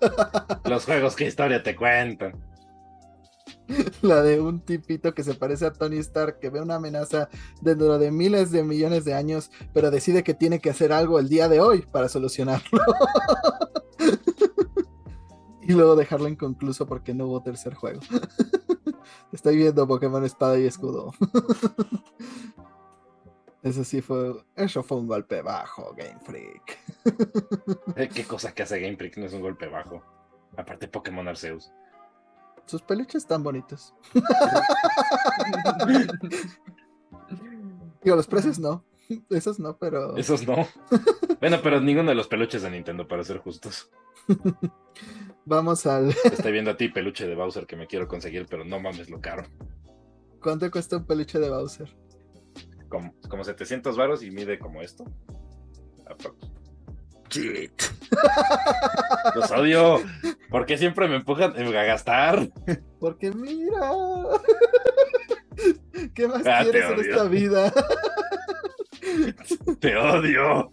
los 0.64 0.84
juegos, 0.84 1.16
¿qué 1.16 1.26
historia 1.26 1.62
te 1.62 1.74
cuentan? 1.76 2.32
La 4.02 4.22
de 4.22 4.40
un 4.40 4.60
tipito 4.60 5.14
que 5.14 5.22
se 5.22 5.34
parece 5.34 5.66
a 5.66 5.72
Tony 5.72 5.98
Stark, 5.98 6.38
que 6.40 6.50
ve 6.50 6.60
una 6.60 6.76
amenaza 6.76 7.28
dentro 7.60 7.98
de 7.98 8.10
miles 8.10 8.50
de 8.50 8.64
millones 8.64 9.04
de 9.04 9.14
años, 9.14 9.50
pero 9.72 9.90
decide 9.90 10.22
que 10.22 10.34
tiene 10.34 10.60
que 10.60 10.70
hacer 10.70 10.92
algo 10.92 11.18
el 11.18 11.28
día 11.28 11.48
de 11.48 11.60
hoy 11.60 11.84
para 11.92 12.08
solucionarlo. 12.08 12.82
Y 15.70 15.72
luego 15.72 15.94
dejarlo 15.94 16.28
inconcluso 16.28 16.84
porque 16.84 17.14
no 17.14 17.26
hubo 17.26 17.44
tercer 17.44 17.74
juego. 17.74 18.00
Estoy 19.32 19.56
viendo 19.56 19.86
Pokémon 19.86 20.24
Espada 20.24 20.58
y 20.58 20.66
Escudo. 20.66 21.14
Eso 23.62 23.84
sí 23.84 24.02
fue. 24.02 24.34
Eso 24.56 24.82
fue 24.82 24.98
un 24.98 25.06
golpe 25.06 25.42
bajo, 25.42 25.94
Game 25.96 26.18
Freak. 26.20 26.78
Eh, 27.96 28.08
¿Qué 28.08 28.24
cosa 28.24 28.52
que 28.52 28.64
hace 28.64 28.80
Game 28.80 28.96
Freak 28.96 29.16
no 29.18 29.26
es 29.26 29.32
un 29.32 29.42
golpe 29.42 29.68
bajo? 29.68 30.02
Aparte, 30.56 30.88
Pokémon 30.88 31.28
Arceus. 31.28 31.70
Sus 32.66 32.82
peluches 32.82 33.22
están 33.22 33.42
bonitos. 33.42 33.94
Digo, 38.02 38.16
los 38.16 38.26
precios 38.26 38.58
no. 38.58 38.84
Esos 39.28 39.60
no, 39.60 39.76
pero. 39.76 40.16
Esos 40.16 40.46
no. 40.46 40.66
bueno, 41.40 41.58
pero 41.62 41.80
ninguno 41.80 42.10
de 42.10 42.16
los 42.16 42.28
peluches 42.28 42.62
de 42.62 42.70
Nintendo, 42.70 43.06
para 43.06 43.24
ser 43.24 43.38
justos. 43.38 43.90
Vamos 45.44 45.86
al. 45.86 46.10
Estoy 46.24 46.52
viendo 46.52 46.70
a 46.70 46.76
ti 46.76 46.88
peluche 46.88 47.26
de 47.26 47.34
Bowser 47.34 47.66
que 47.66 47.76
me 47.76 47.86
quiero 47.86 48.08
conseguir, 48.08 48.46
pero 48.48 48.64
no 48.64 48.80
mames 48.80 49.10
lo 49.10 49.20
caro. 49.20 49.44
¿Cuánto 50.40 50.70
cuesta 50.70 50.96
un 50.96 51.06
peluche 51.06 51.38
de 51.38 51.50
Bowser? 51.50 51.94
Como, 52.88 53.14
como 53.28 53.44
700 53.44 53.96
varos 53.96 54.22
y 54.22 54.30
mide 54.30 54.58
como 54.58 54.82
esto. 54.82 55.04
Shit. 57.28 57.82
Los 59.34 59.50
odio. 59.52 60.00
¿Por 60.50 60.66
qué 60.66 60.76
siempre 60.76 61.06
me 61.06 61.16
empujan 61.16 61.54
a 61.56 61.82
gastar? 61.84 62.50
Porque 62.98 63.30
mira. 63.30 63.92
¿Qué 66.14 66.26
más 66.26 66.44
ah, 66.46 66.60
quieres 66.62 66.90
en 66.90 67.00
esta 67.00 67.24
vida? 67.24 67.72
Te 69.78 69.96
odio. 69.96 70.70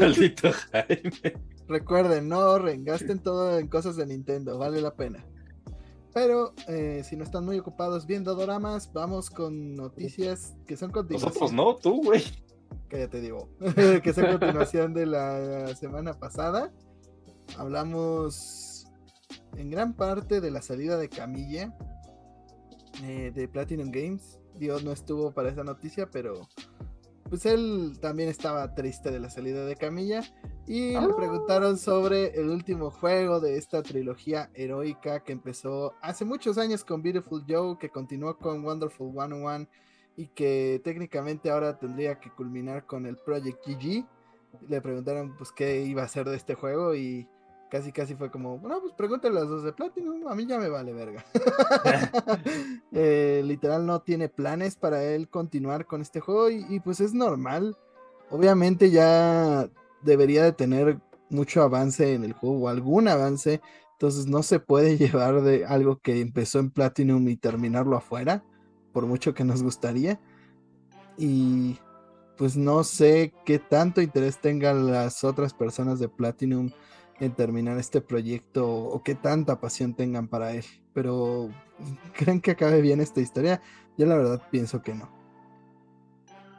Maldito 0.00 0.50
Jaime. 0.72 1.55
Recuerden, 1.68 2.28
no 2.28 2.58
rengasten 2.58 3.18
todo 3.18 3.58
en 3.58 3.68
cosas 3.68 3.96
de 3.96 4.06
Nintendo, 4.06 4.58
vale 4.58 4.80
la 4.80 4.94
pena. 4.94 5.24
Pero 6.14 6.54
eh, 6.68 7.02
si 7.04 7.16
no 7.16 7.24
están 7.24 7.44
muy 7.44 7.58
ocupados 7.58 8.06
viendo 8.06 8.34
doramas, 8.34 8.90
vamos 8.92 9.28
con 9.28 9.76
noticias 9.76 10.54
que 10.66 10.76
son 10.76 10.90
continuación. 10.90 11.28
Nosotros 11.28 11.52
no, 11.52 11.76
tú, 11.76 12.02
güey. 12.02 12.22
Que 12.88 13.00
ya 13.00 13.08
te 13.08 13.20
digo. 13.20 13.50
que 14.02 14.12
son 14.14 14.26
continuación 14.30 14.94
de 14.94 15.06
la 15.06 15.74
semana 15.76 16.14
pasada. 16.14 16.72
Hablamos 17.58 18.86
en 19.56 19.70
gran 19.70 19.92
parte 19.94 20.40
de 20.40 20.50
la 20.50 20.62
salida 20.62 20.96
de 20.96 21.08
Camilla 21.08 21.76
eh, 23.02 23.32
de 23.34 23.48
Platinum 23.48 23.90
Games. 23.90 24.38
Dios 24.54 24.84
no 24.84 24.92
estuvo 24.92 25.32
para 25.32 25.50
esa 25.50 25.64
noticia, 25.64 26.10
pero 26.10 26.48
pues 27.28 27.46
él 27.46 27.98
también 28.00 28.28
estaba 28.28 28.74
triste 28.74 29.10
de 29.10 29.20
la 29.20 29.30
salida 29.30 29.64
de 29.64 29.76
Camilla 29.76 30.22
y 30.66 30.92
le 30.92 30.96
ah. 30.96 31.14
preguntaron 31.16 31.78
sobre 31.78 32.38
el 32.38 32.48
último 32.48 32.90
juego 32.90 33.40
de 33.40 33.56
esta 33.56 33.82
trilogía 33.82 34.50
heroica 34.54 35.22
que 35.22 35.32
empezó 35.32 35.94
hace 36.02 36.24
muchos 36.24 36.58
años 36.58 36.84
con 36.84 37.02
Beautiful 37.02 37.44
Joe, 37.48 37.78
que 37.78 37.90
continuó 37.90 38.36
con 38.38 38.64
Wonderful 38.64 39.12
101 39.12 39.68
y 40.16 40.28
que 40.28 40.80
técnicamente 40.82 41.50
ahora 41.50 41.78
tendría 41.78 42.18
que 42.18 42.30
culminar 42.30 42.86
con 42.86 43.06
el 43.06 43.16
Project 43.16 43.66
GG. 43.66 44.06
Le 44.68 44.80
preguntaron 44.80 45.36
pues 45.36 45.52
qué 45.52 45.84
iba 45.84 46.02
a 46.02 46.06
hacer 46.06 46.28
de 46.28 46.36
este 46.36 46.54
juego 46.54 46.94
y 46.94 47.28
casi 47.70 47.92
casi 47.92 48.14
fue 48.14 48.30
como, 48.30 48.58
bueno, 48.58 48.80
pues 48.80 48.92
pregúntale 48.94 49.36
a 49.38 49.40
los 49.42 49.50
dos 49.50 49.64
de 49.64 49.72
Platinum, 49.72 50.28
a 50.28 50.34
mí 50.34 50.46
ya 50.46 50.58
me 50.58 50.68
vale 50.68 50.92
verga. 50.92 51.24
Eh, 52.98 53.42
literal 53.44 53.84
no 53.84 54.00
tiene 54.00 54.30
planes 54.30 54.76
para 54.76 55.04
él 55.04 55.28
continuar 55.28 55.84
con 55.84 56.00
este 56.00 56.20
juego 56.20 56.48
y, 56.48 56.80
pues 56.80 57.00
es 57.00 57.12
normal. 57.12 57.76
Obviamente 58.30 58.90
ya 58.90 59.68
debería 60.00 60.44
de 60.44 60.52
tener 60.52 60.98
mucho 61.28 61.62
avance 61.62 62.14
en 62.14 62.24
el 62.24 62.32
juego 62.32 62.56
o 62.56 62.68
algún 62.68 63.08
avance, 63.08 63.60
entonces 63.92 64.26
no 64.26 64.42
se 64.42 64.60
puede 64.60 64.96
llevar 64.98 65.42
de 65.42 65.66
algo 65.66 65.98
que 65.98 66.20
empezó 66.20 66.58
en 66.58 66.70
Platinum 66.70 67.28
y 67.28 67.36
terminarlo 67.36 67.98
afuera, 67.98 68.42
por 68.92 69.04
mucho 69.04 69.34
que 69.34 69.44
nos 69.44 69.62
gustaría. 69.62 70.18
Y 71.18 71.78
pues 72.38 72.56
no 72.56 72.82
sé 72.82 73.34
qué 73.44 73.58
tanto 73.58 74.00
interés 74.00 74.38
tengan 74.38 74.90
las 74.90 75.22
otras 75.22 75.52
personas 75.52 75.98
de 75.98 76.08
Platinum 76.08 76.70
en 77.20 77.32
terminar 77.32 77.78
este 77.78 78.00
proyecto 78.00 78.68
o 78.68 79.02
qué 79.02 79.14
tanta 79.14 79.60
pasión 79.60 79.94
tengan 79.94 80.28
para 80.28 80.52
él. 80.52 80.64
Pero, 80.92 81.50
¿creen 82.14 82.40
que 82.40 82.52
acabe 82.52 82.80
bien 82.80 83.00
esta 83.00 83.20
historia? 83.20 83.60
Yo 83.96 84.06
la 84.06 84.16
verdad 84.16 84.42
pienso 84.50 84.82
que 84.82 84.94
no. 84.94 85.08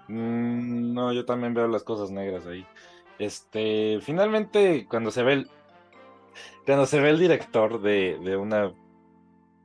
Mm, 0.08 0.94
no, 0.94 1.14
yo 1.14 1.26
también 1.26 1.54
veo 1.54 1.68
las 1.68 1.84
cosas 1.84 2.12
negras 2.12 2.46
ahí. 2.48 2.66
Este, 3.20 4.00
finalmente, 4.02 4.88
cuando 4.90 5.12
se 5.12 5.24
ve 5.24 5.34
el. 5.34 5.50
Cuando 6.66 6.86
se 6.86 7.00
ve 7.00 7.10
el 7.10 7.20
director 7.20 7.82
de, 7.82 8.20
de 8.24 8.38
una. 8.38 8.74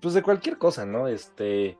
Pues 0.00 0.14
de 0.14 0.22
cualquier 0.22 0.58
cosa, 0.58 0.84
¿no? 0.84 1.08
Este. 1.08 1.78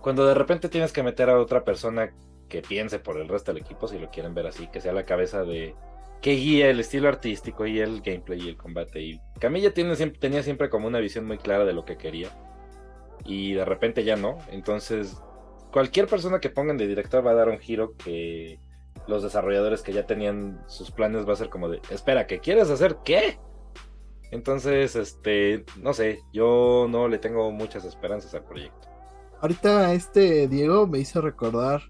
Cuando 0.00 0.26
de 0.26 0.34
repente 0.34 0.68
tienes 0.68 0.92
que 0.92 1.02
meter 1.02 1.30
a 1.30 1.38
otra 1.38 1.64
persona 1.64 2.12
que 2.48 2.62
piense 2.62 2.98
por 2.98 3.18
el 3.18 3.28
resto 3.28 3.52
del 3.52 3.62
equipo, 3.62 3.88
si 3.88 3.98
lo 3.98 4.10
quieren 4.10 4.34
ver 4.34 4.46
así, 4.46 4.68
que 4.68 4.80
sea 4.80 4.92
la 4.92 5.06
cabeza 5.06 5.44
de, 5.44 5.74
que 6.24 6.36
guía 6.36 6.70
el 6.70 6.80
estilo 6.80 7.08
artístico 7.08 7.66
y 7.66 7.80
el 7.80 8.00
gameplay 8.00 8.40
y 8.40 8.48
el 8.48 8.56
combate. 8.56 8.98
Y 8.98 9.20
Camilla 9.38 9.74
siempre, 9.74 10.18
tenía 10.18 10.42
siempre 10.42 10.70
como 10.70 10.88
una 10.88 10.98
visión 10.98 11.26
muy 11.26 11.36
clara 11.36 11.66
de 11.66 11.74
lo 11.74 11.84
que 11.84 11.98
quería. 11.98 12.30
y 13.26 13.52
de 13.52 13.64
repente 13.66 14.04
ya 14.04 14.16
no. 14.16 14.38
Entonces, 14.50 15.20
cualquier 15.70 16.06
persona 16.06 16.40
que 16.40 16.48
pongan 16.48 16.78
de 16.78 16.86
director 16.86 17.26
va 17.26 17.32
a 17.32 17.34
dar 17.34 17.50
un 17.50 17.58
giro 17.58 17.94
que 17.98 18.58
los 19.06 19.22
desarrolladores 19.22 19.82
que 19.82 19.92
ya 19.92 20.06
tenían 20.06 20.62
sus 20.66 20.90
planes 20.90 21.28
va 21.28 21.34
a 21.34 21.36
ser 21.36 21.50
como 21.50 21.68
de, 21.68 21.82
espera, 21.90 22.26
¿qué 22.26 22.38
quieres 22.38 22.70
hacer? 22.70 22.96
¿Qué? 23.04 23.38
Entonces, 24.30 24.96
este, 24.96 25.66
no 25.82 25.92
sé, 25.92 26.20
yo 26.32 26.86
no 26.88 27.06
le 27.06 27.18
tengo 27.18 27.50
muchas 27.50 27.84
esperanzas 27.84 28.34
al 28.34 28.46
proyecto. 28.46 28.88
Ahorita 29.42 29.92
este 29.92 30.48
Diego 30.48 30.86
me 30.86 31.00
hizo 31.00 31.20
recordar 31.20 31.82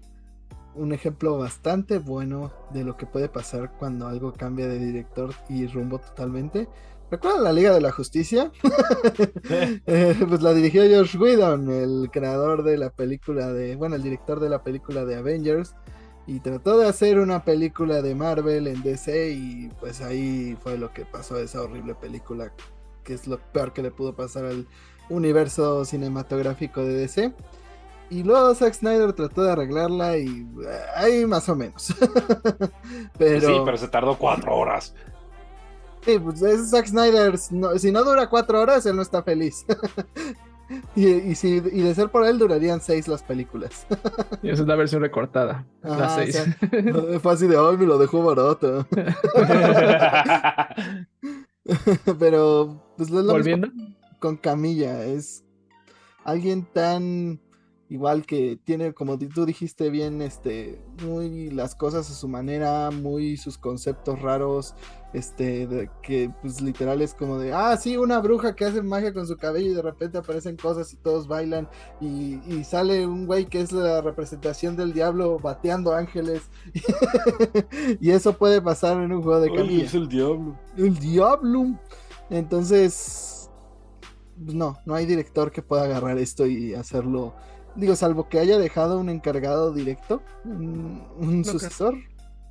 un 0.75 0.93
ejemplo 0.93 1.37
bastante 1.37 1.99
bueno 1.99 2.51
de 2.73 2.83
lo 2.83 2.97
que 2.97 3.05
puede 3.05 3.29
pasar 3.29 3.71
cuando 3.77 4.07
algo 4.07 4.33
cambia 4.33 4.67
de 4.67 4.79
director 4.79 5.33
y 5.49 5.67
rumbo 5.67 5.99
totalmente. 5.99 6.67
¿Recuerdan 7.11 7.43
la 7.43 7.53
Liga 7.53 7.73
de 7.73 7.81
la 7.81 7.91
Justicia? 7.91 8.51
Eh, 9.87 10.15
pues 10.27 10.41
la 10.41 10.53
dirigió 10.53 10.81
Josh 10.81 11.17
Whedon, 11.17 11.69
el 11.69 12.09
creador 12.11 12.63
de 12.63 12.77
la 12.77 12.89
película 12.89 13.53
de, 13.53 13.75
bueno, 13.75 13.95
el 13.95 14.01
director 14.01 14.39
de 14.39 14.49
la 14.49 14.63
película 14.63 15.05
de 15.05 15.15
Avengers. 15.15 15.75
Y 16.27 16.39
trató 16.39 16.79
de 16.79 16.87
hacer 16.87 17.19
una 17.19 17.45
película 17.45 18.01
de 18.01 18.15
Marvel 18.15 18.65
en 18.65 18.81
DC 18.81 19.31
y 19.31 19.69
pues 19.79 20.01
ahí 20.01 20.57
fue 20.61 20.77
lo 20.77 20.91
que 20.91 21.05
pasó 21.05 21.37
esa 21.37 21.61
horrible 21.61 21.93
película, 21.93 22.51
que 23.03 23.13
es 23.13 23.27
lo 23.27 23.37
peor 23.37 23.73
que 23.73 23.83
le 23.83 23.91
pudo 23.91 24.15
pasar 24.15 24.45
al 24.45 24.67
universo 25.09 25.85
cinematográfico 25.85 26.81
de 26.83 26.93
DC. 26.95 27.33
Y 28.09 28.23
luego 28.23 28.53
Zack 28.53 28.73
Snyder 28.73 29.13
trató 29.13 29.43
de 29.43 29.51
arreglarla 29.51 30.17
y 30.17 30.27
eh, 30.27 30.79
ahí 30.95 31.25
más 31.25 31.49
o 31.49 31.55
menos. 31.55 31.93
pero... 33.17 33.47
Sí, 33.47 33.61
pero 33.65 33.77
se 33.77 33.87
tardó 33.87 34.17
cuatro 34.17 34.55
horas. 34.55 34.93
Sí, 36.05 36.19
pues 36.19 36.41
es 36.43 36.69
Zack 36.69 36.85
Snyder. 36.85 37.37
si 37.37 37.91
no 37.91 38.03
dura 38.03 38.29
cuatro 38.29 38.61
horas, 38.61 38.85
él 38.85 38.95
no 38.95 39.01
está 39.01 39.23
feliz. 39.23 39.65
y, 40.95 41.33
si, 41.35 41.55
y 41.55 41.81
de 41.81 41.95
ser 41.95 42.09
por 42.09 42.25
él, 42.25 42.37
durarían 42.37 42.79
seis 42.79 43.07
las 43.07 43.23
películas. 43.23 43.87
y 44.43 44.49
esa 44.51 44.61
es 44.61 44.67
la 44.67 44.75
versión 44.75 45.01
recortada. 45.01 45.65
las 45.81 46.15
seis. 46.15 46.43
fue 47.21 47.33
así 47.33 47.47
de, 47.47 47.57
ay, 47.57 47.77
me 47.77 47.87
lo 47.87 47.97
dejó 47.97 48.23
barato. 48.23 48.85
pero, 52.19 52.93
pues 52.97 53.09
lo 53.09 53.23
Volviendo. 53.23 53.69
con 54.19 54.37
Camilla. 54.37 55.03
Es 55.05 55.43
alguien 56.23 56.65
tan 56.65 57.39
igual 57.89 58.25
que 58.25 58.57
tiene, 58.63 58.93
como 58.93 59.17
tú 59.19 59.45
dijiste 59.45 59.89
bien, 59.89 60.21
este, 60.21 60.81
muy 61.03 61.51
las 61.51 61.75
cosas 61.75 62.09
a 62.09 62.13
su 62.13 62.27
manera, 62.27 62.89
muy 62.89 63.37
sus 63.37 63.57
conceptos 63.57 64.21
raros, 64.21 64.73
este, 65.13 65.67
de, 65.67 65.89
que 66.01 66.31
pues 66.41 66.61
literal 66.61 67.01
es 67.01 67.13
como 67.13 67.37
de, 67.37 67.53
ah, 67.53 67.77
sí, 67.77 67.95
una 67.95 68.19
bruja 68.19 68.55
que 68.55 68.65
hace 68.65 68.81
magia 68.81 69.13
con 69.13 69.27
su 69.27 69.37
cabello 69.37 69.71
y 69.71 69.75
de 69.75 69.81
repente 69.81 70.17
aparecen 70.17 70.57
cosas 70.57 70.91
y 70.93 70.97
todos 70.97 71.27
bailan 71.27 71.69
y, 72.01 72.39
y 72.47 72.63
sale 72.63 73.05
un 73.05 73.27
güey 73.27 73.45
que 73.45 73.61
es 73.61 73.71
la 73.71 74.01
representación 74.01 74.75
del 74.75 74.91
diablo 74.91 75.37
bateando 75.37 75.93
ángeles 75.93 76.41
y 78.01 78.11
eso 78.11 78.37
puede 78.37 78.61
pasar 78.61 78.97
en 78.97 79.11
un 79.11 79.21
juego 79.21 79.41
de 79.41 79.53
camilla. 79.53 79.85
es 79.85 79.93
el 79.93 80.07
diablo. 80.07 80.57
El 80.75 80.97
diablo. 80.97 81.79
Entonces, 82.31 83.49
pues, 84.43 84.55
no, 84.55 84.77
no 84.85 84.95
hay 84.95 85.05
director 85.05 85.51
que 85.51 85.61
pueda 85.61 85.83
agarrar 85.83 86.17
esto 86.17 86.45
y 86.45 86.73
hacerlo 86.73 87.35
Digo, 87.75 87.95
salvo 87.95 88.29
que 88.29 88.39
haya 88.39 88.57
dejado 88.57 88.99
un 88.99 89.09
encargado 89.09 89.73
directo, 89.73 90.21
un, 90.45 91.43
sucesor. 91.43 91.95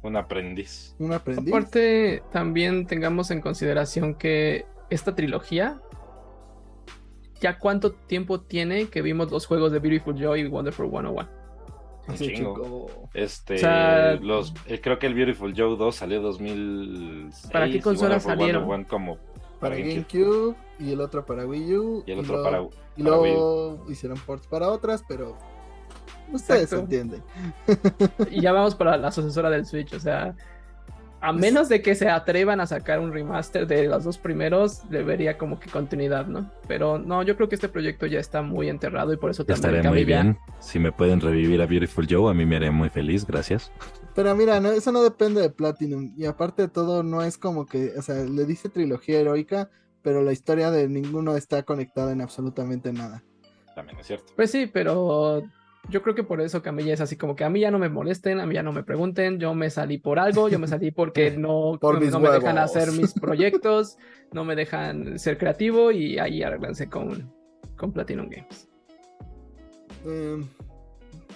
Un 0.02 0.16
aprendiz. 0.16 0.94
Un 0.98 1.12
aprendiz. 1.12 1.48
Aparte, 1.48 2.22
también 2.30 2.86
tengamos 2.86 3.30
en 3.30 3.40
consideración 3.40 4.14
que 4.14 4.66
esta 4.90 5.14
trilogía, 5.14 5.80
ya 7.40 7.59
cuánto 7.59 7.92
tiempo 7.92 8.40
tiene 8.42 8.88
que 8.88 9.01
vimos 9.01 9.30
los 9.30 9.46
juegos 9.46 9.72
de 9.72 9.78
Beautiful 9.78 10.14
Joy 10.14 10.42
y 10.42 10.46
Wonderful 10.46 10.90
101. 10.90 11.28
Sí, 12.16 12.34
Este, 13.14 14.18
los, 14.20 14.52
eh, 14.66 14.78
creo 14.82 14.98
que 14.98 15.06
el 15.06 15.14
Beautiful 15.14 15.55
Joe 15.56 15.76
2 15.76 15.94
salió 15.96 16.20
2000. 16.20 17.30
¿Para 17.51 17.70
qué 17.70 17.80
consola 17.80 18.20
salieron? 18.20 18.84
como 18.84 19.16
para, 19.59 19.76
GameCube 19.76 20.55
y 20.78 20.92
el 20.92 21.01
otro 21.01 21.24
para 21.24 21.46
Wii 21.46 21.76
U. 21.76 22.05
Y 22.06 22.12
el 22.12 22.20
otro 22.20 22.42
para, 22.42 22.62
Y 22.96 23.02
luego 23.02 23.84
hicieron 23.88 24.18
ports 24.18 24.46
para 24.46 24.68
otras, 24.68 25.05
pero 25.06 25.36
ustedes 26.32 26.72
entienden. 26.72 27.22
y 28.30 28.40
ya 28.40 28.52
vamos 28.52 28.74
para 28.74 28.96
la 28.96 29.10
sucesora 29.12 29.51
del 29.51 29.66
Switch, 29.66 29.92
o 29.94 30.01
sea, 30.01 30.34
a 31.24 31.32
menos 31.32 31.70
de 31.70 31.80
que 31.80 31.94
se 31.94 32.06
atrevan 32.10 32.60
a 32.60 32.66
sacar 32.66 33.01
un 33.01 33.10
remaster 33.10 33.66
de 33.66 33.86
los 33.86 34.05
dos 34.05 34.18
primeros, 34.18 34.82
le 34.90 35.02
vería 35.02 35.38
como 35.38 35.59
que 35.59 35.70
continuidad, 35.70 36.26
¿no? 36.26 36.51
Pero 36.68 36.98
no, 36.98 37.22
yo 37.22 37.34
creo 37.36 37.48
que 37.48 37.55
este 37.55 37.70
proyecto 37.70 38.05
ya 38.05 38.20
está 38.20 38.42
muy 38.42 38.68
enterrado 38.68 39.10
y 39.10 39.16
por 39.16 39.30
eso 39.30 39.42
también. 39.42 39.76
Estaré 39.76 39.88
muy 39.88 40.05
bien. 40.05 40.36
Si 40.59 40.78
me 40.78 40.92
pueden 40.92 41.22
revivir 41.22 41.62
a 41.62 41.66
Beautiful 41.66 42.06
Joe, 42.10 42.30
a 42.30 42.34
mí 42.34 42.44
me 42.44 42.56
haría 42.56 42.70
muy 42.70 42.90
feliz, 42.90 43.26
gracias. 43.26 43.72
Pero 44.14 44.34
mira, 44.36 44.60
no, 44.60 44.70
eso 44.70 44.92
no 44.92 45.02
depende 45.02 45.40
de 45.40 45.48
Platinum. 45.48 46.12
Y 46.14 46.26
aparte 46.26 46.60
de 46.60 46.68
todo, 46.68 47.02
no 47.02 47.22
es 47.22 47.38
como 47.38 47.64
que, 47.64 47.92
o 47.96 48.02
sea, 48.02 48.16
le 48.16 48.44
dice 48.44 48.68
trilogía 48.68 49.20
heroica, 49.20 49.70
pero 50.05 50.22
la 50.22 50.32
historia 50.32 50.70
de 50.70 50.86
ninguno 50.86 51.35
está 51.35 51.64
conectada 51.64 52.12
en 52.12 52.20
absolutamente 52.20 52.93
nada. 52.93 53.24
También 53.74 53.98
es 53.98 54.06
cierto. 54.06 54.32
Pues 54.36 54.51
sí, 54.51 54.70
pero 54.72 55.43
yo 55.89 56.02
creo 56.02 56.14
que 56.14 56.22
por 56.22 56.43
eso 56.43 56.62
Camilla 56.62 56.93
es 56.93 57.01
así 57.01 57.16
como 57.16 57.35
que 57.35 57.43
a 57.43 57.51
mí 57.51 57.60
ya 57.60 57.70
no 57.70 57.78
me 57.78 57.89
molesten, 57.89 58.39
a 58.39 58.47
mí 58.47 58.55
ya 58.55 58.62
no 58.62 58.72
me 58.72 58.85
pregunten, 58.85 59.40
yo 59.40 59.55
me 59.55 59.70
salí 59.70 59.97
por 59.98 60.18
algo, 60.18 60.48
yo 60.51 60.59
me 60.59 60.68
salí 60.68 60.90
porque 60.90 61.31
no, 61.39 61.78
no, 61.81 62.20
me 62.20 62.31
dejan 62.31 62.59
hacer 62.59 62.93
mis 62.93 63.14
proyectos, 63.20 63.97
no 64.31 64.44
me 64.44 64.55
dejan 64.55 65.18
ser 65.18 65.39
creativo 65.39 65.90
y 65.90 66.18
ahí 66.18 66.43
arreglanse 66.43 66.89
con, 66.89 67.32
con 67.76 67.90
Platinum 67.90 68.28
Games. 68.28 68.68
Em, 70.05 70.47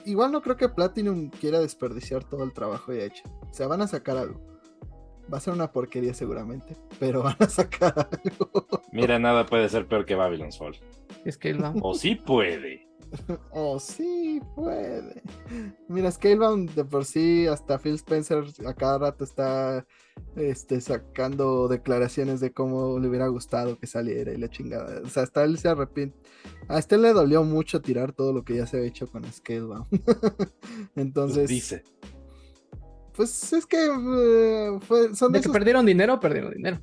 igual 0.04 0.30
no 0.30 0.42
creo 0.42 0.58
que 0.58 0.68
Platinum 0.68 1.30
quiera 1.30 1.58
desperdiciar 1.58 2.22
todo 2.22 2.44
el 2.44 2.52
trabajo 2.52 2.92
ya 2.92 3.04
hecho. 3.04 3.24
O 3.50 3.54
sea, 3.54 3.66
van 3.66 3.80
a 3.80 3.88
sacar 3.88 4.18
algo. 4.18 4.47
Va 5.32 5.38
a 5.38 5.40
ser 5.40 5.52
una 5.52 5.70
porquería 5.70 6.14
seguramente, 6.14 6.76
pero 6.98 7.22
van 7.24 7.36
a 7.38 7.48
sacar 7.48 8.08
algo. 8.10 8.66
Mira, 8.92 9.18
nada 9.18 9.46
puede 9.46 9.68
ser 9.68 9.86
peor 9.86 10.04
que 10.04 10.14
Babylon's 10.14 10.58
Fall. 10.58 10.76
Es 11.24 11.36
que 11.36 11.54
no. 11.54 11.74
O 11.82 11.94
sí 11.94 12.14
puede. 12.14 12.88
oh, 13.50 13.78
sí, 13.78 14.40
puede. 14.54 15.22
Mira, 15.88 16.10
Scalebound 16.10 16.74
de 16.74 16.84
por 16.84 17.04
sí, 17.04 17.46
hasta 17.46 17.78
Phil 17.78 17.94
Spencer 17.94 18.44
a 18.66 18.74
cada 18.74 18.98
rato 18.98 19.24
está 19.24 19.86
este, 20.36 20.80
sacando 20.80 21.68
declaraciones 21.68 22.40
de 22.40 22.52
cómo 22.52 22.98
le 22.98 23.08
hubiera 23.08 23.28
gustado 23.28 23.78
que 23.78 23.86
saliera 23.86 24.32
y 24.32 24.36
la 24.36 24.48
chingada. 24.48 25.00
O 25.04 25.08
sea, 25.08 25.22
hasta 25.22 25.44
él 25.44 25.58
se 25.58 25.68
arrepiente. 25.68 26.18
A 26.68 26.78
este 26.78 26.98
le 26.98 27.12
dolió 27.12 27.44
mucho 27.44 27.80
tirar 27.80 28.12
todo 28.12 28.32
lo 28.32 28.44
que 28.44 28.56
ya 28.56 28.66
se 28.66 28.78
ha 28.78 28.82
hecho 28.82 29.06
con 29.06 29.24
Scalebound. 29.24 29.86
Entonces. 30.96 31.38
Pues 31.38 31.48
dice. 31.48 31.84
Pues 33.18 33.52
es 33.52 33.66
que 33.66 33.84
eh, 33.84 34.78
son 35.14 35.32
de, 35.32 35.42
que 35.42 35.50
perdieron 35.50 35.84
dinero, 35.84 36.18
perdieron 36.18 36.54
dinero. 36.54 36.78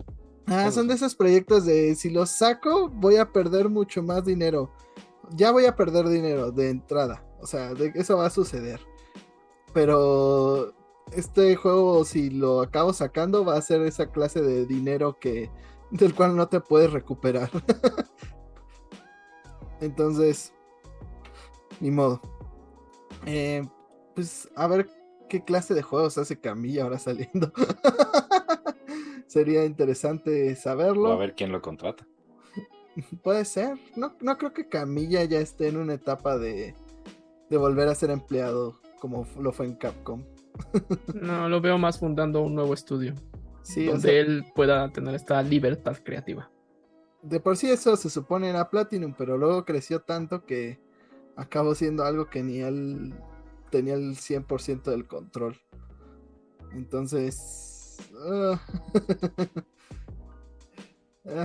Ah, 0.46 0.70
son 0.70 0.88
de 0.88 0.94
esos 0.94 1.16
proyectos 1.16 1.66
de 1.66 1.96
si 1.96 2.12
los 2.12 2.30
saco, 2.30 2.90
voy 2.90 3.16
a 3.16 3.32
perder 3.32 3.70
mucho 3.70 4.04
más 4.04 4.24
dinero 4.24 4.72
ya 5.32 5.52
voy 5.52 5.66
a 5.66 5.76
perder 5.76 6.08
dinero 6.08 6.52
de 6.52 6.70
entrada. 6.70 7.24
O 7.42 7.48
sea, 7.48 7.72
eso 7.94 8.18
va 8.18 8.28
a 8.28 8.32
suceder. 8.32 8.80
Pero 9.74 10.74
este 11.12 11.56
juego, 11.56 12.06
si 12.06 12.30
lo 12.30 12.62
acabo 12.62 12.94
sacando, 12.94 13.46
va 13.46 13.58
a 13.58 13.62
ser 13.62 13.82
esa 13.82 14.12
clase 14.12 14.42
de 14.42 14.66
dinero 14.66 15.20
que 15.20 15.52
del 15.92 16.16
cual 16.16 16.36
no 16.36 16.48
te 16.48 16.60
puedes 16.60 16.92
recuperar. 16.92 17.50
Entonces, 19.82 20.54
ni 21.80 21.92
modo. 21.92 22.22
Eh, 23.26 23.68
pues 24.16 24.50
a 24.56 24.68
ver 24.68 24.88
qué 25.28 25.44
clase 25.44 25.74
de 25.74 25.82
juegos 25.82 26.18
hace 26.18 26.40
Camilla 26.40 26.84
ahora 26.84 27.00
saliendo. 27.00 27.52
Sería 29.28 29.66
interesante 29.66 30.56
saberlo. 30.56 31.12
a 31.12 31.18
ver 31.18 31.36
quién 31.36 31.52
lo 31.52 31.62
contrata. 31.62 32.08
Puede 33.24 33.46
ser. 33.46 33.78
No, 33.96 34.16
no 34.22 34.38
creo 34.38 34.54
que 34.54 34.70
Camilla 34.70 35.24
ya 35.24 35.40
esté 35.40 35.68
en 35.68 35.78
una 35.78 35.94
etapa 35.94 36.38
de, 36.38 36.76
de 37.50 37.58
volver 37.58 37.88
a 37.88 37.96
ser 37.96 38.12
empleado 38.12 38.80
como 39.00 39.28
lo 39.40 39.52
fue 39.52 39.66
en 39.66 39.76
Capcom. 39.76 40.24
no, 41.22 41.50
lo 41.50 41.62
veo 41.62 41.78
más 41.78 42.00
fundando 42.00 42.42
un 42.42 42.56
nuevo 42.56 42.74
estudio. 42.74 43.14
Sí, 43.62 43.86
donde 43.86 44.20
él 44.20 44.46
pueda 44.54 44.92
tener 44.92 45.16
esta 45.16 45.42
libertad 45.42 45.98
creativa. 46.04 46.52
De 47.24 47.40
por 47.40 47.58
sí 47.58 47.70
eso 47.72 47.96
se 47.98 48.12
supone 48.12 48.50
era 48.50 48.70
Platinum, 48.70 49.14
pero 49.18 49.38
luego 49.38 49.66
creció 49.66 50.02
tanto 50.02 50.46
que 50.46 50.80
acabó 51.36 51.74
siendo 51.74 52.04
algo 52.04 52.30
que 52.30 52.44
ni 52.44 52.60
él 52.60 53.14
tenía 53.76 53.96
el 53.96 54.16
100% 54.16 54.84
del 54.84 55.06
control. 55.06 55.58
Entonces... 56.72 57.98
Uh... 58.14 58.56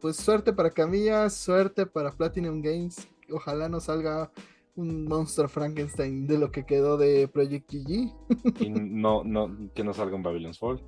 pues 0.00 0.16
suerte 0.16 0.54
para 0.54 0.70
Camilla, 0.70 1.28
suerte 1.28 1.84
para 1.84 2.12
Platinum 2.12 2.62
Games. 2.62 3.06
Ojalá 3.30 3.68
no 3.68 3.78
salga 3.78 4.32
un 4.74 5.04
monstruo 5.04 5.48
Frankenstein 5.48 6.26
de 6.26 6.38
lo 6.38 6.50
que 6.50 6.64
quedó 6.64 6.96
de 6.96 7.28
Project 7.28 7.70
GG. 7.70 8.14
y 8.60 8.70
no, 8.70 9.22
no, 9.22 9.70
que 9.74 9.84
no 9.84 9.92
salga 9.92 10.16
un 10.16 10.22
Babylon's 10.22 10.58
Fall. 10.58 10.82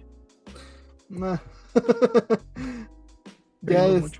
ya 3.60 3.88
es. 3.88 4.10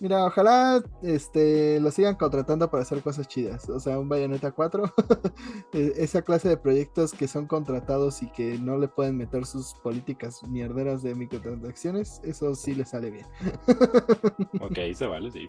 Mira, 0.00 0.24
ojalá 0.24 0.82
este, 1.02 1.80
lo 1.80 1.90
sigan 1.90 2.14
contratando 2.14 2.70
para 2.70 2.82
hacer 2.82 3.02
cosas 3.02 3.26
chidas. 3.26 3.68
O 3.68 3.80
sea, 3.80 3.98
un 3.98 4.08
Bayonetta 4.08 4.52
4. 4.52 4.84
E, 5.72 5.92
esa 5.96 6.22
clase 6.22 6.48
de 6.48 6.56
proyectos 6.56 7.12
que 7.12 7.28
son 7.28 7.46
contratados 7.46 8.22
y 8.22 8.30
que 8.30 8.58
no 8.58 8.78
le 8.78 8.88
pueden 8.88 9.16
meter 9.16 9.44
sus 9.44 9.74
políticas 9.82 10.42
mierderas 10.44 11.02
de 11.02 11.14
microtransacciones. 11.14 12.20
Eso 12.24 12.54
sí 12.54 12.74
le 12.74 12.84
sale 12.84 13.10
bien. 13.10 13.26
ok, 14.60 14.78
se 14.94 15.06
vale, 15.06 15.30
sí. 15.30 15.46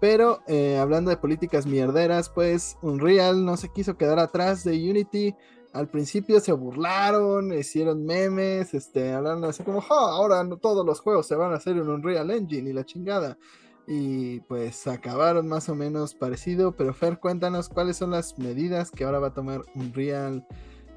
Pero 0.00 0.42
eh, 0.46 0.78
hablando 0.78 1.10
de 1.10 1.16
políticas 1.16 1.66
mierderas, 1.66 2.28
pues 2.28 2.76
Unreal 2.82 3.44
no 3.44 3.56
se 3.56 3.70
quiso 3.70 3.96
quedar 3.96 4.18
atrás 4.18 4.62
de 4.62 4.72
Unity 4.72 5.34
al 5.76 5.88
principio 5.88 6.40
se 6.40 6.52
burlaron, 6.52 7.52
hicieron 7.52 8.04
memes, 8.04 8.72
este, 8.72 9.12
hablaron 9.12 9.44
así 9.44 9.62
como, 9.62 9.82
ahora 9.88 10.42
no, 10.42 10.56
todos 10.56 10.86
los 10.86 11.00
juegos 11.00 11.26
se 11.26 11.36
van 11.36 11.52
a 11.52 11.56
hacer 11.56 11.76
en 11.76 11.88
Unreal 11.88 12.30
Engine 12.30 12.70
y 12.70 12.72
la 12.72 12.84
chingada. 12.84 13.38
Y 13.86 14.40
pues 14.40 14.86
acabaron 14.86 15.46
más 15.46 15.68
o 15.68 15.74
menos 15.74 16.14
parecido, 16.14 16.72
pero 16.72 16.94
Fer, 16.94 17.20
cuéntanos 17.20 17.68
cuáles 17.68 17.98
son 17.98 18.10
las 18.10 18.38
medidas 18.38 18.90
que 18.90 19.04
ahora 19.04 19.20
va 19.20 19.28
a 19.28 19.34
tomar 19.34 19.62
Unreal 19.74 20.46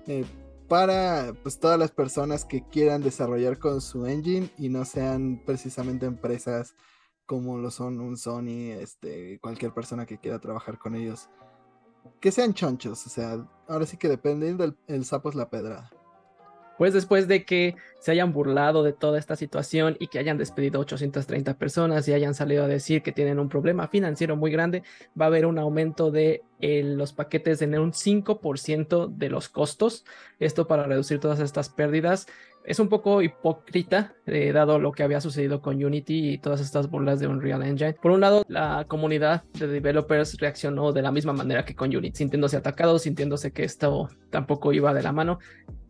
eh, 0.07 0.26
para 0.68 1.34
pues 1.43 1.60
todas 1.60 1.77
las 1.77 1.91
personas 1.91 2.45
que 2.45 2.64
quieran 2.68 3.01
desarrollar 3.01 3.60
con 3.60 3.81
su 3.81 4.07
engine 4.07 4.49
y 4.57 4.69
no 4.69 4.85
sean 4.85 5.43
precisamente 5.45 6.06
empresas 6.06 6.76
como 7.26 7.60
lo 7.60 7.69
son 7.69 7.99
un 7.99 8.18
Sony, 8.18 8.72
este, 8.80 9.39
cualquier 9.39 9.72
persona 9.72 10.07
que 10.07 10.18
quiera 10.18 10.39
trabajar 10.39 10.80
con 10.80 10.95
ellos 10.95 11.30
que 12.20 12.32
sean 12.32 12.54
chonchos, 12.54 13.06
o 13.06 13.10
sea, 13.10 13.46
ahora 13.68 13.86
sí 13.86 13.98
que 13.98 14.10
depende 14.10 14.54
del 14.54 14.76
el 14.88 15.06
sapo 15.06 15.30
es 15.30 15.36
la 15.36 15.50
pedrada. 15.50 15.90
Pues 16.80 16.94
después 16.94 17.28
de 17.28 17.44
que 17.44 17.76
se 18.00 18.12
hayan 18.12 18.32
burlado 18.32 18.84
de 18.84 18.94
toda 18.94 19.20
esta 19.20 19.36
situación 19.36 19.98
y 20.00 20.08
que 20.08 20.18
hayan 20.18 20.38
despedido 20.38 20.80
830 20.80 21.58
personas 21.58 22.08
y 22.08 22.14
hayan 22.14 22.34
salido 22.34 22.64
a 22.64 22.70
decir 22.70 23.02
que 23.02 23.12
tienen 23.12 23.38
un 23.38 23.50
problema 23.50 23.90
financiero 23.90 24.38
muy 24.38 24.50
grande, 24.50 24.84
va 25.20 25.26
a 25.26 25.28
haber 25.28 25.46
un 25.46 25.60
aumento 25.60 26.10
de 26.10 26.42
eh, 26.62 26.82
los 26.84 27.12
paquetes 27.12 27.62
en 27.62 27.78
un 27.78 27.92
5% 27.92 29.10
de 29.10 29.30
los 29.30 29.50
costos. 29.50 30.06
Esto 30.40 30.68
para 30.70 30.84
reducir 30.84 31.20
todas 31.20 31.42
estas 31.42 31.68
pérdidas 31.68 32.28
es 32.70 32.80
un 32.80 32.88
poco 32.88 33.24
hipócrita, 33.24 34.14
eh, 34.28 34.52
dado 34.52 34.78
lo 34.78 34.91
que 34.91 35.02
había 35.02 35.20
sucedido 35.20 35.60
con 35.60 35.84
Unity 35.84 36.34
y 36.34 36.38
todas 36.38 36.62
estas 36.62 36.88
burlas 36.88 37.20
de 37.20 37.26
Unreal 37.26 37.64
Engine. 37.64 37.94
Por 37.94 38.12
un 38.12 38.22
lado, 38.22 38.46
la 38.48 38.86
comunidad 38.88 39.44
de 39.54 39.66
developers 39.66 40.38
reaccionó 40.38 40.94
de 40.94 41.02
la 41.02 41.12
misma 41.12 41.34
manera 41.34 41.66
que 41.66 41.74
con 41.74 41.90
Unity, 41.90 42.16
sintiéndose 42.16 42.58
atacados, 42.58 43.02
sintiéndose 43.02 43.52
que 43.52 43.64
esto 43.64 44.08
tampoco 44.30 44.72
iba 44.72 44.94
de 44.94 45.02
la 45.02 45.12
mano. 45.12 45.40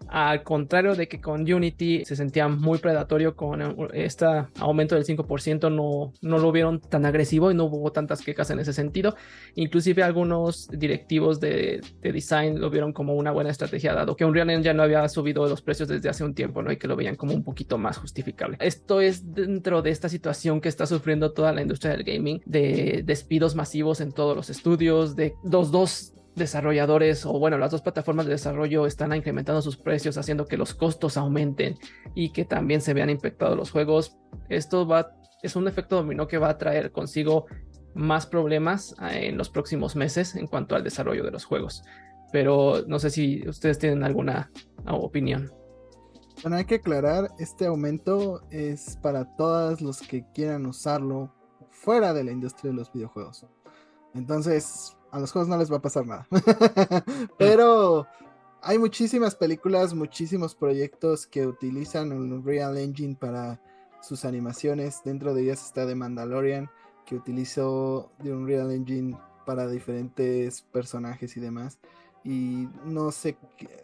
Al 0.10 0.44
contrario 0.44 0.95
de 0.95 1.07
que 1.07 1.22
con 1.22 1.41
Unity 1.41 2.03
se 2.06 2.15
sentía 2.15 2.48
muy 2.48 2.80
predatorio 2.80 3.36
con 3.36 3.90
este 3.94 4.26
aumento 4.60 4.95
del 4.95 5.06
5%, 5.06 5.72
no, 5.72 6.14
no 6.22 6.38
lo 6.40 6.52
vieron 6.52 6.80
tan 6.80 7.06
agresivo 7.06 7.52
y 7.52 7.56
no 7.56 7.65
hubo 7.65 7.91
tantas 7.91 8.22
quejas 8.22 8.49
en 8.49 8.60
ese 8.60 8.73
sentido. 8.73 9.15
Inclusive 9.56 10.03
algunos 10.03 10.68
directivos 10.68 11.40
de, 11.40 11.81
de 12.02 12.11
design 12.11 12.60
lo 12.60 12.69
vieron 12.69 12.94
como 12.94 13.14
una 13.14 13.31
buena 13.31 13.52
estrategia, 13.52 13.94
dado 13.94 14.15
que 14.15 14.26
Unreal 14.26 14.49
Engine 14.49 14.73
no 14.73 14.84
había 14.84 15.07
subido 15.10 15.48
los 15.48 15.61
precios 15.61 15.88
desde 15.88 16.10
hace 16.10 16.23
un 16.23 16.34
tiempo 16.34 16.61
¿no? 16.61 16.72
y 16.72 16.77
que 16.77 16.88
lo 16.88 16.95
veían 16.95 17.15
como 17.15 17.34
un 17.34 17.44
poquito 17.44 17.77
más 17.77 17.98
justificable. 17.98 18.57
Esto 18.60 19.02
es 19.02 19.34
dentro 19.34 19.81
de 19.81 19.91
esta 19.91 20.10
situación 20.10 20.61
que 20.61 20.69
está 20.69 20.86
sufriendo 20.86 21.31
toda 21.34 21.53
la 21.53 21.61
industria 21.61 21.91
del 21.91 22.03
gaming, 22.03 22.41
de 22.45 23.03
despidos 23.06 23.56
masivos 23.56 24.02
en 24.02 24.11
todos 24.11 24.36
los 24.36 24.49
estudios, 24.49 25.15
de 25.15 25.36
los 25.44 25.72
dos 25.72 26.14
desarrolladores 26.35 27.26
o 27.26 27.38
bueno, 27.38 27.57
las 27.57 27.72
dos 27.72 27.81
plataformas 27.81 28.26
de 28.26 28.34
desarrollo 28.34 28.85
están 28.85 29.14
incrementando 29.14 29.61
sus 29.61 29.77
precios, 29.77 30.18
haciendo 30.18 30.45
que 30.45 30.57
los 30.57 30.73
costos 30.73 31.18
aumenten 31.18 31.77
y 32.15 32.31
que 32.31 32.45
también 32.45 32.81
se 32.81 32.93
vean 32.93 33.10
impactados 33.10 33.57
los 33.57 33.72
juegos. 33.72 34.18
Esto 34.49 34.88
va, 34.88 35.11
es 35.43 35.56
un 35.56 35.68
efecto 35.68 35.97
dominó 35.97 36.27
que 36.27 36.38
va 36.38 36.49
a 36.49 36.57
traer 36.57 36.91
consigo 36.91 37.45
más 37.93 38.26
problemas 38.26 38.95
eh, 39.01 39.27
en 39.27 39.38
los 39.38 39.49
próximos 39.49 39.95
meses 39.95 40.35
en 40.35 40.47
cuanto 40.47 40.76
al 40.76 40.84
desarrollo 40.84 41.23
de 41.23 41.31
los 41.31 41.45
juegos. 41.45 41.84
Pero 42.31 42.84
no 42.88 42.99
sé 42.99 43.10
si 43.10 43.47
ustedes 43.47 43.80
tienen 43.80 44.03
alguna 44.03 44.51
opinión. 44.88 45.51
Bueno, 46.41 46.57
hay 46.57 46.65
que 46.65 46.76
aclarar, 46.76 47.30
este 47.38 47.65
aumento 47.65 48.41
es 48.49 48.97
para 49.01 49.26
todos 49.35 49.81
los 49.81 49.99
que 49.99 50.23
quieran 50.34 50.65
usarlo 50.68 51.34
fuera 51.69 52.14
de 52.14 52.23
la 52.23 52.31
industria 52.31 52.72
de 52.72 52.77
los 52.77 52.93
videojuegos. 52.93 53.45
Entonces, 54.14 54.95
a 55.11 55.19
los 55.19 55.31
juegos 55.31 55.49
no 55.49 55.57
les 55.57 55.72
va 55.72 55.77
a 55.77 55.81
pasar 55.81 56.06
nada. 56.06 56.27
Pero 57.38 58.07
hay 58.61 58.77
muchísimas 58.77 59.36
películas, 59.36 59.94
muchísimos 59.94 60.56
proyectos 60.56 61.27
que 61.27 61.48
utilizan 61.48 62.11
un 62.11 62.34
Unreal 62.34 62.77
Engine 62.77 63.15
para 63.15 63.60
sus 64.02 64.26
animaciones. 64.26 65.02
Dentro 65.03 65.34
de 65.34 65.44
ellas 65.44 65.65
está 65.65 65.88
The 65.88 65.95
Mandalorian, 65.95 66.69
que 67.06 67.15
utilizó 67.15 68.11
The 68.22 68.34
Unreal 68.34 68.72
Engine 68.72 69.18
para 69.45 69.68
diferentes 69.68 70.61
personajes 70.61 71.36
y 71.38 71.40
demás. 71.40 71.80
Y 72.23 72.68
no 72.86 73.11
sé, 73.11 73.38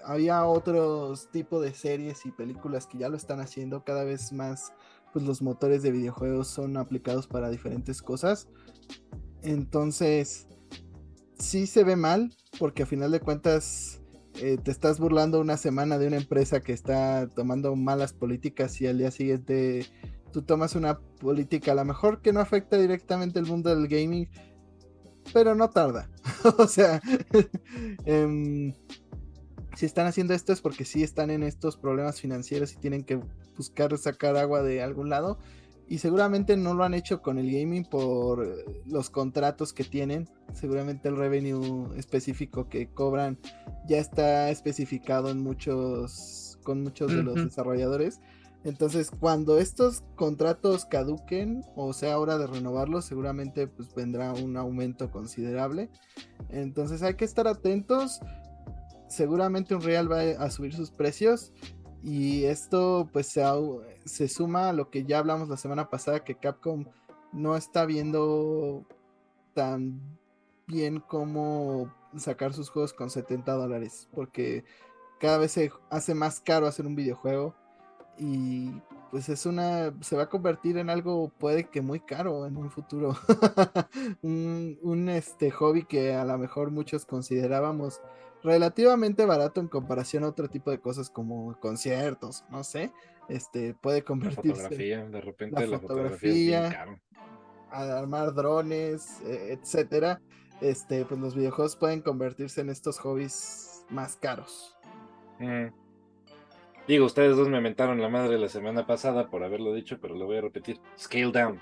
había 0.04 0.46
otros 0.46 1.30
tipos 1.32 1.64
de 1.64 1.74
series 1.74 2.26
y 2.26 2.32
películas 2.32 2.86
que 2.86 2.98
ya 2.98 3.10
lo 3.10 3.16
están 3.16 3.40
haciendo 3.40 3.84
cada 3.84 4.04
vez 4.04 4.34
más. 4.34 4.74
Pues 5.14 5.24
los 5.26 5.42
motores 5.42 5.82
de 5.82 5.92
videojuegos 5.92 6.50
son 6.50 6.76
aplicados 6.76 7.28
para 7.28 7.50
diferentes 7.50 8.02
cosas. 8.02 8.50
Entonces, 9.42 10.48
sí 11.38 11.68
se 11.68 11.84
ve 11.84 11.96
mal, 11.96 12.34
porque 12.60 12.84
a 12.84 12.86
final 12.86 13.12
de 13.12 13.20
cuentas 13.20 14.02
eh, 14.42 14.58
te 14.62 14.72
estás 14.72 15.00
burlando 15.00 15.40
una 15.40 15.58
semana 15.58 15.98
de 15.98 16.08
una 16.08 16.18
empresa 16.18 16.60
que 16.60 16.74
está 16.74 17.28
tomando 17.30 17.76
malas 17.76 18.14
políticas 18.14 18.80
y 18.82 18.88
al 18.88 18.98
día 18.98 19.12
siguiente 19.12 19.86
tú 20.34 20.42
tomas 20.42 20.76
una 20.76 21.00
política 21.00 21.72
a 21.72 21.76
lo 21.76 21.86
mejor 21.86 22.22
que 22.22 22.34
no 22.34 22.42
afecta 22.42 22.78
directamente 22.78 23.40
el 23.40 23.46
mundo 23.46 23.70
del 23.70 23.88
gaming, 23.88 24.28
pero 25.34 25.56
no 25.56 25.70
tarda. 25.70 26.10
o 26.58 26.68
sea, 26.68 27.02
em, 28.06 28.74
si 29.76 29.86
están 29.86 30.08
haciendo 30.08 30.34
esto 30.34 30.52
es 30.52 30.62
porque 30.62 30.84
sí 30.84 31.04
están 31.04 31.30
en 31.30 31.44
estos 31.44 31.78
problemas 31.78 32.20
financieros 32.20 32.74
y 32.74 32.78
tienen 32.78 33.04
que 33.04 33.20
buscar 33.56 33.98
sacar 33.98 34.36
agua 34.36 34.62
de 34.64 34.84
algún 34.84 35.10
lado 35.10 35.40
y 35.88 36.00
seguramente 36.00 36.58
no 36.58 36.74
lo 36.74 36.84
han 36.84 36.94
hecho 36.94 37.22
con 37.22 37.38
el 37.38 37.52
gaming 37.52 37.86
por 37.86 38.46
eh, 38.46 38.82
los 38.86 39.10
contratos 39.10 39.74
que 39.74 39.84
tienen. 39.84 40.28
Seguramente 40.54 41.10
el 41.10 41.18
revenue 41.18 41.90
específico 41.98 42.70
que 42.70 42.88
cobran 42.88 43.38
ya 43.88 43.98
está 43.98 44.50
especificado 44.50 45.30
en 45.30 45.42
muchos 45.42 46.58
con 46.64 46.82
muchos 46.82 47.12
de 47.12 47.24
los 47.24 47.36
desarrolladores. 47.36 48.20
Entonces, 48.64 49.12
cuando 49.12 49.60
estos 49.60 50.04
contratos 50.16 50.86
caduquen 50.86 51.64
o 51.76 51.94
sea 51.94 52.18
hora 52.18 52.40
de 52.40 52.48
renovarlos, 52.48 53.06
seguramente 53.06 53.68
pues 53.68 53.94
vendrá 53.94 54.34
un 54.34 54.58
aumento 54.58 55.12
considerable. 55.12 55.92
Entonces, 56.50 57.04
hay 57.04 57.14
que 57.14 57.26
estar 57.26 57.48
atentos. 57.48 58.22
Seguramente 59.08 59.76
un 59.76 59.82
real 59.82 60.12
va 60.12 60.22
a 60.22 60.50
subir 60.50 60.74
sus 60.74 60.90
precios 60.90 61.54
y 62.06 62.46
esto 62.46 63.10
pues 63.12 63.26
se, 63.26 63.44
se, 64.06 64.28
suma 64.28 64.70
a 64.70 64.74
lo 64.74 64.92
que 64.92 65.06
ya 65.06 65.18
hablamos 65.18 65.50
la 65.50 65.58
semana 65.58 65.90
pasada, 65.90 66.24
que 66.24 66.36
Capcom 66.36 66.86
no 67.32 67.58
está 67.58 67.84
viendo 67.88 68.86
tan 69.56 70.00
bien 70.68 71.00
como 71.00 71.92
sacar 72.16 72.54
sus 72.54 72.70
juegos 72.70 72.94
con 72.94 73.10
70 73.10 73.52
dólares, 73.54 74.08
porque 74.14 74.64
cada 75.20 75.40
vez 75.40 75.54
se 75.54 75.72
hace 75.90 76.14
más 76.14 76.40
caro 76.40 76.68
hacer 76.68 76.86
un 76.86 76.96
videojuego 76.96 77.56
y 78.20 78.70
pues 79.10 79.28
es 79.30 79.48
una, 79.48 79.92
se 80.02 80.16
va 80.16 80.24
a 80.24 80.30
convertir 80.30 80.78
en 80.78 80.92
algo 80.92 81.30
puede 81.40 81.70
que 81.72 81.82
muy 81.82 82.02
caro 82.02 82.46
en 82.46 82.56
un 82.56 82.70
futuro. 82.70 83.16
un, 84.22 84.78
un 84.84 85.10
este 85.10 85.50
hobby 85.50 85.86
que 85.86 86.14
a 86.14 86.24
lo 86.24 86.38
mejor 86.38 86.70
muchos 86.70 87.04
considerábamos 87.04 88.00
relativamente 88.46 89.26
barato 89.26 89.60
en 89.60 89.68
comparación 89.68 90.24
a 90.24 90.30
otro 90.30 90.48
tipo 90.48 90.72
de 90.72 90.80
cosas 90.80 91.10
como 91.10 91.60
conciertos, 91.60 92.46
no 92.50 92.64
sé, 92.64 92.92
este 93.28 93.74
puede 93.74 94.04
convertirse 94.04 94.48
la 94.48 94.70
fotografía, 94.70 95.06
de 95.06 95.22
repente 95.22 95.68
la, 95.68 95.80
fotografía, 95.80 96.98
armar 97.72 98.34
drones, 98.34 99.22
e, 99.22 99.54
etcétera. 99.54 100.22
Este, 100.62 101.04
pues 101.04 101.20
los 101.20 101.36
videojuegos 101.36 101.76
pueden 101.76 102.02
convertirse 102.02 102.62
en 102.62 102.70
estos 102.70 102.98
hobbies 103.00 103.86
más 103.90 104.16
caros. 104.16 104.78
Mm. 105.40 105.68
Digo, 106.88 107.06
ustedes 107.06 107.36
dos 107.36 107.50
me 107.50 107.60
mentaron 107.60 108.00
la 108.00 108.10
madre 108.10 108.38
la 108.38 108.48
semana 108.48 108.86
pasada 108.86 109.30
por 109.30 109.44
haberlo 109.44 109.74
dicho, 109.74 109.98
pero 110.00 110.16
lo 110.16 110.28
voy 110.28 110.38
a 110.38 110.42
repetir. 110.42 110.80
Scale 110.98 111.32
down. 111.32 111.60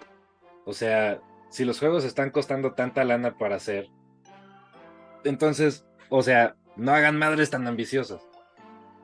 O 0.65 0.73
sea, 0.73 1.21
si 1.49 1.65
los 1.65 1.79
juegos 1.79 2.03
están 2.03 2.29
costando 2.29 2.73
tanta 2.73 3.03
lana 3.03 3.37
para 3.37 3.55
hacer, 3.55 3.89
entonces, 5.23 5.85
o 6.09 6.21
sea, 6.21 6.55
no 6.75 6.93
hagan 6.93 7.17
madres 7.17 7.49
tan 7.49 7.67
ambiciosas. 7.67 8.27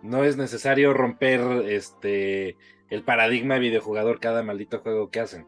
No 0.02 0.24
es 0.24 0.38
necesario 0.38 0.94
romper 0.94 1.42
este 1.68 2.58
el 2.90 3.04
paradigma 3.04 3.56
de 3.56 3.60
videojugador 3.60 4.20
cada 4.20 4.44
maldito 4.44 4.80
juego 4.80 5.10
que 5.10 5.20
hacen. 5.20 5.48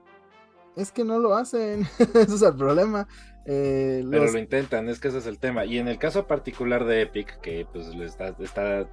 Es 0.75 0.91
que 0.91 1.03
no 1.03 1.19
lo 1.19 1.35
hacen, 1.35 1.81
ese 1.99 2.21
es 2.21 2.41
el 2.41 2.55
problema. 2.55 3.07
Eh, 3.45 4.05
Pero 4.09 4.31
lo 4.31 4.37
intentan, 4.37 4.87
es 4.87 4.99
que 4.99 5.07
ese 5.07 5.17
es 5.17 5.25
el 5.25 5.39
tema. 5.39 5.65
Y 5.65 5.79
en 5.79 5.87
el 5.87 5.97
caso 5.97 6.27
particular 6.27 6.85
de 6.85 7.01
Epic, 7.01 7.39
que 7.41 7.65
pues 7.71 7.87
está, 7.87 8.35
está 8.39 8.87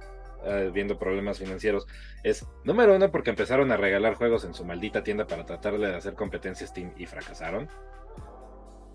eh, 0.45 0.71
viendo 0.73 0.97
problemas 0.97 1.37
financieros 1.37 1.85
es, 2.23 2.45
número 2.63 2.95
uno, 2.95 3.11
porque 3.11 3.29
empezaron 3.29 3.71
a 3.71 3.77
regalar 3.77 4.15
juegos 4.15 4.45
en 4.45 4.53
su 4.53 4.65
maldita 4.65 5.03
tienda 5.03 5.27
para 5.27 5.45
tratar 5.45 5.77
de 5.77 5.95
hacer 5.95 6.15
competencia 6.15 6.65
Steam 6.65 6.93
y 6.97 7.05
fracasaron. 7.05 7.67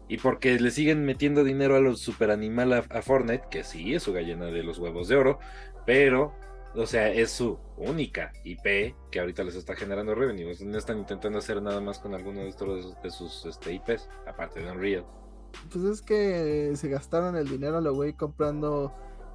Y 0.08 0.18
porque 0.18 0.58
le 0.60 0.70
siguen 0.70 1.04
metiendo 1.04 1.44
dinero 1.44 1.76
a 1.76 1.80
los 1.80 2.00
super 2.00 2.30
animal 2.30 2.72
a, 2.72 2.78
a 2.90 3.02
Fortnite, 3.02 3.44
que 3.50 3.64
sí 3.64 3.94
es 3.94 4.02
su 4.02 4.12
gallina 4.12 4.46
de 4.46 4.62
los 4.62 4.78
huevos 4.78 5.08
de 5.08 5.16
oro, 5.16 5.38
pero, 5.86 6.34
o 6.74 6.86
sea, 6.86 7.08
es 7.08 7.30
su 7.30 7.58
única 7.76 8.32
IP 8.44 8.94
que 9.10 9.20
ahorita 9.20 9.44
les 9.44 9.54
está 9.54 9.74
generando 9.74 10.14
revenue. 10.14 10.54
No 10.64 10.78
están 10.78 10.98
intentando 10.98 11.38
hacer 11.38 11.62
nada 11.62 11.80
más 11.80 11.98
con 11.98 12.14
alguno 12.14 12.40
de, 12.40 12.48
estos, 12.48 13.00
de 13.02 13.10
sus 13.10 13.46
este, 13.46 13.72
IPs, 13.72 14.08
aparte 14.26 14.60
de 14.60 14.70
Unreal. 14.70 15.06
Pues 15.70 15.84
es 15.84 16.02
que 16.02 16.72
se 16.74 16.88
gastaron 16.88 17.36
el 17.36 17.48
dinero 17.48 17.78
a 17.78 17.80
lo 17.80 17.94
güey 17.94 18.12
comprando 18.12 18.92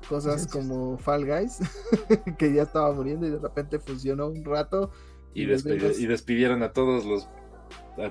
cosas 0.08 0.48
como 0.48 0.98
Fall 0.98 1.26
Guys, 1.26 1.60
que 2.38 2.54
ya 2.54 2.64
estaba 2.64 2.92
muriendo 2.94 3.28
y 3.28 3.32
de 3.32 3.40
repente 3.40 3.80
funcionó 3.80 4.28
un 4.28 4.44
rato. 4.44 4.92
Y, 5.34 5.44
y 5.44 6.08
despidieron 6.08 6.64
a 6.64 6.74
todos 6.74 7.06
los 7.06 7.30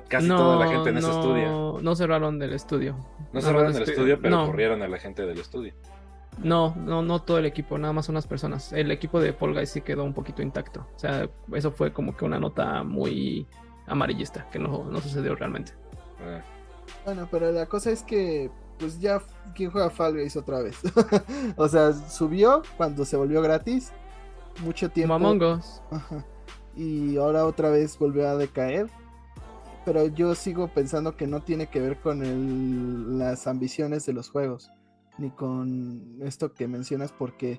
casi 0.09 0.29
toda 0.29 0.57
la 0.57 0.69
gente 0.69 0.91
en 0.91 0.99
ese 0.99 1.11
estudio. 1.11 1.79
No 1.81 1.95
cerraron 1.95 2.39
del 2.39 2.53
estudio. 2.53 2.97
No 3.33 3.41
cerraron 3.41 3.75
el 3.75 3.83
estudio, 3.83 4.19
pero 4.21 4.47
corrieron 4.47 4.83
a 4.83 4.89
la 4.89 4.99
gente 4.99 5.27
del 5.27 5.39
estudio. 5.39 5.75
No, 6.43 6.75
no, 6.77 7.03
no 7.03 7.21
todo 7.23 7.39
el 7.39 7.47
equipo, 7.47 7.79
nada 7.79 7.93
más 7.93 8.09
unas 8.09 8.27
personas. 8.27 8.73
El 8.73 8.91
equipo 8.93 9.21
de 9.21 9.33
Fall 9.33 9.55
Guys 9.55 9.71
sí 9.71 9.81
quedó 9.81 10.05
un 10.05 10.15
poquito 10.15 10.41
intacto. 10.41 10.87
O 10.95 10.99
sea, 10.99 11.29
eso 11.53 11.73
fue 11.73 11.93
como 11.93 12.17
que 12.17 12.25
una 12.25 12.39
nota 12.39 12.85
muy 12.85 13.47
amarillista, 13.87 14.49
que 14.51 14.59
no, 14.59 14.85
no 14.85 15.01
sucedió 15.01 15.35
realmente. 15.35 15.73
Ah. 16.21 16.41
Bueno, 17.05 17.29
pero 17.31 17.51
la 17.51 17.67
cosa 17.67 17.91
es 17.91 18.03
que, 18.03 18.51
pues 18.79 19.01
ya, 19.01 19.21
¿quién 19.55 19.71
juega 19.71 19.91
Fall 19.91 20.15
Guys 20.15 20.37
otra 20.37 20.61
vez? 20.61 20.79
o 21.57 21.69
sea, 21.69 21.93
subió 21.93 22.63
cuando 22.77 23.05
se 23.05 23.17
volvió 23.17 23.43
gratis. 23.43 23.93
Mucho 24.63 24.89
tiempo. 24.91 25.15
Among 25.15 25.43
Us. 25.43 25.83
Y 26.77 27.17
ahora 27.17 27.45
otra 27.45 27.71
vez 27.71 27.99
volvió 27.99 28.29
a 28.29 28.37
decaer 28.37 28.89
pero 29.89 30.07
yo 30.07 30.35
sigo 30.35 30.69
pensando 30.69 31.17
que 31.17 31.27
no 31.27 31.43
tiene 31.43 31.69
que 31.69 31.81
ver 31.81 31.99
con 31.99 33.19
las 33.19 33.47
ambiciones 33.47 34.05
de 34.05 34.13
los 34.13 34.29
juegos, 34.29 34.71
ni 35.17 35.31
con 35.31 36.19
esto 36.21 36.53
que 36.53 36.69
mencionas, 36.69 37.11
porque 37.11 37.59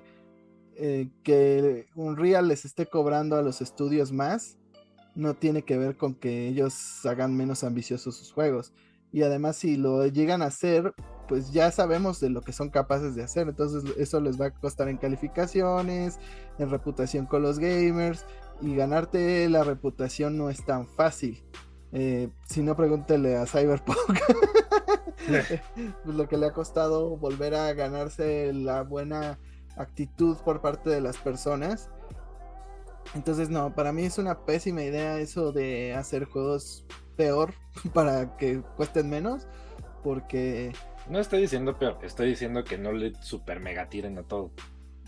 eh, 0.76 1.10
que 1.24 1.88
Unreal 1.96 2.46
les 2.46 2.64
esté 2.64 2.86
cobrando 2.86 3.34
a 3.34 3.42
los 3.42 3.60
estudios 3.60 4.12
más, 4.12 4.58
no 5.16 5.34
tiene 5.34 5.62
que 5.62 5.76
ver 5.76 5.96
con 5.96 6.14
que 6.14 6.46
ellos 6.46 7.04
hagan 7.04 7.36
menos 7.36 7.64
ambiciosos 7.64 8.14
sus 8.14 8.30
juegos. 8.30 8.74
Y 9.10 9.22
además 9.22 9.56
si 9.56 9.76
lo 9.76 10.06
llegan 10.06 10.40
a 10.40 10.46
hacer, 10.46 10.94
pues 11.26 11.50
ya 11.50 11.72
sabemos 11.72 12.20
de 12.20 12.30
lo 12.30 12.42
que 12.42 12.52
son 12.52 12.70
capaces 12.70 13.16
de 13.16 13.24
hacer. 13.24 13.48
Entonces 13.48 13.82
eso 13.96 14.20
les 14.20 14.40
va 14.40 14.46
a 14.46 14.54
costar 14.54 14.88
en 14.88 14.98
calificaciones, 14.98 16.20
en 16.60 16.70
reputación 16.70 17.26
con 17.26 17.42
los 17.42 17.58
gamers. 17.58 18.24
Y 18.60 18.76
ganarte 18.76 19.48
la 19.48 19.64
reputación 19.64 20.38
no 20.38 20.48
es 20.48 20.64
tan 20.64 20.86
fácil. 20.86 21.42
Eh, 21.92 22.28
si 22.46 22.62
no, 22.62 22.76
pregúntele 22.76 23.36
a 23.36 23.46
Cyberpunk. 23.46 24.18
pues 26.04 26.16
lo 26.16 26.28
que 26.28 26.36
le 26.36 26.46
ha 26.46 26.52
costado 26.52 27.16
volver 27.16 27.54
a 27.54 27.72
ganarse 27.72 28.52
la 28.52 28.82
buena 28.82 29.38
actitud 29.76 30.36
por 30.38 30.60
parte 30.60 30.90
de 30.90 31.00
las 31.00 31.16
personas. 31.18 31.90
Entonces, 33.14 33.48
no, 33.48 33.74
para 33.74 33.92
mí 33.92 34.04
es 34.04 34.18
una 34.18 34.44
pésima 34.44 34.82
idea 34.82 35.18
eso 35.18 35.52
de 35.52 35.94
hacer 35.94 36.24
juegos 36.24 36.84
peor 37.16 37.54
para 37.92 38.36
que 38.36 38.62
cuesten 38.76 39.10
menos. 39.10 39.46
Porque. 40.02 40.72
No 41.08 41.18
estoy 41.18 41.42
diciendo 41.42 41.76
peor, 41.78 41.98
estoy 42.02 42.28
diciendo 42.28 42.64
que 42.64 42.78
no 42.78 42.92
le 42.92 43.12
super 43.22 43.60
mega 43.60 43.88
tiren 43.88 44.16
a 44.18 44.22
todo 44.22 44.52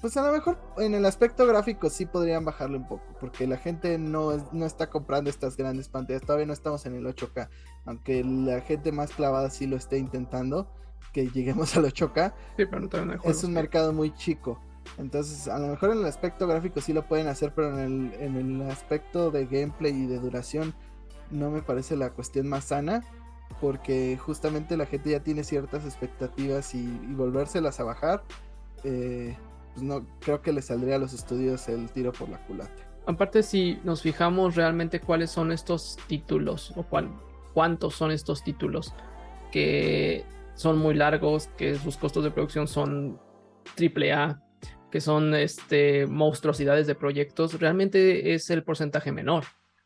pues 0.03 0.17
a 0.17 0.27
lo 0.27 0.33
mejor 0.33 0.59
en 0.79 0.95
el 0.95 1.07
aspecto 1.07 1.47
gráfico 1.47 1.89
sí 1.89 2.07
podrían 2.07 2.45
bajarle 2.45 2.77
un 2.77 2.89
poco, 2.89 3.05
porque 3.21 3.47
la 3.47 3.57
gente 3.57 3.99
no, 3.99 4.33
no 4.51 4.67
está 4.67 4.91
comprando 4.91 5.31
estas 5.31 5.57
grandes 5.57 5.89
pantallas, 5.89 6.23
todavía 6.23 6.45
no 6.45 6.53
estamos 6.53 6.85
en 6.87 6.97
el 6.97 7.07
8K, 7.07 7.49
aunque 7.85 8.25
la 8.25 8.61
gente 8.63 8.91
más 8.91 9.13
clavada 9.13 9.49
sí 9.49 9.69
lo 9.69 9.77
esté 9.77 9.99
intentando, 9.99 10.69
que 11.13 11.29
lleguemos 11.35 11.77
al 11.77 11.85
8K, 11.85 12.35
sí, 12.57 12.67
pero 12.67 12.81
no 12.81 13.15
es 13.25 13.45
un 13.45 13.53
mercado 13.53 13.93
muy 13.93 14.13
chico. 14.13 14.61
Entonces, 14.99 15.47
a 15.47 15.61
lo 15.61 15.69
mejor 15.69 15.93
en 15.93 15.99
el 15.99 16.07
aspecto 16.07 16.49
gráfico 16.49 16.81
sí 16.81 16.93
lo 16.93 17.07
pueden 17.07 17.29
hacer, 17.29 17.53
pero 17.55 17.79
en 17.79 18.13
el, 18.13 18.21
en 18.21 18.61
el 18.61 18.71
aspecto 18.71 19.31
de 19.31 19.47
gameplay 19.47 19.93
y 19.93 20.07
de 20.07 20.19
duración 20.19 20.75
no 21.31 21.49
me 21.51 21.63
parece 21.63 21.95
la 21.95 22.11
cuestión 22.11 22.49
más 22.49 22.65
sana, 22.65 23.05
porque 23.61 24.19
justamente 24.21 24.77
la 24.77 24.87
gente 24.87 25.11
ya 25.11 25.21
tiene 25.21 25.45
ciertas 25.45 25.85
expectativas 25.85 26.75
y, 26.75 26.81
y 26.81 27.15
volvérselas 27.15 27.79
a 27.79 27.85
bajar. 27.85 28.25
Eh, 28.83 29.37
pues 29.73 29.83
no 29.83 30.07
creo 30.21 30.43
que 30.43 30.53
le 30.53 30.63
saldría 30.63 30.97
a 30.97 30.99
los 30.99 31.13
estudios 31.13 31.69
el 31.69 31.91
tiro 31.91 32.13
por 32.13 32.29
la 32.29 32.39
culata. 32.47 32.89
Aparte, 33.07 33.43
si 33.43 33.79
nos 33.85 34.03
fijamos 34.03 34.55
realmente 34.55 35.01
cuáles 35.01 35.31
son 35.31 35.51
estos 35.51 35.99
títulos 36.07 36.73
o 36.77 36.85
cuántos 37.53 37.95
son 37.95 38.13
estos 38.13 38.45
títulos 38.45 38.95
que 39.51 40.25
son 40.55 40.79
muy 40.79 40.95
largos, 40.95 41.49
que 41.57 41.77
sus 41.77 41.97
costos 41.97 42.25
de 42.25 42.31
producción 42.31 42.69
son 42.69 43.21
triple 43.75 44.13
A, 44.13 44.43
que 44.91 45.01
son 45.01 45.35
este, 45.35 46.07
monstruosidades 46.07 46.87
de 46.87 46.95
proyectos, 46.95 47.59
realmente 47.59 48.35
es 48.35 48.51
el 48.51 48.63
porcentaje 48.63 49.11
menor 49.11 49.45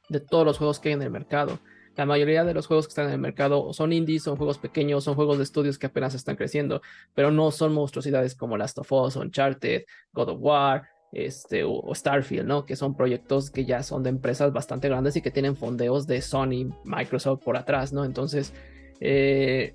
de 0.08 0.20
todos 0.20 0.44
los 0.44 0.58
juegos 0.58 0.78
que 0.78 0.90
hay 0.90 0.94
en 0.94 1.02
el 1.02 1.10
mercado. 1.10 1.58
La 1.96 2.04
mayoría 2.04 2.44
de 2.44 2.52
los 2.52 2.66
juegos 2.66 2.86
que 2.86 2.90
están 2.90 3.06
en 3.06 3.12
el 3.12 3.18
mercado 3.18 3.72
son 3.72 3.92
indies, 3.92 4.22
son 4.22 4.36
juegos 4.36 4.58
pequeños, 4.58 5.04
son 5.04 5.14
juegos 5.14 5.38
de 5.38 5.44
estudios 5.44 5.78
que 5.78 5.86
apenas 5.86 6.14
están 6.14 6.36
creciendo, 6.36 6.82
pero 7.14 7.30
no 7.30 7.50
son 7.50 7.72
monstruosidades 7.72 8.34
como 8.34 8.58
Last 8.58 8.78
of 8.78 8.92
Us, 8.92 9.16
Uncharted, 9.16 9.84
God 10.12 10.28
of 10.28 10.38
War, 10.40 10.82
este, 11.12 11.64
o, 11.64 11.94
Starfield, 11.94 12.46
¿no? 12.46 12.66
Que 12.66 12.76
son 12.76 12.94
proyectos 12.94 13.50
que 13.50 13.64
ya 13.64 13.82
son 13.82 14.02
de 14.02 14.10
empresas 14.10 14.52
bastante 14.52 14.88
grandes 14.88 15.16
y 15.16 15.22
que 15.22 15.30
tienen 15.30 15.56
fondeos 15.56 16.06
de 16.06 16.20
Sony, 16.20 16.68
Microsoft 16.84 17.42
por 17.42 17.56
atrás, 17.56 17.94
¿no? 17.94 18.04
Entonces, 18.04 18.52
eh, 19.00 19.74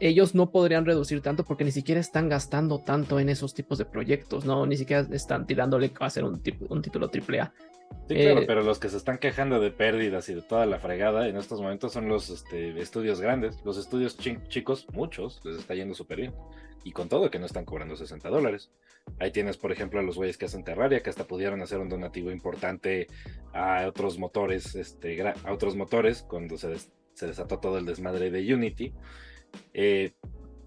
ellos 0.00 0.34
no 0.34 0.50
podrían 0.50 0.84
reducir 0.84 1.20
tanto 1.20 1.44
porque 1.44 1.64
ni 1.64 1.70
siquiera 1.70 2.00
están 2.00 2.28
gastando 2.28 2.80
tanto 2.80 3.20
en 3.20 3.28
esos 3.28 3.54
tipos 3.54 3.78
de 3.78 3.84
proyectos, 3.84 4.44
¿no? 4.44 4.66
Ni 4.66 4.76
siquiera 4.76 5.06
están 5.12 5.46
tirándole 5.46 5.92
a 6.00 6.06
hacer 6.06 6.24
un, 6.24 6.42
un 6.68 6.82
título 6.82 7.08
AAA. 7.08 7.52
Sí, 8.08 8.14
claro, 8.14 8.40
eh, 8.40 8.44
pero 8.46 8.62
los 8.62 8.78
que 8.78 8.88
se 8.88 8.96
están 8.96 9.18
quejando 9.18 9.60
de 9.60 9.70
pérdidas 9.70 10.28
y 10.30 10.34
de 10.34 10.42
toda 10.42 10.64
la 10.64 10.78
fregada 10.78 11.28
en 11.28 11.36
estos 11.36 11.60
momentos 11.60 11.92
son 11.92 12.08
los 12.08 12.30
este, 12.30 12.80
estudios 12.80 13.20
grandes. 13.20 13.62
Los 13.64 13.76
estudios 13.76 14.16
chicos, 14.16 14.86
muchos, 14.92 15.40
les 15.44 15.58
está 15.58 15.74
yendo 15.74 15.94
súper 15.94 16.20
bien. 16.20 16.34
Y 16.84 16.92
con 16.92 17.08
todo 17.08 17.30
que 17.30 17.38
no 17.38 17.44
están 17.44 17.66
cobrando 17.66 17.96
60 17.96 18.30
dólares. 18.30 18.70
Ahí 19.18 19.30
tienes, 19.30 19.58
por 19.58 19.72
ejemplo, 19.72 20.00
a 20.00 20.02
los 20.02 20.16
güeyes 20.16 20.38
que 20.38 20.46
hacen 20.46 20.64
Terraria, 20.64 21.00
que 21.00 21.10
hasta 21.10 21.24
pudieron 21.24 21.60
hacer 21.60 21.80
un 21.80 21.88
donativo 21.88 22.30
importante 22.30 23.08
a 23.52 23.86
otros 23.86 24.18
motores, 24.18 24.74
este, 24.74 25.20
a 25.22 25.52
otros 25.52 25.76
motores 25.76 26.22
cuando 26.22 26.56
se, 26.56 26.74
se 27.12 27.26
desató 27.26 27.58
todo 27.58 27.76
el 27.76 27.84
desmadre 27.84 28.30
de 28.30 28.54
Unity. 28.54 28.94
Eh, 29.74 30.12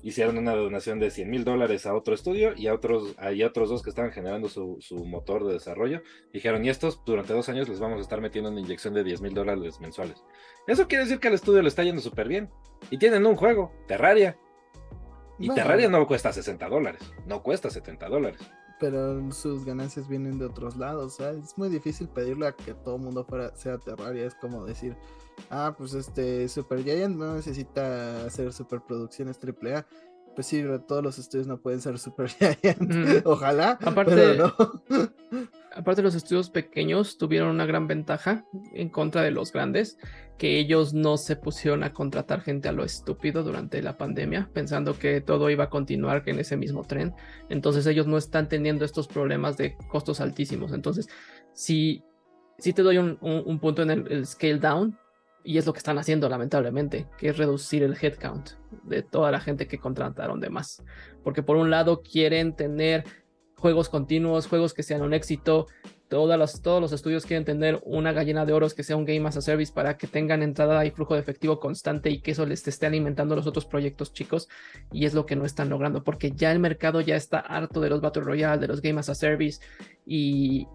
hicieron 0.03 0.37
una 0.37 0.53
donación 0.53 0.99
de 0.99 1.11
100 1.11 1.29
mil 1.29 1.43
dólares 1.43 1.85
a 1.85 1.93
otro 1.93 2.13
estudio 2.13 2.53
y 2.55 2.67
a 2.67 2.73
otros, 2.73 3.15
otros 3.45 3.69
dos 3.69 3.81
que 3.81 3.89
estaban 3.89 4.11
generando 4.11 4.49
su, 4.49 4.79
motor 5.05 5.45
de 5.45 5.53
desarrollo. 5.53 6.01
Dijeron, 6.33 6.63
y 6.65 6.69
estos 6.69 7.03
durante 7.05 7.33
dos 7.33 7.49
años 7.49 7.69
les 7.69 7.79
vamos 7.79 7.99
a 7.99 8.01
estar 8.01 8.21
metiendo 8.21 8.49
una 8.49 8.59
inyección 8.59 8.93
de 8.93 9.03
10 9.03 9.21
mil 9.21 9.33
dólares 9.33 9.79
mensuales. 9.79 10.23
Eso 10.67 10.87
quiere 10.87 11.03
decir 11.03 11.19
que 11.19 11.27
al 11.27 11.33
estudio 11.33 11.61
le 11.61 11.69
está 11.69 11.83
yendo 11.83 12.01
súper 12.01 12.27
bien. 12.27 12.49
Y 12.89 12.97
tienen 12.97 13.25
un 13.25 13.35
juego, 13.35 13.71
Terraria. 13.87 14.37
Y 15.39 15.49
Terraria 15.49 15.89
no 15.89 16.05
cuesta 16.07 16.31
60 16.31 16.69
dólares, 16.69 17.01
no 17.25 17.41
cuesta 17.41 17.69
70 17.69 18.09
dólares. 18.09 18.41
Pero 18.79 19.31
sus 19.31 19.65
ganancias 19.65 20.07
vienen 20.07 20.39
de 20.39 20.45
otros 20.45 20.75
lados. 20.77 21.19
es 21.19 21.57
muy 21.57 21.69
difícil 21.69 22.07
pedirle 22.09 22.47
a 22.47 22.51
que 22.51 22.73
todo 22.73 22.95
el 22.95 23.01
mundo 23.01 23.23
fuera, 23.23 23.55
sea 23.55 23.77
Terraria. 23.77 24.25
Es 24.25 24.35
como 24.35 24.65
decir, 24.65 24.95
ah, 25.49 25.75
pues 25.77 25.93
este 25.93 26.47
Super 26.47 26.83
Giant 26.83 27.17
no 27.17 27.35
necesita 27.35 28.25
hacer 28.25 28.53
superproducciones 28.53 29.37
AAA. 29.37 29.85
Pues 30.35 30.47
sí, 30.47 30.63
todos 30.87 31.03
los 31.03 31.19
estudios 31.19 31.47
no 31.47 31.59
pueden 31.59 31.81
ser 31.81 31.99
Super 31.99 32.29
Giant. 32.61 33.25
Ojalá. 33.25 33.77
Aparte, 33.81 34.37
aparte, 35.75 36.01
los 36.01 36.15
estudios 36.15 36.49
pequeños 36.49 37.17
tuvieron 37.17 37.49
una 37.49 37.65
gran 37.65 37.87
ventaja 37.87 38.45
en 38.73 38.89
contra 38.89 39.23
de 39.23 39.31
los 39.31 39.51
grandes, 39.51 39.97
que 40.37 40.57
ellos 40.57 40.93
no 40.93 41.17
se 41.17 41.35
pusieron 41.35 41.83
a 41.83 41.93
contratar 41.93 42.41
gente 42.41 42.69
a 42.69 42.71
lo 42.71 42.85
estúpido 42.85 43.43
durante 43.43 43.81
la 43.81 43.97
pandemia, 43.97 44.49
pensando 44.53 44.97
que 44.97 45.19
todo 45.19 45.49
iba 45.49 45.65
a 45.65 45.69
continuar 45.69 46.23
en 46.27 46.39
ese 46.39 46.55
mismo 46.55 46.83
tren. 46.83 47.13
Entonces 47.49 47.85
ellos 47.85 48.07
no 48.07 48.17
están 48.17 48.47
teniendo 48.47 48.85
estos 48.85 49.07
problemas 49.07 49.57
de 49.57 49.75
costos 49.89 50.21
altísimos. 50.21 50.71
Entonces, 50.71 51.09
si, 51.53 52.03
si 52.57 52.71
te 52.71 52.83
doy 52.83 52.97
un, 52.97 53.59
punto 53.59 53.81
en 53.81 53.91
el 53.91 54.25
scale 54.25 54.59
down, 54.59 54.97
y 55.43 55.57
es 55.57 55.65
lo 55.65 55.73
que 55.73 55.79
están 55.79 55.97
haciendo, 55.97 56.29
lamentablemente, 56.29 57.07
que 57.17 57.29
es 57.29 57.37
reducir 57.37 57.83
el 57.83 57.97
headcount 57.99 58.51
de 58.83 59.03
toda 59.03 59.31
la 59.31 59.39
gente 59.39 59.67
que 59.67 59.79
contrataron 59.79 60.39
de 60.39 60.49
más. 60.49 60.83
Porque 61.23 61.43
por 61.43 61.57
un 61.57 61.69
lado 61.69 62.01
quieren 62.01 62.55
tener 62.55 63.03
juegos 63.55 63.89
continuos, 63.89 64.47
juegos 64.47 64.73
que 64.73 64.83
sean 64.83 65.01
un 65.01 65.13
éxito, 65.13 65.67
todas 66.09 66.37
las, 66.37 66.61
todos 66.61 66.81
los 66.81 66.91
estudios 66.91 67.25
quieren 67.25 67.45
tener 67.45 67.79
una 67.85 68.11
gallina 68.11 68.45
de 68.45 68.53
oros 68.53 68.73
que 68.73 68.83
sea 68.83 68.97
un 68.97 69.05
Game 69.05 69.25
as 69.27 69.37
a 69.37 69.41
Service 69.41 69.71
para 69.71 69.97
que 69.97 70.07
tengan 70.07 70.43
entrada 70.43 70.85
y 70.85 70.91
flujo 70.91 71.13
de 71.13 71.21
efectivo 71.21 71.59
constante 71.59 72.09
y 72.09 72.21
que 72.21 72.31
eso 72.31 72.45
les 72.45 72.67
esté 72.67 72.87
alimentando 72.87 73.35
los 73.35 73.47
otros 73.47 73.65
proyectos 73.65 74.11
chicos. 74.11 74.49
Y 74.91 75.05
es 75.05 75.13
lo 75.13 75.25
que 75.25 75.35
no 75.35 75.45
están 75.45 75.69
logrando 75.69 76.03
porque 76.03 76.31
ya 76.31 76.51
el 76.51 76.59
mercado 76.59 77.01
ya 77.01 77.15
está 77.15 77.39
harto 77.39 77.79
de 77.79 77.89
los 77.89 78.01
Battle 78.01 78.23
Royale, 78.23 78.59
de 78.59 78.67
los 78.67 78.81
Game 78.81 78.99
as 78.99 79.09
a 79.09 79.15
Service. 79.15 79.61
Y 80.05 80.67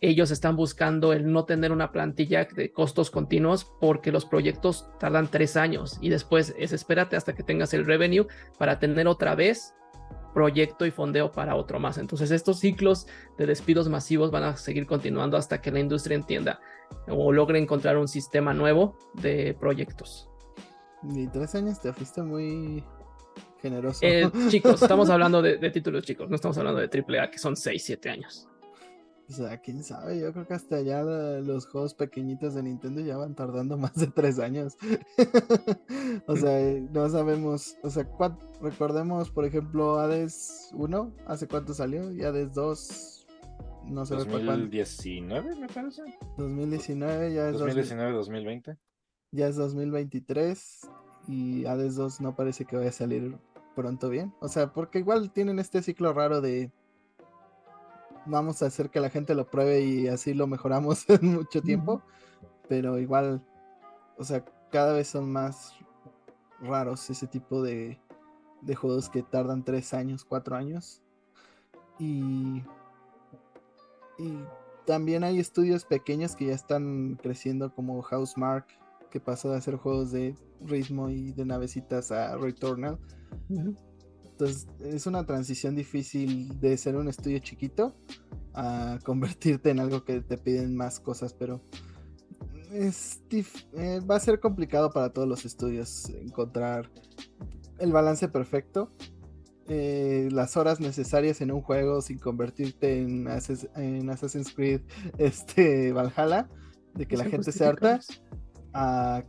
ellos 0.00 0.30
están 0.30 0.56
buscando 0.56 1.12
el 1.12 1.30
no 1.30 1.44
tener 1.44 1.72
una 1.72 1.90
plantilla 1.90 2.44
de 2.44 2.70
costos 2.72 3.10
continuos 3.10 3.64
porque 3.80 4.12
los 4.12 4.26
proyectos 4.26 4.88
tardan 4.98 5.28
tres 5.28 5.56
años 5.56 5.98
y 6.00 6.10
después 6.10 6.54
es 6.58 6.72
espérate 6.72 7.16
hasta 7.16 7.34
que 7.34 7.42
tengas 7.42 7.72
el 7.72 7.86
revenue 7.86 8.26
para 8.58 8.78
tener 8.78 9.08
otra 9.08 9.34
vez 9.34 9.74
proyecto 10.34 10.84
y 10.84 10.90
fondeo 10.90 11.32
para 11.32 11.56
otro 11.56 11.80
más. 11.80 11.96
Entonces 11.96 12.30
estos 12.30 12.60
ciclos 12.60 13.06
de 13.38 13.46
despidos 13.46 13.88
masivos 13.88 14.30
van 14.30 14.42
a 14.42 14.56
seguir 14.56 14.86
continuando 14.86 15.38
hasta 15.38 15.62
que 15.62 15.70
la 15.70 15.80
industria 15.80 16.14
entienda 16.14 16.60
o 17.08 17.32
logre 17.32 17.58
encontrar 17.58 17.96
un 17.96 18.06
sistema 18.06 18.52
nuevo 18.52 18.98
de 19.14 19.56
proyectos. 19.58 20.28
Y 21.14 21.26
tres 21.28 21.54
años 21.54 21.80
te 21.80 21.90
fuiste 21.94 22.22
muy 22.22 22.84
generoso. 23.62 24.00
Eh, 24.02 24.30
chicos, 24.48 24.82
estamos 24.82 25.08
hablando 25.10 25.40
de, 25.40 25.56
de, 25.56 25.70
títulos 25.70 26.04
chicos, 26.04 26.28
no 26.28 26.36
estamos 26.36 26.58
hablando 26.58 26.80
de 26.80 26.88
AAA 26.88 27.30
que 27.30 27.38
son 27.38 27.56
6, 27.56 27.82
7 27.82 28.10
años. 28.10 28.46
O 29.28 29.32
sea, 29.32 29.58
quién 29.58 29.82
sabe, 29.82 30.20
yo 30.20 30.32
creo 30.32 30.46
que 30.46 30.54
hasta 30.54 30.80
ya 30.82 31.02
los 31.02 31.66
juegos 31.66 31.94
pequeñitos 31.94 32.54
de 32.54 32.62
Nintendo 32.62 33.00
ya 33.00 33.16
van 33.16 33.34
tardando 33.34 33.76
más 33.78 33.94
de 33.94 34.06
tres 34.06 34.38
años. 34.38 34.76
o 36.26 36.36
sea, 36.36 36.80
no 36.92 37.08
sabemos, 37.08 37.76
o 37.82 37.90
sea, 37.90 38.08
recordemos, 38.60 39.30
por 39.30 39.44
ejemplo, 39.44 39.98
Hades 39.98 40.70
1, 40.74 41.12
¿hace 41.26 41.48
cuánto 41.48 41.74
salió? 41.74 42.12
Y 42.12 42.22
Hades 42.22 42.54
2, 42.54 43.26
no 43.86 44.06
sé 44.06 44.14
2019, 44.14 45.56
me 45.56 45.68
parece. 45.68 46.02
2019, 46.38 47.34
ya 47.34 47.48
es 47.48 47.58
2019, 47.58 48.12
2020. 48.12 48.76
Ya 49.32 49.48
es 49.48 49.56
2023 49.56 50.88
y 51.26 51.64
Hades 51.66 51.96
2 51.96 52.20
no 52.20 52.36
parece 52.36 52.64
que 52.64 52.76
vaya 52.76 52.90
a 52.90 52.92
salir 52.92 53.36
pronto 53.74 54.08
bien. 54.08 54.32
O 54.40 54.48
sea, 54.48 54.72
porque 54.72 55.00
igual 55.00 55.32
tienen 55.32 55.58
este 55.58 55.82
ciclo 55.82 56.12
raro 56.12 56.40
de 56.40 56.70
vamos 58.26 58.62
a 58.62 58.66
hacer 58.66 58.90
que 58.90 59.00
la 59.00 59.10
gente 59.10 59.34
lo 59.34 59.48
pruebe 59.50 59.80
y 59.80 60.08
así 60.08 60.34
lo 60.34 60.46
mejoramos 60.46 61.08
en 61.10 61.34
mucho 61.34 61.62
tiempo. 61.62 62.02
Pero 62.68 62.98
igual, 62.98 63.42
o 64.18 64.24
sea, 64.24 64.44
cada 64.70 64.92
vez 64.92 65.08
son 65.08 65.30
más 65.30 65.74
raros 66.60 67.08
ese 67.10 67.26
tipo 67.26 67.62
de, 67.62 68.00
de 68.62 68.74
juegos 68.74 69.08
que 69.08 69.22
tardan 69.22 69.64
tres 69.64 69.94
años, 69.94 70.24
cuatro 70.24 70.56
años. 70.56 71.02
Y, 71.98 72.62
y 74.18 74.44
también 74.84 75.24
hay 75.24 75.38
estudios 75.38 75.84
pequeños 75.84 76.36
que 76.36 76.46
ya 76.46 76.54
están 76.54 77.18
creciendo 77.22 77.74
como 77.74 78.02
Housemark, 78.02 78.66
que 79.10 79.20
pasó 79.20 79.50
de 79.50 79.58
hacer 79.58 79.76
juegos 79.76 80.10
de 80.10 80.34
ritmo 80.60 81.08
y 81.08 81.32
de 81.32 81.44
navecitas 81.44 82.10
a 82.12 82.36
Returnal. 82.36 82.98
Entonces 84.38 84.66
es 84.80 85.06
una 85.06 85.24
transición 85.24 85.74
difícil 85.74 86.60
de 86.60 86.76
ser 86.76 86.96
un 86.96 87.08
estudio 87.08 87.38
chiquito 87.38 87.96
a 88.52 88.98
convertirte 89.04 89.70
en 89.70 89.80
algo 89.80 90.04
que 90.04 90.20
te 90.20 90.36
piden 90.36 90.76
más 90.76 91.00
cosas, 91.00 91.32
pero 91.32 91.62
es 92.70 93.22
eh, 93.30 94.00
va 94.00 94.16
a 94.16 94.20
ser 94.20 94.38
complicado 94.38 94.90
para 94.90 95.08
todos 95.10 95.26
los 95.26 95.46
estudios 95.46 96.10
encontrar 96.10 96.90
el 97.78 97.92
balance 97.92 98.28
perfecto, 98.28 98.92
eh, 99.68 100.28
las 100.30 100.58
horas 100.58 100.80
necesarias 100.80 101.40
en 101.40 101.50
un 101.50 101.62
juego 101.62 102.02
sin 102.02 102.18
convertirte 102.18 103.00
en, 103.00 103.26
en 103.76 104.10
Assassin's 104.10 104.52
Creed 104.52 104.82
este, 105.18 105.92
Valhalla, 105.92 106.50
de 106.94 107.06
que 107.06 107.16
la 107.16 107.24
gente 107.24 107.52
se 107.52 107.64
harta, 107.64 108.00
a 108.74 109.24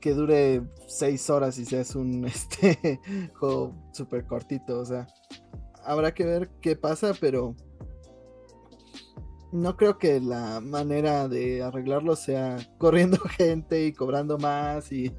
que 0.00 0.14
dure 0.14 0.62
seis 0.86 1.28
horas 1.30 1.58
y 1.58 1.64
seas 1.64 1.94
un 1.94 2.24
este 2.26 3.00
juego 3.34 3.74
súper 3.92 4.26
cortito. 4.26 4.80
O 4.80 4.84
sea, 4.84 5.06
habrá 5.84 6.12
que 6.14 6.24
ver 6.24 6.50
qué 6.60 6.76
pasa, 6.76 7.12
pero 7.18 7.54
no 9.52 9.76
creo 9.76 9.98
que 9.98 10.20
la 10.20 10.60
manera 10.60 11.28
de 11.28 11.62
arreglarlo 11.62 12.16
sea 12.16 12.56
corriendo 12.78 13.18
gente 13.36 13.86
y 13.86 13.92
cobrando 13.92 14.38
más 14.38 14.90
y... 14.92 15.12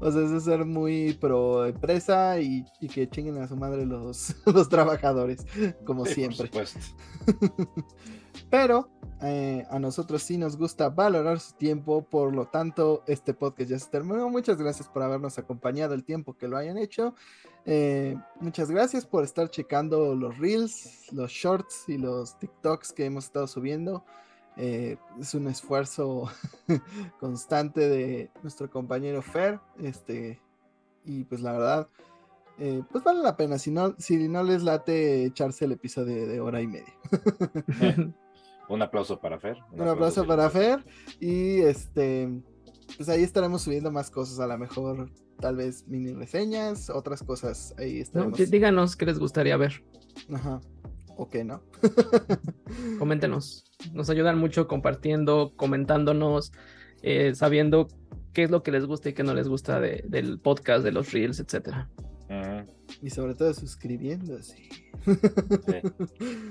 o 0.00 0.12
sea, 0.12 0.36
es 0.36 0.44
ser 0.44 0.64
muy 0.64 1.14
pro 1.14 1.66
empresa 1.66 2.40
y, 2.40 2.64
que 2.92 3.08
chinguen 3.08 3.38
a 3.38 3.48
su 3.48 3.56
madre 3.56 3.84
los, 3.84 4.36
los 4.46 4.68
trabajadores, 4.68 5.44
como 5.84 6.06
siempre. 6.06 6.48
Por 6.48 6.66
supuesto. 6.66 6.96
Pero 8.54 8.88
eh, 9.20 9.66
a 9.68 9.80
nosotros 9.80 10.22
sí 10.22 10.38
nos 10.38 10.56
gusta 10.56 10.88
valorar 10.88 11.40
su 11.40 11.54
tiempo, 11.54 12.04
por 12.04 12.32
lo 12.32 12.46
tanto, 12.46 13.02
este 13.08 13.34
podcast 13.34 13.68
ya 13.68 13.78
se 13.80 13.90
terminó. 13.90 14.30
Muchas 14.30 14.58
gracias 14.58 14.86
por 14.86 15.02
habernos 15.02 15.38
acompañado 15.38 15.92
el 15.92 16.04
tiempo 16.04 16.38
que 16.38 16.46
lo 16.46 16.56
hayan 16.56 16.78
hecho. 16.78 17.16
Eh, 17.66 18.16
muchas 18.38 18.70
gracias 18.70 19.06
por 19.06 19.24
estar 19.24 19.50
checando 19.50 20.14
los 20.14 20.38
reels, 20.38 21.12
los 21.12 21.32
shorts 21.32 21.88
y 21.88 21.98
los 21.98 22.38
TikToks 22.38 22.92
que 22.92 23.06
hemos 23.06 23.24
estado 23.24 23.48
subiendo. 23.48 24.04
Eh, 24.56 24.98
es 25.18 25.34
un 25.34 25.48
esfuerzo 25.48 26.30
constante 27.18 27.88
de 27.88 28.30
nuestro 28.44 28.70
compañero 28.70 29.20
Fer. 29.20 29.58
Este, 29.82 30.40
y 31.04 31.24
pues 31.24 31.40
la 31.40 31.50
verdad, 31.50 31.88
pues 32.56 33.02
vale 33.02 33.20
la 33.20 33.36
pena. 33.36 33.58
Si 33.58 33.72
no, 33.72 33.96
si 33.98 34.28
no 34.28 34.44
les 34.44 34.62
late 34.62 35.24
echarse 35.24 35.64
el 35.64 35.72
episodio 35.72 36.28
de 36.28 36.38
hora 36.38 36.62
y 36.62 36.68
media. 36.68 36.94
Un 38.68 38.82
aplauso 38.82 39.20
para 39.20 39.38
Fer. 39.38 39.56
Un, 39.72 39.88
aplauso, 39.88 40.26
para 40.26 40.48
Fer. 40.50 40.84
Y 41.20 41.60
este, 41.60 42.28
pues 42.96 43.08
ahí 43.08 43.22
estaremos 43.22 43.62
subiendo 43.62 43.90
más 43.90 44.10
cosas, 44.10 44.40
a 44.40 44.46
lo 44.46 44.58
mejor 44.58 45.10
tal 45.40 45.56
vez 45.56 45.86
mini 45.86 46.12
reseñas, 46.12 46.90
otras 46.90 47.22
cosas. 47.22 47.74
Ahí 47.78 48.00
estaremos. 48.00 48.38
díganos 48.50 48.96
qué 48.96 49.06
les 49.06 49.18
gustaría 49.18 49.56
ver. 49.56 49.84
Ajá. 50.32 50.60
O 51.16 51.28
qué 51.28 51.44
no. 51.44 51.62
Coméntenos. 52.98 53.64
Nos 53.92 54.10
ayudan 54.10 54.38
mucho 54.38 54.66
compartiendo, 54.66 55.52
comentándonos, 55.56 56.52
eh, 57.02 57.34
sabiendo 57.34 57.88
qué 58.32 58.44
es 58.44 58.50
lo 58.50 58.62
que 58.62 58.72
les 58.72 58.86
gusta 58.86 59.10
y 59.10 59.12
qué 59.12 59.22
no 59.22 59.34
les 59.34 59.48
gusta 59.48 59.80
del 59.80 60.40
podcast, 60.40 60.84
de 60.84 60.92
los 60.92 61.12
reels, 61.12 61.38
etcétera. 61.38 61.88
Y 63.02 63.10
sobre 63.10 63.34
todo 63.34 63.52
suscribiéndose. 63.54 64.68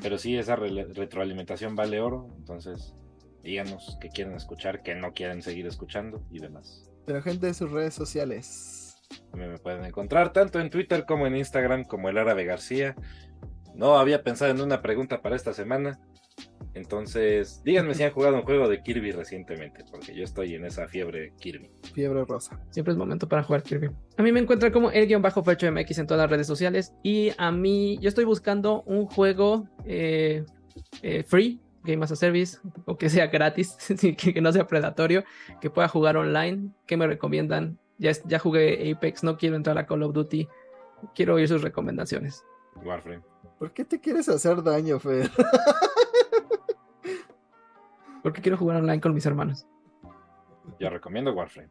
Pero 0.02 0.18
sí, 0.18 0.38
esa 0.38 0.56
retroalimentación 0.56 1.76
vale 1.76 2.00
oro. 2.00 2.28
Entonces, 2.38 2.94
díganos 3.44 3.98
que 4.00 4.10
quieren 4.10 4.36
escuchar, 4.36 4.84
que 4.84 4.96
no 4.96 5.14
quieren 5.14 5.42
seguir 5.42 5.68
escuchando 5.68 6.26
y 6.32 6.40
demás. 6.40 6.90
Pero 7.06 7.22
gente 7.22 7.48
de 7.48 7.54
sus 7.54 7.72
redes 7.72 7.94
sociales. 7.94 8.96
me 9.34 9.58
pueden 9.58 9.86
encontrar 9.86 10.32
tanto 10.32 10.60
en 10.60 10.70
Twitter 10.70 11.06
como 11.06 11.28
en 11.28 11.36
Instagram 11.36 11.84
como 11.84 12.10
el 12.10 12.18
Árabe 12.18 12.46
García. 12.46 12.96
No 13.76 13.98
había 13.98 14.24
pensado 14.24 14.52
en 14.52 14.62
una 14.62 14.82
pregunta 14.82 15.22
para 15.22 15.36
esta 15.36 15.54
semana, 15.54 16.00
entonces, 16.76 17.62
díganme 17.64 17.94
si 17.94 18.04
han 18.04 18.12
jugado 18.12 18.36
un 18.36 18.42
juego 18.44 18.68
de 18.68 18.82
Kirby 18.82 19.12
recientemente, 19.12 19.86
porque 19.92 20.16
yo 20.16 20.24
estoy 20.24 20.56
en 20.56 20.66
esa 20.66 20.88
fiebre 20.88 21.34
Kirby. 21.40 21.70
Fiebre 21.94 22.26
rosa. 22.26 22.60
Siempre 22.72 22.94
es 22.94 22.98
momento 22.98 23.28
para 23.28 23.44
jugar 23.44 23.62
Kirby. 23.62 23.92
A 24.18 24.24
mí 24.24 24.32
me 24.32 24.40
encuentra 24.40 24.72
como 24.72 24.90
el 24.90 25.08
guion 25.08 25.22
bajo 25.22 25.44
Fercho 25.44 25.72
MX 25.72 26.00
en 26.00 26.08
todas 26.08 26.24
las 26.24 26.32
redes 26.32 26.48
sociales. 26.48 26.94
Y 27.04 27.32
a 27.38 27.52
mí, 27.52 28.00
yo 28.02 28.10
estoy 28.10 28.26
buscando 28.26 28.82
un 28.84 29.06
juego 29.06 29.70
eh, 29.86 30.44
eh, 31.04 31.24
free, 31.24 31.60
Game 31.84 32.04
as 32.04 32.12
a 32.12 32.16
Service, 32.16 32.58
o 32.86 32.98
que 32.98 33.10
sea 33.10 33.28
gratis, 33.28 33.78
que, 34.18 34.42
no 34.42 34.52
sea 34.52 34.66
predatorio, 34.66 35.24
que 35.62 35.70
pueda 35.70 35.88
jugar 35.88 36.18
online. 36.18 36.72
¿Qué 36.88 36.98
me 36.98 37.06
recomiendan? 37.06 37.78
Ya, 38.00 38.12
ya 38.26 38.40
jugué 38.40 38.92
Apex, 38.92 39.24
no 39.24 39.38
quiero 39.38 39.56
entrar 39.56 39.78
a 39.78 39.86
Call 39.86 40.02
of 40.02 40.14
Duty. 40.14 40.48
Quiero 41.14 41.36
oír 41.36 41.48
sus 41.48 41.62
recomendaciones. 41.62 42.44
Warframe. 42.84 43.22
¿Por 43.60 43.72
qué 43.72 43.86
te 43.86 44.00
quieres 44.00 44.28
hacer 44.28 44.64
daño, 44.64 45.00
Fer? 45.00 45.30
Porque 48.24 48.42
quiero 48.42 48.58
jugar 48.58 48.78
online 48.78 49.02
con 49.02 49.14
mis 49.14 49.26
hermanos. 49.26 49.68
Yo 50.80 50.90
recomiendo 50.90 51.34
Warframe. 51.34 51.70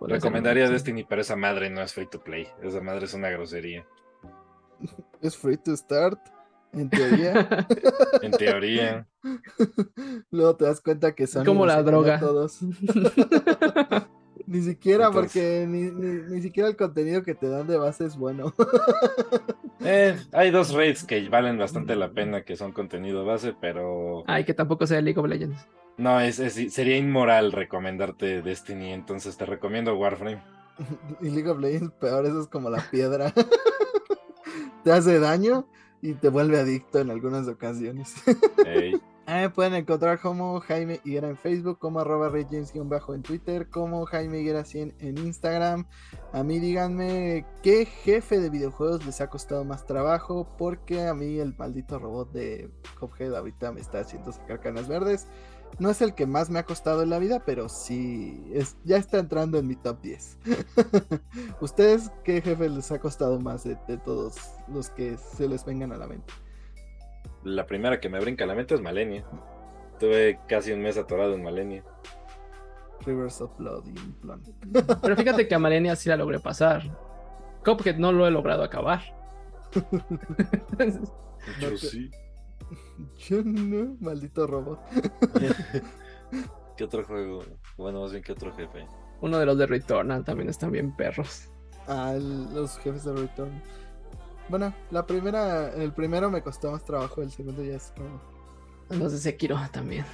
Recomendaría 0.00 0.70
Destiny, 0.70 1.04
pero 1.04 1.20
esa 1.22 1.36
madre 1.36 1.68
no 1.70 1.82
es 1.82 1.92
free 1.92 2.06
to 2.06 2.22
play. 2.22 2.46
Esa 2.62 2.80
madre 2.80 3.06
es 3.06 3.14
una 3.14 3.28
grosería. 3.30 3.84
Es 5.20 5.36
free 5.36 5.56
to 5.56 5.76
start, 5.76 6.18
en 6.72 6.90
teoría. 6.90 7.66
en 8.22 8.32
teoría. 8.32 9.06
Luego 10.30 10.56
te 10.56 10.64
das 10.66 10.80
cuenta 10.80 11.14
que 11.14 11.26
son 11.26 11.44
como 11.44 11.66
la 11.66 11.82
droga. 11.82 12.20
Todos. 12.20 12.60
Ni 14.46 14.62
siquiera, 14.62 15.10
porque 15.10 15.66
ni, 15.68 16.40
siquiera 16.40 16.68
el 16.68 16.76
contenido 16.76 17.22
que 17.22 17.34
te 17.34 17.48
dan 17.48 17.66
de 17.66 17.76
base 17.78 18.04
es 18.04 18.16
bueno. 18.16 18.54
Eh, 19.88 20.16
hay 20.32 20.50
dos 20.50 20.72
raids 20.72 21.04
que 21.04 21.28
valen 21.28 21.58
bastante 21.58 21.94
la 21.94 22.10
pena, 22.10 22.42
que 22.42 22.56
son 22.56 22.72
contenido 22.72 23.24
base, 23.24 23.54
pero. 23.60 24.24
Ay, 24.26 24.44
que 24.44 24.54
tampoco 24.54 24.84
sea 24.84 25.00
League 25.00 25.20
of 25.20 25.28
Legends. 25.28 25.68
No, 25.96 26.18
es, 26.18 26.36
sería 26.36 26.96
inmoral 26.96 27.52
recomendarte 27.52 28.42
Destiny, 28.42 28.92
entonces 28.92 29.36
te 29.36 29.44
recomiendo 29.46 29.96
Warframe. 29.96 30.42
Y 31.20 31.28
League 31.30 31.48
of 31.48 31.60
Legends 31.60 31.92
peor, 32.00 32.26
eso 32.26 32.40
es 32.40 32.48
como 32.48 32.68
la 32.68 32.82
piedra. 32.90 33.32
te 34.82 34.90
hace 34.90 35.20
daño, 35.20 35.68
y 36.02 36.14
te 36.14 36.28
vuelve 36.28 36.58
adicto 36.58 37.00
en 37.00 37.10
algunas 37.10 37.48
ocasiones. 37.48 38.14
Ey, 39.28 39.44
Ah, 39.44 39.52
pueden 39.52 39.74
encontrar 39.74 40.20
como 40.20 40.60
Jaime 40.60 41.00
Higuera 41.02 41.28
en 41.28 41.36
Facebook, 41.36 41.80
como 41.80 41.98
arroba 41.98 42.30
bajo 42.84 43.12
en 43.12 43.22
Twitter, 43.22 43.68
como 43.68 44.06
Jaime 44.06 44.38
Higuera 44.38 44.64
100 44.64 44.94
en 45.00 45.18
Instagram. 45.18 45.88
A 46.32 46.44
mí 46.44 46.60
díganme 46.60 47.44
qué 47.60 47.86
jefe 47.86 48.38
de 48.38 48.50
videojuegos 48.50 49.04
les 49.04 49.20
ha 49.20 49.28
costado 49.28 49.64
más 49.64 49.84
trabajo, 49.84 50.46
porque 50.56 51.08
a 51.08 51.14
mí 51.14 51.40
el 51.40 51.56
maldito 51.56 51.98
robot 51.98 52.30
de 52.30 52.70
Cuphead 53.00 53.34
ahorita 53.34 53.72
me 53.72 53.80
está 53.80 53.98
haciendo 53.98 54.30
sacar 54.30 54.60
canas 54.60 54.86
verdes. 54.86 55.26
No 55.80 55.90
es 55.90 56.02
el 56.02 56.14
que 56.14 56.26
más 56.26 56.48
me 56.48 56.60
ha 56.60 56.64
costado 56.64 57.02
en 57.02 57.10
la 57.10 57.18
vida, 57.18 57.42
pero 57.44 57.68
sí, 57.68 58.48
es, 58.54 58.76
ya 58.84 58.96
está 58.96 59.18
entrando 59.18 59.58
en 59.58 59.66
mi 59.66 59.74
top 59.74 60.02
10. 60.02 60.38
¿Ustedes 61.60 62.12
qué 62.22 62.40
jefe 62.40 62.68
les 62.68 62.92
ha 62.92 63.00
costado 63.00 63.40
más 63.40 63.64
de, 63.64 63.76
de 63.88 63.98
todos 63.98 64.36
los 64.68 64.88
que 64.90 65.16
se 65.16 65.48
les 65.48 65.64
vengan 65.64 65.90
a 65.90 65.96
la 65.96 66.06
mente? 66.06 66.32
La 67.46 67.64
primera 67.66 68.00
que 68.00 68.08
me 68.08 68.18
brinca 68.20 68.44
a 68.44 68.46
la 68.46 68.54
mente 68.54 68.74
es 68.74 68.80
Malenia. 68.80 69.24
Tuve 70.00 70.40
casi 70.48 70.72
un 70.72 70.80
mes 70.80 70.98
atorado 70.98 71.34
en 71.34 71.42
Malenia. 71.42 71.84
Rivers 73.04 73.40
of 73.40 73.56
Blood 73.56 73.84
y 73.86 73.92
Plan. 74.20 74.42
Pero 75.02 75.16
fíjate 75.16 75.46
que 75.46 75.54
a 75.54 75.58
Malenia 75.58 75.94
sí 75.96 76.08
la 76.08 76.16
logré 76.16 76.40
pasar. 76.40 76.82
Cuphead 77.64 77.96
no 77.96 78.12
lo 78.12 78.26
he 78.26 78.30
logrado 78.30 78.62
acabar. 78.62 79.00
Yo 81.60 81.76
sí. 81.76 82.10
Yo 83.28 83.42
no, 83.44 83.96
maldito 84.00 84.46
robot. 84.46 84.80
¿Qué 86.76 86.84
otro 86.84 87.04
juego? 87.04 87.42
Bueno, 87.76 88.02
más 88.02 88.10
bien, 88.10 88.22
¿qué 88.24 88.32
otro 88.32 88.52
jefe? 88.54 88.86
Uno 89.20 89.38
de 89.38 89.46
los 89.46 89.56
de 89.56 89.66
Returnal 89.66 90.24
también 90.24 90.48
están 90.48 90.72
bien 90.72 90.94
perros. 90.96 91.48
Ah, 91.86 92.12
el- 92.14 92.52
los 92.54 92.76
jefes 92.78 93.04
de 93.04 93.12
Return. 93.14 93.62
Bueno, 94.48 94.72
la 94.90 95.06
primera, 95.06 95.72
el 95.74 95.92
primero 95.92 96.30
me 96.30 96.42
costó 96.42 96.70
más 96.70 96.84
trabajo, 96.84 97.22
el 97.22 97.30
segundo 97.30 97.62
ya 97.62 97.74
es 97.76 97.92
como. 97.96 98.20
Los 98.90 99.12
de 99.12 99.18
Sekiro 99.18 99.58
también. 99.72 100.04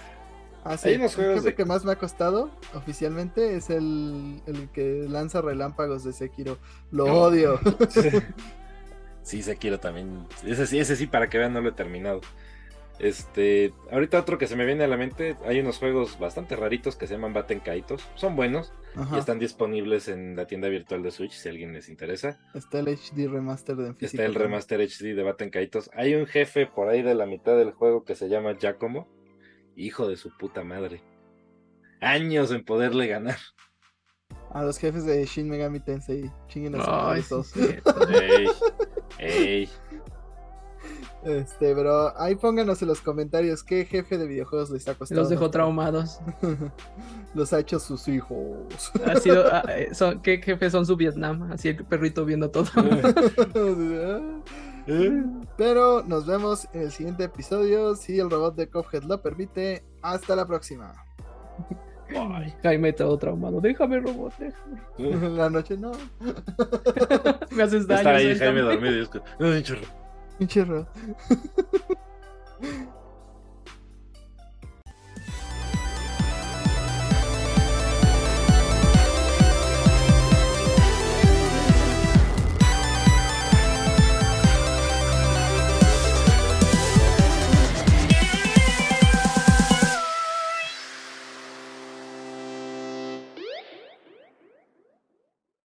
Ah, 0.65 0.77
sí, 0.79 0.91
Hay 0.91 0.95
unos 0.97 1.11
el 1.13 1.17
juegos 1.17 1.35
jefe 1.37 1.49
de- 1.51 1.55
que 1.57 1.65
más 1.65 1.85
me 1.85 1.93
ha 1.93 1.97
costado 1.99 2.51
oficialmente 2.75 3.57
es 3.57 3.69
el, 3.69 4.41
el 4.47 4.69
que 4.71 5.07
lanza 5.09 5.43
relámpagos 5.43 6.05
de 6.05 6.13
Sekiro. 6.13 6.57
Lo 6.91 7.07
No. 7.07 7.15
odio. 7.15 7.59
Sí, 9.23 9.41
Sekiro 9.43 9.79
también. 9.79 10.27
Ese 10.45 10.67
sí, 10.67 10.81
ese 10.81 10.97
sí, 10.97 11.07
para 11.07 11.29
que 11.29 11.39
vean, 11.39 11.53
no 11.53 11.61
lo 11.61 11.69
he 11.69 11.73
terminado. 11.73 12.21
Este, 13.03 13.75
ahorita 13.91 14.21
otro 14.21 14.39
que 14.39 14.47
se 14.47 14.55
me 14.55 14.65
viene 14.65 14.85
a 14.85 14.87
la 14.87 14.97
mente, 14.97 15.37
hay 15.45 15.59
unos 15.59 15.79
juegos 15.79 16.21
bastante 16.21 16.55
raritos 16.55 16.95
que 16.95 17.09
se 17.09 17.15
llaman 17.15 17.33
Baten 17.33 17.59
Kaitos. 17.59 18.09
Son 18.15 18.37
buenos 18.37 18.73
Ajá. 18.95 19.17
y 19.17 19.19
están 19.19 19.41
disponibles 19.41 20.07
en 20.07 20.37
la 20.37 20.47
tienda 20.47 20.69
virtual 20.69 21.03
de 21.03 21.11
Switch 21.11 21.33
si 21.33 21.49
a 21.49 21.51
alguien 21.51 21.73
les 21.73 21.89
interesa. 21.89 22.41
Está 22.55 22.79
el 22.79 22.87
HD 22.87 23.29
remaster 23.29 23.75
de 23.75 23.95
físico. 23.95 24.23
Está 24.23 24.25
el 24.25 24.37
remaster 24.37 24.81
HD 24.81 25.17
de 25.17 25.23
Baten 25.25 25.51
Kaitos. 25.51 25.91
Hay 25.95 26.15
un 26.15 26.27
jefe 26.27 26.67
por 26.67 26.89
ahí 26.89 27.03
de 27.03 27.17
la 27.17 27.27
mitad 27.27 27.57
del 27.57 27.73
juego 27.73 28.05
que 28.05 28.15
se 28.15 28.29
llama 28.29 28.57
Giacomo. 28.57 29.09
Hijo 29.75 30.07
de 30.07 30.17
su 30.17 30.37
puta 30.37 30.63
madre. 30.63 31.03
Años 32.01 32.53
en 32.53 32.65
poderle 32.65 33.09
ganar. 33.09 33.39
A 34.51 34.63
los 34.63 34.79
jefes 34.79 35.05
de 35.05 35.25
Shin 35.25 35.49
Megami 35.49 35.81
Tensei. 35.81 36.31
Chinguen 36.47 36.77
a 36.77 36.85
su 36.85 36.91
madre 36.91 37.17
Ay, 37.17 37.23
sí, 37.23 37.29
todos. 37.29 37.47
sí. 37.49 37.61
Ey, 38.13 38.47
ey. 39.19 39.69
Este, 41.25 41.75
pero 41.75 42.19
ahí 42.21 42.35
pónganos 42.35 42.83
en 42.83 42.89
los 42.89 43.01
comentarios 43.01 43.63
qué 43.63 43.85
jefe 43.85 44.19
de 44.19 44.27
videojuegos 44.27 44.71
les 44.71 44.89
ha 44.89 44.95
costado. 44.95 45.21
Los 45.21 45.31
dejó 45.31 45.51
traumados. 45.51 46.21
los 47.35 47.53
ha 47.53 47.61
hecho 47.61 47.79
sus 47.79 48.09
hijos. 48.09 48.93
Ha 49.07 49.17
sido, 49.17 49.45
ah, 49.53 49.63
eh, 49.69 49.95
son, 49.95 50.21
¿Qué 50.21 50.39
jefes 50.39 50.73
son 50.73 50.85
su 50.85 50.97
Vietnam? 50.97 51.51
Así 51.53 51.69
el 51.69 51.85
perrito 51.85 52.25
viendo 52.25 52.51
todo. 52.51 52.67
Pero 55.57 56.03
nos 56.03 56.27
vemos 56.27 56.67
en 56.73 56.83
el 56.83 56.91
siguiente 56.91 57.25
episodio, 57.25 57.95
si 57.95 58.19
el 58.19 58.29
robot 58.29 58.57
de 58.57 58.69
Cuphead 58.69 59.05
lo 59.05 59.23
permite. 59.23 59.85
Hasta 60.03 60.35
la 60.35 60.45
próxima. 60.45 60.93
Ay. 62.11 62.53
Jaime 62.65 62.93
todo 62.93 63.17
traumado. 63.17 63.61
Déjame, 63.61 64.01
robot, 64.01 64.35
déjame. 64.39 64.81
En 64.99 65.37
la 65.37 65.49
noche 65.49 65.77
no. 65.77 65.93
Me 67.53 67.63
haces 67.63 67.87
daño. 67.87 68.01
Está 68.01 68.17
ahí. 68.17 68.37
Jaime 68.37 68.61
dormido 68.61 68.99
y 68.99 69.63
es 70.43 70.87